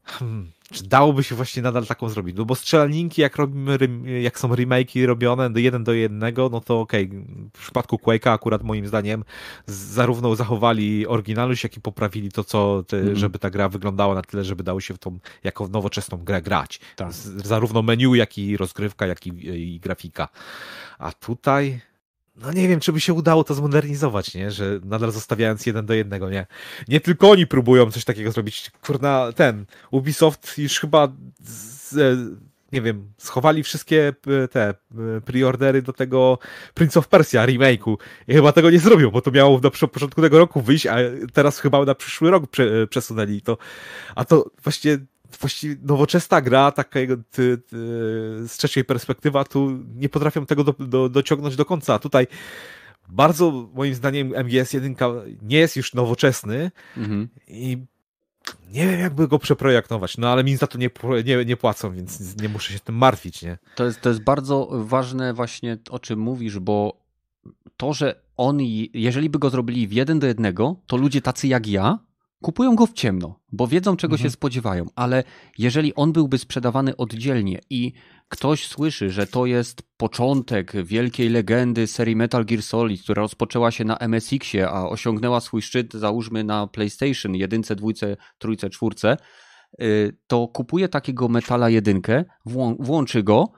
hmm, 0.04 0.52
czy 0.72 0.84
dałoby 0.84 1.24
się 1.24 1.36
właśnie 1.36 1.62
nadal 1.62 1.86
taką 1.86 2.10
zrobić? 2.10 2.38
No 2.38 2.46
bo 2.46 2.56
strzelaninki, 2.56 3.22
jak 3.22 3.36
robimy, 3.36 3.78
jak 4.22 4.40
są 4.40 4.48
remake'i 4.48 5.06
robione 5.06 5.50
do 5.50 5.60
jeden 5.60 5.84
do 5.84 5.94
jednego, 5.94 6.50
no 6.52 6.62
to 6.62 6.80
okej. 6.80 7.06
Okay. 7.06 7.26
W 7.54 7.62
przypadku 7.62 7.96
Quake'a 7.96 8.30
akurat 8.30 8.64
moim 8.64 8.88
zdaniem 8.88 9.24
zarówno 9.66 10.36
zachowali 10.36 11.08
oryginalność, 11.08 11.64
jak 11.64 11.78
i 11.78 11.82
poprawili 11.82 12.32
to, 12.32 12.44
co, 12.44 12.84
te, 12.88 12.98
mm. 12.98 13.16
żeby 13.16 13.40
ta 13.40 13.50
gra 13.50 13.70
wyglądała 13.70 14.16
na 14.16 14.22
tyle, 14.22 14.44
żeby 14.44 14.64
dało 14.64 14.82
się 14.82 14.94
w 14.94 14.98
tą, 14.98 15.20
jako 15.44 15.68
nowoczesną 15.68 16.18
grę 16.18 16.42
grać. 16.42 16.80
Tak. 16.96 17.14
zarówno 17.46 17.82
menu, 17.82 18.16
jak 18.16 18.38
i 18.38 18.58
rozgrywka, 18.58 19.08
jak 19.08 19.28
i, 19.28 19.30
i 19.74 19.80
grafika. 19.80 20.28
A 21.00 21.12
tutaj 21.12 21.82
no 22.36 22.52
nie 22.52 22.68
wiem, 22.68 22.80
czy 22.80 22.94
by 22.94 23.02
się 23.02 23.14
udało 23.14 23.44
to 23.44 23.54
zmodernizować, 23.54 24.34
nie? 24.34 24.52
Że 24.52 24.80
nadal 24.84 25.12
zostawiając 25.12 25.66
jeden 25.66 25.86
do 25.86 25.94
jednego, 25.94 26.30
nie? 26.30 26.48
Nie 26.88 27.00
tylko 27.00 27.30
oni 27.30 27.48
próbują 27.48 27.92
coś 27.92 28.06
takiego 28.06 28.32
zrobić. 28.32 28.72
Kurna, 28.82 29.32
ten 29.36 29.66
Ubisoft 29.92 30.58
już 30.58 30.80
chyba 30.80 31.08
z, 31.40 31.96
nie 32.72 32.82
wiem, 32.82 33.14
schowali 33.18 33.64
wszystkie 33.64 34.14
e, 34.44 34.48
te 34.48 34.70
e, 34.70 34.76
preordery 35.26 35.82
do 35.82 35.94
tego 35.94 36.40
Prince 36.74 36.98
of 36.98 37.08
Persia 37.08 37.46
remake'u 37.46 37.96
i 38.28 38.34
chyba 38.34 38.52
tego 38.52 38.70
nie 38.70 38.80
zrobią, 38.80 39.12
bo 39.12 39.22
to 39.22 39.32
miało 39.32 39.60
na 39.60 39.70
początku 39.70 40.22
tego 40.22 40.40
roku 40.40 40.62
wyjść, 40.62 40.88
a 40.88 40.96
teraz 41.34 41.60
chyba 41.60 41.86
na 41.86 41.96
przyszły 41.96 42.32
rok 42.32 42.44
przesunęli 42.90 43.42
to. 43.42 43.58
A 44.16 44.26
to 44.26 44.52
właśnie 44.64 44.98
właściwie 45.40 45.76
nowoczesna 45.82 46.42
gra, 46.42 46.72
takiego 46.72 47.18
ty, 47.18 47.58
ty, 47.58 47.76
z 48.48 48.52
trzeciej 48.58 48.86
perspektywy, 48.86 49.40
tu 49.50 49.80
nie 49.96 50.10
potrafią 50.10 50.46
tego 50.46 50.64
do, 50.64 50.74
do, 50.74 51.10
dociągnąć 51.10 51.56
do 51.56 51.66
końca. 51.66 52.00
Tutaj 52.00 52.28
bardzo, 53.10 53.70
moim 53.74 53.96
zdaniem, 53.96 54.30
MGS1 54.30 55.22
nie 55.42 55.58
jest 55.58 55.76
już 55.76 55.94
nowoczesny 55.94 56.72
mhm. 56.98 57.30
i 57.48 57.78
nie 58.72 58.88
wiem, 58.88 59.00
jakby 59.00 59.28
go 59.28 59.40
przeprojektować, 59.40 60.18
no 60.18 60.30
ale 60.30 60.44
mi 60.44 60.56
za 60.56 60.68
to 60.68 60.78
nie, 60.78 60.90
nie, 61.26 61.46
nie 61.46 61.58
płacą, 61.58 61.94
więc 61.94 62.42
nie 62.42 62.50
muszę 62.50 62.74
się 62.74 62.80
tym 62.80 62.96
martwić, 62.96 63.42
nie? 63.42 63.58
To 63.76 63.86
jest, 63.86 64.02
to 64.02 64.10
jest 64.10 64.24
bardzo 64.24 64.70
ważne 64.72 65.34
właśnie, 65.34 65.78
o 65.90 66.00
czym 66.00 66.20
mówisz, 66.20 66.60
bo 66.60 67.02
to, 67.78 67.94
że 67.94 68.22
oni, 68.38 68.90
jeżeli 68.94 69.30
by 69.30 69.40
go 69.40 69.50
zrobili 69.50 69.88
w 69.88 69.92
jeden 69.92 70.20
do 70.20 70.28
jednego, 70.28 70.76
to 70.88 70.98
ludzie 70.98 71.22
tacy 71.22 71.48
jak 71.48 71.68
ja, 71.68 72.00
kupują 72.42 72.76
go 72.76 72.86
w 72.86 72.94
ciemno, 72.94 73.40
bo 73.52 73.68
wiedzą, 73.68 73.98
czego 73.98 74.14
mhm. 74.14 74.30
się 74.30 74.34
spodziewają, 74.34 74.86
ale 74.96 75.24
jeżeli 75.58 75.96
on 75.96 76.12
byłby 76.12 76.38
sprzedawany 76.38 76.98
oddzielnie 76.98 77.60
i 77.70 77.94
ktoś 78.30 78.68
słyszy, 78.68 79.10
że 79.10 79.28
to 79.28 79.46
jest 79.46 79.82
początek 79.98 80.74
wielkiej 80.84 81.30
legendy 81.30 81.88
serii 81.88 82.16
Metal 82.16 82.46
Gear 82.46 82.62
Solid, 82.62 83.02
która 83.04 83.22
rozpoczęła 83.22 83.72
się 83.72 83.84
na 83.84 83.98
MSX-ie, 83.98 84.70
a 84.70 84.90
osiągnęła 84.90 85.40
swój 85.40 85.62
szczyt, 85.62 85.94
załóżmy 85.94 86.44
na 86.44 86.68
PlayStation, 86.68 87.36
jedynce, 87.36 87.76
dwójce, 87.76 88.18
trójce, 88.38 88.70
czwórce, 88.70 89.18
y, 89.82 90.18
to 90.28 90.48
kupuje 90.48 90.90
takiego 90.90 91.28
metala 91.28 91.70
jedynkę, 91.70 92.26
włączy 92.80 93.24
go 93.24 93.52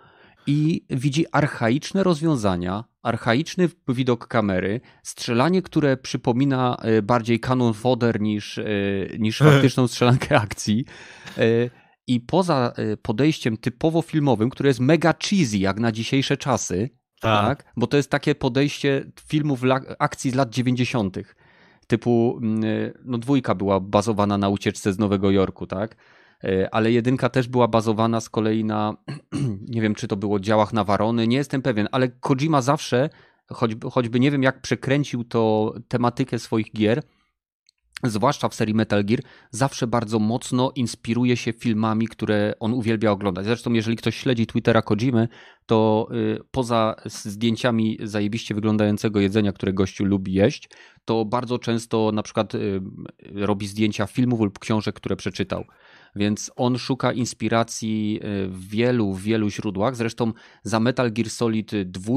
i 0.47 0.85
widzi 0.89 1.25
archaiczne 1.31 2.03
rozwiązania, 2.03 2.83
archaiczny 3.03 3.69
widok 3.87 4.27
kamery, 4.27 4.81
strzelanie, 5.03 5.61
które 5.61 5.97
przypomina 5.97 6.77
e, 6.81 7.01
bardziej 7.01 7.39
kanon 7.39 7.73
foder 7.73 8.21
niż, 8.21 8.57
e, 8.57 8.63
niż 9.19 9.37
faktyczną 9.51 9.87
strzelankę 9.87 10.39
akcji. 10.39 10.85
E, 11.37 11.43
I 12.07 12.19
poza 12.19 12.73
podejściem 13.01 13.57
typowo 13.57 14.01
filmowym, 14.01 14.49
które 14.49 14.67
jest 14.67 14.79
mega 14.79 15.13
cheesy, 15.13 15.57
jak 15.57 15.79
na 15.79 15.91
dzisiejsze 15.91 16.37
czasy, 16.37 16.89
tak. 17.21 17.63
tak? 17.63 17.73
Bo 17.77 17.87
to 17.87 17.97
jest 17.97 18.09
takie 18.09 18.35
podejście 18.35 19.11
filmów 19.27 19.61
akcji 19.99 20.31
z 20.31 20.35
lat 20.35 20.49
90. 20.49 21.17
Typu, 21.87 22.39
mm, 22.41 22.63
no 23.05 23.17
dwójka 23.17 23.55
była 23.55 23.79
bazowana 23.79 24.37
na 24.37 24.49
ucieczce 24.49 24.93
z 24.93 24.99
Nowego 24.99 25.31
Jorku, 25.31 25.67
tak? 25.67 25.95
E, 26.43 26.75
ale 26.75 26.91
jedynka 26.91 27.29
też 27.29 27.47
była 27.47 27.67
bazowana 27.67 28.21
z 28.21 28.29
kolei 28.29 28.63
na, 28.63 28.97
nie 29.75 29.81
wiem 29.81 29.95
czy 29.95 30.07
to 30.07 30.15
było 30.15 30.39
działach 30.39 30.73
na 30.73 30.83
Warony, 30.83 31.27
nie 31.27 31.37
jestem 31.37 31.61
pewien, 31.61 31.87
ale 31.91 32.09
Kojima 32.09 32.61
zawsze, 32.61 33.09
choćby, 33.49 33.89
choćby 33.89 34.19
nie 34.19 34.31
wiem 34.31 34.43
jak 34.43 34.61
przekręcił 34.61 35.23
to 35.23 35.73
tematykę 35.87 36.39
swoich 36.39 36.73
gier, 36.73 37.03
zwłaszcza 38.03 38.49
w 38.49 38.55
serii 38.55 38.73
Metal 38.73 39.05
Gear, 39.05 39.19
zawsze 39.51 39.87
bardzo 39.87 40.19
mocno 40.19 40.71
inspiruje 40.75 41.37
się 41.37 41.53
filmami, 41.53 42.07
które 42.07 42.53
on 42.59 42.73
uwielbia 42.73 43.11
oglądać. 43.11 43.45
Zresztą, 43.45 43.73
jeżeli 43.73 43.97
ktoś 43.97 44.15
śledzi 44.15 44.47
Twittera 44.47 44.81
Kojimy, 44.81 45.27
to 45.65 46.07
y, 46.11 46.39
poza 46.51 46.95
zdjęciami 47.05 47.97
zajebiście 48.03 48.55
wyglądającego 48.55 49.19
jedzenia, 49.19 49.53
które 49.53 49.73
gościu 49.73 50.05
lubi 50.05 50.33
jeść, 50.33 50.69
to 51.05 51.25
bardzo 51.25 51.59
często 51.59 52.11
na 52.13 52.23
przykład 52.23 52.55
y, 52.55 52.81
robi 53.33 53.67
zdjęcia 53.67 54.07
filmów 54.07 54.39
lub 54.39 54.59
książek, 54.59 54.95
które 54.95 55.15
przeczytał. 55.15 55.65
Więc 56.15 56.51
on 56.55 56.77
szuka 56.77 57.13
inspiracji 57.13 58.19
y, 58.23 58.47
w 58.47 58.67
wielu, 58.67 59.13
wielu 59.13 59.49
źródłach. 59.49 59.95
Zresztą 59.95 60.33
za 60.63 60.79
Metal 60.79 61.11
Gear 61.11 61.29
Solid 61.29 61.71
2 61.85 62.13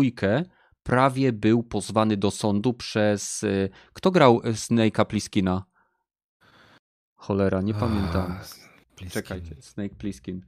prawie 0.83 1.33
był 1.33 1.63
pozwany 1.63 2.17
do 2.17 2.31
sądu 2.31 2.75
przez. 2.75 3.45
Kto 3.93 4.11
grał 4.11 4.41
Snake'a 4.41 5.05
Pliskina? 5.07 5.65
Cholera, 7.17 7.63
nie 7.63 7.75
pamiętam. 7.75 8.39
Pliskin. 8.97 9.23
Czekajcie, 9.23 9.57
Snake 9.61 9.95
Pliskin. 9.95 10.43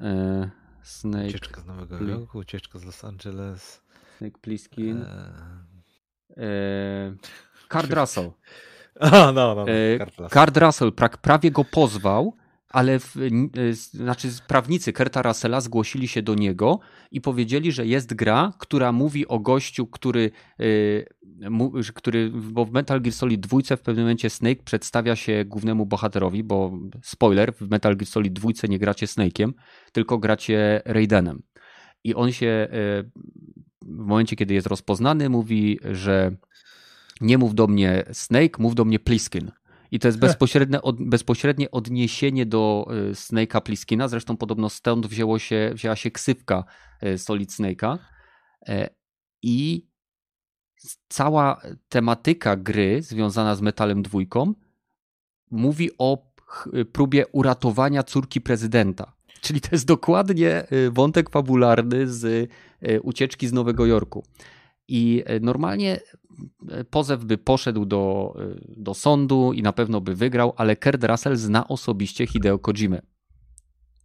E, 0.00 0.50
Snake 0.82 1.26
ucieczka 1.26 1.60
z 1.60 1.66
Nowego. 1.66 2.04
Jorku, 2.04 2.38
ucieczka 2.38 2.78
z 2.78 2.84
Los 2.84 3.04
Angeles. 3.04 3.82
Snake 4.18 4.38
Pliskin. 4.38 5.02
E... 5.02 5.32
E... 6.36 7.14
Card 7.72 7.92
Russell. 8.00 8.30
A, 9.00 9.10
no, 9.10 9.32
no, 9.32 9.54
no. 9.54 9.66
E, 9.68 9.98
Card 9.98 10.10
Russell, 10.18 10.28
Card 10.30 10.56
Russell 10.56 10.92
prawie 11.22 11.50
go 11.50 11.64
pozwał 11.64 12.36
ale 12.70 12.98
w, 12.98 13.16
e, 13.16 13.72
znaczy 13.72 14.28
prawnicy 14.46 14.92
Kerta 14.92 15.22
Russella 15.22 15.60
zgłosili 15.60 16.08
się 16.08 16.22
do 16.22 16.34
niego 16.34 16.80
i 17.10 17.20
powiedzieli, 17.20 17.72
że 17.72 17.86
jest 17.86 18.14
gra, 18.14 18.52
która 18.58 18.92
mówi 18.92 19.28
o 19.28 19.38
gościu, 19.38 19.86
który, 19.86 20.30
e, 20.60 20.64
który 21.94 22.30
bo 22.30 22.64
w 22.64 22.72
Metal 22.72 23.00
Gear 23.00 23.14
Solid 23.14 23.40
2 23.40 23.76
w 23.76 23.80
pewnym 23.80 24.04
momencie 24.04 24.30
Snake 24.30 24.62
przedstawia 24.64 25.16
się 25.16 25.44
głównemu 25.44 25.86
bohaterowi, 25.86 26.44
bo 26.44 26.78
spoiler, 27.02 27.54
w 27.54 27.70
Metal 27.70 27.96
Gear 27.96 28.06
Solid 28.06 28.32
2 28.32 28.50
nie 28.68 28.78
gracie 28.78 29.06
Snake'iem, 29.06 29.52
tylko 29.92 30.18
gracie 30.18 30.82
Raidenem. 30.84 31.42
I 32.04 32.14
on 32.14 32.32
się 32.32 32.46
e, 32.46 32.68
w 33.82 34.06
momencie, 34.06 34.36
kiedy 34.36 34.54
jest 34.54 34.66
rozpoznany, 34.66 35.28
mówi, 35.28 35.78
że 35.92 36.36
nie 37.20 37.38
mów 37.38 37.54
do 37.54 37.66
mnie 37.66 38.04
Snake, 38.12 38.58
mów 38.58 38.74
do 38.74 38.84
mnie 38.84 38.98
Pliskin. 38.98 39.50
I 39.90 39.98
to 39.98 40.08
jest 40.08 40.18
bezpośrednie, 40.18 40.82
od, 40.82 41.02
bezpośrednie 41.02 41.70
odniesienie 41.70 42.46
do 42.46 42.86
y, 43.10 43.14
Snake'a 43.14 43.60
Pliskina. 43.60 44.08
Zresztą 44.08 44.36
podobno 44.36 44.68
stąd 44.68 45.06
wzięło 45.06 45.38
się, 45.38 45.70
wzięła 45.74 45.96
się 45.96 46.10
ksywka 46.10 46.64
y, 47.02 47.18
Solid 47.18 47.50
Snake'a. 47.50 47.98
E, 48.68 48.90
I 49.42 49.86
cała 51.08 51.60
tematyka 51.88 52.56
gry 52.56 53.02
związana 53.02 53.54
z 53.54 53.60
Metalem 53.60 54.02
dwójką 54.02 54.54
mówi 55.50 55.90
o 55.98 56.30
próbie 56.92 57.26
uratowania 57.26 58.02
córki 58.02 58.40
prezydenta. 58.40 59.12
Czyli 59.40 59.60
to 59.60 59.68
jest 59.72 59.86
dokładnie 59.86 60.72
y, 60.72 60.90
wątek 60.90 61.30
fabularny 61.30 62.08
z 62.08 62.50
ucieczki 63.02 63.48
z 63.48 63.52
Nowego 63.52 63.86
Jorku. 63.86 64.24
I 64.90 65.24
normalnie 65.40 66.00
pozew 66.90 67.24
by 67.24 67.38
poszedł 67.38 67.84
do, 67.84 68.34
do 68.76 68.94
sądu 68.94 69.52
i 69.52 69.62
na 69.62 69.72
pewno 69.72 70.00
by 70.00 70.14
wygrał, 70.14 70.52
ale 70.56 70.76
Kurt 70.76 71.04
Russell 71.04 71.36
zna 71.36 71.68
osobiście 71.68 72.26
Hideo 72.26 72.58
Kojimę. 72.58 73.02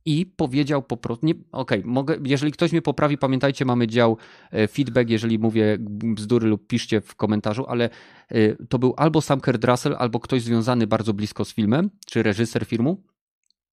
I 0.07 0.25
powiedział 0.25 0.83
po 0.83 0.97
prostu, 0.97 1.27
okej, 1.51 1.83
okay, 1.95 2.19
jeżeli 2.25 2.51
ktoś 2.51 2.71
mnie 2.71 2.81
poprawi, 2.81 3.17
pamiętajcie, 3.17 3.65
mamy 3.65 3.87
dział 3.87 4.17
e, 4.51 4.67
feedback, 4.67 5.09
jeżeli 5.09 5.39
mówię 5.39 5.77
bzdury 5.89 6.47
lub 6.47 6.67
piszcie 6.67 7.01
w 7.01 7.15
komentarzu, 7.15 7.65
ale 7.67 7.89
e, 8.29 8.55
to 8.55 8.79
był 8.79 8.93
albo 8.97 9.21
sam 9.21 9.41
Kurt 9.41 9.63
Russell, 9.63 9.95
albo 9.99 10.19
ktoś 10.19 10.41
związany 10.41 10.87
bardzo 10.87 11.13
blisko 11.13 11.45
z 11.45 11.53
filmem, 11.53 11.89
czy 12.07 12.23
reżyser 12.23 12.65
filmu 12.65 13.03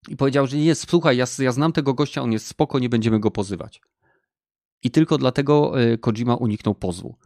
i 0.08 0.16
powiedział, 0.16 0.46
że 0.46 0.58
jest, 0.58 0.90
słuchaj, 0.90 1.16
ja, 1.16 1.24
ja 1.38 1.52
znam 1.52 1.72
tego 1.72 1.94
gościa, 1.94 2.22
on 2.22 2.32
jest 2.32 2.46
spoko, 2.46 2.78
nie 2.78 2.88
będziemy 2.88 3.20
go 3.20 3.30
pozywać. 3.30 3.80
I 4.82 4.90
tylko 4.90 5.18
dlatego 5.18 5.80
e, 5.80 5.98
Kojima 5.98 6.34
uniknął 6.36 6.74
pozwu. 6.74 7.16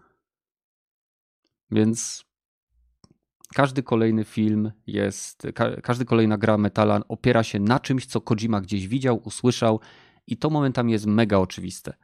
Więc 1.70 2.24
każdy 3.54 3.82
kolejny 3.82 4.24
film 4.24 4.72
jest, 4.86 5.46
ka 5.54 5.80
każdy 5.80 6.04
kolejna 6.04 6.38
gra 6.38 6.58
metala 6.58 7.00
opiera 7.08 7.42
się 7.42 7.60
na 7.60 7.80
czymś, 7.80 8.06
co 8.06 8.20
Kojima 8.20 8.60
gdzieś 8.60 8.88
widział, 8.88 9.20
usłyszał 9.24 9.80
i 10.26 10.36
to 10.36 10.50
momentami 10.50 10.92
jest 10.92 11.06
mega 11.06 11.38
oczywiste. 11.38 11.94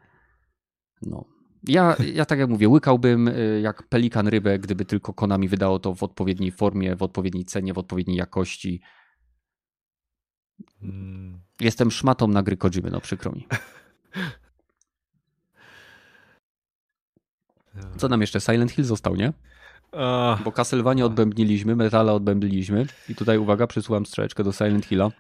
No. 1.02 1.24
Ja, 1.68 1.96
ja 2.14 2.24
tak 2.24 2.38
jak 2.38 2.48
mówię, 2.48 2.68
łykałbym 2.68 3.28
y, 3.28 3.60
jak 3.62 3.82
pelikan 3.82 4.28
rybę, 4.28 4.58
gdyby 4.58 4.84
tylko 4.84 5.14
Konami 5.14 5.48
wydało 5.48 5.78
to 5.78 5.94
w 5.94 6.02
odpowiedniej 6.02 6.50
formie, 6.50 6.96
w 6.96 7.02
odpowiedniej 7.02 7.44
cenie, 7.44 7.74
w 7.74 7.78
odpowiedniej 7.78 8.16
jakości. 8.16 8.80
Mm. 10.82 11.40
Jestem 11.60 11.90
szmatą 11.90 12.28
na 12.28 12.42
gry 12.42 12.56
Kojimy, 12.56 12.90
no 12.90 13.00
przykro 13.00 13.32
mi. 13.32 13.46
Co 17.96 18.08
nam 18.08 18.20
jeszcze? 18.20 18.40
Silent 18.40 18.70
Hill 18.70 18.84
został, 18.84 19.16
nie? 19.16 19.32
Bo 20.44 20.52
Castlevania 20.52 21.06
odbębniliśmy, 21.06 21.76
Metala 21.76 22.12
odbębniliśmy 22.12 22.86
i 23.08 23.14
tutaj 23.14 23.38
uwaga, 23.38 23.66
przysyłam 23.66 24.06
strzeczkę 24.06 24.44
do 24.44 24.52
Silent 24.52 24.86
Hilla. 24.86 25.10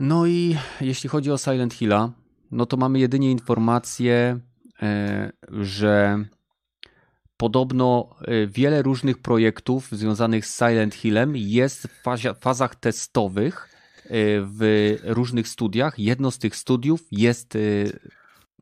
No 0.00 0.26
i 0.26 0.56
jeśli 0.80 1.08
chodzi 1.08 1.30
o 1.30 1.38
Silent 1.38 1.74
Hilla, 1.74 2.10
no 2.50 2.66
to 2.66 2.76
mamy 2.76 2.98
jedynie 2.98 3.30
informację, 3.30 4.40
e, 4.82 5.32
że 5.48 6.24
podobno 7.36 8.16
e, 8.20 8.46
wiele 8.46 8.82
różnych 8.82 9.18
projektów 9.18 9.88
związanych 9.92 10.46
z 10.46 10.58
Silent 10.58 10.94
Hillem 10.94 11.36
jest 11.36 11.88
w 11.88 12.40
fazach 12.40 12.74
testowych 12.74 13.68
e, 14.04 14.08
w 14.40 14.94
różnych 15.04 15.48
studiach. 15.48 15.98
Jedno 15.98 16.30
z 16.30 16.38
tych 16.38 16.56
studiów 16.56 17.00
jest 17.10 17.58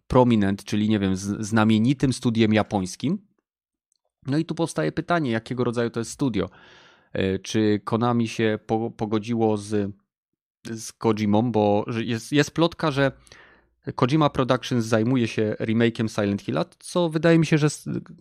Prominent, 0.06 0.64
czyli 0.64 0.88
nie 0.88 0.98
wiem, 0.98 1.16
znamienitym 1.16 2.12
studiem 2.12 2.54
japońskim. 2.54 3.18
No 4.26 4.38
i 4.38 4.44
tu 4.44 4.54
powstaje 4.54 4.92
pytanie, 4.92 5.30
jakiego 5.30 5.64
rodzaju 5.64 5.90
to 5.90 6.00
jest 6.00 6.10
studio. 6.10 6.50
E, 7.12 7.38
czy 7.38 7.80
Konami 7.84 8.28
się 8.28 8.58
pogodziło 8.96 9.56
z, 9.56 9.92
z 10.64 10.92
Kojimą, 10.92 11.52
bo 11.52 11.84
jest, 12.04 12.32
jest 12.32 12.50
plotka, 12.50 12.90
że 12.90 13.12
Kojima 13.94 14.30
Productions 14.30 14.84
zajmuje 14.84 15.28
się 15.28 15.56
remake'iem 15.60 16.08
Silent 16.08 16.42
Hilla, 16.42 16.64
co 16.78 17.08
wydaje 17.08 17.38
mi 17.38 17.46
się, 17.46 17.58
że 17.58 17.68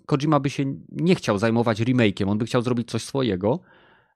Kojima 0.06 0.40
by 0.40 0.49
się 0.49 0.76
nie 0.90 1.16
chciał 1.16 1.38
zajmować 1.38 1.82
remake'iem, 1.82 2.30
on 2.30 2.38
by 2.38 2.45
chciał 2.45 2.62
zrobić 2.62 2.91
coś 2.91 3.03
swojego, 3.03 3.60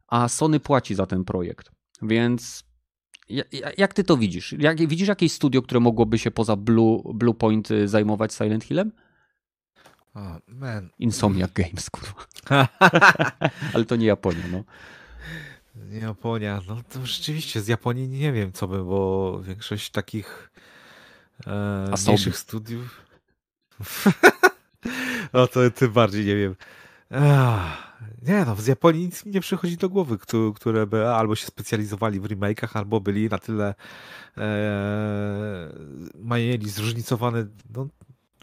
a 0.08 0.28
Sony 0.28 0.60
płaci 0.60 0.96
za 0.96 1.06
ten 1.06 1.24
projekt. 1.24 1.72
Więc 2.02 2.69
jak 3.78 3.94
ty 3.94 4.04
to 4.04 4.18
widzisz? 4.18 4.56
Jak, 4.60 4.88
widzisz 4.88 5.08
jakieś 5.08 5.32
studio, 5.32 5.62
które 5.62 5.80
mogłoby 5.80 6.20
się 6.20 6.32
poza 6.32 6.56
Blue, 6.56 7.02
Blue 7.14 7.34
Point 7.34 7.72
y, 7.72 7.88
zajmować 7.88 8.34
Silent 8.34 8.64
Hillem? 8.64 8.92
Oh, 10.14 10.40
man. 10.48 10.90
Insomniac 11.00 11.52
Games, 11.54 11.90
kurwa. 11.90 12.28
Ale 13.74 13.86
to 13.86 13.96
nie 13.96 14.08
Japonia, 14.08 14.44
no. 14.52 14.64
Nie 15.76 16.00
Japonia, 16.00 16.62
no 16.68 16.82
to 16.90 17.06
rzeczywiście 17.06 17.62
z 17.62 17.68
Japonii 17.68 18.08
nie 18.08 18.34
wiem 18.34 18.52
co 18.52 18.68
by, 18.68 18.84
bo 18.84 19.40
większość 19.44 19.90
takich 19.90 20.52
e, 21.48 21.94
mniejszych 22.06 22.38
studiów 22.38 23.10
no 25.34 25.48
to 25.48 25.72
tym 25.72 25.92
bardziej 25.92 26.26
nie 26.26 26.36
wiem. 26.36 26.56
Nie 28.22 28.46
no, 28.46 28.56
z 28.56 28.68
Japonii 28.68 29.06
nic 29.06 29.26
mi 29.26 29.32
nie 29.32 29.42
przychodzi 29.42 29.78
do 29.78 29.90
głowy, 29.90 30.18
które 30.56 30.88
by 30.88 31.08
albo 31.08 31.36
się 31.36 31.46
specjalizowali 31.46 32.20
w 32.20 32.24
remake'ach, 32.24 32.78
albo 32.78 33.00
byli 33.00 33.30
na 33.30 33.38
tyle 33.38 33.76
e, 34.38 35.70
mieli 36.16 36.70
zróżnicowane, 36.70 37.48
no, 37.76 37.88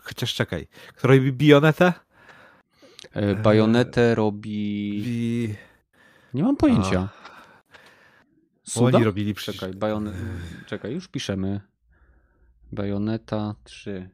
chociaż 0.02 0.34
czekaj, 0.34 0.66
kto 0.88 1.08
robi 1.08 1.32
Bionetę? 1.32 1.92
E, 3.12 3.34
Bajonetę 3.34 4.14
robi... 4.14 5.02
Bi... 5.04 5.54
Nie 6.34 6.42
mam 6.42 6.56
pojęcia. 6.56 7.08
Suda? 8.62 8.96
Oni 8.96 9.04
robili... 9.04 9.34
Czekaj, 9.34 9.74
bajon... 9.74 10.12
czekaj, 10.66 10.92
już 10.92 11.08
piszemy. 11.08 11.60
Bajoneta 12.72 13.54
3. 13.64 14.10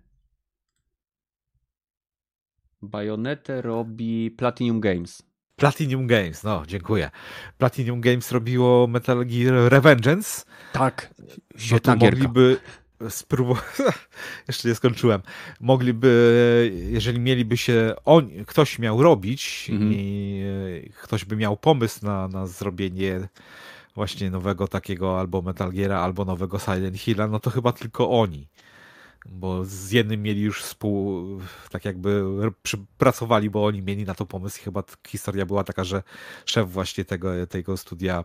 Bajonetę 2.83 3.63
robi 3.63 4.31
Platinum 4.31 4.81
Games. 4.81 5.32
Platinum 5.57 6.07
Games, 6.07 6.43
no 6.43 6.63
dziękuję. 6.67 7.11
Platinum 7.59 8.01
Games 8.01 8.33
robiło 8.33 8.87
Metal 8.87 9.27
Gear 9.27 9.55
Revengeance. 9.73 10.45
Tak, 10.73 11.15
no 11.87 11.97
mogliby 11.97 12.61
spróbować, 13.11 13.65
jeszcze 14.49 14.69
nie 14.69 14.75
skończyłem, 14.75 15.23
mogliby, 15.61 16.73
jeżeli 16.91 17.21
mieliby 17.21 17.57
się, 17.57 17.95
on, 18.05 18.31
ktoś 18.47 18.79
miał 18.79 19.03
robić 19.03 19.69
mhm. 19.73 19.93
i 19.95 20.91
ktoś 21.03 21.25
by 21.25 21.37
miał 21.37 21.57
pomysł 21.57 22.07
na, 22.07 22.29
na 22.29 22.47
zrobienie 22.47 23.29
właśnie 23.95 24.31
nowego 24.31 24.69
takiego 24.69 25.21
albo 25.21 25.43
Metal 25.43 25.73
Geara, 25.73 26.01
albo 26.01 26.25
nowego 26.25 26.59
Silent 26.59 26.99
Hilla, 26.99 27.27
no 27.29 27.41
to 27.41 27.51
chyba 27.51 27.73
tylko 27.73 28.11
oni. 28.11 28.49
Bo 29.29 29.65
z 29.65 29.91
jednym 29.91 30.23
mieli 30.23 30.41
już 30.41 30.63
współ, 30.63 31.27
tak 31.71 31.85
jakby 31.85 32.25
pracowali, 32.99 33.51
bo 33.51 33.65
oni 33.65 33.83
mieli 33.83 34.05
na 34.05 34.15
to 34.15 34.27
pomysł 34.27 34.61
i 34.61 34.65
chyba 34.65 34.83
historia 35.07 35.47
była 35.47 35.65
taka, 35.65 35.85
że 35.85 36.03
szef 36.47 36.71
właśnie 36.71 37.05
tego, 37.05 37.47
tego 37.47 37.77
studia 37.77 38.25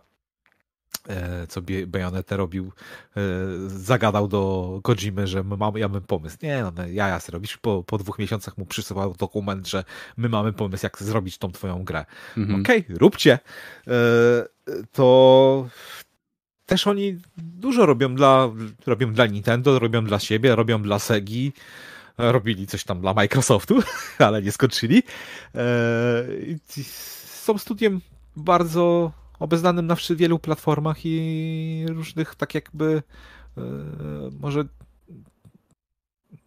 e, 1.08 1.46
co 1.46 1.60
Bayonetta 1.86 2.36
robił, 2.36 2.72
e, 3.16 3.20
zagadał 3.66 4.28
do 4.28 4.80
Kojimy, 4.82 5.26
że 5.26 5.44
my 5.44 5.56
mamy, 5.56 5.80
ja 5.80 5.88
mam 5.88 6.02
pomysł. 6.02 6.36
Nie, 6.42 6.62
no, 6.62 6.86
ja 6.86 7.08
ja 7.08 7.20
robisz. 7.28 7.56
Po, 7.56 7.84
po 7.84 7.98
dwóch 7.98 8.18
miesiącach 8.18 8.58
mu 8.58 8.66
przysyłał 8.66 9.14
dokument, 9.14 9.68
że 9.68 9.84
my 10.16 10.28
mamy 10.28 10.52
pomysł, 10.52 10.86
jak 10.86 11.02
zrobić 11.02 11.38
tą 11.38 11.52
twoją 11.52 11.84
grę. 11.84 12.04
Mhm. 12.36 12.60
Okej, 12.60 12.80
okay, 12.80 12.98
róbcie. 12.98 13.38
E, 13.86 13.92
to 14.92 15.68
też 16.68 16.86
oni 16.86 17.18
dużo 17.36 17.86
robią 17.86 18.14
dla, 18.14 18.48
robią 18.86 19.12
dla 19.12 19.26
Nintendo, 19.26 19.78
robią 19.78 20.04
dla 20.04 20.18
siebie, 20.18 20.56
robią 20.56 20.82
dla 20.82 20.98
Segi, 20.98 21.52
robili 22.18 22.66
coś 22.66 22.84
tam 22.84 23.00
dla 23.00 23.14
Microsoftu, 23.14 23.78
ale 24.18 24.42
nie 24.42 24.52
skończyli. 24.52 25.02
E, 25.54 26.24
są 27.44 27.58
studiem 27.58 28.00
bardzo 28.36 29.12
obeznanym 29.38 29.86
na 29.86 29.96
wielu 30.10 30.38
platformach 30.38 30.96
i 31.04 31.86
różnych 31.88 32.34
tak 32.34 32.54
jakby 32.54 33.02
e, 33.56 33.62
może 34.40 34.64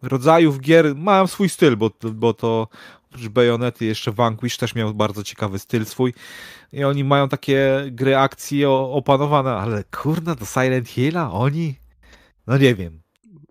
rodzajów 0.02 0.60
gier 0.60 0.96
mają 0.96 1.26
swój 1.26 1.48
styl, 1.48 1.76
bo, 1.76 1.90
bo 2.12 2.34
to 2.34 2.68
oprócz 3.12 3.28
Bayonety 3.28 3.84
jeszcze 3.84 4.12
Vanquish 4.12 4.56
też 4.56 4.74
miał 4.74 4.94
bardzo 4.94 5.24
ciekawy 5.24 5.58
styl 5.58 5.84
swój 5.84 6.14
i 6.72 6.84
oni 6.84 7.04
mają 7.04 7.28
takie 7.28 7.84
gry 7.90 8.16
akcji 8.16 8.64
opanowane, 8.64 9.50
ale 9.50 9.84
kurna, 9.84 10.34
do 10.34 10.46
Silent 10.46 10.88
Hilla 10.88 11.32
oni? 11.32 11.74
No 12.46 12.58
nie 12.58 12.74
wiem. 12.74 13.02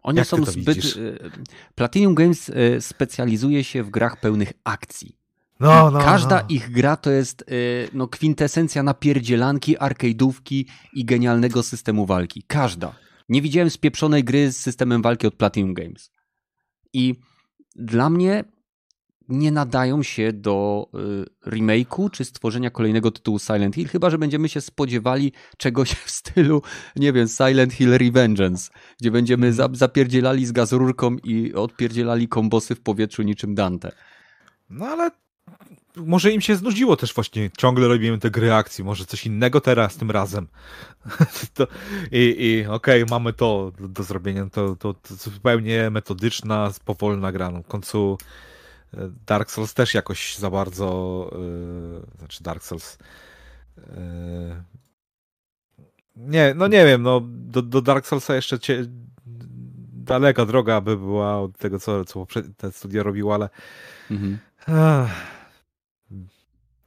Oni 0.04 0.18
Jak 0.18 0.28
są 0.28 0.46
zbyt... 0.46 0.76
Widzisz? 0.76 0.96
Y, 0.96 1.32
Platinum 1.76 2.16
Games 2.16 2.50
y, 2.50 2.82
specjalizuje 2.82 3.64
się 3.64 3.84
w 3.84 3.90
grach 3.90 4.20
pełnych 4.20 4.54
akcji. 4.64 5.18
No, 5.60 5.92
no, 5.92 6.00
Każda 6.00 6.42
no. 6.42 6.46
ich 6.50 6.72
gra 6.72 6.96
to 6.96 7.12
jest 7.12 7.42
y, 7.52 7.90
no, 7.94 8.08
kwintesencja 8.08 8.84
napierdzielanki, 8.84 9.78
arcade'ówki 9.78 10.66
i 10.94 11.06
genialnego 11.06 11.64
systemu 11.64 12.06
walki. 12.06 12.44
Każda. 12.48 12.96
Nie 13.30 13.42
widziałem 13.42 13.70
spieprzonej 13.70 14.24
gry 14.24 14.52
z 14.52 14.58
systemem 14.58 15.02
walki 15.02 15.28
od 15.28 15.36
Platinum 15.36 15.74
Games. 15.74 16.12
I 16.94 17.16
dla 17.76 18.10
mnie 18.10 18.44
nie 19.32 19.52
nadają 19.52 20.04
się 20.04 20.34
do 20.34 20.88
y, 21.46 21.50
remake'u 21.50 22.12
czy 22.12 22.26
stworzenia 22.26 22.70
kolejnego 22.70 23.12
tytułu 23.12 23.40
Silent 23.40 23.76
Hill, 23.76 23.88
chyba 23.88 24.10
że 24.10 24.18
będziemy 24.18 24.50
się 24.50 24.62
spodziewali 24.62 25.32
czegoś 25.58 25.92
w 25.92 26.12
stylu, 26.12 26.62
nie 26.96 27.14
wiem, 27.14 27.28
Silent 27.28 27.74
Hill 27.74 27.98
Revengeance, 27.98 28.72
gdzie 29.00 29.12
będziemy 29.12 29.48
mhm. 29.48 29.76
zapierdzielali 29.76 30.46
z 30.46 30.52
gazurką 30.52 31.18
i 31.24 31.54
odpierdzielali 31.54 32.28
kombosy 32.28 32.76
w 32.76 32.82
powietrzu 32.82 33.22
niczym 33.24 33.56
Dante. 33.56 33.92
No 34.70 34.86
ale 34.86 35.12
może 35.96 36.32
im 36.32 36.42
się 36.42 36.56
znudziło 36.56 36.96
też 36.96 37.14
właśnie, 37.14 37.50
ciągle 37.58 37.88
robimy 37.88 38.18
te 38.18 38.32
gry 38.32 38.54
akcji, 38.54 38.84
może 38.84 39.06
coś 39.06 39.26
innego 39.26 39.62
teraz 39.62 39.98
tym 39.98 40.12
razem. 40.12 40.48
to, 41.54 41.68
I, 42.12 42.36
i 42.40 42.66
okej, 42.68 43.04
okay, 43.04 43.18
mamy 43.18 43.34
to 43.34 43.72
do, 43.80 43.88
do 43.88 44.04
zrobienia, 44.04 44.50
to, 44.50 44.76
to, 44.76 44.94
to, 44.94 45.16
zupełnie 45.16 45.90
metodyczna, 45.90 46.72
powolna 46.86 47.32
gra. 47.32 47.52
No, 47.52 47.64
w 47.64 47.68
końcu 47.68 48.18
Dark 49.26 49.52
Souls 49.52 49.74
też 49.74 49.94
jakoś 49.94 50.38
za 50.38 50.50
bardzo, 50.50 51.30
yy, 51.32 52.18
znaczy 52.18 52.44
Dark 52.44 52.64
Souls 52.64 52.98
yy, 53.78 53.84
nie, 56.16 56.54
no 56.56 56.68
nie 56.68 56.86
wiem, 56.86 57.02
no 57.02 57.22
do, 57.26 57.62
do 57.62 57.82
Dark 57.82 58.08
Soulsa 58.08 58.36
jeszcze 58.36 58.60
cie, 58.60 58.86
daleka 59.94 60.46
droga 60.46 60.82
by 60.82 60.98
była 60.98 61.42
od 61.42 61.58
tego, 61.58 61.80
co, 61.80 62.06
co 62.06 62.26
te 62.58 62.72
studia 62.72 63.04
robiło, 63.04 63.34
ale 63.34 63.50
mhm. 64.12 64.40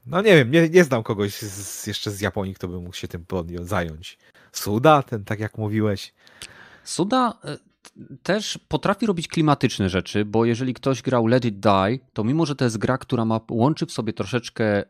No 0.07 0.23
nie 0.23 0.37
wiem, 0.37 0.51
nie, 0.51 0.69
nie 0.69 0.85
znam 0.85 1.03
kogoś 1.03 1.39
z, 1.39 1.87
jeszcze 1.87 2.11
z 2.11 2.21
Japonii, 2.21 2.55
kto 2.55 2.69
by 2.69 2.81
mógł 2.81 2.97
się 2.97 3.09
tym 3.09 3.25
podjąć, 3.27 3.69
zająć. 3.69 4.19
Suda, 4.53 5.03
ten 5.03 5.25
tak 5.25 5.41
jak 5.41 5.59
mówiłeś. 5.59 6.15
Suda 6.85 7.39
e, 7.45 7.59
też 8.23 8.59
potrafi 8.69 9.07
robić 9.07 9.29
klimatyczne 9.29 9.89
rzeczy, 9.89 10.25
bo 10.25 10.45
jeżeli 10.45 10.75
ktoś 10.75 11.03
grał 11.03 11.27
Let 11.27 11.45
It 11.45 11.61
Die, 11.61 11.99
to 12.13 12.25
mimo, 12.25 12.47
że 12.47 12.57
to 12.57 12.65
jest 12.65 12.79
gra, 12.79 12.99
która 12.99 13.25
ma, 13.25 13.41
łączy 13.51 13.87
w 13.87 13.93
sobie 13.93 14.13
troszeczkę 14.13 14.83
y, 14.83 14.85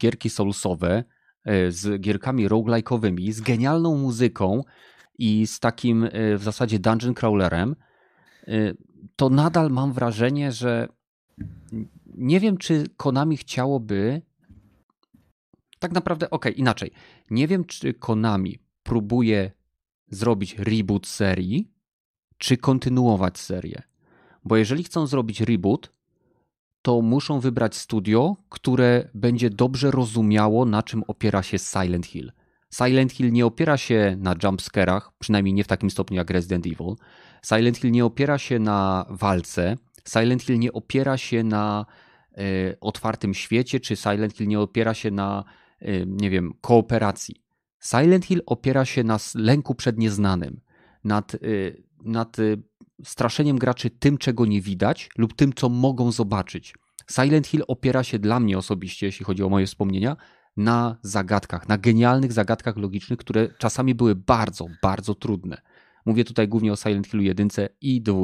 gierki 0.00 0.30
soulsowe 0.30 1.04
y, 1.48 1.72
z 1.72 2.00
gierkami 2.00 2.48
roguelike'owymi, 2.48 3.32
z 3.32 3.40
genialną 3.40 3.98
muzyką 3.98 4.64
i 5.18 5.46
z 5.46 5.60
takim 5.60 6.04
y, 6.04 6.38
w 6.38 6.42
zasadzie 6.42 6.78
dungeon 6.78 7.14
crawlerem, 7.14 7.76
to 9.16 9.30
nadal 9.30 9.70
mam 9.70 9.92
wrażenie, 9.92 10.52
że 10.52 10.88
nie 12.06 12.40
wiem, 12.40 12.56
czy 12.56 12.84
Konami 12.96 13.36
chciałoby 13.36 14.22
tak 15.78 15.92
naprawdę, 15.92 16.30
ok, 16.30 16.46
inaczej. 16.56 16.90
Nie 17.30 17.48
wiem, 17.48 17.64
czy 17.64 17.94
Konami 17.94 18.58
próbuje 18.82 19.50
zrobić 20.10 20.58
reboot 20.58 21.06
serii, 21.06 21.70
czy 22.38 22.56
kontynuować 22.56 23.38
serię. 23.38 23.82
Bo 24.44 24.56
jeżeli 24.56 24.84
chcą 24.84 25.06
zrobić 25.06 25.40
reboot, 25.40 25.92
to 26.82 27.02
muszą 27.02 27.40
wybrać 27.40 27.76
studio, 27.76 28.36
które 28.48 29.08
będzie 29.14 29.50
dobrze 29.50 29.90
rozumiało, 29.90 30.64
na 30.64 30.82
czym 30.82 31.02
opiera 31.06 31.42
się 31.42 31.58
Silent 31.58 32.06
Hill. 32.06 32.32
Silent 32.74 33.12
Hill 33.12 33.32
nie 33.32 33.46
opiera 33.46 33.76
się 33.76 34.16
na 34.18 34.34
jumpscarach, 34.42 35.12
przynajmniej 35.18 35.54
nie 35.54 35.64
w 35.64 35.68
takim 35.68 35.90
stopniu 35.90 36.16
jak 36.16 36.30
Resident 36.30 36.66
Evil. 36.66 36.94
Silent 37.46 37.78
Hill 37.78 37.90
nie 37.90 38.04
opiera 38.04 38.38
się 38.38 38.58
na 38.58 39.06
walce. 39.10 39.76
Silent 40.08 40.42
Hill 40.42 40.58
nie 40.58 40.72
opiera 40.72 41.16
się 41.16 41.44
na 41.44 41.86
y, 42.38 42.76
otwartym 42.80 43.34
świecie, 43.34 43.80
czy 43.80 43.96
Silent 43.96 44.36
Hill 44.36 44.48
nie 44.48 44.60
opiera 44.60 44.94
się 44.94 45.10
na 45.10 45.44
Y, 45.82 46.04
nie 46.06 46.30
wiem, 46.30 46.54
kooperacji. 46.60 47.34
Silent 47.80 48.24
Hill 48.24 48.42
opiera 48.46 48.84
się 48.84 49.04
na 49.04 49.18
lęku 49.34 49.74
przed 49.74 49.98
nieznanym, 49.98 50.60
nad, 51.04 51.34
y, 51.34 51.82
nad 52.04 52.38
y, 52.38 52.62
straszeniem 53.04 53.58
graczy 53.58 53.90
tym, 53.90 54.18
czego 54.18 54.46
nie 54.46 54.60
widać 54.60 55.10
lub 55.18 55.34
tym, 55.34 55.52
co 55.52 55.68
mogą 55.68 56.12
zobaczyć. 56.12 56.74
Silent 57.10 57.46
Hill 57.46 57.62
opiera 57.68 58.04
się 58.04 58.18
dla 58.18 58.40
mnie 58.40 58.58
osobiście, 58.58 59.06
jeśli 59.06 59.24
chodzi 59.24 59.42
o 59.42 59.48
moje 59.48 59.66
wspomnienia, 59.66 60.16
na 60.56 60.96
zagadkach, 61.02 61.68
na 61.68 61.78
genialnych 61.78 62.32
zagadkach 62.32 62.76
logicznych, 62.76 63.18
które 63.18 63.48
czasami 63.58 63.94
były 63.94 64.14
bardzo, 64.14 64.66
bardzo 64.82 65.14
trudne. 65.14 65.60
Mówię 66.06 66.24
tutaj 66.24 66.48
głównie 66.48 66.72
o 66.72 66.76
Silent 66.76 67.06
Hillu 67.06 67.22
1 67.22 67.48
i 67.80 68.02
2. 68.02 68.14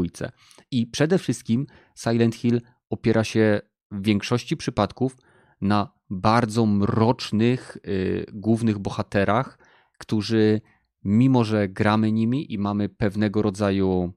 I 0.70 0.86
przede 0.86 1.18
wszystkim 1.18 1.66
Silent 1.96 2.34
Hill 2.34 2.60
opiera 2.90 3.24
się 3.24 3.60
w 3.90 4.02
większości 4.02 4.56
przypadków 4.56 5.16
na 5.60 5.92
bardzo 6.10 6.66
mrocznych 6.66 7.76
y, 7.88 8.26
głównych 8.32 8.78
bohaterach, 8.78 9.58
którzy 9.98 10.60
mimo, 11.04 11.44
że 11.44 11.68
gramy 11.68 12.12
nimi 12.12 12.52
i 12.52 12.58
mamy 12.58 12.88
pewnego 12.88 13.42
rodzaju 13.42 14.12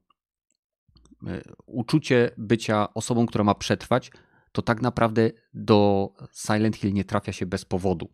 y, 1.23 1.41
uczucie 1.65 2.31
bycia 2.38 2.93
osobą, 2.93 3.26
która 3.26 3.43
ma 3.43 3.55
przetrwać, 3.55 4.11
to 4.51 4.61
tak 4.61 4.81
naprawdę 4.81 5.31
do 5.53 6.09
Silent 6.34 6.76
Hill 6.76 6.93
nie 6.93 7.05
trafia 7.05 7.31
się 7.31 7.45
bez 7.45 7.65
powodu. 7.65 8.09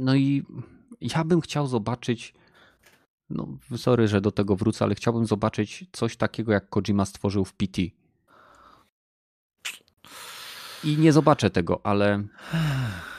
No 0.00 0.14
i 0.14 0.44
ja 1.00 1.24
bym 1.24 1.40
chciał 1.40 1.66
zobaczyć, 1.66 2.34
no 3.30 3.58
sorry, 3.76 4.08
że 4.08 4.20
do 4.20 4.32
tego 4.32 4.56
wrócę, 4.56 4.84
ale 4.84 4.94
chciałbym 4.94 5.26
zobaczyć 5.26 5.86
coś 5.92 6.16
takiego, 6.16 6.52
jak 6.52 6.68
Kojima 6.68 7.04
stworzył 7.04 7.44
w 7.44 7.52
PT 7.52 7.82
i 10.84 10.96
nie 10.98 11.12
zobaczę 11.12 11.50
tego, 11.50 11.86
ale. 11.86 12.24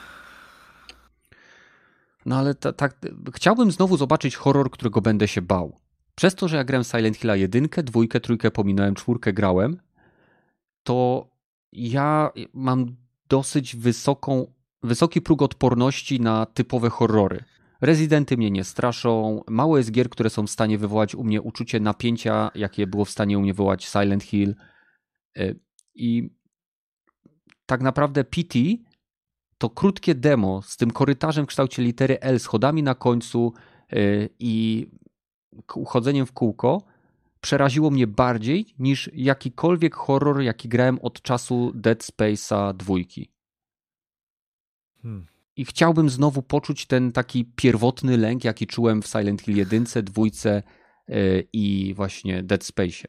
No 2.26 2.36
ale 2.36 2.54
tak, 2.54 2.98
chciałbym 3.34 3.70
znowu 3.70 3.96
zobaczyć 3.96 4.36
horror, 4.36 4.70
którego 4.70 5.00
będę 5.00 5.28
się 5.28 5.42
bał. 5.42 5.80
Przez 6.14 6.34
to, 6.34 6.48
że 6.48 6.56
ja 6.56 6.64
grałem 6.64 6.84
Silent 6.84 7.16
Hilla 7.16 7.36
jedynkę, 7.36 7.82
dwójkę, 7.82 8.20
trójkę 8.20 8.50
pominąłem, 8.50 8.94
czwórkę 8.94 9.32
grałem, 9.32 9.80
to 10.82 11.28
ja 11.72 12.30
mam 12.52 12.96
dosyć 13.28 13.76
wysoką, 13.76 14.52
wysoki 14.82 15.20
próg 15.20 15.42
odporności 15.42 16.20
na 16.20 16.46
typowe 16.46 16.90
horrory. 16.90 17.44
Rezydenty 17.80 18.36
mnie 18.36 18.50
nie 18.50 18.64
straszą. 18.64 19.40
Mało 19.48 19.78
jest 19.78 19.90
gier, 19.90 20.10
które 20.10 20.30
są 20.30 20.46
w 20.46 20.50
stanie 20.50 20.78
wywołać 20.78 21.14
u 21.14 21.24
mnie 21.24 21.42
uczucie 21.42 21.80
napięcia, 21.80 22.50
jakie 22.54 22.86
było 22.86 23.04
w 23.04 23.10
stanie 23.10 23.38
u 23.38 23.40
mnie 23.40 23.52
wywołać 23.52 23.84
Silent 23.84 24.22
Hill. 24.22 24.54
Y, 25.38 25.60
I 25.94 26.30
tak 27.66 27.82
naprawdę 27.82 28.24
PT 28.24 28.58
to 29.64 29.70
krótkie 29.70 30.14
demo 30.14 30.62
z 30.62 30.76
tym 30.76 30.90
korytarzem 30.90 31.44
w 31.44 31.48
kształcie 31.48 31.82
litery 31.82 32.20
L, 32.20 32.40
schodami 32.40 32.82
na 32.82 32.94
końcu 32.94 33.52
yy, 33.92 34.28
i 34.38 34.86
chodzeniem 35.86 36.26
w 36.26 36.32
kółko 36.32 36.82
przeraziło 37.40 37.90
mnie 37.90 38.06
bardziej 38.06 38.74
niż 38.78 39.10
jakikolwiek 39.14 39.94
horror, 39.94 40.40
jaki 40.40 40.68
grałem 40.68 40.98
od 41.02 41.22
czasu 41.22 41.72
Dead 41.74 41.98
Space'a 41.98 42.74
dwójki. 42.74 43.30
Hmm. 45.02 45.26
I 45.56 45.64
chciałbym 45.64 46.10
znowu 46.10 46.42
poczuć 46.42 46.86
ten 46.86 47.12
taki 47.12 47.44
pierwotny 47.44 48.16
lęk, 48.16 48.44
jaki 48.44 48.66
czułem 48.66 49.02
w 49.02 49.06
Silent 49.06 49.42
Hill 49.42 49.56
1, 49.56 49.84
dwójce 50.02 50.62
i 51.52 51.94
właśnie 51.96 52.42
Dead 52.42 52.64
Space. 52.64 53.08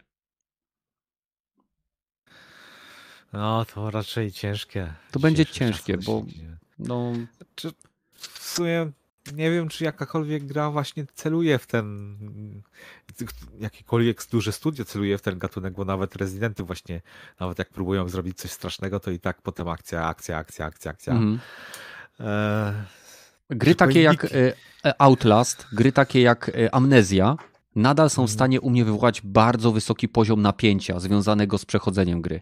No, 3.36 3.66
to 3.66 3.92
raczej 3.92 4.32
ciężkie. 4.32 4.94
To 5.12 5.20
będzie 5.20 5.46
ciężkie, 5.46 5.98
bo 5.98 6.26
no... 6.80 7.14
Czy 7.56 7.72
w 8.14 8.50
sumie 8.50 8.92
nie 9.34 9.52
wiem, 9.52 9.70
czy 9.70 9.84
jakakolwiek 9.84 10.46
gra 10.46 10.72
właśnie 10.72 11.06
celuje 11.14 11.60
w 11.60 11.68
ten 11.68 12.18
jakiekolwiek 13.60 14.26
duże 14.32 14.52
studio 14.52 14.86
celuje 14.86 15.18
w 15.18 15.22
ten 15.22 15.40
gatunek, 15.40 15.74
bo 15.74 15.86
nawet 15.86 16.16
rezydenty 16.16 16.64
właśnie, 16.64 17.02
nawet 17.40 17.60
jak 17.60 17.70
próbują 17.70 18.10
zrobić 18.10 18.38
coś 18.38 18.52
strasznego, 18.52 19.00
to 19.00 19.12
i 19.12 19.20
tak 19.20 19.42
potem 19.42 19.68
akcja, 19.68 20.08
akcja, 20.08 20.38
akcja, 20.38 20.66
akcja, 20.66 20.92
akcja. 20.92 21.14
Mhm. 21.14 21.40
E... 22.20 22.86
Gry 23.50 23.76
takie 23.76 24.02
jak 24.02 24.26
e, 24.26 24.54
Outlast, 25.02 25.68
gry 25.74 25.92
takie 25.92 26.22
jak 26.22 26.50
e, 26.50 26.76
Amnezja 26.76 27.36
nadal 27.76 28.10
są 28.10 28.22
w 28.22 28.24
mhm. 28.24 28.34
stanie 28.34 28.62
u 28.62 28.70
mnie 28.70 28.86
wywołać 28.86 29.22
bardzo 29.22 29.72
wysoki 29.72 30.10
poziom 30.10 30.42
napięcia 30.42 31.00
związanego 31.00 31.58
z 31.58 31.66
przechodzeniem 31.66 32.22
gry 32.22 32.42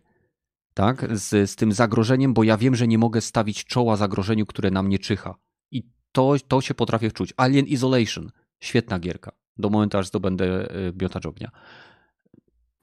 tak, 0.73 1.17
z, 1.17 1.51
z 1.51 1.55
tym 1.55 1.71
zagrożeniem, 1.71 2.33
bo 2.33 2.43
ja 2.43 2.57
wiem, 2.57 2.75
że 2.75 2.87
nie 2.87 2.97
mogę 2.97 3.21
stawić 3.21 3.65
czoła 3.65 3.95
zagrożeniu, 3.95 4.45
które 4.45 4.71
na 4.71 4.83
mnie 4.83 4.99
czyha. 4.99 5.35
I 5.71 5.83
to, 6.11 6.35
to 6.47 6.61
się 6.61 6.73
potrafię 6.73 7.09
wczuć. 7.09 7.33
Alien 7.37 7.65
Isolation, 7.65 8.31
świetna 8.59 8.99
gierka. 8.99 9.31
Do 9.57 9.69
momentu, 9.69 9.97
aż 9.97 10.07
zdobędę 10.07 10.67
biotacz 10.91 11.25
ognia. 11.25 11.51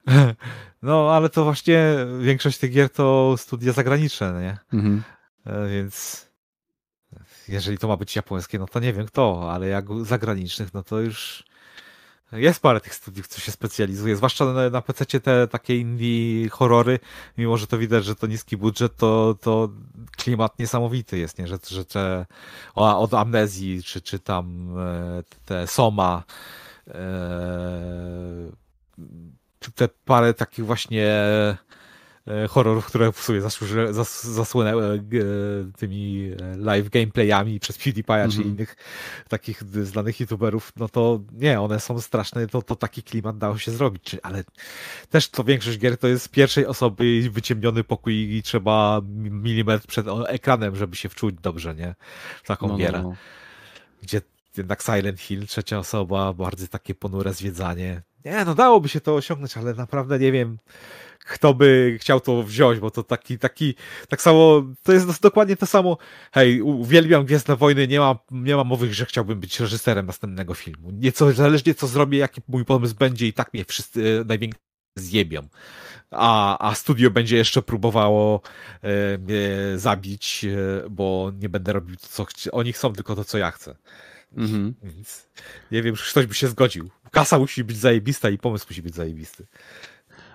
No, 0.82 1.12
ale 1.12 1.28
to 1.28 1.44
właśnie 1.44 1.96
większość 2.20 2.58
tych 2.58 2.72
gier 2.72 2.90
to 2.90 3.34
studia 3.38 3.72
zagraniczne, 3.72 4.40
nie? 4.40 4.78
Mhm. 4.78 5.02
E, 5.46 5.68
więc 5.68 6.26
jeżeli 7.48 7.78
to 7.78 7.88
ma 7.88 7.96
być 7.96 8.16
japońskie, 8.16 8.58
no 8.58 8.66
to 8.66 8.80
nie 8.80 8.92
wiem 8.92 9.06
kto, 9.06 9.52
ale 9.52 9.68
jak 9.68 9.84
zagranicznych, 10.02 10.74
no 10.74 10.82
to 10.82 11.00
już 11.00 11.44
jest 12.32 12.62
parę 12.62 12.80
tych 12.80 12.94
studiów, 12.94 13.28
co 13.28 13.40
się 13.40 13.52
specjalizuje, 13.52 14.16
zwłaszcza 14.16 14.44
na, 14.44 14.70
na 14.70 14.82
PC 14.82 15.20
te 15.20 15.48
takie 15.48 15.76
indie 15.76 16.48
horrory, 16.48 16.98
mimo 17.38 17.56
że 17.56 17.66
to 17.66 17.78
widać, 17.78 18.04
że 18.04 18.14
to 18.14 18.26
niski 18.26 18.56
budżet, 18.56 18.96
to, 18.96 19.36
to 19.40 19.68
klimat 20.16 20.58
niesamowity 20.58 21.18
jest, 21.18 21.38
nie? 21.38 21.46
Że, 21.46 21.58
że 21.68 21.84
te, 21.84 22.26
o, 22.74 22.98
od 22.98 23.14
amnezji, 23.14 23.82
czy, 23.82 24.00
czy 24.00 24.18
tam 24.18 24.74
e, 24.78 25.22
te 25.44 25.66
Soma, 25.66 26.22
e, 26.88 26.92
te 29.74 29.88
parę 30.04 30.34
takich 30.34 30.64
właśnie 30.66 31.14
horrorów, 32.48 32.86
które 32.86 33.12
w 33.12 33.18
sumie 33.18 33.40
zasłuży, 33.40 33.92
zas, 33.92 34.24
zasłynęły 34.24 34.84
e, 34.84 34.98
tymi 35.78 36.30
e, 36.40 36.56
live 36.56 36.88
gameplayami 36.88 37.60
przez 37.60 37.78
PewDiePie'a 37.78 38.14
mm 38.14 38.30
-hmm. 38.30 38.36
czy 38.36 38.42
innych 38.42 38.76
takich 39.28 39.62
znanych 39.84 40.20
youtuberów, 40.20 40.72
no 40.76 40.88
to 40.88 41.20
nie, 41.32 41.60
one 41.60 41.80
są 41.80 42.00
straszne, 42.00 42.46
to, 42.46 42.62
to 42.62 42.76
taki 42.76 43.02
klimat 43.02 43.38
dało 43.38 43.58
się 43.58 43.72
zrobić, 43.72 44.16
ale 44.22 44.44
też 45.10 45.28
to 45.28 45.44
większość 45.44 45.78
gier 45.78 45.98
to 45.98 46.08
jest 46.08 46.24
z 46.24 46.28
pierwszej 46.28 46.66
osoby 46.66 47.28
wyciemniony 47.30 47.84
pokój 47.84 48.36
i 48.36 48.42
trzeba 48.42 49.00
milimetr 49.16 49.86
przed 49.86 50.06
ekranem, 50.26 50.76
żeby 50.76 50.96
się 50.96 51.08
wczuć 51.08 51.34
dobrze, 51.42 51.74
nie? 51.74 51.94
W 52.42 52.46
taką 52.46 52.66
no, 52.66 52.72
no 52.72 52.78
gierę. 52.78 53.02
No, 53.02 53.08
no. 53.08 53.16
Gdzie 54.02 54.20
jednak 54.56 54.82
Silent 54.82 55.20
Hill, 55.20 55.46
trzecia 55.46 55.78
osoba, 55.78 56.32
bardzo 56.32 56.68
takie 56.68 56.94
ponure 56.94 57.32
zwiedzanie. 57.32 58.02
Nie, 58.24 58.44
no 58.44 58.54
dałoby 58.54 58.88
się 58.88 59.00
to 59.00 59.14
osiągnąć, 59.14 59.56
ale 59.56 59.74
naprawdę 59.74 60.18
nie 60.18 60.32
wiem, 60.32 60.58
kto 61.18 61.54
by 61.54 61.96
chciał 62.00 62.20
to 62.20 62.42
wziąć, 62.42 62.80
bo 62.80 62.90
to 62.90 63.02
taki, 63.02 63.38
taki, 63.38 63.74
tak 64.08 64.22
samo, 64.22 64.62
to 64.82 64.92
jest 64.92 65.22
dokładnie 65.22 65.56
to 65.56 65.66
samo, 65.66 65.98
hej, 66.32 66.62
uwielbiam 66.62 67.24
Gwiezdne 67.24 67.56
Wojny, 67.56 67.88
nie 67.88 68.00
mam, 68.00 68.16
nie 68.30 68.56
mam 68.56 68.66
mowy, 68.66 68.94
że 68.94 69.06
chciałbym 69.06 69.40
być 69.40 69.60
reżyserem 69.60 70.06
następnego 70.06 70.54
filmu. 70.54 70.90
Nieco, 70.90 71.32
zależnie 71.32 71.74
co 71.74 71.86
zrobię, 71.86 72.18
jaki 72.18 72.40
mój 72.48 72.64
pomysł 72.64 72.94
będzie 72.94 73.26
i 73.26 73.32
tak 73.32 73.54
mnie 73.54 73.64
wszyscy 73.64 74.20
e, 74.20 74.24
najwięcej 74.24 74.60
zjebią. 74.96 75.48
A, 76.10 76.68
a 76.68 76.74
studio 76.74 77.10
będzie 77.10 77.36
jeszcze 77.36 77.62
próbowało 77.62 78.40
e, 78.82 79.18
mnie 79.18 79.50
zabić, 79.76 80.44
e, 80.44 80.90
bo 80.90 81.32
nie 81.38 81.48
będę 81.48 81.72
robił 81.72 81.96
to, 81.96 82.06
co 82.06 82.24
chci- 82.24 82.48
oni 82.52 82.72
chcą, 82.72 82.92
tylko 82.92 83.16
to, 83.16 83.24
co 83.24 83.38
ja 83.38 83.50
chcę. 83.50 83.76
Mhm. 84.36 84.74
Więc 84.82 85.26
nie 85.72 85.82
wiem, 85.82 85.96
czy 85.96 86.10
ktoś 86.10 86.26
by 86.26 86.34
się 86.34 86.48
zgodził. 86.48 86.90
Kasa 87.10 87.38
musi 87.38 87.64
być 87.64 87.76
zajebista 87.76 88.30
i 88.30 88.38
pomysł 88.38 88.66
musi 88.70 88.82
być 88.82 88.94
zajebisty. 88.94 89.46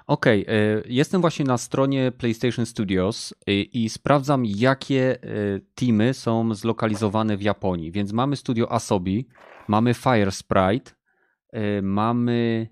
Okej, 0.08 0.44
okay, 0.44 0.56
e, 0.56 0.82
jestem 0.86 1.22
właśnie 1.22 1.46
na 1.46 1.58
stronie 1.58 2.12
PlayStation 2.12 2.66
Studios 2.66 3.34
e, 3.48 3.52
i 3.52 3.90
sprawdzam, 3.90 4.46
jakie 4.46 5.18
e, 5.24 5.60
teamy 5.76 6.14
są 6.14 6.56
zlokalizowane 6.56 7.38
w 7.38 7.42
Japonii. 7.42 7.92
Więc 7.92 8.12
mamy 8.14 8.36
studio 8.36 8.72
Asobi, 8.72 9.28
mamy 9.68 9.94
Fire 9.94 10.32
Sprite, 10.32 10.92
mamy 11.82 12.68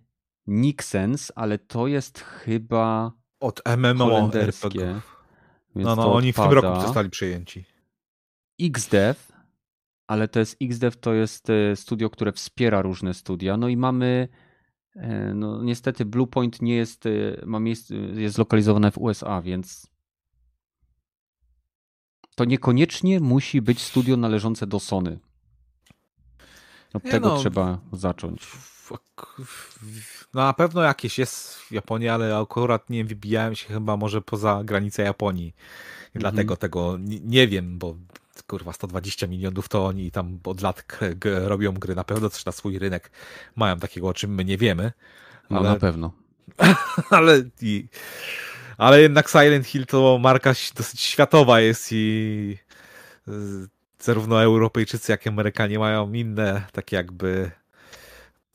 Nixens, 0.47 1.31
ale 1.35 1.57
to 1.57 1.87
jest 1.87 2.19
chyba 2.19 3.11
od 3.39 3.61
MMO 3.77 4.05
holenderskie. 4.05 4.99
No, 5.75 5.95
no, 5.95 6.13
oni 6.13 6.33
w 6.33 6.35
tym 6.35 6.51
roku 6.51 6.81
zostali 6.81 7.09
przejęci. 7.09 7.65
XDev, 8.61 9.32
ale 10.07 10.27
to 10.27 10.39
jest 10.39 10.57
XDev 10.61 10.97
to 10.97 11.13
jest 11.13 11.47
studio, 11.75 12.09
które 12.09 12.31
wspiera 12.31 12.81
różne 12.81 13.13
studia. 13.13 13.57
No 13.57 13.67
i 13.67 13.77
mamy 13.77 14.27
E, 14.95 15.33
no 15.33 15.63
niestety 15.63 16.05
Bluepoint 16.05 16.61
nie 16.61 16.75
jest, 16.75 17.05
e, 17.05 17.09
ma 17.45 17.59
miejsce, 17.59 17.95
jest 17.95 18.35
zlokalizowane 18.35 18.91
w 18.91 18.97
USA, 18.97 19.41
więc 19.41 19.87
to 22.35 22.45
niekoniecznie 22.45 23.19
musi 23.19 23.61
być 23.61 23.81
studio 23.81 24.17
należące 24.17 24.67
do 24.67 24.79
Sony. 24.79 25.19
Od 26.93 27.03
nie 27.03 27.11
tego 27.11 27.29
no, 27.29 27.37
trzeba 27.37 27.79
zacząć. 27.93 28.47
No 30.33 30.41
na 30.41 30.53
pewno 30.53 30.81
jakieś 30.81 31.19
jest 31.19 31.55
w 31.55 31.71
Japonii, 31.71 32.09
ale 32.09 32.37
akurat 32.37 32.89
nie 32.89 33.05
wybijałem 33.05 33.55
się 33.55 33.67
chyba 33.67 33.97
może 33.97 34.21
poza 34.21 34.63
granicę 34.63 35.03
Japonii. 35.03 35.55
I 36.15 36.19
dlatego 36.19 36.53
mhm. 36.53 36.57
tego 36.57 36.97
nie, 36.97 37.19
nie 37.19 37.47
wiem, 37.47 37.79
bo 37.79 37.95
kurwa 38.47 38.73
120 38.73 39.27
milionów 39.27 39.69
to 39.69 39.85
oni 39.85 40.11
tam 40.11 40.39
od 40.43 40.61
lat 40.61 40.85
robią 41.23 41.73
gry, 41.73 41.95
na 41.95 42.03
pewno 42.03 42.29
coś 42.29 42.45
na 42.45 42.51
swój 42.51 42.79
rynek 42.79 43.11
mają 43.55 43.79
takiego, 43.79 44.07
o 44.07 44.13
czym 44.13 44.35
my 44.35 44.45
nie 44.45 44.57
wiemy. 44.57 44.91
No 45.49 45.59
ale... 45.59 45.69
na 45.69 45.75
pewno. 45.75 46.11
ale, 47.09 47.43
i, 47.61 47.87
ale 48.77 49.01
jednak 49.01 49.29
Silent 49.29 49.67
Hill 49.67 49.85
to 49.85 50.17
marka 50.17 50.53
dosyć 50.75 51.01
światowa 51.01 51.59
jest 51.59 51.87
i 51.91 52.57
zarówno 53.99 54.43
Europejczycy, 54.43 55.11
jak 55.11 55.25
i 55.25 55.29
Amerykanie 55.29 55.79
mają 55.79 56.13
inne 56.13 56.67
takie 56.71 56.95
jakby 56.95 57.51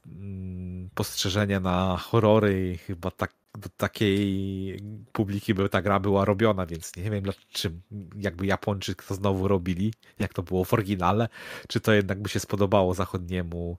mm, 0.06 0.90
postrzeżenia 0.94 1.60
na 1.60 1.96
horrory 1.96 2.72
i 2.72 2.78
chyba 2.78 3.10
tak 3.10 3.32
do 3.58 3.68
takiej 3.76 4.80
publiki 5.12 5.54
by 5.54 5.68
ta 5.68 5.82
gra 5.82 6.00
była 6.00 6.24
robiona, 6.24 6.66
więc 6.66 6.96
nie 6.96 7.10
wiem 7.10 7.24
czym 7.52 7.80
jakby 8.16 8.46
Japończycy 8.46 9.06
to 9.08 9.14
znowu 9.14 9.48
robili, 9.48 9.94
jak 10.18 10.34
to 10.34 10.42
było 10.42 10.64
w 10.64 10.72
oryginale, 10.74 11.28
czy 11.68 11.80
to 11.80 11.92
jednak 11.92 12.22
by 12.22 12.28
się 12.28 12.40
spodobało 12.40 12.94
zachodniemu, 12.94 13.78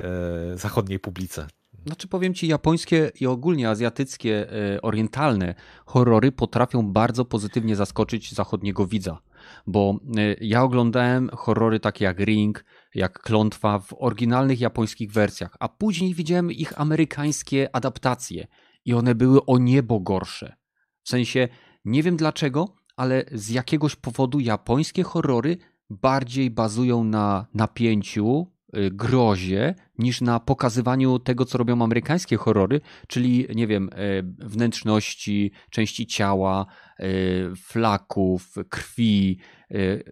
e, 0.00 0.58
zachodniej 0.58 0.98
publice. 0.98 1.46
Znaczy 1.86 2.08
powiem 2.08 2.34
ci, 2.34 2.46
japońskie 2.46 3.12
i 3.20 3.26
ogólnie 3.26 3.68
azjatyckie, 3.68 4.52
e, 4.52 4.82
orientalne 4.82 5.54
horrory 5.86 6.32
potrafią 6.32 6.92
bardzo 6.92 7.24
pozytywnie 7.24 7.76
zaskoczyć 7.76 8.32
zachodniego 8.32 8.86
widza. 8.86 9.18
Bo 9.66 9.98
e, 10.16 10.34
ja 10.40 10.62
oglądałem 10.62 11.30
horrory 11.36 11.80
takie 11.80 12.04
jak 12.04 12.18
Ring, 12.18 12.64
jak 12.94 13.18
Klątwa 13.18 13.78
w 13.78 13.94
oryginalnych 13.98 14.60
japońskich 14.60 15.12
wersjach, 15.12 15.56
a 15.60 15.68
później 15.68 16.14
widziałem 16.14 16.52
ich 16.52 16.80
amerykańskie 16.80 17.76
adaptacje 17.76 18.46
i 18.84 18.94
one 18.94 19.14
były 19.14 19.46
o 19.46 19.58
niebo 19.58 20.00
gorsze. 20.00 20.56
W 21.02 21.08
sensie, 21.08 21.48
nie 21.84 22.02
wiem 22.02 22.16
dlaczego, 22.16 22.74
ale 22.96 23.24
z 23.32 23.48
jakiegoś 23.48 23.96
powodu 23.96 24.40
japońskie 24.40 25.02
horrory 25.02 25.56
bardziej 25.90 26.50
bazują 26.50 27.04
na 27.04 27.46
napięciu, 27.54 28.46
y, 28.76 28.90
grozie, 28.90 29.74
niż 29.98 30.20
na 30.20 30.40
pokazywaniu 30.40 31.18
tego, 31.18 31.44
co 31.44 31.58
robią 31.58 31.82
amerykańskie 31.82 32.36
horrory, 32.36 32.80
czyli, 33.08 33.46
nie 33.54 33.66
wiem, 33.66 33.90
y, 33.92 34.22
wnętrzności, 34.38 35.52
części 35.70 36.06
ciała, 36.06 36.66
y, 37.00 37.52
flaków, 37.56 38.54
krwi, 38.68 39.38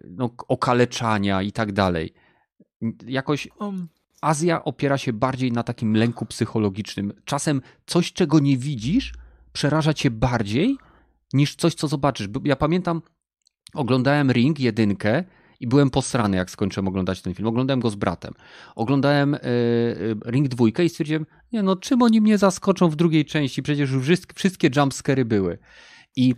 no, 0.09 0.29
okaleczania 0.47 1.41
i 1.41 1.51
tak 1.51 1.71
dalej. 1.71 2.13
Jakoś 3.07 3.47
um, 3.59 3.87
Azja 4.21 4.63
opiera 4.63 4.97
się 4.97 5.13
bardziej 5.13 5.51
na 5.51 5.63
takim 5.63 5.95
lęku 5.95 6.25
psychologicznym. 6.25 7.13
Czasem 7.25 7.61
coś, 7.85 8.13
czego 8.13 8.39
nie 8.39 8.57
widzisz, 8.57 9.13
przeraża 9.53 9.93
cię 9.93 10.11
bardziej 10.11 10.77
niż 11.33 11.55
coś, 11.55 11.73
co 11.73 11.87
zobaczysz. 11.87 12.27
Ja 12.43 12.55
pamiętam, 12.55 13.01
oglądałem 13.73 14.31
Ring 14.31 14.59
jedynkę 14.59 15.23
i 15.59 15.67
byłem 15.67 15.89
posrany, 15.89 16.37
jak 16.37 16.51
skończyłem 16.51 16.87
oglądać 16.87 17.21
ten 17.21 17.33
film. 17.33 17.47
Oglądałem 17.47 17.79
go 17.79 17.89
z 17.89 17.95
bratem. 17.95 18.33
Oglądałem 18.75 19.31
yy, 19.31 20.31
Ring 20.31 20.47
dwójkę 20.47 20.85
i 20.85 20.89
stwierdziłem, 20.89 21.25
nie 21.51 21.63
no, 21.63 21.75
czym 21.75 22.01
oni 22.01 22.21
mnie 22.21 22.37
zaskoczą 22.37 22.89
w 22.89 22.95
drugiej 22.95 23.25
części? 23.25 23.63
Przecież 23.63 23.91
już 23.91 24.19
wszystkie 24.35 24.69
jumpscary 24.75 25.25
były. 25.25 25.57
I 26.15 26.35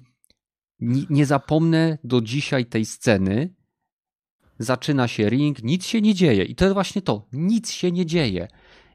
nie 1.09 1.25
zapomnę 1.25 1.97
do 2.03 2.21
dzisiaj 2.21 2.65
tej 2.65 2.85
sceny, 2.85 3.53
zaczyna 4.59 5.07
się 5.07 5.29
ring, 5.29 5.63
nic 5.63 5.85
się 5.85 6.01
nie 6.01 6.13
dzieje. 6.13 6.43
I 6.43 6.55
to 6.55 6.65
jest 6.65 6.73
właśnie 6.73 7.01
to, 7.01 7.27
nic 7.33 7.71
się 7.71 7.91
nie 7.91 8.05
dzieje. 8.05 8.47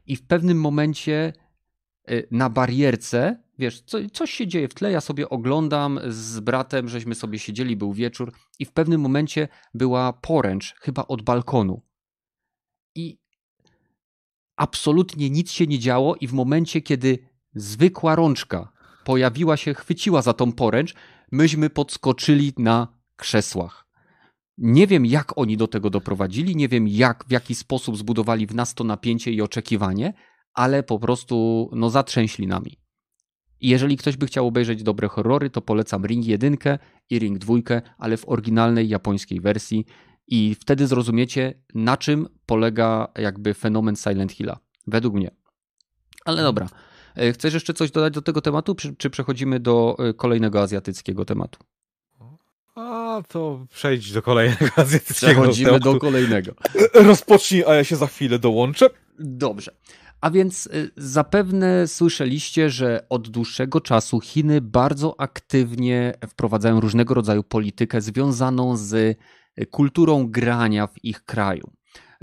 i 0.05 0.15
w 0.15 0.21
pewnym 0.21 0.61
momencie 0.61 1.33
y, 2.11 2.27
na 2.31 2.49
barierce, 2.49 3.43
wiesz, 3.59 3.81
co, 3.81 3.97
coś 4.13 4.31
się 4.31 4.47
dzieje 4.47 4.67
w 4.67 4.73
tle, 4.73 4.91
ja 4.91 5.01
sobie 5.01 5.29
oglądam 5.29 5.99
z 6.07 6.39
bratem, 6.39 6.89
żeśmy 6.89 7.15
sobie 7.15 7.39
siedzieli, 7.39 7.75
był 7.75 7.93
wieczór 7.93 8.33
i 8.59 8.65
w 8.65 8.71
pewnym 8.71 9.01
momencie 9.01 9.47
była 9.73 10.13
poręcz, 10.13 10.75
chyba 10.79 11.07
od 11.07 11.21
balkonu. 11.21 11.81
I 12.95 13.17
absolutnie 14.55 15.29
nic 15.29 15.51
się 15.51 15.67
nie 15.67 15.79
działo 15.79 16.15
i 16.15 16.27
w 16.27 16.33
momencie, 16.33 16.81
kiedy 16.81 17.19
zwykła 17.55 18.15
rączka 18.15 18.71
pojawiła 19.03 19.57
się, 19.57 19.73
chwyciła 19.73 20.21
za 20.21 20.33
tą 20.33 20.51
poręcz, 20.51 20.95
myśmy 21.31 21.69
podskoczyli 21.69 22.53
na 22.57 22.87
krzesłach. 23.15 23.88
Nie 24.61 24.87
wiem, 24.87 25.05
jak 25.05 25.37
oni 25.37 25.57
do 25.57 25.67
tego 25.67 25.89
doprowadzili, 25.89 26.55
nie 26.55 26.67
wiem, 26.67 26.87
jak, 26.87 27.25
w 27.27 27.31
jaki 27.31 27.55
sposób 27.55 27.97
zbudowali 27.97 28.47
w 28.47 28.55
nas 28.55 28.73
to 28.73 28.83
napięcie 28.83 29.31
i 29.31 29.41
oczekiwanie, 29.41 30.13
ale 30.53 30.83
po 30.83 30.99
prostu 30.99 31.69
no, 31.73 31.89
zatrzęśli 31.89 32.47
nami. 32.47 32.77
Jeżeli 33.61 33.97
ktoś 33.97 34.17
by 34.17 34.25
chciał 34.25 34.47
obejrzeć 34.47 34.83
dobre 34.83 35.07
horrory, 35.07 35.49
to 35.49 35.61
polecam 35.61 36.05
Ring 36.05 36.25
1 36.25 36.57
i 37.09 37.19
Ring 37.19 37.37
2, 37.37 37.55
ale 37.97 38.17
w 38.17 38.29
oryginalnej 38.29 38.89
japońskiej 38.89 39.41
wersji 39.41 39.85
i 40.27 40.55
wtedy 40.55 40.87
zrozumiecie, 40.87 41.61
na 41.75 41.97
czym 41.97 42.27
polega 42.45 43.07
jakby 43.17 43.53
fenomen 43.53 43.95
Silent 43.95 44.31
Hilla. 44.31 44.59
Według 44.87 45.15
mnie. 45.15 45.31
Ale 46.25 46.43
dobra. 46.43 46.69
E, 47.15 47.33
chcesz 47.33 47.53
jeszcze 47.53 47.73
coś 47.73 47.91
dodać 47.91 48.13
do 48.13 48.21
tego 48.21 48.41
tematu, 48.41 48.75
czy 48.97 49.09
przechodzimy 49.09 49.59
do 49.59 49.95
e, 49.99 50.13
kolejnego 50.13 50.61
azjatyckiego 50.61 51.25
tematu? 51.25 51.59
A 52.79 53.21
to 53.27 53.65
przejdź 53.69 54.11
do 54.11 54.21
kolejnego 54.21 54.65
azjatyckiego 54.75 55.41
Przechodzimy 55.41 55.79
do 55.79 55.99
kolejnego. 55.99 56.51
Rozpocznij, 56.93 57.63
a 57.65 57.73
ja 57.73 57.83
się 57.83 57.95
za 57.95 58.07
chwilę 58.07 58.39
dołączę. 58.39 58.89
Dobrze. 59.19 59.71
A 60.21 60.31
więc 60.31 60.67
y, 60.67 60.91
zapewne 60.97 61.87
słyszeliście, 61.87 62.69
że 62.69 63.05
od 63.09 63.29
dłuższego 63.29 63.81
czasu 63.81 64.19
Chiny 64.19 64.61
bardzo 64.61 65.15
aktywnie 65.19 66.13
wprowadzają 66.27 66.79
różnego 66.79 67.13
rodzaju 67.13 67.43
politykę 67.43 68.01
związaną 68.01 68.77
z 68.77 68.93
y, 68.93 69.15
kulturą 69.65 70.27
grania 70.27 70.87
w 70.87 71.05
ich 71.05 71.25
kraju. 71.25 71.71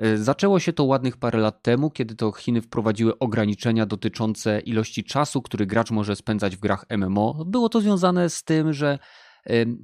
Y, 0.04 0.24
zaczęło 0.24 0.60
się 0.60 0.72
to 0.72 0.84
ładnych 0.84 1.16
parę 1.16 1.38
lat 1.38 1.62
temu, 1.62 1.90
kiedy 1.90 2.14
to 2.14 2.32
Chiny 2.32 2.62
wprowadziły 2.62 3.18
ograniczenia 3.18 3.86
dotyczące 3.86 4.60
ilości 4.60 5.04
czasu, 5.04 5.42
który 5.42 5.66
gracz 5.66 5.90
może 5.90 6.16
spędzać 6.16 6.56
w 6.56 6.60
grach 6.60 6.84
MMO. 6.90 7.44
Było 7.46 7.68
to 7.68 7.80
związane 7.80 8.30
z 8.30 8.44
tym, 8.44 8.72
że 8.72 8.98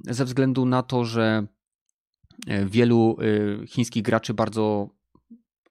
ze 0.09 0.25
względu 0.25 0.65
na 0.65 0.83
to, 0.83 1.05
że 1.05 1.47
wielu 2.65 3.17
chińskich 3.67 4.03
graczy 4.03 4.33
bardzo 4.33 4.89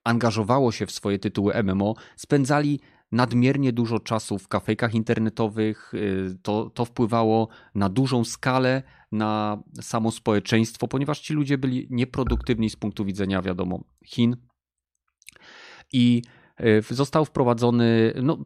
angażowało 0.05 0.73
się 0.73 0.86
w 0.86 0.93
swoje 0.93 1.19
tytuły 1.19 1.62
MMO, 1.62 1.94
spędzali 2.16 2.81
nadmiernie 3.12 3.73
dużo 3.73 3.98
czasu 3.98 4.39
w 4.39 4.48
kafejkach 4.48 4.94
internetowych. 4.94 5.94
Y, 5.94 6.39
to, 6.43 6.70
to 6.70 6.85
wpływało 6.85 7.48
na 7.74 7.89
dużą 7.89 8.24
skalę 8.24 8.82
na 9.12 9.62
samo 9.81 10.10
społeczeństwo, 10.10 10.89
ponieważ 10.89 11.20
ci 11.20 11.35
ludzie 11.35 11.59
byli 11.59 11.86
nieproduktywni 11.90 12.70
z 12.70 12.77
punktu 12.77 13.05
widzenia, 13.05 13.43
wiadomo, 13.43 13.85
Chin. 14.06 14.36
I 15.93 16.23
został 16.91 17.24
wprowadzony. 17.24 18.12
No, 18.23 18.39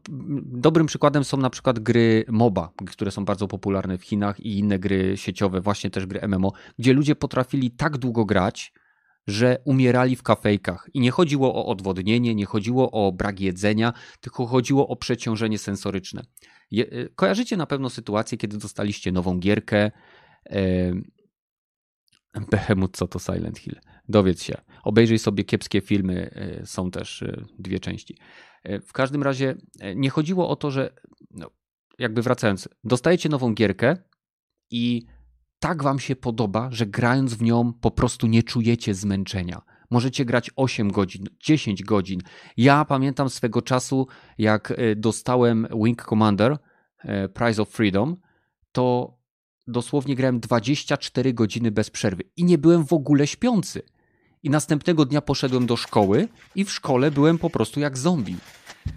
dobrym 0.45 0.87
przykładem 0.87 1.23
są 1.23 1.37
na 1.37 1.49
przykład 1.49 1.79
gry 1.79 2.25
MOBA, 2.27 2.69
które 2.87 3.11
są 3.11 3.25
bardzo 3.25 3.47
popularne 3.47 3.97
w 3.97 4.03
Chinach, 4.03 4.39
i 4.39 4.59
inne 4.59 4.79
gry 4.79 5.17
sieciowe, 5.17 5.61
właśnie 5.61 5.89
też 5.89 6.05
gry 6.05 6.27
MMO, 6.27 6.53
gdzie 6.79 6.93
ludzie 6.93 7.15
potrafili 7.15 7.71
tak 7.71 7.97
długo 7.97 8.25
grać, 8.25 8.73
że 9.27 9.57
umierali 9.65 10.15
w 10.15 10.23
kafejkach. 10.23 10.89
I 10.93 10.99
nie 10.99 11.11
chodziło 11.11 11.55
o 11.55 11.65
odwodnienie, 11.65 12.35
nie 12.35 12.45
chodziło 12.45 12.91
o 12.91 13.11
brak 13.11 13.39
jedzenia, 13.39 13.93
tylko 14.21 14.45
chodziło 14.45 14.87
o 14.87 14.95
przeciążenie 14.95 15.57
sensoryczne. 15.57 16.23
Je, 16.71 16.83
y, 16.83 17.09
kojarzycie 17.15 17.57
na 17.57 17.65
pewno 17.65 17.89
sytuację, 17.89 18.37
kiedy 18.37 18.57
dostaliście 18.57 19.11
nową 19.11 19.39
gierkę. 19.39 19.91
Behemoth, 22.45 22.97
co 22.97 23.07
to 23.07 23.19
Silent 23.19 23.59
Hill? 23.59 23.79
Dowiedz 24.09 24.43
się. 24.43 24.57
Obejrzyj 24.83 25.19
sobie 25.19 25.43
kiepskie 25.43 25.81
filmy, 25.81 26.29
e, 26.31 26.65
są 26.65 26.91
też 26.91 27.23
e, 27.23 27.45
dwie 27.59 27.79
części. 27.79 28.17
E, 28.63 28.79
w 28.79 28.93
każdym 28.93 29.23
razie 29.23 29.55
nie 29.95 30.09
chodziło 30.09 30.49
o 30.49 30.55
to, 30.55 30.71
że 30.71 30.93
no, 31.31 31.49
jakby 31.99 32.21
wracając, 32.21 32.69
dostajecie 32.83 33.29
nową 33.29 33.53
gierkę 33.53 33.97
i 34.71 35.05
tak 35.59 35.83
wam 35.83 35.99
się 35.99 36.15
podoba, 36.15 36.69
że 36.71 36.85
grając 36.85 37.33
w 37.33 37.41
nią 37.41 37.73
po 37.73 37.91
prostu 37.91 38.27
nie 38.27 38.43
czujecie 38.43 38.93
zmęczenia. 38.93 39.61
Możecie 39.89 40.25
grać 40.25 40.51
8 40.55 40.91
godzin, 40.91 41.25
10 41.39 41.83
godzin. 41.83 42.21
Ja 42.57 42.85
pamiętam 42.85 43.29
swego 43.29 43.61
czasu, 43.61 44.07
jak 44.37 44.73
dostałem 44.95 45.67
Wing 45.83 46.05
Commander, 46.05 46.57
Prize 47.33 47.61
of 47.61 47.69
Freedom, 47.69 48.17
to 48.71 49.16
dosłownie 49.67 50.15
grałem 50.15 50.39
24 50.39 51.33
godziny 51.33 51.71
bez 51.71 51.89
przerwy 51.89 52.23
i 52.37 52.43
nie 52.43 52.57
byłem 52.57 52.85
w 52.85 52.93
ogóle 52.93 53.27
śpiący. 53.27 53.81
I 54.43 54.49
następnego 54.49 55.05
dnia 55.05 55.21
poszedłem 55.21 55.65
do 55.65 55.77
szkoły 55.77 56.27
i 56.55 56.65
w 56.65 56.71
szkole 56.71 57.11
byłem 57.11 57.37
po 57.37 57.49
prostu 57.49 57.79
jak 57.79 57.97
zombie. 57.97 58.35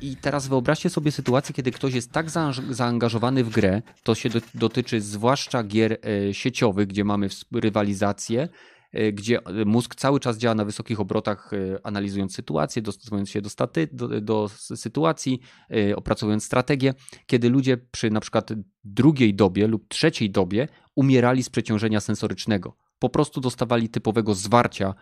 I 0.00 0.16
teraz 0.16 0.48
wyobraźcie 0.48 0.90
sobie 0.90 1.12
sytuację, 1.12 1.54
kiedy 1.54 1.70
ktoś 1.70 1.94
jest 1.94 2.12
tak 2.12 2.26
zaangażowany 2.70 3.44
w 3.44 3.50
grę, 3.50 3.82
to 4.02 4.14
się 4.14 4.28
dotyczy 4.54 5.00
zwłaszcza 5.00 5.64
gier 5.64 5.92
e, 6.28 6.34
sieciowych, 6.34 6.86
gdzie 6.86 7.04
mamy 7.04 7.28
rywalizację, 7.52 8.48
gdzie 9.12 9.38
mózg 9.66 9.94
cały 9.94 10.20
czas 10.20 10.38
działa 10.38 10.54
na 10.54 10.64
wysokich 10.64 11.00
obrotach, 11.00 11.52
e, 11.52 11.86
analizując 11.86 12.34
sytuację, 12.34 12.82
dostosowując 12.82 13.30
się 13.30 13.40
do, 13.42 13.50
staty, 13.50 13.88
do, 13.92 14.20
do 14.20 14.48
sytuacji, 14.58 15.40
opracowując 15.96 16.44
strategię, 16.44 16.94
kiedy 17.26 17.50
ludzie 17.50 17.76
przy 17.76 18.10
na 18.10 18.20
przykład 18.20 18.50
drugiej 18.84 19.34
dobie 19.34 19.66
lub 19.66 19.88
trzeciej 19.88 20.30
dobie 20.30 20.68
umierali 20.94 21.42
z 21.42 21.50
przeciążenia 21.50 22.00
sensorycznego. 22.00 22.76
Po 22.98 23.08
prostu 23.08 23.40
dostawali 23.40 23.88
typowego 23.88 24.34
zwarcia 24.34 24.94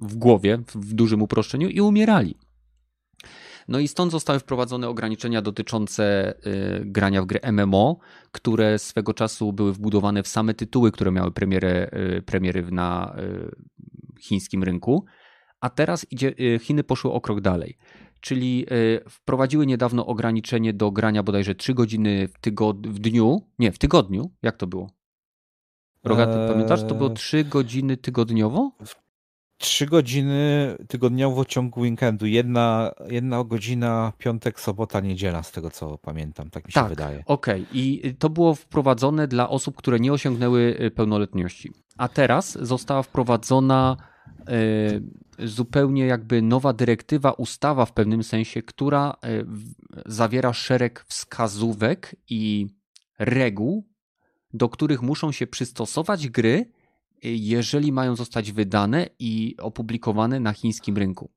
w 0.00 0.16
głowie, 0.16 0.58
w 0.74 0.94
dużym 0.94 1.22
uproszczeniu 1.22 1.68
i 1.68 1.80
umierali. 1.80 2.34
No 3.68 3.78
i 3.78 3.88
stąd 3.88 4.12
zostały 4.12 4.38
wprowadzone 4.38 4.88
ograniczenia 4.88 5.42
dotyczące 5.42 6.34
y, 6.46 6.82
grania 6.84 7.22
w 7.22 7.26
gry 7.26 7.40
MMO, 7.52 7.98
które 8.32 8.78
swego 8.78 9.14
czasu 9.14 9.52
były 9.52 9.72
wbudowane 9.72 10.22
w 10.22 10.28
same 10.28 10.54
tytuły, 10.54 10.92
które 10.92 11.12
miały 11.12 11.30
premierę, 11.30 11.90
y, 12.18 12.22
premiery 12.22 12.62
na 12.70 13.16
y, 13.18 14.20
chińskim 14.20 14.62
rynku. 14.62 15.04
A 15.60 15.70
teraz 15.70 16.06
idzie, 16.10 16.34
Chiny 16.60 16.84
poszły 16.84 17.12
o 17.12 17.20
krok 17.20 17.40
dalej. 17.40 17.78
Czyli 18.20 18.66
wprowadziły 19.08 19.66
niedawno 19.66 20.06
ograniczenie 20.06 20.72
do 20.72 20.90
grania 20.90 21.22
bodajże 21.22 21.54
3 21.54 21.74
godziny 21.74 22.28
w, 22.28 22.40
tygod- 22.40 22.88
w 22.88 22.98
dniu, 22.98 23.40
nie, 23.58 23.72
w 23.72 23.78
tygodniu. 23.78 24.30
Jak 24.42 24.56
to 24.56 24.66
było? 24.66 24.90
Rogaty, 26.04 26.32
eee... 26.32 26.52
pamiętasz? 26.52 26.84
To 26.88 26.94
było 26.94 27.10
3 27.10 27.44
godziny 27.44 27.96
tygodniowo? 27.96 28.72
Trzy 29.62 29.86
godziny 29.86 30.76
tygodniowo 30.88 31.44
w 31.44 31.46
ciągu 31.46 31.80
weekendu. 31.80 32.26
Jedna, 32.26 32.92
jedna 33.08 33.44
godzina, 33.44 34.12
piątek, 34.18 34.60
sobota, 34.60 35.00
niedziela, 35.00 35.42
z 35.42 35.52
tego 35.52 35.70
co 35.70 35.98
pamiętam. 35.98 36.50
Tak 36.50 36.66
mi 36.66 36.72
się 36.72 36.80
tak, 36.80 36.88
wydaje. 36.88 37.22
Okej, 37.26 37.62
okay. 37.62 37.80
i 37.80 38.14
to 38.18 38.30
było 38.30 38.54
wprowadzone 38.54 39.28
dla 39.28 39.48
osób, 39.48 39.76
które 39.76 40.00
nie 40.00 40.12
osiągnęły 40.12 40.76
y, 40.80 40.90
pełnoletności. 40.90 41.72
A 41.96 42.08
teraz 42.08 42.58
została 42.60 43.02
wprowadzona 43.02 43.96
y, 45.38 45.48
zupełnie 45.48 46.06
jakby 46.06 46.42
nowa 46.42 46.72
dyrektywa, 46.72 47.32
ustawa 47.32 47.86
w 47.86 47.92
pewnym 47.92 48.22
sensie, 48.22 48.62
która 48.62 49.16
y, 49.24 49.46
zawiera 50.06 50.52
szereg 50.52 51.04
wskazówek 51.08 52.16
i 52.28 52.66
reguł, 53.18 53.88
do 54.54 54.68
których 54.68 55.02
muszą 55.02 55.32
się 55.32 55.46
przystosować 55.46 56.28
gry 56.28 56.70
jeżeli 57.22 57.92
mają 57.92 58.16
zostać 58.16 58.52
wydane 58.52 59.08
i 59.18 59.54
opublikowane 59.58 60.40
na 60.40 60.52
chińskim 60.52 60.96
rynku. 60.96 61.30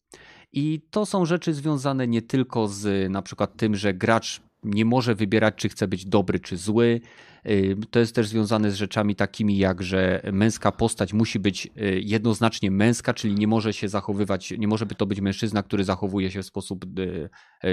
I 0.54 0.82
to 0.90 1.06
są 1.06 1.26
rzeczy 1.26 1.54
związane 1.54 2.08
nie 2.08 2.22
tylko 2.22 2.68
z 2.68 3.12
na 3.12 3.22
przykład 3.22 3.58
tym, 3.58 3.76
że 3.76 3.94
gracz 3.94 4.42
nie 4.64 4.86
może 4.86 5.16
wybierać, 5.16 5.56
czy 5.56 5.70
chce 5.70 5.88
być 5.88 6.06
dobry, 6.06 6.40
czy 6.40 6.58
zły. 6.58 7.02
Y, 7.50 7.78
to 7.92 8.00
jest 8.00 8.16
też 8.16 8.28
związane 8.28 8.72
z 8.72 8.76
rzeczami 8.76 9.16
takimi, 9.16 9.58
jak 9.58 9.84
że 9.84 10.22
męska 10.32 10.72
postać 10.72 11.14
musi 11.14 11.40
być 11.40 11.66
y, 11.66 12.02
jednoznacznie 12.04 12.72
męska, 12.72 13.14
czyli 13.14 13.36
nie 13.36 13.48
może 13.48 13.74
się 13.74 13.90
zachowywać, 13.90 14.54
nie 14.58 14.68
może 14.68 14.86
by 14.86 14.96
to 14.96 15.06
być 15.06 15.22
mężczyzna, 15.22 15.64
który 15.64 15.84
zachowuje 15.84 16.32
się 16.32 16.42
w 16.42 16.46
sposób, 16.46 16.86
y, 17.00 17.30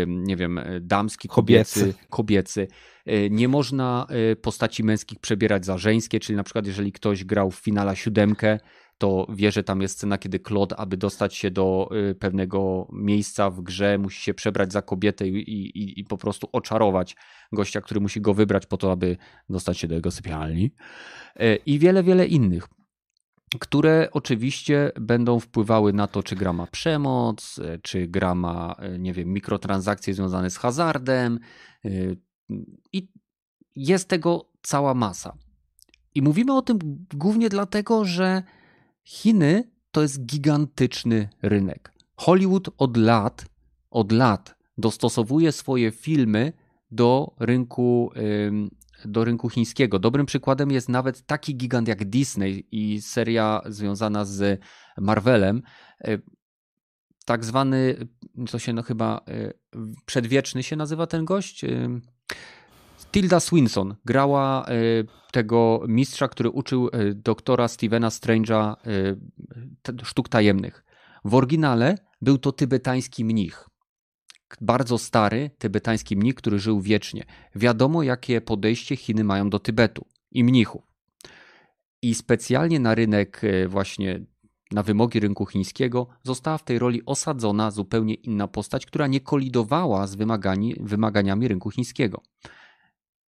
nie 0.06 0.36
wiem, 0.36 0.60
damski, 0.80 1.28
kobiecy, 1.28 1.80
kobiecy. 1.80 1.98
kobiecy. 2.10 2.68
Nie 3.30 3.48
można 3.48 4.06
postaci 4.42 4.84
męskich 4.84 5.18
przebierać 5.18 5.64
za 5.64 5.78
żeńskie, 5.78 6.20
czyli 6.20 6.36
na 6.36 6.42
przykład 6.42 6.66
jeżeli 6.66 6.92
ktoś 6.92 7.24
grał 7.24 7.50
w 7.50 7.56
finala 7.56 7.94
siódemkę, 7.94 8.58
to 9.02 9.26
wie, 9.28 9.52
że 9.52 9.62
tam 9.64 9.82
jest 9.82 9.96
scena, 9.96 10.18
kiedy 10.18 10.40
Claude, 10.40 10.76
aby 10.76 10.96
dostać 10.96 11.34
się 11.34 11.50
do 11.50 11.90
y, 12.10 12.14
pewnego 12.14 12.88
miejsca 12.92 13.50
w 13.50 13.60
grze, 13.60 13.98
musi 13.98 14.22
się 14.22 14.34
przebrać 14.34 14.72
za 14.72 14.82
kobietę 14.82 15.28
i, 15.28 15.50
i, 15.78 16.00
i 16.00 16.04
po 16.04 16.18
prostu 16.18 16.48
oczarować 16.52 17.16
gościa, 17.52 17.80
który 17.80 18.00
musi 18.00 18.20
go 18.20 18.34
wybrać 18.34 18.66
po 18.66 18.76
to, 18.76 18.92
aby 18.92 19.16
dostać 19.48 19.78
się 19.78 19.88
do 19.88 19.94
jego 19.94 20.10
sypialni. 20.10 20.70
Y, 21.40 21.58
I 21.66 21.78
wiele, 21.78 22.02
wiele 22.02 22.26
innych. 22.26 22.68
które 23.60 24.08
oczywiście 24.12 24.92
będą 25.00 25.40
wpływały 25.40 25.92
na 25.92 26.06
to, 26.06 26.22
czy 26.22 26.36
gra 26.36 26.52
ma 26.52 26.66
przemoc, 26.66 27.60
czy 27.82 28.06
gra 28.08 28.34
ma, 28.34 28.76
nie 28.98 29.12
wiem, 29.12 29.28
mikrotransakcje 29.28 30.14
związane 30.14 30.50
z 30.50 30.56
hazardem. 30.56 31.38
I 32.92 33.08
jest 33.76 34.08
tego 34.08 34.50
cała 34.62 34.94
masa. 34.94 35.36
I 36.14 36.22
mówimy 36.22 36.56
o 36.56 36.62
tym 36.62 36.78
głównie 37.14 37.48
dlatego, 37.48 38.04
że 38.04 38.42
Chiny 39.04 39.70
to 39.90 40.02
jest 40.02 40.26
gigantyczny 40.26 41.28
rynek. 41.42 41.92
Hollywood 42.16 42.68
od 42.78 42.96
lat, 42.96 43.46
od 43.90 44.12
lat 44.12 44.54
dostosowuje 44.78 45.52
swoje 45.52 45.90
filmy 45.90 46.52
do 46.90 47.34
rynku, 47.38 48.12
do 49.04 49.24
rynku 49.24 49.48
chińskiego. 49.48 49.98
Dobrym 49.98 50.26
przykładem 50.26 50.70
jest 50.70 50.88
nawet 50.88 51.26
taki 51.26 51.56
gigant 51.56 51.88
jak 51.88 52.04
Disney 52.04 52.66
i 52.72 53.02
seria 53.02 53.62
związana 53.66 54.24
z 54.24 54.60
Marvelem. 54.98 55.62
Tak 57.24 57.44
zwany, 57.44 58.08
co 58.48 58.58
się 58.58 58.72
no 58.72 58.82
chyba 58.82 59.20
e, 59.28 59.52
przedwieczny 60.06 60.62
się 60.62 60.76
nazywa 60.76 61.06
ten 61.06 61.24
gość. 61.24 61.64
Tilda 63.12 63.40
Swinson 63.40 63.94
grała 64.04 64.66
tego 65.32 65.84
mistrza, 65.88 66.28
który 66.28 66.50
uczył 66.50 66.90
doktora 67.14 67.68
Stevena 67.68 68.08
Strange'a 68.08 68.76
sztuk 70.02 70.28
tajemnych. 70.28 70.84
W 71.24 71.34
oryginale 71.34 71.98
był 72.22 72.38
to 72.38 72.52
tybetański 72.52 73.24
mnich. 73.24 73.68
Bardzo 74.60 74.98
stary 74.98 75.50
tybetański 75.58 76.16
mnich, 76.16 76.34
który 76.34 76.58
żył 76.58 76.80
wiecznie. 76.80 77.24
Wiadomo, 77.54 78.02
jakie 78.02 78.40
podejście 78.40 78.96
Chiny 78.96 79.24
mają 79.24 79.50
do 79.50 79.58
Tybetu 79.58 80.06
i 80.30 80.44
mnichów. 80.44 80.82
I 82.02 82.14
specjalnie 82.14 82.80
na 82.80 82.94
rynek, 82.94 83.40
e, 83.44 83.68
właśnie 83.68 84.20
na 84.72 84.82
wymogi 84.82 85.20
rynku 85.20 85.46
chińskiego, 85.46 86.06
została 86.22 86.58
w 86.58 86.64
tej 86.64 86.78
roli 86.78 87.02
osadzona 87.06 87.70
zupełnie 87.70 88.14
inna 88.14 88.48
postać, 88.48 88.86
która 88.86 89.06
nie 89.06 89.20
kolidowała 89.20 90.06
z 90.06 90.14
wymagani, 90.14 90.74
wymaganiami 90.80 91.48
rynku 91.48 91.70
chińskiego. 91.70 92.22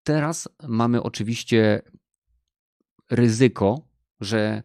Teraz 0.04 0.48
mamy 0.68 1.02
oczywiście 1.02 1.82
ryzyko, 3.10 3.80
że 4.20 4.62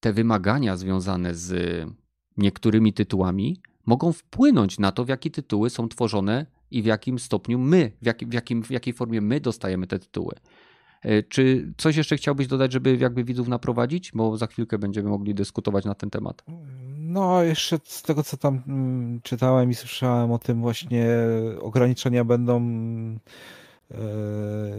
te 0.00 0.12
wymagania 0.12 0.76
związane 0.76 1.34
z 1.34 1.54
niektórymi 2.36 2.92
tytułami 2.92 3.60
mogą 3.86 4.12
wpłynąć 4.12 4.78
na 4.78 4.92
to, 4.92 5.04
w 5.04 5.08
jakie 5.08 5.30
tytuły 5.30 5.70
są 5.70 5.88
tworzone 5.88 6.46
i 6.70 6.82
w 6.82 6.86
jakim 6.86 7.18
stopniu 7.18 7.58
my, 7.58 7.92
w, 8.02 8.06
jak, 8.06 8.18
w, 8.28 8.32
jakim, 8.32 8.62
w 8.62 8.70
jakiej 8.70 8.94
formie 8.94 9.20
my 9.20 9.40
dostajemy 9.40 9.86
te 9.86 9.98
tytuły. 9.98 10.34
E, 11.02 11.22
czy 11.22 11.72
coś 11.76 11.96
jeszcze 11.96 12.16
chciałbyś 12.16 12.46
dodać, 12.46 12.72
żeby 12.72 12.96
jakby 12.96 13.24
widzów 13.24 13.48
naprowadzić? 13.48 14.12
Bo 14.14 14.36
za 14.36 14.46
chwilkę 14.46 14.78
będziemy 14.78 15.08
mogli 15.08 15.34
dyskutować 15.34 15.84
na 15.84 15.94
ten 15.94 16.10
temat. 16.10 16.44
No, 16.98 17.42
jeszcze 17.42 17.78
z 17.84 18.02
tego, 18.02 18.22
co 18.22 18.36
tam 18.36 18.62
mm, 18.68 19.20
czytałem 19.22 19.70
i 19.70 19.74
słyszałem 19.74 20.32
o 20.32 20.38
tym 20.38 20.60
właśnie 20.60 21.06
ograniczenia 21.60 22.24
będą 22.24 22.60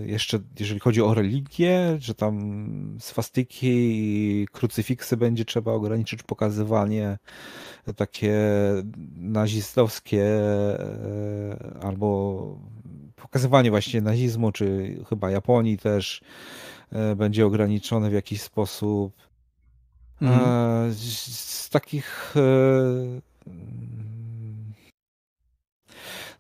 jeszcze 0.06 0.40
jeżeli 0.60 0.80
chodzi 0.80 1.02
o 1.02 1.14
religię, 1.14 1.98
że 2.00 2.16
tam 2.16 2.98
swastyki 3.00 3.68
i 3.72 4.48
krucyfiksy 4.52 5.18
będzie 5.18 5.46
trzeba 5.46 5.72
ograniczyć 5.72 6.24
pokazywanie 6.24 7.18
takie 7.96 8.40
nazistowskie 9.16 10.26
e, 10.26 11.80
albo 11.82 12.60
pokazywanie 13.16 13.70
właśnie 13.70 14.02
nazizmu, 14.02 14.52
czy 14.52 14.98
chyba 15.10 15.32
Japonii 15.32 15.78
też 15.78 16.22
e, 16.92 17.16
będzie 17.16 17.46
ograniczone 17.46 18.10
w 18.10 18.14
jakiś 18.14 18.42
sposób. 18.42 19.14
Mhm. 20.22 20.94
Z 20.94 21.70
takich 21.70 22.36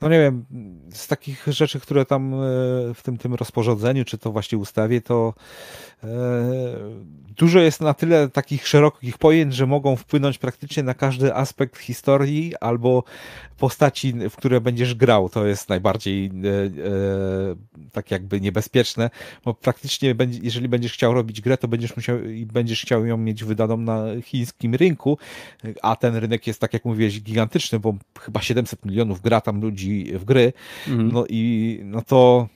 no 0.02 0.10
nie 0.10 0.19
wiem, 0.19 0.45
z 0.94 1.07
takich 1.07 1.48
rzeczy, 1.48 1.80
które 1.80 2.06
tam 2.06 2.34
e, 2.34 2.38
w 2.94 2.99
tym, 3.03 3.18
tym 3.18 3.34
rozporządzeniu, 3.34 4.06
czy 4.06 4.18
to 4.18 4.32
właśnie 4.32 4.57
ustawie, 4.57 5.02
to 5.02 5.34
e, 6.03 6.07
dużo 7.38 7.60
jest 7.60 7.82
na 7.82 7.94
tyle 7.94 8.30
takich 8.30 8.68
szerokich 8.68 9.18
pojęć, 9.18 9.56
że 9.56 9.68
mogą 9.68 9.95
wpłynąć 9.95 10.38
praktycznie 10.38 10.84
na 10.84 10.94
każdy 10.94 11.36
aspekt 11.36 11.78
historii 11.78 12.53
albo 12.61 13.03
postaci, 13.57 14.14
w 14.30 14.36
które 14.36 14.61
będziesz 14.61 14.95
grał. 14.95 15.30
To 15.30 15.45
jest 15.45 15.69
najbardziej 15.69 16.26
e, 16.26 16.32
tak 17.91 18.11
jakby 18.11 18.41
niebezpieczne, 18.41 19.10
bo 19.45 19.53
praktycznie 19.53 20.15
jeżeli 20.41 20.69
będziesz 20.69 20.94
chciał 20.94 21.14
robić 21.14 21.41
grę, 21.41 21.57
to 21.57 21.68
będziesz 21.68 21.95
musiał 21.95 22.23
i 22.23 22.45
będziesz 22.45 22.82
chciał 22.82 23.06
ją 23.06 23.18
mieć 23.18 23.44
wydaną 23.44 23.78
na 23.78 24.06
chińskim 24.23 24.76
rynku, 24.76 25.18
a 25.82 25.95
ten 25.95 26.15
rynek 26.15 26.48
jest, 26.48 26.60
tak 26.60 26.73
jak 26.73 26.86
mówiłeś, 26.86 27.22
gigantyczny, 27.22 27.80
bo 27.80 27.95
chyba 28.19 28.41
700 28.41 28.86
milionów 28.86 29.22
gra 29.22 29.41
tam 29.41 29.61
ludzi 29.61 29.90
w 30.13 30.26
gry, 30.26 30.53
mhm. 30.88 31.11
no 31.11 31.26
i 31.30 31.80
no 31.84 32.01
to 32.01 32.47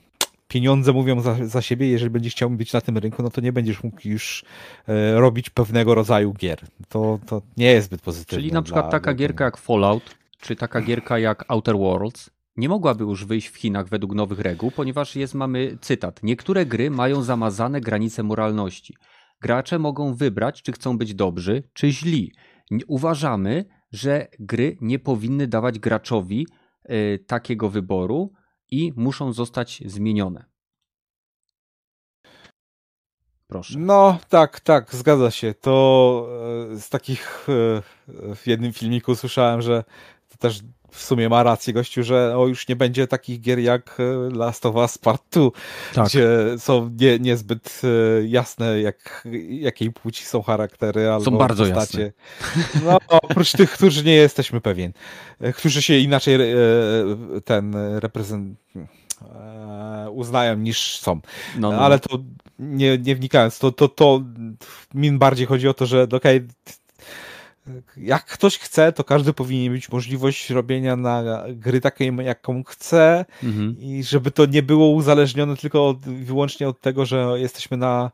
pieniądze 0.48 0.94
mówią 0.94 1.22
za, 1.22 1.48
za 1.48 1.62
siebie, 1.62 1.88
jeżeli 1.88 2.10
będziesz 2.10 2.34
chciał 2.34 2.50
być 2.50 2.74
na 2.74 2.82
tym 2.82 2.98
rynku, 2.98 3.24
no 3.24 3.30
to 3.30 3.42
nie 3.42 3.54
będziesz 3.54 3.84
mógł 3.84 4.08
już 4.08 4.46
e, 4.88 5.20
robić 5.20 5.50
pewnego 5.50 5.96
rodzaju 5.96 6.34
gier. 6.34 6.60
To, 6.90 7.20
to 7.26 7.42
nie 7.58 7.72
jest 7.72 7.88
zbyt 7.88 8.02
pozytywne. 8.02 8.42
Czyli 8.42 8.52
na 8.52 8.62
przykład 8.62 8.92
taka 8.92 9.14
gierka 9.14 9.46
jak 9.46 9.58
Fallout, 9.58 10.16
czy 10.40 10.56
taka 10.56 10.82
gierka 10.82 11.20
jak 11.20 11.46
Outer 11.48 11.78
Worlds, 11.78 12.30
nie 12.58 12.70
mogłaby 12.70 13.04
już 13.04 13.26
wyjść 13.26 13.48
w 13.48 13.56
Chinach 13.56 13.88
według 13.88 14.16
nowych 14.16 14.40
reguł, 14.40 14.72
ponieważ 14.72 15.16
jest, 15.16 15.34
mamy 15.34 15.78
cytat, 15.82 16.24
niektóre 16.24 16.66
gry 16.66 16.92
mają 16.92 17.24
zamazane 17.24 17.82
granice 17.82 18.24
moralności. 18.24 18.96
Gracze 19.42 19.80
mogą 19.80 20.14
wybrać, 20.14 20.62
czy 20.62 20.72
chcą 20.72 20.98
być 20.98 21.14
dobrzy, 21.14 21.64
czy 21.74 21.92
źli. 21.92 22.32
Uważamy, 22.88 23.66
że 23.92 24.28
gry 24.40 24.78
nie 24.82 25.00
powinny 25.00 25.48
dawać 25.48 25.80
graczowi 25.80 26.48
takiego 27.28 27.70
wyboru 27.70 28.34
i 28.72 28.94
muszą 28.96 29.34
zostać 29.34 29.84
zmienione. 29.86 30.46
Proszę. 33.48 33.80
No, 33.80 34.20
tak, 34.30 34.60
tak, 34.60 34.96
zgadza 34.96 35.32
się. 35.32 35.54
To 35.54 36.28
e, 36.74 36.80
z 36.80 36.90
takich 36.90 37.48
e, 37.50 37.82
w 38.36 38.48
jednym 38.48 38.74
filmiku 38.74 39.16
słyszałem, 39.16 39.62
że 39.62 39.84
to 40.30 40.38
też 40.38 40.62
w 40.96 41.04
sumie 41.04 41.30
ma 41.30 41.44
rację 41.44 41.74
gościu, 41.74 42.04
że 42.04 42.38
o, 42.38 42.48
już 42.48 42.68
nie 42.68 42.76
będzie 42.76 43.08
takich 43.08 43.42
gier 43.42 43.60
jak 43.60 43.98
e, 44.00 44.38
Last 44.38 44.66
of 44.66 44.76
Us 44.76 44.98
Part 44.98 45.24
2, 45.32 45.50
tak. 45.94 46.08
gdzie 46.08 46.30
są 46.58 46.92
nie, 47.00 47.20
niezbyt 47.20 47.82
e, 47.84 47.88
jasne, 48.28 48.82
jak, 48.82 49.28
jakiej 49.50 49.92
płci 49.92 50.26
są 50.26 50.42
charaktery 50.42 51.10
albo 51.10 51.26
Są 51.26 51.38
bardzo 51.38 51.66
postacie. 51.66 52.12
jasne. 52.46 52.82
No, 52.86 52.98
oprócz 53.10 53.52
tych, 53.52 53.72
którzy 53.72 54.04
nie 54.04 54.16
jesteśmy 54.16 54.62
pewien, 54.62 54.94
e, 55.40 55.54
którzy 55.54 55.82
się 55.82 55.98
inaczej 55.98 56.40
ten 57.46 57.76
reprezent 57.76 58.60
uznają 60.12 60.58
niż 60.58 61.00
są. 61.00 61.22
No, 61.58 61.72
no. 61.72 61.80
Ale 61.80 62.00
to 62.00 62.20
nie, 62.60 62.98
nie 62.98 63.16
wnikając, 63.16 63.60
to, 63.60 63.72
to, 63.72 63.88
to 63.88 64.22
mi 64.94 65.12
bardziej 65.12 65.48
chodzi 65.48 65.68
o 65.68 65.74
to, 65.74 65.86
że 65.86 66.04
okej, 66.04 66.18
okay, 66.18 66.48
jak 67.98 68.26
ktoś 68.26 68.58
chce, 68.58 68.92
to 68.92 69.04
każdy 69.04 69.34
powinien 69.34 69.74
mieć 69.74 69.92
możliwość 69.92 70.50
robienia 70.50 70.96
na 70.96 71.44
gry 71.50 71.82
takiej, 71.82 72.16
jaką 72.24 72.64
chce 72.64 73.26
mhm. 73.44 73.76
i 73.80 74.04
żeby 74.04 74.32
to 74.32 74.46
nie 74.46 74.64
było 74.64 74.90
uzależnione 74.90 75.58
tylko 75.58 75.88
od, 75.88 76.00
wyłącznie 76.00 76.68
od 76.70 76.82
tego, 76.82 77.06
że 77.06 77.28
jesteśmy 77.36 77.78
na 77.78 78.12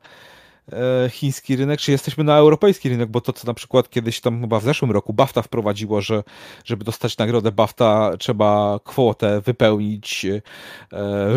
chiński 1.09 1.55
rynek, 1.55 1.79
czy 1.79 1.91
jesteśmy 1.91 2.23
na 2.23 2.37
europejski 2.37 2.89
rynek, 2.89 3.09
bo 3.09 3.21
to, 3.21 3.33
co 3.33 3.47
na 3.47 3.53
przykład 3.53 3.89
kiedyś 3.89 4.21
tam 4.21 4.41
chyba 4.41 4.59
w 4.59 4.63
zeszłym 4.63 4.91
roku 4.91 5.13
BAFTA 5.13 5.41
wprowadziło, 5.41 6.01
że 6.01 6.23
żeby 6.65 6.85
dostać 6.85 7.17
nagrodę 7.17 7.51
BAFTA 7.51 8.11
trzeba 8.19 8.79
kwotę 8.83 9.41
wypełnić 9.41 10.25
e, 10.25 10.41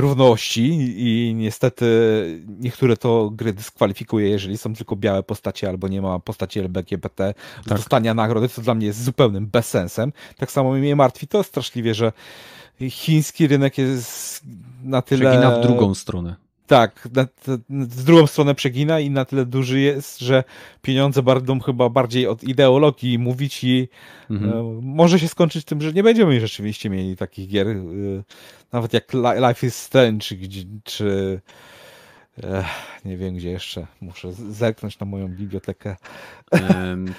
równości 0.01 0.95
i 0.97 1.35
niestety 1.35 1.85
niektóre 2.61 2.97
to 2.97 3.31
gry 3.31 3.53
dyskwalifikuje, 3.53 4.29
jeżeli 4.29 4.59
są 4.59 4.75
tylko 4.75 4.97
białe 4.97 5.23
postacie 5.23 5.69
albo 5.69 5.89
nie 5.89 6.03
ma 6.03 6.19
postaci 6.19 6.61
LBGBT 6.61 7.35
tak. 7.69 7.79
dostania 7.79 8.15
nagrody, 8.15 8.49
co 8.49 8.63
dla 8.63 8.75
mnie 8.75 8.87
jest 8.87 9.05
zupełnym 9.05 9.47
bezsensem. 9.47 10.13
Tak 10.37 10.53
samo 10.53 10.73
mnie 10.73 10.97
martwi 10.97 11.29
to 11.29 11.43
straszliwie, 11.43 11.95
że 11.95 12.13
chiński 12.91 13.47
rynek 13.47 13.79
jest 13.79 14.43
na 14.85 15.03
tyle... 15.03 15.31
Przegina 15.31 15.51
w 15.51 15.61
drugą 15.61 15.95
stronę. 15.95 16.44
Tak, 16.67 17.09
na, 17.15 17.27
na, 17.69 17.85
z 17.85 18.05
drugą 18.05 18.27
stronę 18.27 18.55
przegina 18.55 19.01
i 19.01 19.11
na 19.11 19.25
tyle 19.25 19.47
duży 19.47 19.81
jest, 19.81 20.19
że 20.19 20.45
pieniądze 20.83 21.23
będą 21.23 21.61
chyba 21.61 21.89
bardziej 21.89 22.27
od 22.27 22.45
ideologii 22.45 23.19
mówić 23.19 23.65
i 23.65 23.89
mhm. 24.31 24.53
e, 24.53 24.81
może 24.83 25.19
się 25.19 25.29
skończyć 25.29 25.65
tym, 25.65 25.81
że 25.81 25.93
nie 25.93 26.03
będziemy 26.03 26.41
rzeczywiście 26.41 26.91
mieli 26.91 27.17
takich 27.17 27.49
gier, 27.49 27.69
e, 27.69 27.81
nawet 28.73 28.93
jak 28.93 29.13
Life 29.49 29.67
is 29.67 29.77
Strange, 29.77 30.21
czy, 30.21 30.37
czy 30.85 31.41
e, 32.43 32.65
nie 33.05 33.17
wiem 33.17 33.35
gdzie 33.35 33.51
jeszcze, 33.51 33.87
muszę 34.01 34.33
zerknąć 34.33 34.99
na 34.99 35.07
moją 35.07 35.29
bibliotekę. 35.29 35.97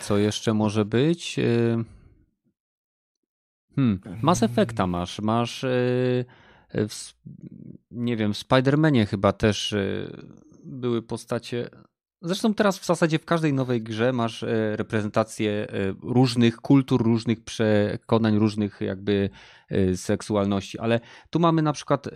Co 0.01 0.17
jeszcze 0.17 0.53
może 0.53 0.85
być? 0.85 1.35
Hmm, 3.75 3.99
Mass 4.21 4.43
Effecta 4.43 4.87
masz, 4.87 5.19
masz 5.19 5.63
e, 5.63 6.25
w, 6.89 7.13
nie 7.91 8.17
wiem, 8.17 8.33
w 8.33 8.37
Spider-Manie 8.37 9.05
chyba 9.05 9.31
też 9.31 9.71
y, 9.71 10.27
były 10.63 11.01
postacie. 11.01 11.69
Zresztą 12.21 12.53
teraz 12.53 12.79
w 12.79 12.85
zasadzie 12.85 13.19
w 13.19 13.25
każdej 13.25 13.53
nowej 13.53 13.81
grze 13.81 14.13
masz 14.13 14.43
e, 14.43 14.75
reprezentację 14.75 15.51
e, 15.51 15.67
różnych 16.01 16.57
kultur, 16.57 17.03
różnych 17.03 17.43
przekonań, 17.43 18.39
różnych 18.39 18.81
jakby 18.81 19.29
e, 19.69 19.97
seksualności, 19.97 20.79
ale 20.79 20.99
tu 21.29 21.39
mamy 21.39 21.61
na 21.61 21.73
przykład 21.73 22.07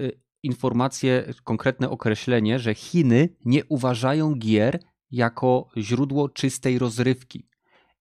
informację, 0.44 1.34
konkretne 1.44 1.90
określenie, 1.90 2.60
że 2.60 2.74
Chiny 2.74 3.30
nie 3.46 3.66
uważają 3.66 4.36
gier 4.36 4.80
jako 5.12 5.68
źródło 5.78 6.30
czystej 6.30 6.80
rozrywki. 6.80 7.49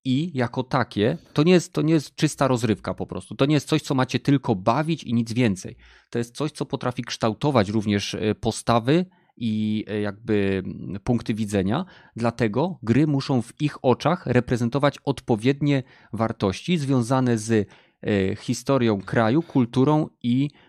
I 0.09 0.31
jako 0.35 0.63
takie, 0.63 1.19
to 1.33 1.43
nie, 1.43 1.53
jest, 1.53 1.73
to 1.73 1.83
nie 1.83 1.95
jest 1.95 2.15
czysta 2.15 2.49
rozrywka 2.49 2.95
po 2.95 3.07
prostu. 3.07 3.35
To 3.35 3.47
nie 3.47 3.55
jest 3.55 3.69
coś, 3.69 3.83
co 3.83 3.95
macie 3.95 4.19
tylko 4.19 4.55
bawić 4.55 5.05
i 5.05 5.15
nic 5.15 5.33
więcej. 5.33 5.77
To 6.11 6.19
jest 6.19 6.37
coś, 6.37 6.53
co 6.53 6.67
potrafi 6.67 7.03
kształtować 7.03 7.69
również 7.69 8.17
postawy, 8.41 9.07
i 9.39 9.85
e, 9.89 10.01
jakby 10.01 10.63
punkty 11.05 11.35
widzenia, 11.35 11.85
dlatego 12.17 12.79
gry 12.83 13.07
muszą 13.07 13.43
w 13.43 13.61
ich 13.61 13.85
oczach 13.85 14.27
reprezentować 14.27 14.99
odpowiednie 15.05 15.83
wartości 16.13 16.79
związane 16.79 17.39
z 17.39 17.69
e, 18.03 18.37
historią 18.37 19.01
kraju, 19.01 19.43
kulturą 19.43 20.07
i 20.23 20.51
e, 20.51 20.68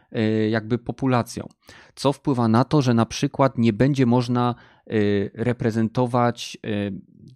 jakby 0.50 0.78
populacją. 0.78 1.48
Co 1.96 2.14
wpływa 2.14 2.48
na 2.48 2.64
to, 2.64 2.82
że 2.82 2.94
na 2.94 3.06
przykład 3.06 3.58
nie 3.58 3.74
będzie 3.74 4.06
można 4.06 4.56
reprezentować 5.34 6.58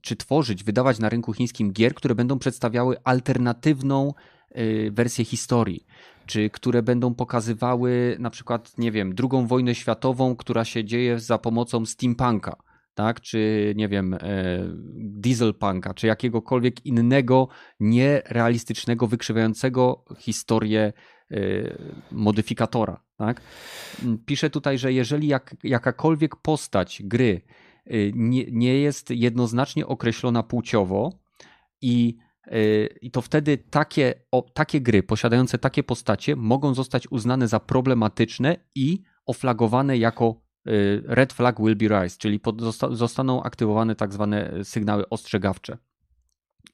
czy 0.01 0.15
tworzyć, 0.15 0.63
wydawać 0.63 0.99
na 0.99 1.09
rynku 1.09 1.33
chińskim 1.33 1.71
gier, 1.71 1.93
które 1.93 2.15
będą 2.15 2.39
przedstawiały 2.39 2.97
alternatywną 3.03 4.13
wersję 4.91 5.25
historii 5.25 5.85
czy 6.25 6.49
które 6.49 6.83
będą 6.83 7.15
pokazywały 7.15 8.15
na 8.19 8.29
przykład, 8.29 8.77
nie 8.77 8.91
wiem, 8.91 9.15
drugą 9.15 9.47
wojnę 9.47 9.75
światową, 9.75 10.35
która 10.35 10.65
się 10.65 10.85
dzieje 10.85 11.19
za 11.19 11.37
pomocą 11.37 11.85
steampunka, 11.85 12.55
tak, 12.93 13.21
czy 13.21 13.73
nie 13.75 13.87
wiem, 13.87 14.17
dieselpunka, 14.95 15.93
czy 15.93 16.07
jakiegokolwiek 16.07 16.85
innego 16.85 17.47
nierealistycznego, 17.79 19.07
wykrzywającego 19.07 20.05
historię 20.17 20.93
modyfikatora, 22.11 23.03
tak. 23.17 23.41
Pisze 24.25 24.49
tutaj, 24.49 24.77
że 24.77 24.93
jeżeli 24.93 25.27
jak, 25.27 25.55
jakakolwiek 25.63 26.35
postać 26.35 27.01
gry 27.05 27.41
e, 27.85 28.11
nie, 28.13 28.45
nie 28.51 28.79
jest 28.79 29.09
jednoznacznie 29.09 29.87
określona 29.87 30.43
płciowo 30.43 31.19
i 31.81 32.17
i 33.01 33.11
to 33.11 33.21
wtedy 33.21 33.57
takie, 33.57 34.13
o, 34.31 34.41
takie 34.53 34.81
gry 34.81 35.03
posiadające 35.03 35.57
takie 35.57 35.83
postacie 35.83 36.35
mogą 36.35 36.73
zostać 36.73 37.11
uznane 37.11 37.47
za 37.47 37.59
problematyczne 37.59 38.57
i 38.75 39.01
oflagowane 39.25 39.97
jako 39.97 40.41
y, 40.67 41.03
red 41.05 41.33
flag 41.33 41.61
will 41.61 41.75
be 41.75 41.87
raised, 41.87 42.19
czyli 42.19 42.39
pod, 42.39 42.61
zostaną 42.91 43.43
aktywowane 43.43 43.95
tak 43.95 44.13
zwane 44.13 44.51
sygnały 44.63 45.09
ostrzegawcze. 45.09 45.77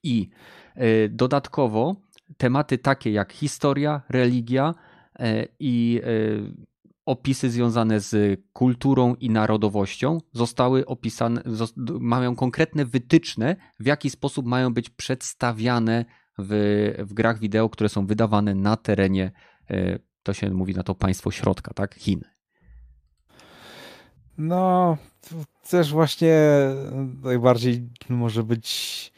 I 0.03 0.29
y, 0.77 1.09
dodatkowo 1.09 1.95
tematy 2.37 2.77
takie 2.77 3.11
jak 3.11 3.33
historia, 3.33 4.01
religia 4.09 4.75
y, 5.19 5.47
i 5.59 6.01
opisy 7.09 7.49
związane 7.49 7.99
z 7.99 8.41
kulturą 8.53 9.15
i 9.15 9.29
narodowością 9.29 10.17
zostały 10.33 10.85
opisane, 10.85 11.41
mają 11.99 12.35
konkretne 12.35 12.85
wytyczne, 12.85 13.55
w 13.79 13.85
jaki 13.85 14.09
sposób 14.09 14.45
mają 14.45 14.73
być 14.73 14.89
przedstawiane 14.89 16.05
w, 16.37 16.51
w 16.99 17.13
grach 17.13 17.39
wideo, 17.39 17.69
które 17.69 17.89
są 17.89 18.05
wydawane 18.05 18.55
na 18.55 18.77
terenie, 18.77 19.31
e, 19.69 19.99
to 20.23 20.33
się 20.33 20.49
mówi 20.49 20.73
na 20.73 20.83
to 20.83 20.95
państwo 20.95 21.31
środka, 21.31 21.73
tak? 21.73 21.95
Chin. 21.95 22.21
No, 24.37 24.97
też 25.69 25.91
właśnie 25.91 26.35
najbardziej 27.23 27.89
może 28.09 28.43
być 28.43 29.11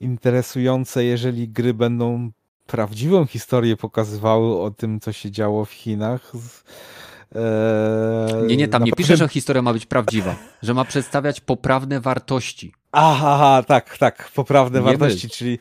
interesujące, 0.00 1.04
jeżeli 1.04 1.48
gry 1.48 1.74
będą 1.74 2.30
prawdziwą 2.66 3.26
historię 3.26 3.76
pokazywały 3.76 4.60
o 4.60 4.70
tym, 4.70 5.00
co 5.00 5.12
się 5.12 5.30
działo 5.30 5.64
w 5.64 5.70
Chinach. 5.70 6.32
Eee, 7.34 8.46
nie, 8.46 8.56
nie, 8.56 8.68
tam 8.68 8.84
nie 8.84 8.92
pisze, 8.92 9.16
że 9.16 9.28
historia 9.28 9.62
ma 9.62 9.72
być 9.72 9.86
prawdziwa, 9.86 10.36
że 10.62 10.74
ma 10.74 10.84
przedstawiać 10.84 11.40
poprawne 11.40 12.00
wartości. 12.00 12.72
Aha, 12.92 13.34
aha 13.34 13.62
tak, 13.66 13.98
tak, 13.98 14.30
poprawne 14.34 14.78
nie 14.78 14.84
wartości, 14.84 15.30
czyli 15.30 15.58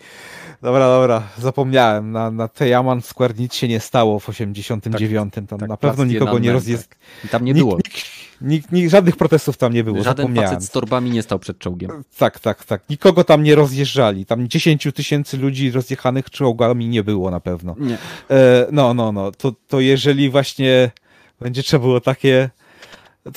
dobra, 0.62 0.88
dobra, 0.88 1.24
zapomniałem, 1.38 2.12
na, 2.12 2.32
na 2.32 2.48
Tejaman 2.48 3.02
Square 3.02 3.40
nic 3.40 3.56
się 3.56 3.68
nie 3.68 3.80
stało 3.80 4.20
w 4.20 4.30
89, 4.30 5.34
tam 5.34 5.60
tak, 5.60 5.70
na 5.70 5.78
pewno 5.78 6.06
nikogo 6.06 6.40
nie 6.40 6.52
rozjest... 6.52 6.90
Tak. 7.22 7.32
Tam 7.32 7.46
nie 7.46 7.54
było. 7.54 7.78
Nikt, 7.78 7.96
nikt, 7.96 8.06
nikt, 8.42 8.92
żadnych 8.92 9.16
protestów 9.16 9.58
tam 9.58 9.74
nie 9.74 9.84
było, 9.84 10.04
Żaden 10.04 10.36
facet 10.36 10.64
z 10.64 10.70
torbami 10.70 11.12
nie 11.12 11.24
stał 11.24 11.40
przed 11.40 11.60
czołgiem. 11.60 12.04
Tak, 12.18 12.40
tak, 12.40 12.66
tak, 12.66 12.82
nikogo 12.90 13.24
tam 13.24 13.44
nie 13.44 13.56
rozjeżdżali, 13.56 14.26
tam 14.26 14.48
10 14.48 14.88
tysięcy 14.96 15.38
ludzi 15.38 15.72
rozjechanych 15.72 16.30
czołgami 16.30 16.88
nie 16.88 17.04
było 17.04 17.32
na 17.32 17.40
pewno. 17.40 17.76
Nie. 17.80 17.98
E, 18.30 18.68
no, 18.72 18.94
no, 18.94 19.12
no, 19.12 19.32
to, 19.32 19.54
to 19.68 19.80
jeżeli 19.80 20.30
właśnie 20.30 20.92
będzie 21.40 21.64
trzeba 21.64 21.82
było 21.86 22.02
takie. 22.02 22.50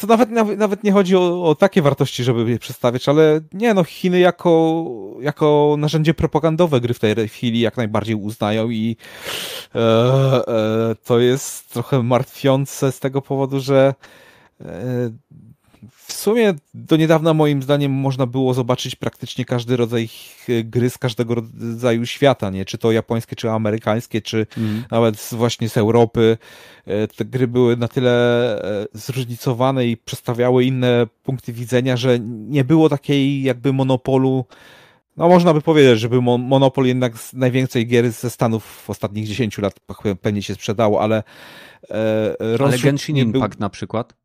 To 0.00 0.06
nawet, 0.06 0.30
nawet 0.56 0.84
nie 0.84 0.92
chodzi 0.92 1.16
o, 1.16 1.44
o 1.44 1.54
takie 1.54 1.82
wartości, 1.82 2.24
żeby 2.24 2.50
je 2.50 2.58
przedstawiać, 2.58 3.08
ale 3.08 3.40
nie 3.52 3.74
no, 3.74 3.84
Chiny 3.84 4.18
jako, 4.18 4.84
jako 5.20 5.76
narzędzie 5.78 6.14
propagandowe 6.14 6.80
gry 6.80 6.94
w 6.94 6.98
tej 6.98 7.28
chwili 7.28 7.60
jak 7.60 7.76
najbardziej 7.76 8.14
uznają 8.14 8.70
i 8.70 8.96
e, 9.74 9.78
e, 9.78 10.94
to 11.04 11.18
jest 11.18 11.72
trochę 11.72 12.02
martwiące 12.02 12.92
z 12.92 13.00
tego 13.00 13.22
powodu, 13.22 13.60
że 13.60 13.94
w 15.88 16.12
sumie 16.12 16.54
do 16.74 16.96
niedawna 16.96 17.34
moim 17.34 17.62
zdaniem 17.62 17.92
można 17.92 18.26
było 18.26 18.54
zobaczyć 18.54 18.96
praktycznie 18.96 19.44
każdy 19.44 19.76
rodzaj 19.76 20.08
gry 20.64 20.90
z 20.90 20.98
każdego 20.98 21.34
rodzaju 21.34 22.06
świata, 22.06 22.50
nie? 22.50 22.64
Czy 22.64 22.78
to 22.78 22.92
japońskie, 22.92 23.36
czy 23.36 23.50
amerykańskie, 23.50 24.22
czy 24.22 24.46
mm. 24.58 24.84
nawet 24.90 25.28
właśnie 25.32 25.68
z 25.68 25.76
Europy. 25.76 26.38
E, 26.86 27.08
te 27.08 27.24
gry 27.24 27.48
były 27.48 27.76
na 27.76 27.88
tyle 27.88 28.12
e, 28.82 28.86
zróżnicowane 28.92 29.86
i 29.86 29.96
przedstawiały 29.96 30.64
inne 30.64 31.06
punkty 31.22 31.52
widzenia, 31.52 31.96
że 31.96 32.18
nie 32.28 32.64
było 32.64 32.88
takiej 32.88 33.42
jakby 33.42 33.72
monopolu 33.72 34.44
no 35.16 35.28
można 35.28 35.54
by 35.54 35.60
powiedzieć, 35.60 36.00
żeby 36.00 36.20
Monopol 36.22 36.86
jednak 36.86 37.18
z 37.18 37.32
najwięcej 37.32 37.86
gier 37.86 38.10
ze 38.12 38.30
Stanów 38.30 38.64
w 38.64 38.90
ostatnich 38.90 39.26
10 39.26 39.58
lat 39.58 39.74
pewnie 40.20 40.42
się 40.42 40.54
sprzedało, 40.54 41.02
ale 41.02 41.22
e, 41.90 42.36
Ale 42.64 42.78
Genshin 42.78 43.16
Impact 43.16 43.54
był... 43.54 43.60
na 43.60 43.70
przykład? 43.70 44.19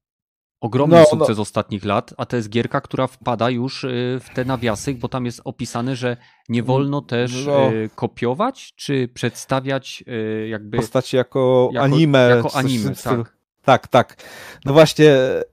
Ogromny 0.61 0.95
no, 0.95 1.01
no. 1.01 1.05
sukces 1.05 1.37
no. 1.37 1.41
ostatnich 1.41 1.85
lat, 1.85 2.13
a 2.17 2.25
to 2.25 2.35
jest 2.35 2.49
gierka, 2.49 2.81
która 2.81 3.07
wpada 3.07 3.49
już 3.49 3.83
y, 3.83 4.19
w 4.23 4.29
te 4.35 4.45
nawiasy, 4.45 4.93
bo 4.93 5.09
tam 5.09 5.25
jest 5.25 5.41
opisane, 5.43 5.95
że 5.95 6.17
nie 6.49 6.59
mm, 6.59 6.67
wolno 6.67 7.01
też 7.01 7.45
no. 7.45 7.71
Y, 7.73 7.89
kopiować, 7.95 8.73
czy 8.75 9.07
przedstawiać 9.13 10.03
y, 10.07 10.47
jakby... 10.47 10.77
Postaci 10.77 11.15
jako, 11.17 11.69
jako 11.73 11.85
anime. 11.85 12.29
Jako 12.29 12.55
anime, 12.55 12.95
tak. 12.95 13.35
Tak, 13.65 13.87
tak. 13.87 14.15
No 14.65 14.73
właśnie 14.73 15.11
e, 15.11 15.43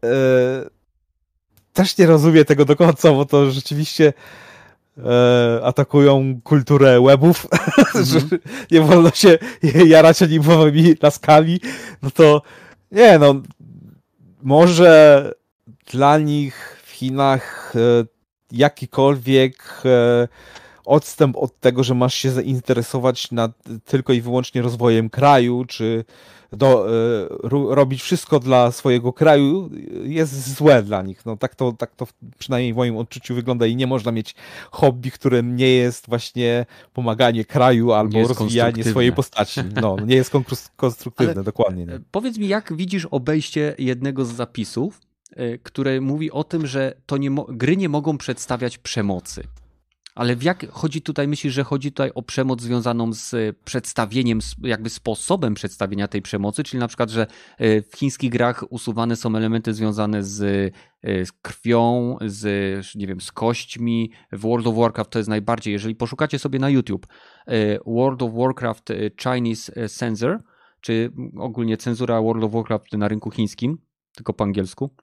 też 1.72 1.98
nie 1.98 2.06
rozumiem 2.06 2.44
tego 2.44 2.64
do 2.64 2.76
końca, 2.76 3.12
bo 3.12 3.24
to 3.24 3.50
rzeczywiście 3.50 4.12
e, 4.98 5.60
atakują 5.64 6.40
kulturę 6.44 7.00
webów, 7.06 7.46
mm 7.52 7.66
-hmm. 8.04 8.04
że 8.04 8.38
nie 8.70 8.80
wolno 8.80 9.10
się 9.10 9.38
jarać 9.86 10.22
animowymi 10.22 10.94
laskami, 11.02 11.60
no 12.02 12.10
to 12.10 12.42
nie, 12.90 13.18
no 13.18 13.34
może 14.42 15.32
dla 15.92 16.18
nich 16.18 16.82
w 16.84 16.90
Chinach 16.90 17.72
e, 17.76 18.04
jakikolwiek 18.52 19.82
e, 19.84 20.28
odstęp 20.84 21.36
od 21.36 21.60
tego, 21.60 21.84
że 21.84 21.94
masz 21.94 22.14
się 22.14 22.30
zainteresować 22.30 23.30
nad, 23.30 23.52
tylko 23.84 24.12
i 24.12 24.20
wyłącznie 24.20 24.62
rozwojem 24.62 25.10
kraju, 25.10 25.64
czy 25.64 26.04
do, 26.52 26.86
y, 27.44 27.74
robić 27.74 28.02
wszystko 28.02 28.40
dla 28.40 28.72
swojego 28.72 29.12
kraju, 29.12 29.70
jest 30.02 30.54
złe 30.56 30.82
dla 30.82 31.02
nich. 31.02 31.26
No, 31.26 31.36
tak, 31.36 31.54
to, 31.54 31.72
tak 31.72 31.94
to 31.94 32.06
przynajmniej 32.38 32.72
w 32.72 32.76
moim 32.76 32.96
odczuciu 32.96 33.34
wygląda 33.34 33.66
i 33.66 33.76
nie 33.76 33.86
można 33.86 34.12
mieć 34.12 34.34
hobby, 34.70 35.10
którym 35.10 35.56
nie 35.56 35.68
jest 35.68 36.08
właśnie 36.08 36.66
pomaganie 36.92 37.44
kraju 37.44 37.92
albo 37.92 38.28
rozwijanie 38.28 38.84
swojej 38.84 39.12
postaci. 39.12 39.60
No, 39.82 39.96
nie 40.06 40.16
jest 40.16 40.32
konstruktywne, 40.76 41.32
Ale 41.32 41.44
dokładnie. 41.44 41.86
Nie. 41.86 42.00
Powiedz 42.10 42.38
mi, 42.38 42.48
jak 42.48 42.76
widzisz 42.76 43.06
obejście 43.10 43.74
jednego 43.78 44.24
z 44.24 44.32
zapisów, 44.32 45.00
y, 45.32 45.58
które 45.62 46.00
mówi 46.00 46.30
o 46.30 46.44
tym, 46.44 46.66
że 46.66 46.94
to 47.06 47.16
nie 47.16 47.30
gry 47.48 47.76
nie 47.76 47.88
mogą 47.88 48.18
przedstawiać 48.18 48.78
przemocy. 48.78 49.44
Ale 50.14 50.36
w 50.36 50.42
jak 50.42 50.70
chodzi 50.70 51.02
tutaj, 51.02 51.28
myślisz, 51.28 51.54
że 51.54 51.64
chodzi 51.64 51.92
tutaj 51.92 52.10
o 52.14 52.22
przemoc 52.22 52.60
związaną 52.60 53.12
z 53.12 53.56
przedstawieniem, 53.64 54.38
jakby 54.62 54.90
sposobem 54.90 55.54
przedstawienia 55.54 56.08
tej 56.08 56.22
przemocy, 56.22 56.62
czyli 56.62 56.80
na 56.80 56.88
przykład, 56.88 57.10
że 57.10 57.26
e, 57.58 57.82
w 57.82 57.96
chińskich 57.96 58.30
grach 58.30 58.64
usuwane 58.70 59.16
są 59.16 59.36
elementy 59.36 59.74
związane 59.74 60.22
z, 60.22 60.42
e, 61.02 61.26
z 61.26 61.32
krwią, 61.32 62.16
z, 62.26 62.94
nie 62.94 63.06
wiem, 63.06 63.20
z 63.20 63.32
kośćmi. 63.32 64.10
W 64.32 64.40
World 64.40 64.66
of 64.66 64.76
Warcraft 64.76 65.10
to 65.10 65.18
jest 65.18 65.28
najbardziej, 65.28 65.72
jeżeli 65.72 65.94
poszukacie 65.94 66.38
sobie 66.38 66.58
na 66.58 66.70
YouTube 66.70 67.06
e, 67.46 67.78
World 67.86 68.22
of 68.22 68.32
Warcraft 68.34 68.92
Chinese 69.22 69.88
Censor, 69.88 70.38
czy 70.80 71.12
ogólnie 71.38 71.76
cenzura 71.76 72.22
World 72.22 72.44
of 72.44 72.52
Warcraft 72.52 72.92
na 72.92 73.08
rynku 73.08 73.30
chińskim, 73.30 73.78
tylko 74.14 74.32
po 74.32 74.44
angielsku, 74.44 74.94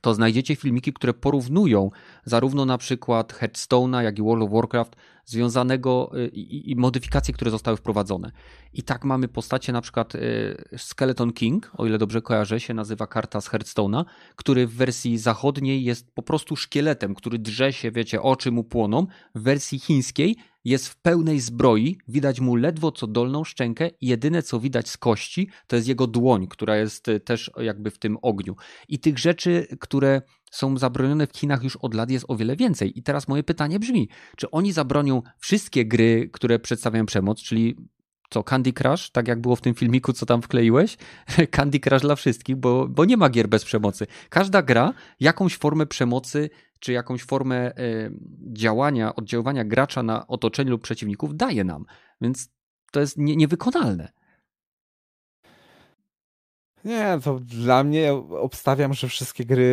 to 0.00 0.14
znajdziecie 0.14 0.56
filmiki, 0.56 0.92
które 0.92 1.14
porównują 1.14 1.90
zarówno 2.24 2.64
na 2.64 2.78
przykład 2.78 3.32
Headstone'a, 3.32 4.00
jak 4.00 4.18
i 4.18 4.22
World 4.22 4.44
of 4.44 4.50
Warcraft 4.50 4.96
związanego 5.24 6.10
y, 6.18 6.28
i, 6.28 6.70
i, 6.70 6.76
modyfikacje, 6.76 7.34
które 7.34 7.50
zostały 7.50 7.76
wprowadzone. 7.76 8.32
I 8.72 8.82
tak 8.82 9.04
mamy 9.04 9.28
postacie 9.28 9.72
na 9.72 9.80
przykład 9.80 10.14
y, 10.14 10.56
Skeleton 10.76 11.32
King, 11.32 11.70
o 11.76 11.86
ile 11.86 11.98
dobrze 11.98 12.22
kojarzę, 12.22 12.60
się 12.60 12.74
nazywa 12.74 13.06
karta 13.06 13.40
z 13.40 13.48
Hearthstone'a, 13.48 14.04
który 14.36 14.66
w 14.66 14.74
wersji 14.74 15.18
zachodniej 15.18 15.84
jest 15.84 16.14
po 16.14 16.22
prostu 16.22 16.56
szkieletem, 16.56 17.14
który 17.14 17.38
drze 17.38 17.72
się, 17.72 17.90
wiecie, 17.90 18.22
oczy 18.22 18.50
mu 18.50 18.64
płoną. 18.64 19.06
W 19.34 19.42
wersji 19.42 19.78
chińskiej 19.78 20.36
jest 20.64 20.88
w 20.88 20.96
pełnej 20.96 21.40
zbroi, 21.40 21.98
widać 22.08 22.40
mu 22.40 22.56
ledwo 22.56 22.92
co 22.92 23.06
dolną 23.06 23.44
szczękę 23.44 23.90
i 24.00 24.06
jedyne 24.06 24.42
co 24.42 24.60
widać 24.60 24.88
z 24.88 24.96
kości 24.96 25.48
to 25.66 25.76
jest 25.76 25.88
jego 25.88 26.06
dłoń, 26.06 26.46
która 26.46 26.76
jest 26.76 27.08
y, 27.08 27.20
też 27.20 27.50
jakby 27.56 27.90
w 27.90 27.98
tym 27.98 28.18
ogniu. 28.22 28.56
I 28.88 28.98
tych 28.98 29.18
rzeczy, 29.18 29.66
które 29.80 30.22
są 30.50 30.78
zabronione 30.78 31.26
w 31.26 31.36
Chinach 31.36 31.62
już 31.62 31.76
od 31.76 31.94
lat 31.94 32.10
jest 32.10 32.24
o 32.28 32.36
wiele 32.36 32.56
więcej. 32.56 32.98
I 32.98 33.02
teraz 33.02 33.28
moje 33.28 33.42
pytanie 33.42 33.78
brzmi, 33.78 34.08
czy 34.36 34.50
oni 34.50 34.72
zabronią 34.72 35.22
wszystkie 35.38 35.86
gry, 35.86 36.30
które 36.32 36.58
przedstawiają 36.58 37.06
przemoc, 37.06 37.42
czyli 37.42 37.76
co, 38.30 38.44
Candy 38.44 38.72
Crush, 38.72 39.10
tak 39.10 39.28
jak 39.28 39.40
było 39.40 39.56
w 39.56 39.60
tym 39.60 39.74
filmiku, 39.74 40.12
co 40.12 40.26
tam 40.26 40.42
wkleiłeś? 40.42 40.96
Candy 41.56 41.80
Crush 41.80 42.02
dla 42.02 42.16
wszystkich, 42.16 42.56
bo, 42.56 42.88
bo 42.88 43.04
nie 43.04 43.16
ma 43.16 43.30
gier 43.30 43.48
bez 43.48 43.64
przemocy. 43.64 44.06
Każda 44.28 44.62
gra 44.62 44.94
jakąś 45.20 45.56
formę 45.56 45.86
przemocy, 45.86 46.50
czy 46.80 46.92
jakąś 46.92 47.22
formę 47.22 47.78
y, 47.78 48.12
działania, 48.52 49.14
oddziaływania 49.14 49.64
gracza 49.64 50.02
na 50.02 50.26
otoczenie 50.26 50.70
lub 50.70 50.82
przeciwników 50.82 51.36
daje 51.36 51.64
nam. 51.64 51.84
Więc 52.20 52.48
to 52.92 53.00
jest 53.00 53.18
nie, 53.18 53.36
niewykonalne. 53.36 54.12
Nie, 56.84 57.18
to 57.24 57.40
dla 57.40 57.84
mnie 57.84 58.12
obstawiam, 58.30 58.94
że 58.94 59.08
wszystkie 59.08 59.44
gry 59.44 59.70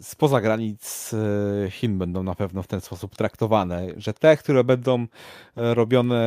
spoza 0.00 0.40
granic 0.40 1.14
e, 1.14 1.70
Chin 1.70 1.98
będą 1.98 2.22
na 2.22 2.34
pewno 2.34 2.62
w 2.62 2.66
ten 2.66 2.80
sposób 2.80 3.16
traktowane, 3.16 3.86
że 3.96 4.12
te, 4.12 4.36
które 4.36 4.64
będą 4.64 5.06
e, 5.56 5.74
robione 5.74 6.20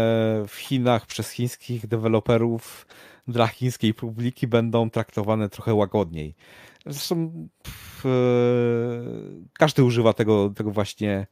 w 0.48 0.56
Chinach 0.56 1.06
przez 1.06 1.32
chińskich 1.32 1.88
deweloperów 1.88 2.88
dla 3.28 3.48
chińskiej 3.48 3.94
publiki 3.94 4.48
będą 4.48 4.90
traktowane 4.90 5.50
trochę 5.50 5.74
łagodniej. 5.74 6.36
Zresztą 6.86 7.48
pff, 7.64 8.06
e, 8.06 8.10
każdy 9.54 9.84
używa 9.84 10.14
tego, 10.14 10.50
tego 10.50 10.72
właśnie 10.72 11.28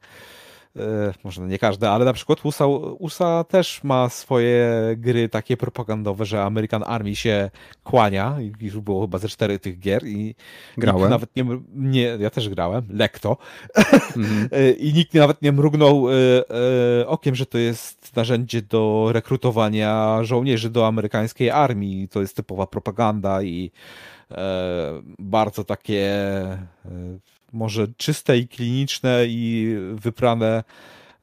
może 1.24 1.42
nie 1.42 1.58
każde, 1.58 1.90
ale 1.90 2.04
na 2.04 2.12
przykład 2.12 2.44
USA, 2.44 2.66
USA 2.98 3.44
też 3.44 3.84
ma 3.84 4.08
swoje 4.08 4.70
gry 4.96 5.28
takie 5.28 5.56
propagandowe, 5.56 6.24
że 6.24 6.42
American 6.42 6.82
Army 6.86 7.16
się 7.16 7.50
kłania 7.84 8.36
i 8.40 8.52
już 8.60 8.80
było 8.80 9.00
chyba 9.00 9.18
ze 9.18 9.28
cztery 9.28 9.58
tych 9.58 9.78
gier 9.78 10.06
i 10.06 10.34
grałem. 10.76 11.10
nawet 11.10 11.36
nie, 11.36 11.44
nie, 11.74 12.02
ja 12.02 12.30
też 12.30 12.48
grałem, 12.48 12.86
lekto 12.90 13.36
mhm. 14.16 14.48
E, 14.52 14.70
i 14.70 14.92
nikt 14.92 15.14
nawet 15.14 15.42
nie 15.42 15.52
mrugnął 15.52 16.06
e, 16.10 16.14
okiem, 17.06 17.34
że 17.34 17.46
to 17.46 17.58
jest 17.58 18.16
narzędzie 18.16 18.62
do 18.62 19.08
rekrutowania 19.12 20.18
żołnierzy 20.24 20.70
do 20.70 20.86
amerykańskiej 20.86 21.50
armii, 21.50 22.08
to 22.08 22.20
jest 22.20 22.36
typowa 22.36 22.66
propaganda 22.66 23.42
i 23.42 23.70
bardzo 25.18 25.64
takie 25.64 26.10
może 27.52 27.88
czyste 27.96 28.38
i 28.38 28.48
kliniczne 28.48 29.26
i 29.26 29.76
wyprane 29.94 30.64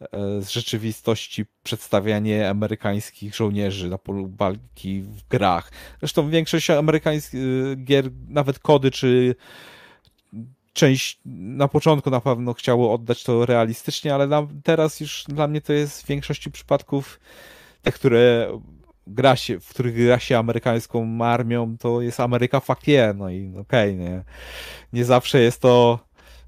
e, 0.02 0.08
z 0.42 0.50
rzeczywistości 0.50 1.46
przedstawianie 1.64 2.50
amerykańskich 2.50 3.36
żołnierzy 3.36 3.90
na 3.90 3.98
polu 3.98 4.32
walki 4.38 5.02
w 5.02 5.28
grach. 5.28 5.72
Zresztą 6.00 6.30
większość 6.30 6.70
amerykańskich 6.70 7.40
e, 7.40 7.76
gier, 7.76 8.10
nawet 8.28 8.60
kody 8.60 8.92
czy 8.92 9.36
część 10.74 11.20
na 11.26 11.68
początku 11.68 12.10
na 12.10 12.22
pewno 12.22 12.54
chciało 12.54 12.94
oddać 12.94 13.24
to 13.24 13.46
realistycznie, 13.46 14.16
ale 14.16 14.28
na, 14.28 14.48
teraz 14.64 15.00
już 15.00 15.24
dla 15.28 15.48
mnie 15.48 15.62
to 15.62 15.74
jest 15.74 16.04
w 16.04 16.08
większości 16.08 16.52
przypadków 16.52 17.20
te, 17.82 17.92
które 17.92 18.52
gra 19.08 19.36
się, 19.36 19.60
w 19.60 19.70
których 19.70 19.96
gra 19.96 20.20
się 20.20 20.38
amerykańską 20.38 21.26
armią, 21.26 21.78
to 21.78 22.02
jest 22.02 22.20
Ameryka 22.20 22.60
fuck 22.60 22.88
yeah, 22.88 23.18
no 23.18 23.30
i 23.30 23.54
okej, 23.58 23.94
okay, 23.94 23.96
nie. 23.96 24.24
Nie 24.94 25.06
zawsze 25.06 25.40
jest 25.40 25.62
to 25.62 26.00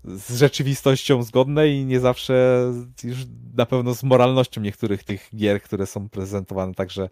z 0.04 0.36
rzeczywistością 0.38 1.24
zgodne 1.24 1.70
i 1.70 1.86
nie 1.86 2.00
zawsze 2.00 2.66
już 3.04 3.18
na 3.58 3.66
pewno 3.66 3.94
z 3.94 4.04
moralnością 4.04 4.62
niektórych 4.62 5.04
tych 5.04 5.30
gier, 5.36 5.62
które 5.62 5.86
są 5.86 6.10
prezentowane 6.10 6.74
także 6.74 7.10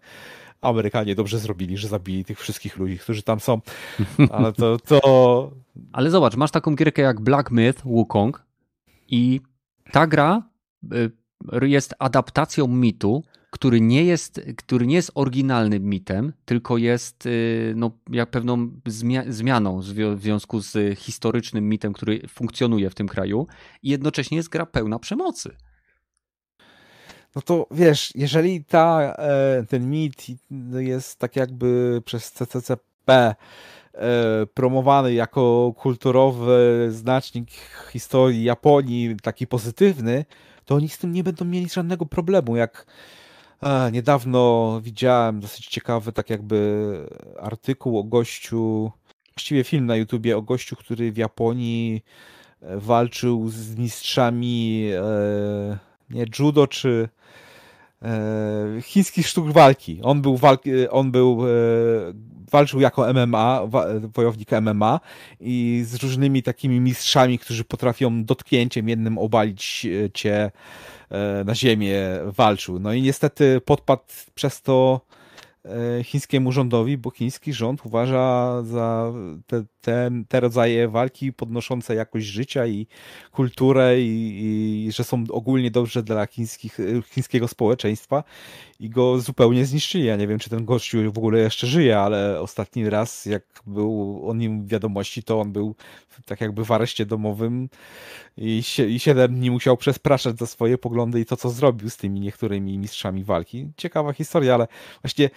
Amerykanie 0.60 1.14
dobrze 1.14 1.38
zrobili, 1.38 1.76
że 1.76 1.88
zabili 1.88 2.24
tych 2.24 2.40
wszystkich 2.40 2.76
ludzi, 2.76 2.98
którzy 2.98 3.22
tam 3.22 3.40
są. 3.40 3.60
Ale 4.32 4.52
to. 4.52 4.78
to... 4.78 5.50
Ale 5.92 6.10
zobacz, 6.10 6.36
masz 6.36 6.50
taką 6.50 6.74
gierkę 6.74 7.02
jak 7.02 7.20
Black 7.20 7.50
Myth 7.50 7.82
Wukong 7.84 8.46
i 9.08 9.40
ta 9.92 10.06
gra 10.06 10.42
y, 10.92 11.10
jest 11.68 11.94
adaptacją 11.98 12.66
mitu, 12.66 13.22
który 13.50 13.80
nie 13.80 14.04
jest, 14.04 14.40
który 14.56 14.86
nie 14.86 14.94
jest 14.94 15.10
oryginalnym 15.14 15.84
mitem, 15.84 16.32
tylko 16.44 16.78
jest 16.78 17.26
y, 17.26 17.72
no, 17.76 17.90
jak 18.10 18.30
pewną 18.30 18.70
zmianą 19.26 19.80
w 19.80 20.20
związku 20.20 20.60
z 20.60 20.98
historycznym 20.98 21.68
mitem, 21.68 21.92
który 21.92 22.28
funkcjonuje 22.28 22.90
w 22.90 22.94
tym 22.94 23.08
kraju 23.08 23.46
i 23.82 23.90
jednocześnie 23.90 24.36
jest 24.36 24.48
gra 24.48 24.66
pełna 24.66 24.98
przemocy. 24.98 25.56
No 27.34 27.42
to 27.42 27.66
wiesz, 27.70 28.12
jeżeli 28.14 28.64
ta, 28.64 29.14
e, 29.18 29.64
ten 29.68 29.90
mit 29.90 30.26
jest 30.80 31.18
tak 31.18 31.36
jakby 31.36 32.02
przez 32.04 32.32
CCCP 32.32 32.80
e, 33.08 33.34
promowany 34.54 35.12
jako 35.12 35.72
kulturowy 35.76 36.88
znacznik 36.90 37.50
historii 37.92 38.44
Japonii, 38.44 39.16
taki 39.22 39.46
pozytywny, 39.46 40.24
to 40.64 40.74
oni 40.74 40.88
z 40.88 40.98
tym 40.98 41.12
nie 41.12 41.24
będą 41.24 41.44
mieli 41.44 41.68
żadnego 41.68 42.06
problemu. 42.06 42.56
Jak 42.56 42.86
niedawno 43.92 44.80
widziałem 44.82 45.40
dosyć 45.40 45.66
ciekawy, 45.66 46.12
tak 46.12 46.30
jakby 46.30 46.96
artykuł 47.40 47.98
o 47.98 48.04
gościu, 48.04 48.90
właściwie 49.34 49.64
film 49.64 49.86
na 49.86 49.96
YouTubie 49.96 50.36
o 50.36 50.42
gościu, 50.42 50.76
który 50.76 51.12
w 51.12 51.16
Japonii 51.16 52.04
e, 52.62 52.76
walczył 52.76 53.48
z 53.48 53.76
mistrzami 53.76 54.88
e, 54.94 55.78
nie 56.10 56.26
judo 56.38 56.66
czy 56.66 57.08
e, 58.02 58.82
chińskich 58.82 59.26
sztuk 59.26 59.52
walki. 59.52 60.00
On 60.02 60.22
był, 60.22 60.36
walki, 60.36 60.88
on 60.88 61.10
był 61.10 61.38
walczył 62.50 62.80
jako 62.80 63.12
MMA, 63.14 63.62
wojownik 64.14 64.50
MMA 64.62 65.00
i 65.40 65.82
z 65.86 65.94
różnymi 66.02 66.42
takimi 66.42 66.80
mistrzami, 66.80 67.38
którzy 67.38 67.64
potrafią 67.64 68.24
dotknięciem 68.24 68.88
jednym 68.88 69.18
obalić 69.18 69.86
cię 70.14 70.50
E, 71.10 71.44
na 71.44 71.54
ziemię 71.54 71.98
walczył. 72.24 72.78
No 72.78 72.92
i 72.92 73.02
niestety 73.02 73.60
podpadł 73.60 74.02
przez 74.34 74.62
to 74.62 75.00
e, 75.00 75.19
chińskiemu 76.04 76.52
rządowi, 76.52 76.98
bo 76.98 77.10
chiński 77.10 77.52
rząd 77.52 77.86
uważa 77.86 78.62
za 78.62 79.12
te, 79.46 79.64
te, 79.80 80.10
te 80.28 80.40
rodzaje 80.40 80.88
walki 80.88 81.32
podnoszące 81.32 81.94
jakość 81.94 82.26
życia 82.26 82.66
i 82.66 82.86
kulturę 83.32 84.00
i, 84.00 84.86
i 84.86 84.92
że 84.92 85.04
są 85.04 85.24
ogólnie 85.30 85.70
dobrze 85.70 86.02
dla 86.02 86.26
chińskich, 86.26 86.78
chińskiego 87.10 87.48
społeczeństwa 87.48 88.24
i 88.80 88.90
go 88.90 89.20
zupełnie 89.20 89.66
zniszczyli. 89.66 90.04
Ja 90.04 90.16
nie 90.16 90.26
wiem, 90.26 90.38
czy 90.38 90.50
ten 90.50 90.64
gościu 90.64 91.12
w 91.12 91.18
ogóle 91.18 91.38
jeszcze 91.38 91.66
żyje, 91.66 91.98
ale 91.98 92.40
ostatni 92.40 92.90
raz, 92.90 93.26
jak 93.26 93.42
był 93.66 94.20
o 94.28 94.34
nim 94.34 94.66
wiadomości, 94.66 95.22
to 95.22 95.40
on 95.40 95.52
był 95.52 95.74
tak 96.24 96.40
jakby 96.40 96.64
w 96.64 96.72
areszcie 96.72 97.06
domowym 97.06 97.68
i, 98.36 98.62
7 98.98 99.34
dni 99.34 99.50
musiał 99.50 99.76
przespraszać 99.76 100.38
za 100.38 100.46
swoje 100.46 100.78
poglądy 100.78 101.20
i 101.20 101.26
to, 101.26 101.36
co 101.36 101.50
zrobił 101.50 101.90
z 101.90 101.96
tymi 101.96 102.20
niektórymi 102.20 102.78
mistrzami 102.78 103.24
walki. 103.24 103.70
Ciekawa 103.76 104.12
historia, 104.12 104.54
ale 104.54 104.68
właśnie 105.02 105.30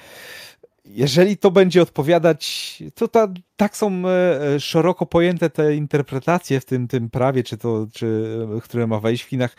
jeżeli 0.86 1.38
to 1.38 1.52
będzie 1.52 1.82
odpowiadać, 1.82 2.84
to 2.96 3.08
ta, 3.08 3.28
tak 3.56 3.78
są 3.78 4.04
e, 4.08 4.60
szeroko 4.60 5.06
pojęte 5.06 5.50
te 5.50 5.76
interpretacje 5.76 6.60
w 6.60 6.66
tym, 6.66 6.88
tym 6.88 7.10
prawie, 7.10 7.44
czy 7.44 7.58
to, 7.58 7.88
czy, 7.94 8.38
które 8.64 8.88
ma 8.88 9.00
wejść 9.00 9.24
w 9.24 9.28
Chinach, 9.28 9.56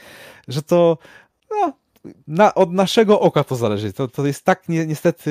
że 0.49 0.63
to 0.63 0.99
no, 1.51 1.73
na, 2.27 2.55
od 2.55 2.73
naszego 2.73 3.21
oka 3.21 3.45
to 3.45 3.57
zależy. 3.57 3.93
To, 3.93 4.09
to 4.09 4.27
jest 4.27 4.45
tak 4.45 4.69
ni 4.69 4.87
niestety 4.87 5.31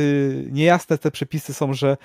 niejasne 0.51 0.97
te 0.97 1.11
przepisy 1.11 1.53
są, 1.53 1.73
że 1.73 1.97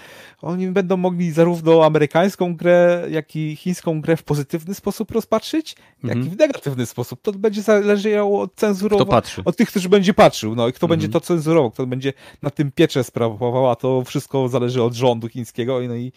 oni 0.43 0.69
będą 0.69 0.97
mogli 0.97 1.33
zarówno 1.33 1.85
amerykańską 1.85 2.57
grę, 2.57 3.07
jak 3.11 3.37
i 3.37 3.57
chińską 3.57 4.01
grę 4.01 4.17
w 4.17 4.23
pozytywny 4.23 4.75
sposób 4.75 5.11
rozpatrzyć, 5.11 5.77
jak 6.05 6.17
i 6.17 6.19
mhm. 6.19 6.37
w 6.37 6.39
negatywny 6.39 6.87
sposób. 6.87 7.23
To 7.23 7.33
będzie 7.33 7.63
zależało 7.63 8.41
od 8.41 8.55
cenzurowania, 8.55 9.23
od 9.45 9.57
tych, 9.57 9.69
którzy 9.69 9.89
będzie 9.89 10.15
patrzył, 10.15 10.55
no 10.55 10.69
i 10.69 10.73
kto 10.73 10.89
będzie 10.89 11.07
mhm. 11.07 11.21
to 11.21 11.27
cenzurował, 11.27 11.71
kto 11.71 11.87
będzie 11.87 12.13
na 12.43 12.51
tym 12.51 12.73
piecze 12.73 13.05
sprawował, 13.05 13.71
a 13.71 13.77
to 13.77 14.03
wszystko 14.05 14.49
zależy 14.49 14.83
od 14.83 14.95
rządu 14.95 15.29
chińskiego 15.29 15.81
no 15.89 15.95
i 15.95 16.13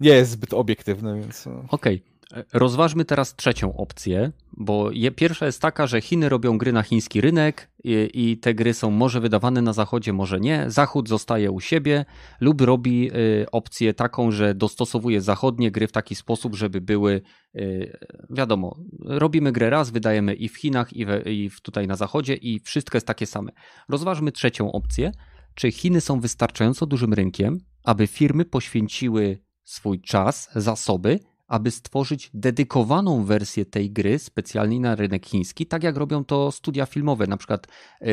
nie 0.00 0.10
jest 0.10 0.30
zbyt 0.30 0.54
obiektywne, 0.54 1.20
więc... 1.20 1.46
No. 1.46 1.52
Okej. 1.52 1.94
Okay. 1.96 2.15
Rozważmy 2.52 3.04
teraz 3.04 3.36
trzecią 3.36 3.76
opcję, 3.76 4.32
bo 4.52 4.90
je, 4.90 5.10
pierwsza 5.10 5.46
jest 5.46 5.62
taka, 5.62 5.86
że 5.86 6.00
Chiny 6.00 6.28
robią 6.28 6.58
gry 6.58 6.72
na 6.72 6.82
chiński 6.82 7.20
rynek 7.20 7.70
i, 7.84 8.10
i, 8.14 8.38
te 8.38 8.54
gry 8.54 8.74
są 8.74 8.90
może 8.90 9.20
wydawane 9.20 9.62
na 9.62 9.72
zachodzie, 9.72 10.12
może 10.12 10.40
nie. 10.40 10.64
Zachód 10.70 11.08
zostaje 11.08 11.50
u 11.50 11.60
siebie 11.60 12.04
lub 12.40 12.60
robi 12.60 13.10
y, 13.16 13.46
opcję 13.52 13.94
taką, 13.94 14.30
że 14.30 14.54
dostosowuje 14.54 15.20
zachodnie 15.20 15.70
gry 15.70 15.86
w 15.86 15.92
taki 15.92 16.14
sposób, 16.14 16.54
żeby 16.54 16.80
były, 16.80 17.22
y, 17.56 17.98
wiadomo, 18.30 18.76
robimy 19.04 19.52
grę 19.52 19.70
raz, 19.70 19.90
wydajemy 19.90 20.34
i 20.34 20.48
w 20.48 20.56
Chinach, 20.56 20.92
i, 20.92 21.06
we, 21.06 21.20
i 21.20 21.50
tutaj 21.62 21.86
na 21.86 21.96
zachodzie 21.96 22.34
i 22.34 22.60
wszystko 22.60 22.96
jest 22.96 23.06
takie 23.06 23.26
same. 23.26 23.52
Rozważmy 23.88 24.32
trzecią 24.32 24.72
opcję. 24.72 25.12
Czy 25.54 25.72
Chiny 25.72 26.00
są 26.00 26.20
wystarczająco 26.20 26.86
dużym 26.86 27.14
rynkiem, 27.14 27.58
aby 27.84 28.06
firmy 28.06 28.44
poświęciły 28.44 29.38
swój 29.64 30.00
czas, 30.00 30.50
zasoby 30.54 31.18
aby 31.48 31.70
stworzyć 31.70 32.30
dedykowaną 32.34 33.24
wersję 33.24 33.64
tej 33.66 33.90
gry 33.90 34.18
specjalnie 34.18 34.80
na 34.80 34.94
rynek 34.94 35.26
chiński, 35.26 35.66
tak 35.66 35.82
jak 35.82 35.96
robią 35.96 36.24
to 36.24 36.52
studia 36.52 36.86
filmowe. 36.86 37.26
Na 37.26 37.36
przykład 37.36 37.66
e, 37.66 38.06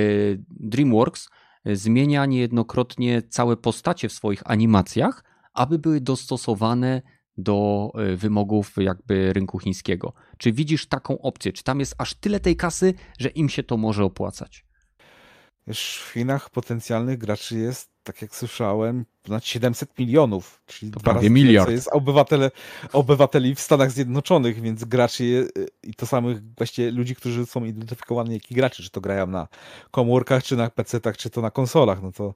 DreamWorks 0.50 1.30
e, 1.66 1.76
zmienia 1.76 2.26
niejednokrotnie 2.26 3.22
całe 3.22 3.58
postacie 3.58 4.10
w 4.10 4.14
swoich 4.14 4.42
animacjach, 4.46 5.24
aby 5.54 5.80
były 5.80 6.02
dostosowane 6.02 7.02
do 7.38 7.90
e, 7.96 8.16
wymogów 8.16 8.74
jakby 8.78 9.34
rynku 9.34 9.60
chińskiego. 9.60 10.14
Czy 10.38 10.52
widzisz 10.52 10.88
taką 10.88 11.22
opcję? 11.22 11.54
Czy 11.54 11.64
tam 11.64 11.80
jest 11.80 11.96
aż 11.98 12.14
tyle 12.14 12.40
tej 12.40 12.56
kasy, 12.56 12.94
że 13.20 13.30
im 13.30 13.50
się 13.50 13.64
to 13.64 13.78
może 13.78 14.04
opłacać? 14.04 14.66
W 15.68 16.12
Chinach 16.14 16.50
potencjalnych 16.50 17.18
graczy 17.18 17.58
jest 17.58 17.93
tak 18.04 18.22
jak 18.22 18.36
słyszałem, 18.36 19.06
ponad 19.24 19.46
700 19.46 20.00
milionów, 20.00 20.62
czyli 20.66 20.92
to 20.92 21.14
razy 21.14 21.30
miliard. 21.30 21.72
jest 21.72 21.88
obywatele, 21.88 22.52
obywateli 22.94 23.56
w 23.56 23.60
Stanach 23.60 23.92
Zjednoczonych, 23.92 24.62
więc 24.62 24.84
graczy 24.84 25.48
i 25.84 25.94
to 25.94 26.06
samych 26.06 26.56
właściwie 26.58 26.92
ludzi, 26.92 27.16
którzy 27.16 27.46
są 27.46 27.66
identyfikowani 27.66 28.34
jako 28.34 28.48
gracze, 28.52 28.84
czy 28.84 28.90
to 28.90 29.02
grają 29.02 29.28
na 29.28 29.48
komórkach, 29.92 30.44
czy 30.44 30.56
na 30.56 30.70
PC-tach, 30.70 31.18
czy 31.18 31.30
to 31.30 31.42
na 31.42 31.52
konsolach, 31.52 32.02
no 32.02 32.12
to 32.12 32.34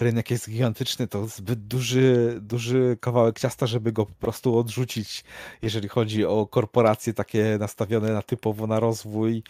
rynek 0.00 0.30
jest 0.30 0.50
gigantyczny, 0.50 1.08
to 1.08 1.26
zbyt 1.26 1.66
duży, 1.66 2.38
duży 2.40 2.96
kawałek 3.00 3.38
ciasta, 3.38 3.66
żeby 3.66 3.92
go 3.92 4.06
po 4.06 4.14
prostu 4.14 4.58
odrzucić, 4.58 5.24
jeżeli 5.62 5.88
chodzi 5.88 6.24
o 6.24 6.46
korporacje 6.46 7.14
takie 7.14 7.56
nastawione 7.60 8.12
na 8.12 8.22
typowo 8.22 8.66
na 8.66 8.80
rozwój 8.80 9.42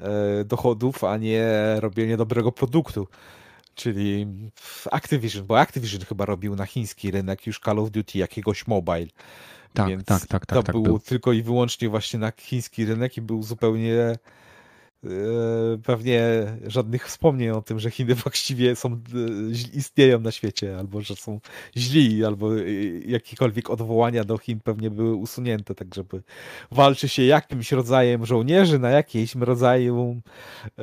e, 0.00 0.44
dochodów, 0.44 1.04
a 1.04 1.16
nie 1.16 1.46
robienie 1.80 2.16
dobrego 2.16 2.52
produktu 2.52 3.06
czyli 3.76 4.26
Activision, 4.90 5.46
bo 5.46 5.60
Activision 5.60 6.04
chyba 6.04 6.24
robił 6.24 6.56
na 6.56 6.66
chiński 6.66 7.10
rynek 7.10 7.46
już 7.46 7.60
Call 7.60 7.78
of 7.78 7.90
Duty 7.90 8.18
jakiegoś 8.18 8.66
mobile. 8.66 9.06
Tak, 9.72 9.88
Więc 9.88 10.04
tak, 10.04 10.26
tak, 10.26 10.46
tak. 10.46 10.58
To 10.58 10.62
tak, 10.62 10.72
był, 10.72 10.82
był 10.82 10.98
tylko 10.98 11.32
i 11.32 11.42
wyłącznie 11.42 11.88
właśnie 11.88 12.18
na 12.18 12.32
chiński 12.36 12.84
rynek 12.84 13.16
i 13.16 13.20
był 13.20 13.42
zupełnie 13.42 14.16
pewnie 15.82 16.22
żadnych 16.66 17.06
wspomnień 17.06 17.50
o 17.50 17.62
tym, 17.62 17.80
że 17.80 17.90
Chiny 17.90 18.14
właściwie 18.14 18.76
są, 18.76 18.92
e, 18.92 18.98
istnieją 19.74 20.20
na 20.20 20.30
świecie, 20.30 20.78
albo 20.78 21.00
że 21.00 21.16
są 21.16 21.40
źli, 21.76 22.24
albo 22.24 22.58
e, 22.58 22.62
jakiekolwiek 23.06 23.70
odwołania 23.70 24.24
do 24.24 24.38
Chin 24.38 24.60
pewnie 24.60 24.90
były 24.90 25.14
usunięte, 25.14 25.74
tak 25.74 25.94
żeby 25.94 26.22
walczy 26.70 27.08
się 27.08 27.22
jakimś 27.22 27.72
rodzajem 27.72 28.26
żołnierzy 28.26 28.78
na 28.78 28.90
jakimś 28.90 29.34
rodzaju 29.34 30.20
e, 30.78 30.82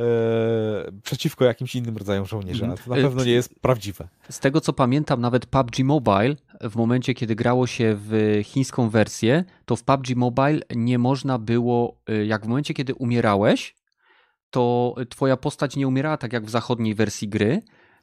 przeciwko 1.03 1.45
jakimś 1.45 1.75
innym 1.75 1.97
rodzajom 1.97 2.25
żołnierzy, 2.25 2.65
a 2.65 2.77
to 2.77 2.95
na 2.95 2.95
pewno 2.95 3.23
nie 3.23 3.31
jest 3.31 3.59
prawdziwe. 3.59 4.07
Z 4.29 4.39
tego 4.39 4.61
co 4.61 4.73
pamiętam, 4.73 5.21
nawet 5.21 5.45
PUBG 5.45 5.79
Mobile 5.79 6.35
w 6.61 6.75
momencie, 6.75 7.13
kiedy 7.13 7.35
grało 7.35 7.67
się 7.67 7.97
w 7.97 8.41
chińską 8.43 8.89
wersję, 8.89 9.43
to 9.65 9.75
w 9.75 9.83
PUBG 9.83 10.15
Mobile 10.15 10.59
nie 10.75 10.99
można 10.99 11.39
było, 11.39 11.97
jak 12.25 12.45
w 12.45 12.47
momencie, 12.47 12.73
kiedy 12.73 12.95
umierałeś, 12.95 13.75
to 14.53 14.95
twoja 15.09 15.37
postać 15.37 15.75
nie 15.75 15.87
umierała 15.87 16.17
tak 16.17 16.33
jak 16.33 16.45
w 16.45 16.49
zachodniej 16.49 16.95
wersji 16.95 17.27
gry, 17.27 17.61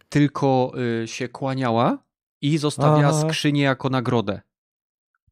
tylko 0.09 0.73
y, 1.03 1.09
się 1.09 1.29
kłaniała 1.29 1.99
i 2.41 2.59
zostawiała 2.59 3.19
Aha. 3.19 3.21
skrzynię 3.21 3.63
jako 3.63 3.89
nagrodę. 3.89 4.41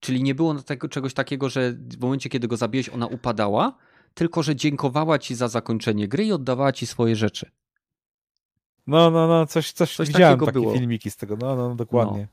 Czyli 0.01 0.23
nie 0.23 0.35
było 0.35 0.55
tego, 0.55 0.89
czegoś 0.89 1.15
takiego, 1.15 1.49
że 1.49 1.73
w 1.73 2.01
momencie, 2.01 2.28
kiedy 2.28 2.49
go 2.49 2.57
zabiłeś, 2.57 2.89
ona 2.89 3.07
upadała, 3.07 3.77
tylko 4.15 4.43
że 4.43 4.57
dziękowała 4.57 5.19
ci 5.19 5.35
za 5.35 5.49
zakończenie 5.49 6.09
gry 6.09 6.24
i 6.24 6.32
oddawała 6.32 6.73
ci 6.73 6.86
swoje 6.86 7.16
rzeczy. 7.16 7.51
No, 8.86 9.11
no, 9.11 9.28
no, 9.28 9.47
coś, 9.47 9.73
coś, 9.73 9.97
coś 9.97 10.09
widziałem 10.09 10.40
takie 10.40 10.53
było. 10.53 10.73
filmiki 10.73 11.11
z 11.11 11.16
tego, 11.16 11.36
no, 11.36 11.57
no, 11.57 11.74
dokładnie. 11.74 12.28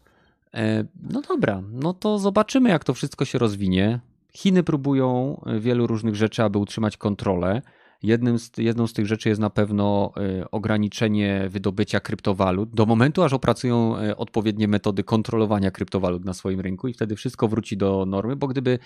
No. 0.53 0.59
E, 0.59 0.85
no 1.11 1.21
dobra, 1.21 1.61
no 1.71 1.93
to 1.93 2.19
zobaczymy, 2.19 2.69
jak 2.69 2.83
to 2.83 2.93
wszystko 2.93 3.25
się 3.25 3.37
rozwinie. 3.37 3.99
Chiny 4.33 4.63
próbują 4.63 5.41
wielu 5.59 5.87
różnych 5.87 6.15
rzeczy, 6.15 6.43
aby 6.43 6.57
utrzymać 6.57 6.97
kontrolę. 6.97 7.61
Jednym 8.05 8.39
z, 8.39 8.51
jedną 8.57 8.87
z 8.87 8.93
tych 8.93 9.05
rzeczy 9.05 9.29
jest 9.29 9.41
na 9.41 9.49
pewno 9.49 10.13
e, 10.17 10.51
ograniczenie 10.51 11.47
wydobycia 11.49 11.99
kryptowalut 11.99 12.69
do 12.69 12.85
momentu, 12.85 13.23
aż 13.23 13.33
opracują 13.33 13.97
e, 13.97 14.17
odpowiednie 14.17 14.67
metody 14.67 15.03
kontrolowania 15.03 15.71
kryptowalut 15.71 16.25
na 16.25 16.33
swoim 16.33 16.59
rynku 16.59 16.87
i 16.87 16.93
wtedy 16.93 17.15
wszystko 17.15 17.47
wróci 17.47 17.77
do 17.77 18.05
normy, 18.05 18.35
bo 18.35 18.47
gdyby 18.47 18.79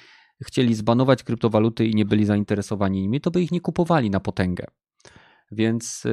chcieli 0.46 0.76
zbanować 0.76 1.24
kryptowaluty 1.24 1.86
i 1.86 1.96
nie 1.96 2.06
byli 2.06 2.26
zainteresowani 2.26 3.02
nimi, 3.02 3.22
to 3.22 3.32
by 3.32 3.42
ich 3.42 3.52
nie 3.52 3.62
kupowali 3.62 4.10
na 4.10 4.20
potęgę. 4.20 4.66
Więc 5.52 6.04
e, 6.06 6.10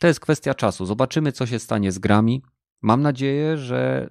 to 0.00 0.06
jest 0.06 0.20
kwestia 0.20 0.54
czasu. 0.54 0.86
Zobaczymy, 0.86 1.32
co 1.32 1.46
się 1.46 1.58
stanie 1.58 1.92
z 1.92 1.98
grami. 1.98 2.42
Mam 2.82 3.02
nadzieję, 3.02 3.56
że 3.56 4.08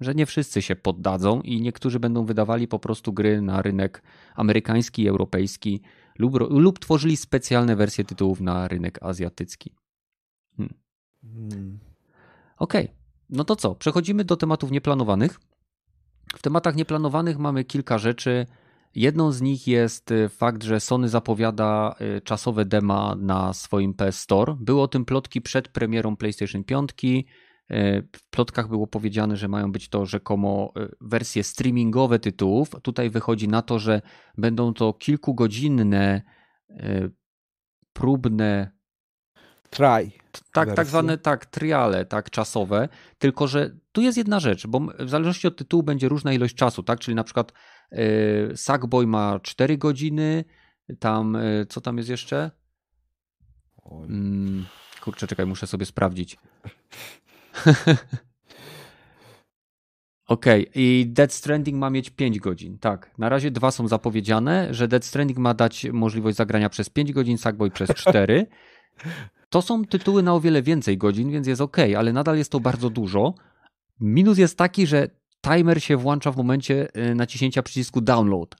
że 0.00 0.14
nie 0.14 0.26
wszyscy 0.26 0.62
się 0.62 0.76
poddadzą 0.76 1.40
i 1.40 1.60
niektórzy 1.60 2.00
będą 2.00 2.24
wydawali 2.24 2.68
po 2.68 2.78
prostu 2.78 3.12
gry 3.12 3.42
na 3.42 3.62
rynek 3.62 4.02
amerykański 4.34 5.08
europejski 5.08 5.82
lub, 6.18 6.50
lub 6.50 6.78
tworzyli 6.78 7.16
specjalne 7.16 7.76
wersje 7.76 8.04
tytułów 8.04 8.40
na 8.40 8.68
rynek 8.68 9.02
azjatycki. 9.02 9.74
Hmm. 10.56 10.74
Hmm. 11.22 11.78
Okej, 12.58 12.84
okay. 12.84 12.96
no 13.30 13.44
to 13.44 13.56
co? 13.56 13.74
Przechodzimy 13.74 14.24
do 14.24 14.36
tematów 14.36 14.70
nieplanowanych. 14.70 15.40
W 16.36 16.42
tematach 16.42 16.76
nieplanowanych 16.76 17.38
mamy 17.38 17.64
kilka 17.64 17.98
rzeczy. 17.98 18.46
Jedną 18.94 19.32
z 19.32 19.40
nich 19.40 19.66
jest 19.66 20.10
y, 20.10 20.28
fakt, 20.28 20.62
że 20.62 20.80
Sony 20.80 21.08
zapowiada 21.08 21.94
y, 22.16 22.20
czasowe 22.20 22.64
dema 22.64 23.14
na 23.18 23.52
swoim 23.52 23.94
PS 23.94 24.18
Store. 24.18 24.56
Było 24.60 24.82
o 24.82 24.88
tym 24.88 25.04
plotki 25.04 25.40
przed 25.40 25.68
premierą 25.68 26.16
PlayStation 26.16 26.64
5. 26.64 26.90
E, 27.70 28.02
w 28.02 28.30
plotkach 28.30 28.68
było 28.68 28.86
powiedziane, 28.86 29.36
że 29.36 29.48
mają 29.48 29.72
być 29.72 29.88
to 29.88 30.06
rzekomo 30.06 30.72
e, 30.76 30.88
wersje 31.00 31.44
streamingowe 31.44 32.18
tytułów. 32.18 32.70
Tutaj 32.82 33.10
wychodzi 33.10 33.48
na 33.48 33.62
to, 33.62 33.78
że 33.78 34.02
będą 34.38 34.74
to 34.74 34.92
kilkugodzinne, 34.92 36.22
e, 36.70 37.08
próbne. 37.92 38.78
Try. 39.70 40.10
Tak, 40.52 40.74
tak 40.74 40.86
zwane 40.86 41.18
tak, 41.18 41.46
triale, 41.46 42.04
tak, 42.04 42.30
czasowe. 42.30 42.88
Tylko, 43.18 43.46
że 43.46 43.76
tu 43.92 44.00
jest 44.00 44.18
jedna 44.18 44.40
rzecz, 44.40 44.66
bo 44.66 44.80
w 44.98 45.08
zależności 45.08 45.46
od 45.46 45.56
tytułu 45.56 45.82
będzie 45.82 46.08
różna 46.08 46.32
ilość 46.32 46.54
czasu, 46.54 46.82
tak? 46.82 47.00
Czyli 47.00 47.14
na 47.14 47.24
przykład 47.24 47.52
Sackboy 48.54 49.06
ma 49.06 49.40
4 49.42 49.78
godziny, 49.78 50.44
tam, 50.98 51.38
co 51.68 51.80
tam 51.80 51.96
jest 51.96 52.08
jeszcze? 52.10 52.50
Hmm, 53.88 54.66
kurczę, 55.00 55.26
czekaj, 55.26 55.46
muszę 55.46 55.66
sobie 55.66 55.86
sprawdzić. 55.86 56.36
Okej, 60.28 60.68
okay. 60.68 60.82
i 60.82 61.06
Dead 61.08 61.32
Stranding 61.32 61.78
ma 61.78 61.90
mieć 61.90 62.10
5 62.10 62.38
godzin. 62.38 62.78
Tak, 62.78 63.10
na 63.18 63.28
razie 63.28 63.50
dwa 63.50 63.70
są 63.70 63.88
zapowiedziane, 63.88 64.74
że 64.74 64.88
Dead 64.88 65.04
Stranding 65.04 65.38
ma 65.38 65.54
dać 65.54 65.86
możliwość 65.92 66.36
zagrania 66.36 66.68
przez 66.68 66.90
5 66.90 67.12
godzin, 67.12 67.38
Sackboy 67.38 67.70
przez 67.70 67.90
4. 68.04 68.46
To 69.48 69.62
są 69.62 69.84
tytuły 69.84 70.22
na 70.22 70.34
o 70.34 70.40
wiele 70.40 70.62
więcej 70.62 70.98
godzin, 70.98 71.30
więc 71.30 71.46
jest 71.46 71.60
ok, 71.60 71.76
ale 71.98 72.12
nadal 72.12 72.36
jest 72.36 72.52
to 72.52 72.60
bardzo 72.60 72.90
dużo. 72.90 73.34
Minus 74.00 74.38
jest 74.38 74.58
taki, 74.58 74.86
że 74.86 75.08
timer 75.40 75.82
się 75.82 75.96
włącza 75.96 76.32
w 76.32 76.36
momencie 76.36 76.88
y, 77.10 77.14
naciśnięcia 77.14 77.62
przycisku 77.62 78.00
download. 78.00 78.56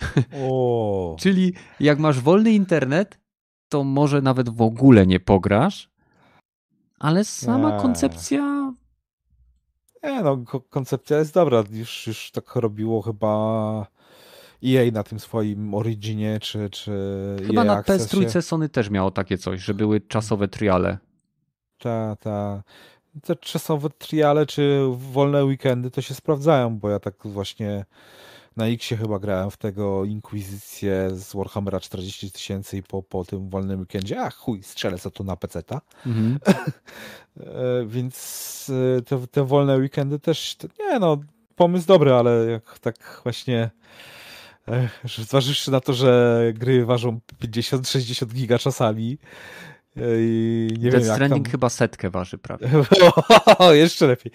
Czyli 1.20 1.54
jak 1.80 1.98
masz 1.98 2.20
wolny 2.20 2.52
internet, 2.52 3.20
to 3.68 3.84
może 3.84 4.22
nawet 4.22 4.48
w 4.48 4.62
ogóle 4.62 5.06
nie 5.06 5.20
pograsz, 5.20 5.91
ale 7.02 7.24
sama 7.24 7.76
nie. 7.76 7.82
koncepcja. 7.82 8.72
Nie, 10.02 10.22
no, 10.22 10.38
koncepcja 10.70 11.18
jest 11.18 11.34
dobra. 11.34 11.64
Już, 11.70 12.06
już 12.06 12.30
tak 12.30 12.56
robiło 12.56 13.02
chyba 13.02 13.86
EA 14.64 14.90
na 14.92 15.02
tym 15.02 15.20
swoim 15.20 15.74
Originie, 15.74 16.38
czy, 16.40 16.70
czy 16.70 16.92
Chyba 17.46 17.62
EA 17.62 17.64
na 17.64 17.82
PS3 17.82 18.42
Sony 18.42 18.68
też 18.68 18.90
miało 18.90 19.10
takie 19.10 19.38
coś, 19.38 19.60
że 19.60 19.74
były 19.74 20.00
czasowe 20.00 20.48
triale. 20.48 20.98
Tak, 21.78 22.20
tak. 22.20 22.62
Te 23.22 23.36
czasowe 23.36 23.90
triale, 23.90 24.46
czy 24.46 24.80
wolne 24.96 25.44
weekendy 25.44 25.90
to 25.90 26.00
się 26.00 26.14
sprawdzają, 26.14 26.78
bo 26.78 26.90
ja 26.90 26.98
tak 27.00 27.14
właśnie 27.24 27.84
na 28.56 28.66
Xie 28.66 28.96
chyba 28.96 29.18
grałem 29.18 29.50
w 29.50 29.56
tego 29.56 30.04
Inkwizycję 30.04 31.10
z 31.10 31.32
Warhammera 31.32 31.80
40 31.80 32.32
tysięcy 32.32 32.76
i 32.76 32.82
po, 32.82 33.02
po 33.02 33.24
tym 33.24 33.48
wolnym 33.48 33.80
weekendzie, 33.80 34.20
a 34.20 34.30
chuj, 34.30 34.62
strzelę 34.62 34.98
co 34.98 35.10
tu 35.10 35.24
na 35.24 35.36
peceta. 35.36 35.80
Mhm. 36.06 36.38
E, 37.40 37.86
więc 37.86 38.70
e, 38.98 39.02
te, 39.02 39.26
te 39.26 39.44
wolne 39.44 39.76
weekendy 39.76 40.18
też, 40.18 40.56
nie 40.80 40.98
no, 40.98 41.18
pomysł 41.56 41.86
dobry, 41.86 42.12
ale 42.12 42.50
jak 42.50 42.78
tak 42.78 43.20
właśnie 43.22 43.70
zważywszy 45.04 45.70
na 45.70 45.80
to, 45.80 45.92
że 45.92 46.42
gry 46.54 46.86
ważą 46.86 47.20
50-60 47.42 48.26
giga 48.26 48.58
czasami, 48.58 49.18
i 49.96 50.68
nie 50.78 50.90
Death 50.90 51.04
wiem, 51.04 51.14
Stranding 51.14 51.46
tam... 51.46 51.50
chyba 51.50 51.68
setkę 51.68 52.10
waży 52.10 52.38
prawie. 52.38 52.68
o, 53.58 53.72
jeszcze 53.72 54.06
lepiej. 54.06 54.32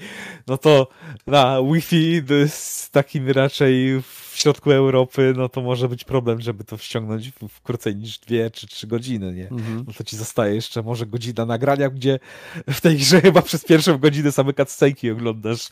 No 0.47 0.57
to 0.57 0.87
na 1.27 1.61
Wi-Fi 1.73 2.21
z 2.47 2.89
takim 2.89 3.29
raczej 3.29 4.01
w 4.01 4.31
środku 4.35 4.71
Europy, 4.71 5.33
no 5.37 5.49
to 5.49 5.61
może 5.61 5.89
być 5.89 6.03
problem, 6.03 6.41
żeby 6.41 6.63
to 6.63 6.77
wciągnąć 6.77 7.31
w, 7.31 7.47
w 7.49 7.61
krócej 7.61 7.95
niż 7.95 8.19
dwie 8.19 8.51
czy 8.51 8.67
trzy 8.67 8.87
godziny, 8.87 9.33
nie? 9.33 9.49
Mhm. 9.49 9.83
No 9.87 9.93
to 9.93 10.03
ci 10.03 10.17
zostaje 10.17 10.55
jeszcze 10.55 10.83
może 10.83 11.05
godzina 11.05 11.45
nagrania, 11.45 11.89
gdzie 11.89 12.19
w 12.67 12.81
tej 12.81 12.97
grze 12.97 13.21
chyba 13.21 13.41
przez 13.41 13.65
pierwszą 13.65 13.97
godzinę 13.97 14.31
same 14.31 14.53
cutscenki 14.53 15.11
oglądasz. 15.11 15.69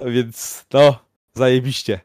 no 0.00 0.10
więc, 0.14 0.64
no, 0.72 0.98
zajebiście 1.34 2.00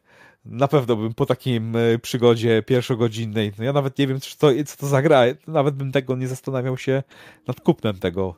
na 0.46 0.68
pewno 0.68 0.96
bym 0.96 1.14
po 1.14 1.26
takim 1.26 1.76
e, 1.76 2.00
przygodzie 2.00 2.64
pierwszogodzinnej, 2.64 3.52
no 3.58 3.64
ja 3.64 3.74
nawet 3.74 3.98
nie 3.98 4.08
wiem, 4.08 4.20
co 4.20 4.38
to, 4.38 4.64
co 4.66 4.78
to 4.78 4.88
za 4.88 5.02
gra, 5.02 5.24
nawet 5.48 5.76
bym 5.76 5.92
tego 5.92 6.16
nie 6.16 6.28
zastanawiał 6.28 6.78
się 6.78 7.04
nad 7.48 7.62
kupnem 7.62 8.00
tego. 8.00 8.36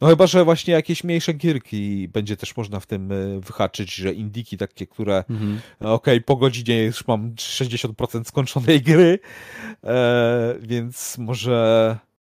No 0.00 0.08
chyba, 0.08 0.26
że 0.26 0.44
właśnie 0.44 0.74
jakieś 0.74 1.04
mniejsze 1.04 1.32
gierki 1.32 2.08
będzie 2.08 2.36
też 2.36 2.56
można 2.56 2.80
w 2.80 2.86
tym 2.86 3.12
e, 3.12 3.40
wyhaczyć, 3.40 3.94
że 3.94 4.12
indiki 4.12 4.56
takie, 4.56 4.86
które 4.86 5.24
mhm. 5.30 5.60
okej, 5.80 5.92
okay, 5.92 6.20
po 6.20 6.36
godzinie 6.36 6.82
już 6.82 7.06
mam 7.06 7.34
60% 7.34 8.24
skończonej 8.24 8.82
gry, 8.82 9.18
e, 9.84 10.54
więc 10.60 11.18
może 11.18 11.90
e, 12.00 12.13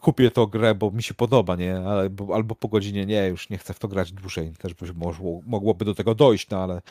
kupię 0.00 0.30
to 0.30 0.46
grę, 0.46 0.74
bo 0.74 0.90
mi 0.90 1.02
się 1.02 1.14
podoba, 1.14 1.56
nie? 1.56 1.76
Albo, 1.76 2.34
albo 2.34 2.54
po 2.54 2.68
godzinie 2.68 3.06
nie, 3.06 3.28
już 3.28 3.50
nie 3.50 3.58
chcę 3.58 3.74
w 3.74 3.78
to 3.78 3.88
grać 3.88 4.12
dłużej. 4.12 4.52
Też 4.58 4.74
by 4.74 4.94
mogło, 4.94 5.40
mogłoby 5.46 5.84
do 5.84 5.94
tego 5.94 6.14
dojść, 6.14 6.50
no 6.50 6.62
ale 6.62 6.82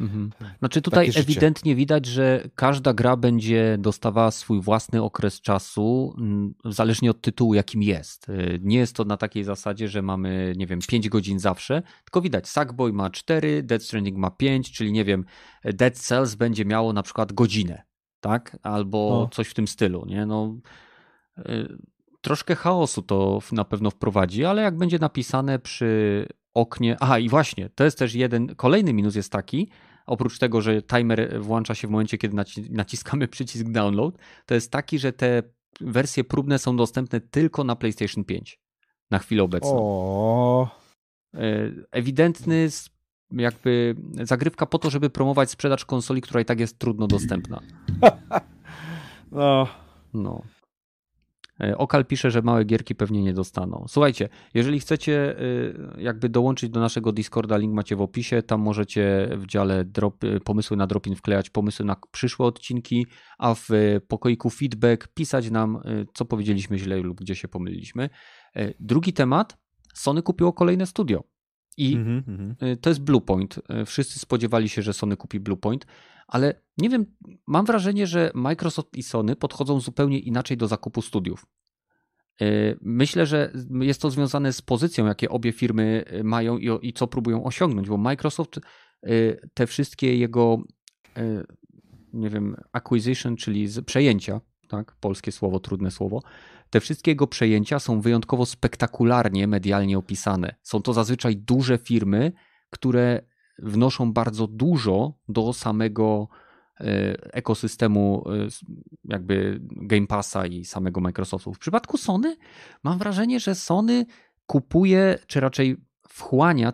Mhm. 0.00 0.30
Znaczy 0.58 0.82
tutaj 0.82 1.10
ewidentnie 1.16 1.74
widać, 1.74 2.06
że 2.06 2.48
każda 2.54 2.94
gra 2.94 3.16
będzie 3.16 3.76
dostawała 3.78 4.30
swój 4.30 4.60
własny 4.60 5.02
okres 5.02 5.40
czasu, 5.40 6.16
zależnie 6.64 7.10
od 7.10 7.20
tytułu, 7.20 7.54
jakim 7.54 7.82
jest. 7.82 8.28
Y, 8.28 8.58
nie 8.62 8.78
jest 8.78 8.96
to 8.96 9.04
na 9.04 9.16
takiej 9.16 9.44
zasadzie, 9.44 9.88
że 9.88 10.02
mamy, 10.02 10.52
nie 10.56 10.66
wiem, 10.66 10.80
5 10.88 11.08
godzin 11.08 11.38
zawsze, 11.38 11.82
tylko 12.04 12.20
widać, 12.20 12.48
Sackboy 12.48 12.92
ma 12.92 13.10
4, 13.10 13.62
Dead 13.62 13.82
Stranding 13.82 14.16
ma 14.16 14.30
5, 14.30 14.72
czyli 14.72 14.92
nie 14.92 15.04
wiem, 15.04 15.24
Dead 15.64 15.98
Cells 15.98 16.34
będzie 16.34 16.64
miało 16.64 16.92
na 16.92 17.02
przykład 17.02 17.32
godzinę, 17.32 17.82
tak? 18.20 18.56
Albo 18.62 19.28
coś 19.32 19.48
w 19.48 19.54
tym 19.54 19.68
stylu, 19.68 20.06
nie? 20.06 20.26
No, 20.26 20.56
y, 21.38 21.78
troszkę 22.20 22.54
chaosu 22.54 23.02
to 23.02 23.38
na 23.52 23.64
pewno 23.64 23.90
wprowadzi, 23.90 24.44
ale 24.44 24.62
jak 24.62 24.76
będzie 24.76 24.98
napisane 24.98 25.58
przy 25.58 26.26
oknie. 26.54 26.96
Aha, 27.00 27.18
i 27.18 27.28
właśnie, 27.28 27.70
to 27.74 27.84
jest 27.84 27.98
też 27.98 28.14
jeden. 28.14 28.54
Kolejny 28.54 28.92
minus 28.92 29.14
jest 29.14 29.32
taki, 29.32 29.70
oprócz 30.06 30.38
tego, 30.38 30.60
że 30.60 30.82
timer 30.82 31.42
włącza 31.42 31.74
się 31.74 31.88
w 31.88 31.90
momencie, 31.90 32.18
kiedy 32.18 32.36
naciskamy 32.70 33.28
przycisk 33.34 33.68
download, 33.68 34.18
to 34.46 34.54
jest 34.54 34.72
taki, 34.72 34.98
że 34.98 35.12
te 35.12 35.42
wersje 35.80 36.24
próbne 36.24 36.58
są 36.58 36.76
dostępne 36.76 37.20
tylko 37.20 37.64
na 37.64 37.76
PlayStation 37.76 38.24
5 38.24 38.60
na 39.10 39.18
chwilę 39.18 39.42
obecną. 39.42 39.76
O. 39.78 40.68
E, 41.34 41.40
ewidentny 41.90 42.68
jakby 43.32 43.96
zagrywka 44.22 44.66
po 44.66 44.78
to, 44.78 44.90
żeby 44.90 45.10
promować 45.10 45.50
sprzedaż 45.50 45.84
konsoli, 45.84 46.20
która 46.20 46.40
i 46.40 46.44
tak 46.44 46.60
jest 46.60 46.78
trudno 46.78 47.06
dostępna. 47.06 47.60
No. 49.32 49.66
No. 50.14 50.42
E, 51.60 51.78
Okal 51.78 52.04
pisze, 52.04 52.30
że 52.30 52.42
małe 52.42 52.64
gierki 52.64 52.94
pewnie 52.94 53.22
nie 53.22 53.32
dostaną. 53.32 53.84
Słuchajcie, 53.88 54.28
jeżeli 54.54 54.80
chcecie 54.80 55.38
e, 55.38 56.02
jakby 56.02 56.28
dołączyć 56.28 56.70
do 56.70 56.80
naszego 56.80 57.12
Discorda, 57.12 57.56
link 57.56 57.74
macie 57.74 57.96
w 57.96 58.00
opisie, 58.00 58.42
tam 58.42 58.60
możecie 58.60 59.28
w 59.36 59.46
dziale 59.46 59.84
drop, 59.84 60.24
e, 60.24 60.40
pomysły 60.40 60.76
na 60.76 60.86
dropin 60.86 61.16
wklejać 61.16 61.50
pomysły 61.50 61.84
na 61.84 61.96
przyszłe 62.10 62.46
odcinki, 62.46 63.06
a 63.38 63.54
w 63.54 63.68
pokoiku 64.08 64.50
feedback 64.50 65.08
pisać 65.14 65.50
nam, 65.50 65.82
co 66.14 66.24
powiedzieliśmy 66.24 66.78
źle 66.78 66.96
lub 66.96 67.20
gdzie 67.20 67.34
się 67.34 67.48
pomyliliśmy. 67.48 68.10
Drugi 68.80 69.12
temat, 69.12 69.58
Sony 69.94 70.22
kupiło 70.22 70.52
kolejne 70.52 70.86
studio. 70.86 71.24
I 71.76 71.94
mm 71.94 72.22
-hmm. 72.22 72.76
to 72.80 72.90
jest 72.90 73.02
Bluepoint. 73.02 73.60
Wszyscy 73.86 74.18
spodziewali 74.18 74.68
się, 74.68 74.82
że 74.82 74.92
Sony 74.92 75.16
kupi 75.16 75.40
Bluepoint, 75.40 75.86
ale 76.30 76.62
nie 76.78 76.88
wiem, 76.88 77.06
mam 77.46 77.66
wrażenie, 77.66 78.06
że 78.06 78.30
Microsoft 78.34 78.96
i 78.96 79.02
Sony 79.02 79.36
podchodzą 79.36 79.80
zupełnie 79.80 80.18
inaczej 80.18 80.56
do 80.56 80.66
zakupu 80.66 81.02
studiów. 81.02 81.46
E, 82.40 82.44
myślę, 82.80 83.26
że 83.26 83.52
jest 83.80 84.02
to 84.02 84.10
związane 84.10 84.52
z 84.52 84.62
pozycją, 84.62 85.06
jakie 85.06 85.28
obie 85.28 85.52
firmy 85.52 86.04
e, 86.06 86.24
mają 86.24 86.58
i, 86.58 86.88
i 86.88 86.92
co 86.92 87.06
próbują 87.06 87.44
osiągnąć, 87.44 87.88
bo 87.88 87.96
Microsoft 87.96 88.56
e, 88.56 89.10
te 89.54 89.66
wszystkie 89.66 90.16
jego, 90.16 90.58
nie 92.12 92.30
wiem, 92.30 92.56
acquisition, 92.72 93.36
czyli 93.36 93.68
przejęcia, 93.86 94.40
tak, 94.68 94.96
polskie 95.00 95.32
słowo, 95.32 95.60
trudne 95.60 95.90
słowo, 95.90 96.22
te 96.70 96.80
wszystkie 96.80 97.10
jego 97.10 97.26
przejęcia 97.26 97.78
są 97.78 98.00
wyjątkowo 98.00 98.46
spektakularnie 98.46 99.46
medialnie 99.46 99.98
opisane. 99.98 100.54
Są 100.62 100.82
to 100.82 100.92
zazwyczaj 100.92 101.36
duże 101.36 101.78
firmy, 101.78 102.32
które 102.70 103.29
wnoszą 103.62 104.12
bardzo 104.12 104.46
dużo 104.46 105.12
do 105.28 105.52
samego 105.52 106.28
e, 106.80 106.84
ekosystemu 107.34 108.24
e, 108.28 108.48
jakby 109.04 109.60
Game 109.62 110.06
Passa 110.06 110.46
i 110.46 110.64
samego 110.64 111.00
Microsoftu. 111.00 111.54
W 111.54 111.58
przypadku 111.58 111.96
Sony 111.96 112.36
mam 112.82 112.98
wrażenie, 112.98 113.40
że 113.40 113.54
Sony 113.54 114.06
kupuje, 114.46 115.18
czy 115.26 115.40
raczej 115.40 115.76
wchłania 116.08 116.72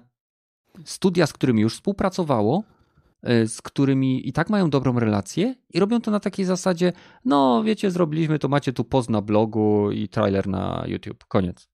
studia, 0.85 1.27
z 1.27 1.33
którymi 1.33 1.63
już 1.63 1.75
współpracowało, 1.75 2.63
e, 3.23 3.47
z 3.47 3.63
którymi 3.63 4.29
i 4.29 4.33
tak 4.33 4.51
mają 4.51 4.71
dobrą 4.71 4.99
relację 4.99 5.55
i 5.75 5.81
robią 5.81 6.01
to 6.01 6.11
na 6.11 6.21
takiej 6.21 6.45
zasadzie, 6.45 6.93
no 7.25 7.63
wiecie, 7.65 7.91
zrobiliśmy 7.91 8.39
to, 8.39 8.49
macie 8.49 8.73
tu 8.73 8.85
post 8.85 9.11
na 9.11 9.23
blogu 9.23 9.91
i 9.91 10.09
trailer 10.09 10.49
na 10.49 10.85
YouTube. 10.87 11.25
Koniec. 11.25 11.69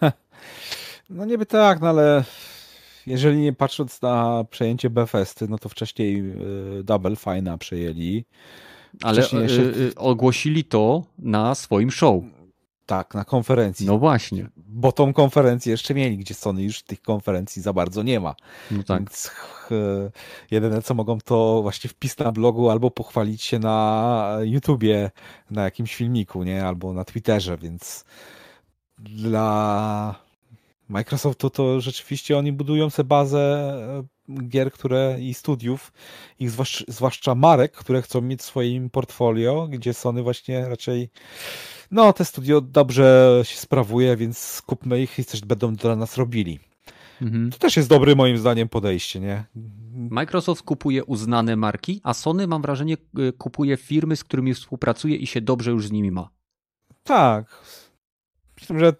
No 1.10 1.24
niby 1.24 1.46
tak, 1.46 1.80
no 1.80 1.88
ale 1.88 2.24
jeżeli 3.06 3.38
nie 3.38 3.52
patrząc 3.52 4.02
na 4.02 4.44
przejęcie 4.50 4.90
Bethesdy, 4.90 5.48
no 5.48 5.58
to 5.58 5.68
wcześniej 5.68 6.20
y, 6.78 6.84
Double 6.84 7.16
Fine 7.16 7.58
przejęli. 7.58 8.24
Ale 9.02 9.18
y, 9.18 9.42
jeszcze... 9.42 9.62
Y, 9.62 9.94
ogłosili 9.96 10.64
to 10.64 11.02
na 11.18 11.54
swoim 11.54 11.90
show. 11.90 12.22
Tak, 12.86 13.14
na 13.14 13.24
konferencji. 13.24 13.86
No 13.86 13.98
właśnie. 13.98 14.48
Bo 14.56 14.92
tą 14.92 15.12
konferencję 15.12 15.70
jeszcze 15.70 15.94
mieli, 15.94 16.18
gdzie 16.18 16.34
Sony 16.34 16.62
już 16.62 16.82
tych 16.82 17.02
konferencji 17.02 17.62
za 17.62 17.72
bardzo 17.72 18.02
nie 18.02 18.20
ma. 18.20 18.34
No 18.70 18.82
tak. 18.82 18.98
Więc 18.98 19.30
jedyne 20.50 20.82
co 20.82 20.94
mogą 20.94 21.18
to 21.20 21.62
właśnie 21.62 21.90
wpis 21.90 22.18
na 22.18 22.32
blogu 22.32 22.70
albo 22.70 22.90
pochwalić 22.90 23.42
się 23.42 23.58
na 23.58 24.38
YouTubie, 24.42 25.10
na 25.50 25.64
jakimś 25.64 25.94
filmiku, 25.94 26.42
nie? 26.42 26.64
Albo 26.64 26.92
na 26.92 27.04
Twitterze, 27.04 27.58
więc 27.58 28.04
dla 28.98 30.14
Microsoftu 30.92 31.50
to 31.50 31.80
rzeczywiście 31.80 32.38
oni 32.38 32.52
budują 32.52 32.90
sobie 32.90 33.08
bazę 33.08 33.38
e, 34.28 34.48
gier, 34.48 34.72
które 34.72 35.16
i 35.20 35.34
studiów, 35.34 35.92
ich 36.38 36.50
zwłaszcza, 36.50 36.84
zwłaszcza 36.88 37.34
marek, 37.34 37.72
które 37.72 38.02
chcą 38.02 38.20
mieć 38.20 38.40
w 38.40 38.44
swoim 38.44 38.90
portfolio, 38.90 39.68
gdzie 39.70 39.94
Sony 39.94 40.22
właśnie 40.22 40.68
raczej 40.68 41.10
no, 41.90 42.12
te 42.12 42.24
studio 42.24 42.60
dobrze 42.60 43.40
się 43.44 43.56
sprawuje, 43.56 44.16
więc 44.16 44.38
skupmy 44.38 45.02
ich 45.02 45.18
i 45.18 45.24
coś 45.24 45.40
będą 45.40 45.74
dla 45.74 45.96
nas 45.96 46.16
robili. 46.16 46.58
Mhm. 47.22 47.50
To 47.50 47.58
też 47.58 47.76
jest 47.76 47.88
dobre 47.88 48.14
moim 48.14 48.38
zdaniem 48.38 48.68
podejście, 48.68 49.20
nie? 49.20 49.44
Microsoft 49.94 50.62
kupuje 50.62 51.04
uznane 51.04 51.56
marki, 51.56 52.00
a 52.02 52.14
Sony 52.14 52.46
mam 52.46 52.62
wrażenie 52.62 52.96
e, 53.18 53.32
kupuje 53.32 53.76
firmy, 53.76 54.16
z 54.16 54.24
którymi 54.24 54.54
współpracuje 54.54 55.16
i 55.16 55.26
się 55.26 55.40
dobrze 55.40 55.70
już 55.70 55.86
z 55.86 55.92
nimi 55.92 56.10
ma. 56.10 56.28
Tak. 57.02 57.62
Myślę, 58.60 58.78
że 58.78 58.92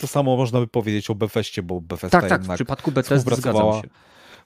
to 0.00 0.06
samo 0.06 0.36
można 0.36 0.60
by 0.60 0.66
powiedzieć 0.66 1.10
o 1.10 1.14
Bethesdzie, 1.14 1.62
bo 1.62 1.80
Bethesda 1.80 2.20
tak, 2.20 2.30
tak, 2.30 2.42
w 2.42 2.54
przypadku 2.54 2.90
zgadzam 3.36 3.82
się 3.82 3.88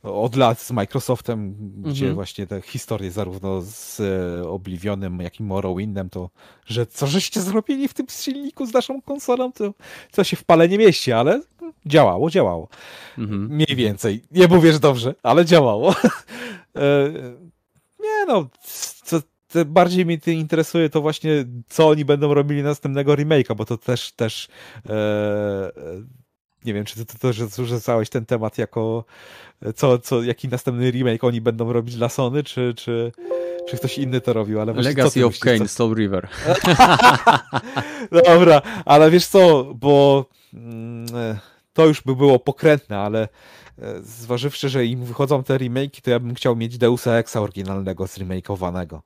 od 0.05 0.36
lat 0.36 0.60
z 0.60 0.70
Microsoftem, 0.70 1.55
gdzie 1.82 2.05
mhm. 2.05 2.14
właśnie 2.14 2.47
te 2.47 2.62
historie 2.62 3.10
zarówno 3.10 3.60
z 3.62 4.01
e, 4.01 4.48
Oblivionem, 4.48 5.20
jak 5.20 5.40
i 5.40 5.43
Morrowindem, 5.43 6.10
to 6.10 6.31
że 6.66 6.86
co 6.86 7.06
żeście 7.06 7.40
zrobili 7.40 7.89
w 7.89 7.94
tym 7.94 8.06
silniku 8.09 8.66
z 8.66 8.72
naszą 8.72 9.02
konsolą, 9.02 9.52
to, 9.52 9.74
to 10.12 10.24
się 10.24 10.36
w 10.36 10.44
pale 10.44 10.68
nie 10.68 10.78
mieści, 10.78 11.12
ale 11.12 11.43
działało, 11.86 12.31
działało. 12.31 12.68
Mhm. 13.18 13.48
Mniej 13.48 13.76
więcej. 13.76 14.22
Nie 14.31 14.48
mówię, 14.48 14.72
że 14.72 14.81
dobrze, 14.81 15.14
ale 15.22 15.44
działało. 15.44 15.94
E, 16.76 17.12
nie 18.01 18.26
no, 18.26 18.48
co, 19.05 19.20
bardziej 19.66 20.06
mnie 20.06 20.18
interesuje 20.26 20.90
to 20.90 21.01
właśnie, 21.01 21.44
co 21.68 21.89
oni 21.89 22.05
będą 22.05 22.35
robili 22.35 22.62
następnego 22.62 23.12
remake'a, 23.12 23.56
bo 23.56 23.64
to 23.64 23.76
też, 23.76 24.12
też 24.12 24.48
e, 24.89 25.72
nie 26.64 26.74
wiem, 26.74 26.85
czy 26.85 26.97
ty 26.97 27.06
to, 27.06 27.18
to, 27.18 27.32
że 27.32 27.47
rzucałeś 27.66 28.10
ten 28.10 28.26
temat 28.26 28.59
jako 28.59 29.05
co, 29.76 29.98
co, 29.98 30.22
jaki 30.22 30.48
następny 30.48 30.90
remake 30.90 31.24
oni 31.24 31.40
będą 31.40 31.72
robić 31.72 31.97
dla 31.97 32.09
Sony, 32.09 32.43
czy, 32.43 32.74
czy, 32.76 33.12
czy 33.68 33.76
ktoś 33.76 33.98
inny 33.98 34.20
to 34.20 34.32
robił, 34.32 34.60
ale 34.60 34.72
Legacy 34.72 35.26
of 35.26 35.39
Kane, 35.39 35.68
Soul 35.68 35.94
River. 35.94 36.28
Dobra, 38.26 38.62
ale 38.85 39.10
wiesz 39.10 39.26
co, 39.26 39.64
bo 39.74 40.24
mm, 40.55 41.06
to 41.72 41.86
już 41.86 42.02
by 42.02 42.16
było 42.16 42.39
pokrętne, 42.39 42.98
ale 42.98 43.28
e, 43.78 44.01
zważywszy, 44.02 44.68
że 44.68 44.86
im 44.86 45.05
wychodzą 45.05 45.44
te 45.44 45.59
remake'i, 45.59 46.01
to 46.02 46.10
ja 46.10 46.20
bym 46.20 46.35
chciał 46.35 46.56
mieć 46.56 46.78
Deusa 46.78 47.12
Exa 47.12 47.40
oryginalnego, 47.40 48.06
zremakeowanego. 48.06 49.02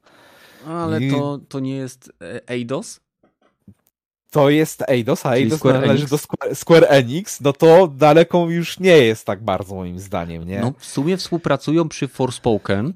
Ale 0.67 1.01
I... 1.01 1.11
to, 1.11 1.39
to 1.49 1.61
nie 1.61 1.77
jest 1.77 2.13
Eidos? 2.47 3.01
To 4.31 4.51
jest 4.51 4.85
Eidos, 4.89 5.27
a 5.27 5.35
Eidos 5.37 5.65
należy 5.65 5.91
Enix? 5.91 6.11
do 6.11 6.19
Square, 6.19 6.57
Square, 6.57 6.87
Enix, 6.89 7.41
no 7.41 7.53
to 7.53 7.89
daleko 7.89 8.51
już 8.51 8.81
nie 8.81 8.99
jest 8.99 9.27
tak 9.27 9.45
bardzo 9.45 9.75
moim 9.75 9.99
zdaniem, 9.99 10.45
nie? 10.45 10.61
No 10.61 10.73
w 10.79 10.85
sumie 10.85 11.17
współpracują 11.17 11.89
przy 11.89 12.09
Forspoken, 12.09 12.93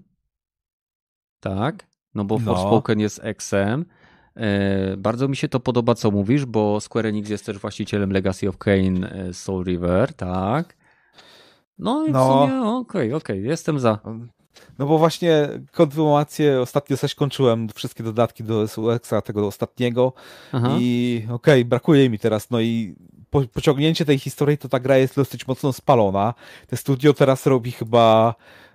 tak? 1.41 1.87
No 2.15 2.25
bo 2.25 2.39
no. 2.39 2.55
Forspoken 2.55 3.01
jest 3.01 3.21
Xem. 3.39 3.85
E, 4.37 4.97
bardzo 4.97 5.29
mi 5.29 5.37
się 5.37 5.49
to 5.49 5.61
podoba, 5.61 5.95
co 5.95 6.11
mówisz, 6.11 6.45
bo 6.45 6.81
Square 6.81 7.07
Enix 7.07 7.31
jest 7.31 7.47
też 7.47 7.59
właścicielem 7.59 8.13
Legacy 8.13 8.49
of 8.49 8.59
Kain 8.59 9.05
e, 9.05 9.35
Soul 9.35 9.65
River, 9.65 10.15
tak? 10.15 10.77
No 11.79 12.07
i 12.07 12.11
no. 12.11 12.25
w 12.25 12.33
sumie 12.33 12.63
okej, 12.63 12.73
okay, 12.73 13.17
okej, 13.17 13.37
okay, 13.37 13.39
jestem 13.39 13.79
za. 13.79 13.99
No 14.79 14.87
bo 14.87 14.99
właśnie 14.99 15.49
kontynuację 15.73 16.61
ostatnio 16.61 16.97
coś 16.97 17.15
kończyłem, 17.15 17.69
wszystkie 17.75 18.05
dodatki 18.05 18.45
do 18.45 18.69
SUX-a, 18.69 19.23
tego 19.23 19.47
ostatniego 19.47 20.13
Aha. 20.53 20.77
i 20.81 21.23
okej, 21.25 21.35
okay, 21.35 21.65
brakuje 21.65 22.11
mi 22.11 22.19
teraz, 22.19 22.51
no 22.51 22.61
i 22.61 22.95
po, 23.31 23.43
pociągnięcie 23.43 24.05
tej 24.05 24.19
historii, 24.19 24.59
to 24.59 24.69
ta 24.69 24.81
gra 24.81 24.97
jest 24.97 25.17
dosyć 25.17 25.47
mocno 25.47 25.73
spalona. 25.73 26.35
Te 26.67 26.77
studio 26.77 27.13
teraz 27.13 27.47
robi 27.47 27.73
chyba, 27.73 28.35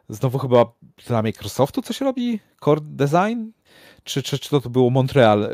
znowu 0.10 0.38
chyba 0.38 0.66
dla 1.08 1.22
Microsoftu 1.22 1.82
coś 1.82 2.02
robi? 2.02 2.40
Core 2.64 2.82
Design? 2.84 3.57
Czy, 4.04 4.24
czy, 4.24 4.40
czy 4.40 4.50
to, 4.50 4.62
to 4.62 4.70
było 4.70 4.90
Montreal, 4.90 5.50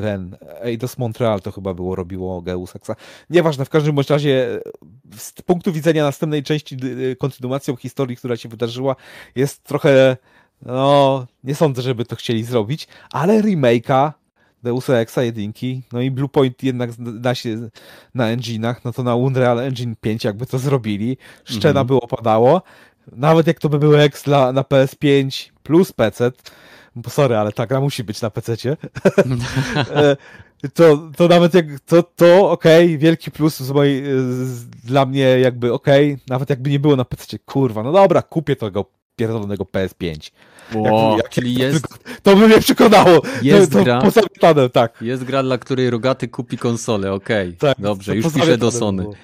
Ren, 0.00 0.36
Eidos 0.60 0.98
Montreal 0.98 1.40
to 1.40 1.52
chyba 1.52 1.74
było, 1.74 1.94
robiło 1.96 2.42
Deus 2.42 2.76
Exa. 2.76 2.96
Nieważne, 3.30 3.64
w 3.64 3.68
każdym 3.68 3.94
bądź 3.94 4.10
razie 4.10 4.60
z 5.16 5.32
punktu 5.32 5.72
widzenia 5.72 6.04
następnej 6.04 6.42
części 6.42 6.76
kontynuacją 7.18 7.76
historii, 7.76 8.16
która 8.16 8.36
się 8.36 8.48
wydarzyła, 8.48 8.96
jest 9.36 9.64
trochę, 9.64 10.16
no, 10.62 11.26
nie 11.44 11.54
sądzę, 11.54 11.82
żeby 11.82 12.04
to 12.04 12.16
chcieli 12.16 12.44
zrobić, 12.44 12.88
ale 13.12 13.42
remake'a 13.42 14.12
Deus 14.62 14.90
Exa 14.90 15.22
jedynki, 15.22 15.82
no 15.92 16.00
i 16.00 16.10
Bluepoint 16.10 16.62
jednak 16.62 16.90
da 16.98 17.34
się 17.34 17.68
na 18.14 18.36
engine'ach, 18.36 18.74
no 18.84 18.92
to 18.92 19.02
na 19.02 19.14
Unreal 19.14 19.60
Engine 19.60 19.94
5 20.00 20.24
jakby 20.24 20.46
to 20.46 20.58
zrobili, 20.58 21.16
szczena 21.44 21.68
mhm. 21.80 21.86
było 21.86 22.06
padało, 22.06 22.62
nawet 23.12 23.46
jak 23.46 23.58
to 23.58 23.68
by 23.68 23.78
był 23.78 23.96
X 23.96 24.22
dla, 24.22 24.52
na 24.52 24.62
PS5 24.62 25.50
plus 25.62 25.92
PC, 25.92 26.32
bo 27.02 27.10
sorry, 27.10 27.36
ale 27.36 27.52
ta 27.52 27.66
gra 27.66 27.80
musi 27.80 28.04
być 28.04 28.22
na 28.22 28.30
PC-cie. 28.30 28.76
E, 30.62 30.68
to, 30.74 31.10
to 31.16 31.28
nawet 31.28 31.54
jak 31.54 31.66
to, 31.86 32.02
to 32.02 32.50
okej, 32.50 32.86
okay, 32.86 32.98
wielki 32.98 33.30
plus 33.30 33.56
z 33.56 33.70
mojej, 33.70 34.02
z, 34.04 34.66
dla 34.68 35.06
mnie 35.06 35.40
jakby 35.40 35.72
okej, 35.72 36.12
okay, 36.12 36.24
nawet 36.28 36.50
jakby 36.50 36.70
nie 36.70 36.80
było 36.80 36.96
na 36.96 37.04
PC, 37.04 37.38
kurwa, 37.38 37.82
no 37.82 37.92
dobra, 37.92 38.22
kupię 38.22 38.56
tego 38.56 38.84
pierdolonego 39.16 39.64
PS5. 39.64 40.30
Wow, 40.74 41.10
jak, 41.10 41.18
jak, 41.18 41.28
czyli 41.28 41.56
to, 41.56 41.62
jest... 41.62 41.86
To 42.22 42.36
by 42.36 42.48
mnie 42.48 42.58
przekonało. 42.60 43.22
Jest 43.42 43.72
to, 43.72 43.84
gra, 43.84 44.02
to 44.40 44.68
tak. 44.68 45.02
Jest 45.02 45.24
gra, 45.24 45.42
dla 45.42 45.58
której 45.58 45.90
Rogaty 45.90 46.28
kupi 46.28 46.58
konsolę, 46.58 47.12
okej. 47.12 47.48
Okay. 47.48 47.58
Tak, 47.58 47.80
Dobrze, 47.80 48.16
już 48.16 48.32
piszę 48.34 48.58
do 48.58 48.70
Sony. 48.70 49.02
Było. 49.02 49.14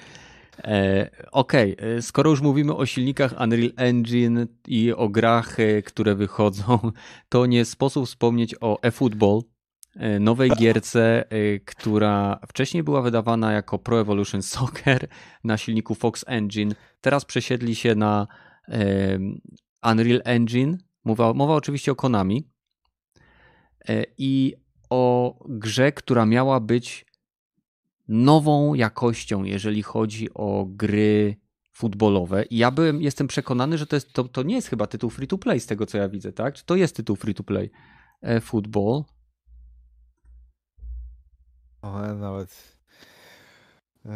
E, 0.63 1.09
okej, 1.31 1.77
okay. 1.77 1.87
E, 1.87 2.01
skoro 2.01 2.29
już 2.29 2.41
mówimy 2.41 2.75
o 2.75 2.85
silnikach 2.85 3.33
Unreal 3.41 3.71
Engine 3.75 4.47
i 4.67 4.93
o 4.93 5.09
grach, 5.09 5.59
e, 5.59 5.81
które 5.81 6.15
wychodzą, 6.15 6.79
to 7.29 7.45
nie 7.45 7.65
sposób 7.65 8.05
wspomnieć 8.05 8.55
o 8.61 8.81
eFootball, 8.81 9.41
nowej 10.19 10.51
gierce, 10.59 11.23
która 11.65 12.39
wcześniej 12.47 12.83
była 12.83 13.01
wydawana 13.01 13.51
jako 13.51 13.79
Pro 13.79 13.99
Evolution 13.99 14.41
Soccer 14.41 15.07
na 15.43 15.57
silniku 15.57 15.95
Fox 15.95 16.25
Engine. 16.27 16.75
Teraz 17.01 17.25
przesiedli 17.25 17.75
się 17.75 17.95
na 17.95 18.27
Unreal 19.91 20.21
Engine. 20.23 20.77
Mowa, 21.05 21.33
mowa 21.33 21.53
oczywiście 21.53 21.91
o 21.91 21.95
Konami. 21.95 22.49
I 24.17 24.55
o 24.89 25.35
grze, 25.49 25.91
która 25.91 26.25
miała 26.25 26.59
być 26.59 27.05
nową 28.07 28.73
jakością, 28.73 29.43
jeżeli 29.43 29.83
chodzi 29.83 30.33
o 30.33 30.65
gry 30.69 31.35
futbolowe. 31.73 32.43
I 32.43 32.57
ja 32.57 32.71
byłem, 32.71 33.01
jestem 33.01 33.27
przekonany, 33.27 33.77
że 33.77 33.87
to, 33.87 33.95
jest, 33.95 34.13
to, 34.13 34.23
to 34.23 34.43
nie 34.43 34.55
jest 34.55 34.67
chyba 34.67 34.87
tytuł 34.87 35.09
free 35.09 35.27
to 35.27 35.37
play 35.37 35.59
z 35.59 35.65
tego, 35.65 35.85
co 35.85 35.97
ja 35.97 36.09
widzę, 36.09 36.33
tak? 36.33 36.53
Czy 36.53 36.65
to 36.65 36.75
jest 36.75 36.95
tytuł 36.95 37.15
free 37.15 37.35
to 37.35 37.43
play? 37.43 37.71
E, 38.21 38.41
football. 38.41 39.03
O, 41.81 42.01
nawet. 42.13 42.75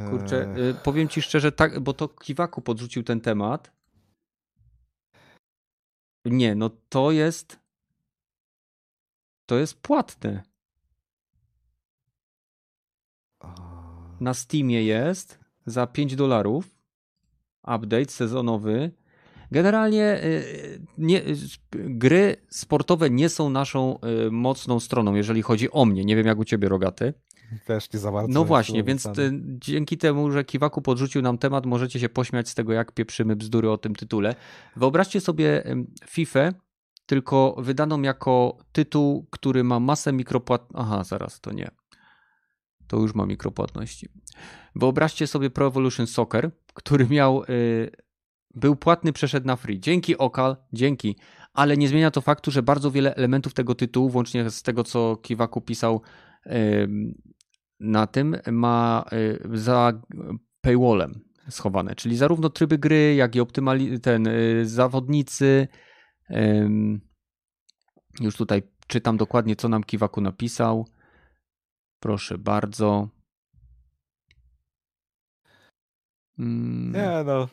Kurczę, 0.09 0.41
e, 0.41 0.73
powiem 0.73 1.07
ci 1.07 1.21
szczerze, 1.21 1.51
tak, 1.51 1.79
bo 1.79 1.93
to 1.93 2.07
Kiwaku 2.07 2.61
podrzucił 2.61 3.03
ten 3.03 3.21
temat. 3.21 3.71
Nie, 6.25 6.55
no 6.55 6.69
to 6.89 7.11
jest. 7.11 7.59
To 9.45 9.57
jest 9.57 9.81
płatne. 9.81 10.43
Na 14.21 14.33
Steamie 14.33 14.83
jest 14.83 15.39
za 15.65 15.87
5 15.87 16.15
dolarów. 16.15 16.75
Update 17.63 18.09
sezonowy. 18.09 18.91
Generalnie 19.51 20.23
y, 20.23 20.81
nie, 20.97 21.21
gry 21.71 22.35
sportowe 22.49 23.09
nie 23.09 23.29
są 23.29 23.49
naszą 23.49 23.99
y, 24.27 24.31
mocną 24.31 24.79
stroną, 24.79 25.15
jeżeli 25.15 25.41
chodzi 25.41 25.71
o 25.71 25.85
mnie. 25.85 26.05
Nie 26.05 26.15
wiem 26.15 26.27
jak 26.27 26.39
u 26.39 26.45
ciebie, 26.45 26.69
Rogaty. 26.69 27.13
Też 27.65 27.93
nie 27.93 27.99
za 27.99 28.11
bardzo. 28.11 28.33
No 28.33 28.45
właśnie, 28.45 28.83
więc 28.83 29.07
ty, 29.15 29.31
dzięki 29.43 29.97
temu, 29.97 30.31
że 30.31 30.43
Kiwaku 30.43 30.81
podrzucił 30.81 31.21
nam 31.21 31.37
temat, 31.37 31.65
możecie 31.65 31.99
się 31.99 32.09
pośmiać 32.09 32.49
z 32.49 32.55
tego, 32.55 32.73
jak 32.73 32.91
pieprzymy 32.91 33.35
bzdury 33.35 33.71
o 33.71 33.77
tym 33.77 33.95
tytule. 33.95 34.35
Wyobraźcie 34.75 35.21
sobie 35.21 35.63
FIFA, 36.05 36.51
tylko 37.05 37.55
wydaną 37.59 38.01
jako 38.01 38.57
tytuł, 38.71 39.27
który 39.29 39.63
ma 39.63 39.79
masę 39.79 40.13
mikropłat... 40.13 40.67
Aha, 40.73 41.03
zaraz, 41.03 41.41
to 41.41 41.51
nie 41.51 41.78
to 42.89 42.97
już 42.97 43.15
ma 43.15 43.25
mikropłatności. 43.25 44.07
Wyobraźcie 44.75 45.27
sobie 45.27 45.49
Pro 45.49 45.67
Evolution 45.67 46.07
Soccer, 46.07 46.51
który 46.73 47.07
miał, 47.07 47.43
y, 47.43 47.91
był 48.55 48.75
płatny, 48.75 49.13
przeszedł 49.13 49.47
na 49.47 49.55
free. 49.55 49.79
Dzięki 49.79 50.17
Okal, 50.17 50.55
dzięki, 50.73 51.15
ale 51.53 51.77
nie 51.77 51.87
zmienia 51.87 52.11
to 52.11 52.21
faktu, 52.21 52.51
że 52.51 52.63
bardzo 52.63 52.91
wiele 52.91 53.15
elementów 53.15 53.53
tego 53.53 53.75
tytułu, 53.75 54.09
włącznie 54.09 54.49
z 54.49 54.63
tego, 54.63 54.83
co 54.83 55.17
Kiwaku 55.17 55.61
pisał 55.61 56.01
na 57.79 58.07
tym, 58.07 58.35
ma 58.51 59.05
y, 59.13 59.57
za 59.57 60.01
paywallem 60.61 61.21
schowane, 61.49 61.95
czyli 61.95 62.17
zarówno 62.17 62.49
tryby 62.49 62.77
gry, 62.77 63.15
jak 63.15 63.35
i 63.35 63.41
optymali- 63.41 63.99
ten, 63.99 64.27
y, 64.27 64.65
zawodnicy. 64.65 65.67
Już 68.21 68.35
tutaj 68.35 68.61
czytam 68.87 69.17
dokładnie, 69.17 69.55
co 69.55 69.69
nam 69.69 69.83
Kiwaku 69.83 70.21
napisał. 70.21 70.85
Proszę 71.99 72.37
bardzo. 72.37 73.07
Mm. 76.39 76.91
Nie 76.91 77.23
no. 77.25 77.47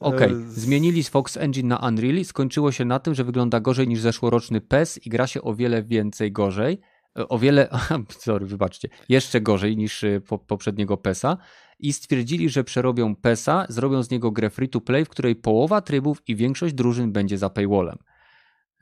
Okej, 0.00 0.32
okay. 0.32 0.50
zmienili 0.50 1.04
z 1.04 1.08
Fox 1.08 1.36
Engine 1.36 1.68
na 1.68 1.78
Unreal 1.88 2.16
i 2.16 2.24
skończyło 2.24 2.72
się 2.72 2.84
na 2.84 2.98
tym, 2.98 3.14
że 3.14 3.24
wygląda 3.24 3.60
gorzej 3.60 3.88
niż 3.88 4.00
zeszłoroczny 4.00 4.60
PES 4.60 5.06
i 5.06 5.10
gra 5.10 5.26
się 5.26 5.42
o 5.42 5.54
wiele 5.54 5.82
więcej 5.82 6.32
gorzej. 6.32 6.80
E, 7.18 7.28
o 7.28 7.38
wiele, 7.38 7.68
sorry, 8.18 8.46
wybaczcie, 8.46 8.88
jeszcze 9.08 9.40
gorzej 9.40 9.76
niż 9.76 10.04
e, 10.04 10.20
po, 10.20 10.38
poprzedniego 10.38 10.96
PESa 10.96 11.36
i 11.78 11.92
stwierdzili, 11.92 12.48
że 12.48 12.64
przerobią 12.64 13.16
PESa, 13.16 13.66
zrobią 13.68 14.02
z 14.02 14.10
niego 14.10 14.30
grę 14.30 14.50
free 14.50 14.68
to 14.68 14.80
play, 14.80 15.04
w 15.04 15.08
której 15.08 15.36
połowa 15.36 15.80
trybów 15.80 16.22
i 16.28 16.36
większość 16.36 16.74
drużyn 16.74 17.12
będzie 17.12 17.38
za 17.38 17.50
paywallem. 17.50 17.98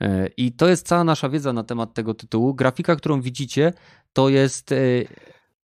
E, 0.01 0.27
I 0.27 0.51
to 0.51 0.67
jest 0.67 0.87
cała 0.87 1.03
nasza 1.03 1.29
wiedza 1.29 1.53
na 1.53 1.63
temat 1.63 1.93
tego 1.93 2.13
tytułu. 2.13 2.53
Grafika, 2.53 2.95
którą 2.95 3.21
widzicie, 3.21 3.73
to 4.13 4.29
jest 4.29 4.71
e, 4.71 4.75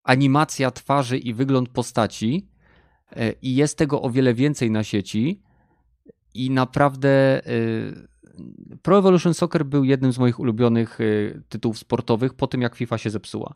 animacja 0.04 0.72
twarzy 0.72 1.18
i 1.18 1.34
wygląd 1.34 1.70
postaci. 1.70 2.48
E, 3.12 3.32
I 3.32 3.56
jest 3.56 3.78
tego 3.78 4.02
o 4.02 4.10
wiele 4.10 4.34
więcej 4.34 4.72
na 4.72 4.84
sieci. 4.84 5.42
I 6.34 6.50
naprawdę 6.50 7.42
Pro 8.82 8.98
Evolution 8.98 9.34
Soccer 9.34 9.66
był 9.66 9.84
jednym 9.84 10.14
z 10.14 10.18
moich 10.18 10.40
ulubionych 10.40 11.00
tytułów 11.50 11.80
sportowych 11.80 12.34
po 12.34 12.48
tym, 12.48 12.62
jak 12.62 12.76
FIFA 12.76 12.98
się 12.98 13.10
zepsuła. 13.10 13.56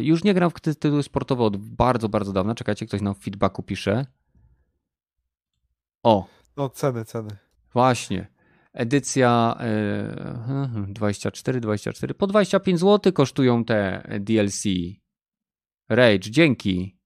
Już 0.00 0.24
nie 0.24 0.34
gram 0.34 0.50
w 0.50 0.60
tytuły 0.60 1.02
sportowe 1.02 1.44
od 1.44 1.56
bardzo, 1.56 2.08
bardzo 2.08 2.32
dawna. 2.32 2.54
Czekajcie, 2.54 2.86
ktoś 2.86 3.00
nam 3.00 3.14
w 3.14 3.18
feedbacku 3.18 3.62
pisze. 3.62 4.06
O. 6.02 6.26
No, 6.56 6.68
ceny, 6.68 7.04
ceny. 7.04 7.30
Właśnie. 7.72 8.26
Edycja 8.72 9.58
24, 10.88 11.60
24. 11.60 12.14
Po 12.14 12.26
25 12.26 12.80
zł 12.80 13.12
kosztują 13.12 13.64
te 13.64 14.02
DLC. 14.20 14.62
Rage, 15.88 16.30
dzięki. 16.30 17.00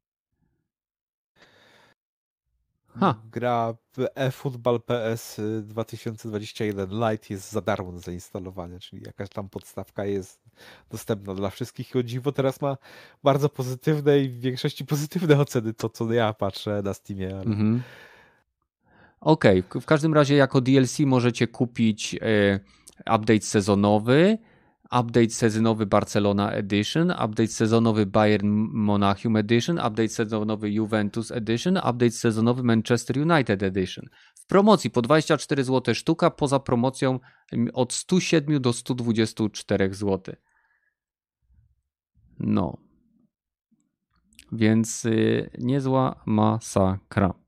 Ha. 3.01 3.23
Gra 3.33 3.75
eFootball 4.15 4.81
PS 4.83 5.41
2021 5.63 6.91
Lite 6.91 7.27
jest 7.35 7.53
za 7.53 7.61
darmo 7.61 7.93
do 7.93 7.99
zainstalowania, 7.99 8.79
czyli 8.79 9.03
jakaś 9.07 9.29
tam 9.29 9.49
podstawka 9.49 10.05
jest 10.05 10.41
dostępna 10.91 11.35
dla 11.35 11.51
wszystkich. 11.51 11.95
I 11.95 11.99
o 11.99 12.03
dziwo 12.03 12.33
teraz 12.33 12.61
ma 12.61 12.77
bardzo 13.23 13.49
pozytywne 13.49 14.21
i 14.21 14.29
w 14.29 14.41
większości 14.41 14.85
pozytywne 14.85 15.39
oceny, 15.39 15.75
to 15.75 15.89
co 15.89 16.13
ja 16.13 16.33
patrzę 16.33 16.83
na 16.85 16.95
Steamie. 16.95 17.29
Ale... 17.29 17.43
Mhm. 17.43 17.83
Okej, 19.25 19.61
okay. 19.61 19.81
w 19.81 19.87
każdym 19.87 20.15
razie 20.15 20.35
jako 20.35 20.61
DLC 20.61 20.99
możecie 21.01 21.47
kupić 21.47 22.15
e, 22.15 22.61
update 23.01 23.41
sezonowy, 23.41 24.39
update 24.85 25.31
sezonowy 25.31 25.87
Barcelona 25.87 26.53
Edition, 26.53 27.11
update 27.11 27.47
sezonowy 27.47 28.07
Bayern 28.07 28.49
Monachium 28.73 29.37
Edition, 29.37 29.79
update 29.79 30.09
sezonowy 30.09 30.71
Juventus 30.71 31.31
Edition, 31.31 31.77
update 31.77 32.11
sezonowy 32.11 32.63
Manchester 32.63 33.19
United 33.19 33.63
Edition. 33.63 34.09
W 34.35 34.47
promocji 34.47 34.91
po 34.91 35.03
24 35.03 35.65
zł 35.65 35.95
sztuka, 35.95 36.31
poza 36.31 36.61
promocją 36.61 37.21
od 37.73 37.93
107 37.93 38.61
do 38.63 38.73
124 38.73 39.95
zł. 39.95 40.35
No. 42.41 42.77
Więc 44.53 45.05
yy, 45.05 45.51
niezła 45.59 46.23
masakra. 46.27 47.44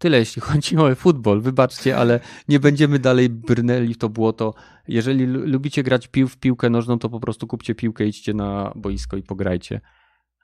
Tyle 0.00 0.18
jeśli 0.18 0.42
chodzi 0.42 0.76
o 0.76 0.94
futbol. 0.94 1.40
Wybaczcie, 1.40 1.96
ale 1.96 2.20
nie 2.48 2.60
będziemy 2.60 2.98
dalej 2.98 3.28
brnęli 3.28 3.94
w 3.94 3.98
to 3.98 4.08
błoto. 4.08 4.54
Jeżeli 4.88 5.26
lubicie 5.26 5.82
grać 5.82 6.08
pił 6.08 6.28
w 6.28 6.36
piłkę 6.36 6.70
nożną, 6.70 6.98
to 6.98 7.08
po 7.08 7.20
prostu 7.20 7.46
kupcie 7.46 7.74
piłkę, 7.74 8.06
idźcie 8.06 8.34
na 8.34 8.72
boisko 8.76 9.16
i 9.16 9.22
pograjcie. 9.22 9.80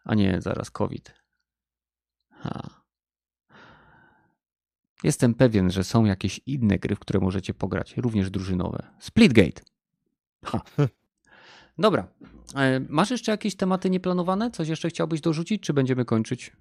A 0.04 0.14
nie, 0.14 0.40
zaraz 0.40 0.70
COVID. 0.70 1.14
Ha. 2.30 2.70
Jestem 5.04 5.34
pewien, 5.34 5.70
że 5.70 5.84
są 5.84 6.04
jakieś 6.04 6.40
inne 6.46 6.78
gry, 6.78 6.96
w 6.96 6.98
które 6.98 7.20
możecie 7.20 7.54
pograć, 7.54 7.96
również 7.96 8.30
drużynowe. 8.30 8.86
Splitgate. 8.98 9.62
Ha. 10.44 10.60
Dobra. 11.78 12.08
E, 12.54 12.80
masz 12.88 13.10
jeszcze 13.10 13.32
jakieś 13.32 13.56
tematy 13.56 13.90
nieplanowane? 13.90 14.50
Coś 14.50 14.68
jeszcze 14.68 14.88
chciałbyś 14.88 15.20
dorzucić, 15.20 15.62
czy 15.62 15.72
będziemy 15.72 16.04
kończyć? 16.04 16.52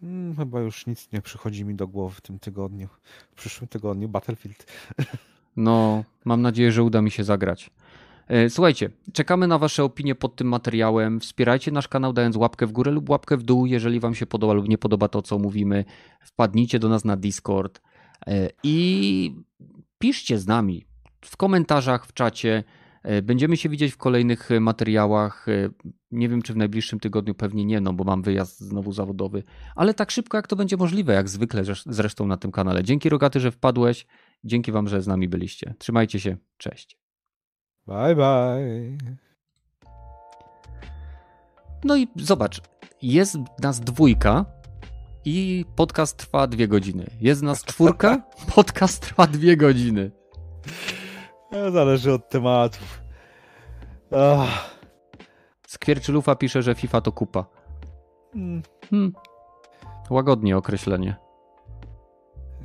Hmm, 0.00 0.36
chyba 0.36 0.60
już 0.60 0.86
nic 0.86 1.12
nie 1.12 1.22
przychodzi 1.22 1.64
mi 1.64 1.74
do 1.74 1.88
głowy 1.88 2.14
w 2.14 2.20
tym 2.20 2.38
tygodniu. 2.38 2.88
W 3.30 3.34
przyszłym 3.34 3.68
tygodniu 3.68 4.08
Battlefield. 4.08 4.66
No, 5.56 6.04
mam 6.24 6.42
nadzieję, 6.42 6.72
że 6.72 6.82
uda 6.82 7.02
mi 7.02 7.10
się 7.10 7.24
zagrać. 7.24 7.70
E, 8.28 8.50
słuchajcie, 8.50 8.90
czekamy 9.12 9.46
na 9.46 9.58
Wasze 9.58 9.84
opinie 9.84 10.14
pod 10.14 10.36
tym 10.36 10.48
materiałem. 10.48 11.20
Wspierajcie 11.20 11.70
nasz 11.70 11.88
kanał 11.88 12.12
dając 12.12 12.36
łapkę 12.36 12.66
w 12.66 12.72
górę 12.72 12.92
lub 12.92 13.10
łapkę 13.10 13.36
w 13.36 13.42
dół, 13.42 13.66
jeżeli 13.66 14.00
Wam 14.00 14.14
się 14.14 14.26
podoba 14.26 14.52
lub 14.52 14.68
nie 14.68 14.78
podoba 14.78 15.08
to, 15.08 15.22
co 15.22 15.38
mówimy. 15.38 15.84
Wpadnijcie 16.20 16.78
do 16.78 16.88
nas 16.88 17.04
na 17.04 17.16
Discord 17.16 17.80
e, 18.26 18.48
i 18.62 19.36
piszcie 19.98 20.38
z 20.38 20.46
nami 20.46 20.84
w 21.24 21.36
komentarzach, 21.36 22.06
w 22.06 22.12
czacie. 22.12 22.64
E, 23.04 23.22
będziemy 23.22 23.56
się 23.56 23.68
widzieć 23.68 23.92
w 23.92 23.96
kolejnych 23.96 24.48
materiałach. 24.60 25.46
Nie 26.10 26.28
wiem, 26.28 26.42
czy 26.42 26.52
w 26.52 26.56
najbliższym 26.56 27.00
tygodniu 27.00 27.34
pewnie 27.34 27.64
nie, 27.64 27.80
no 27.80 27.92
bo 27.92 28.04
mam 28.04 28.22
wyjazd 28.22 28.60
znowu 28.60 28.92
zawodowy, 28.92 29.42
ale 29.76 29.94
tak 29.94 30.10
szybko 30.10 30.36
jak 30.36 30.46
to 30.46 30.56
będzie 30.56 30.76
możliwe, 30.76 31.14
jak 31.14 31.28
zwykle 31.28 31.62
zresztą 31.86 32.26
na 32.26 32.36
tym 32.36 32.52
kanale. 32.52 32.84
Dzięki 32.84 33.08
Rogaty, 33.08 33.40
że 33.40 33.50
wpadłeś. 33.50 34.06
Dzięki 34.44 34.72
Wam, 34.72 34.88
że 34.88 35.02
z 35.02 35.06
nami 35.06 35.28
byliście. 35.28 35.74
Trzymajcie 35.78 36.20
się. 36.20 36.36
Cześć. 36.56 36.98
Bye, 37.86 38.16
bye. 38.16 38.96
No 41.84 41.96
i 41.96 42.08
zobacz, 42.16 42.60
jest 43.02 43.36
nas 43.62 43.80
dwójka 43.80 44.44
i 45.24 45.64
podcast 45.76 46.16
trwa 46.16 46.46
dwie 46.46 46.68
godziny. 46.68 47.06
Jest 47.20 47.42
nas 47.42 47.64
czwórka, 47.64 48.22
podcast 48.54 49.02
trwa 49.02 49.26
dwie 49.26 49.56
godziny. 49.56 50.10
No, 51.54 51.70
zależy 51.70 52.12
od 52.12 52.28
tematów. 52.28 53.02
Ach. 54.16 54.74
Skwierczylufa 55.66 56.34
pisze, 56.36 56.62
że 56.62 56.74
FIFA 56.74 57.00
to 57.00 57.12
kupa. 57.12 57.44
Hmm. 58.32 58.62
Hmm. 58.90 59.12
Łagodnie 60.10 60.56
określenie. 60.56 61.16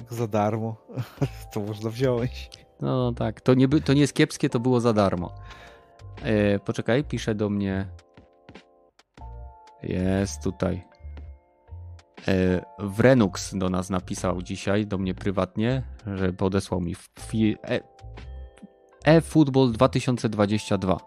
Za 0.09 0.27
darmo, 0.27 0.75
to 1.53 1.59
można 1.59 1.89
wziąć. 1.89 2.49
No 2.81 3.13
tak, 3.13 3.41
to 3.41 3.53
nie, 3.53 3.67
to 3.67 3.93
nie 3.93 4.01
jest 4.01 4.13
kiepskie, 4.13 4.49
to 4.49 4.59
było 4.59 4.79
za 4.79 4.93
darmo. 4.93 5.35
E, 6.23 6.59
poczekaj, 6.59 7.03
pisze 7.03 7.35
do 7.35 7.49
mnie. 7.49 7.87
Jest 9.83 10.43
tutaj. 10.43 10.83
E, 12.27 12.61
Wrenux 12.79 13.55
do 13.57 13.69
nas 13.69 13.89
napisał 13.89 14.41
dzisiaj, 14.41 14.87
do 14.87 14.97
mnie 14.97 15.13
prywatnie, 15.13 15.83
że 16.15 16.33
podesłał 16.33 16.81
mi 16.81 16.95
e, 17.63 17.79
e-Football 19.03 19.71
2022. 19.71 20.97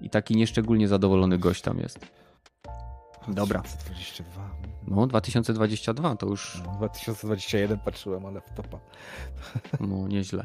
I 0.00 0.10
taki 0.10 0.36
nieszczególnie 0.36 0.88
zadowolony 0.88 1.38
gość 1.38 1.62
tam 1.62 1.78
jest. 1.78 2.06
Dobra. 3.28 3.60
2022. 3.60 4.50
No, 4.86 5.06
2022 5.06 6.16
to 6.16 6.26
już. 6.26 6.62
2021 6.76 7.78
patrzyłem, 7.78 8.26
ale 8.26 8.40
w 8.40 8.52
topa. 8.52 8.78
No, 9.80 10.08
nieźle. 10.08 10.44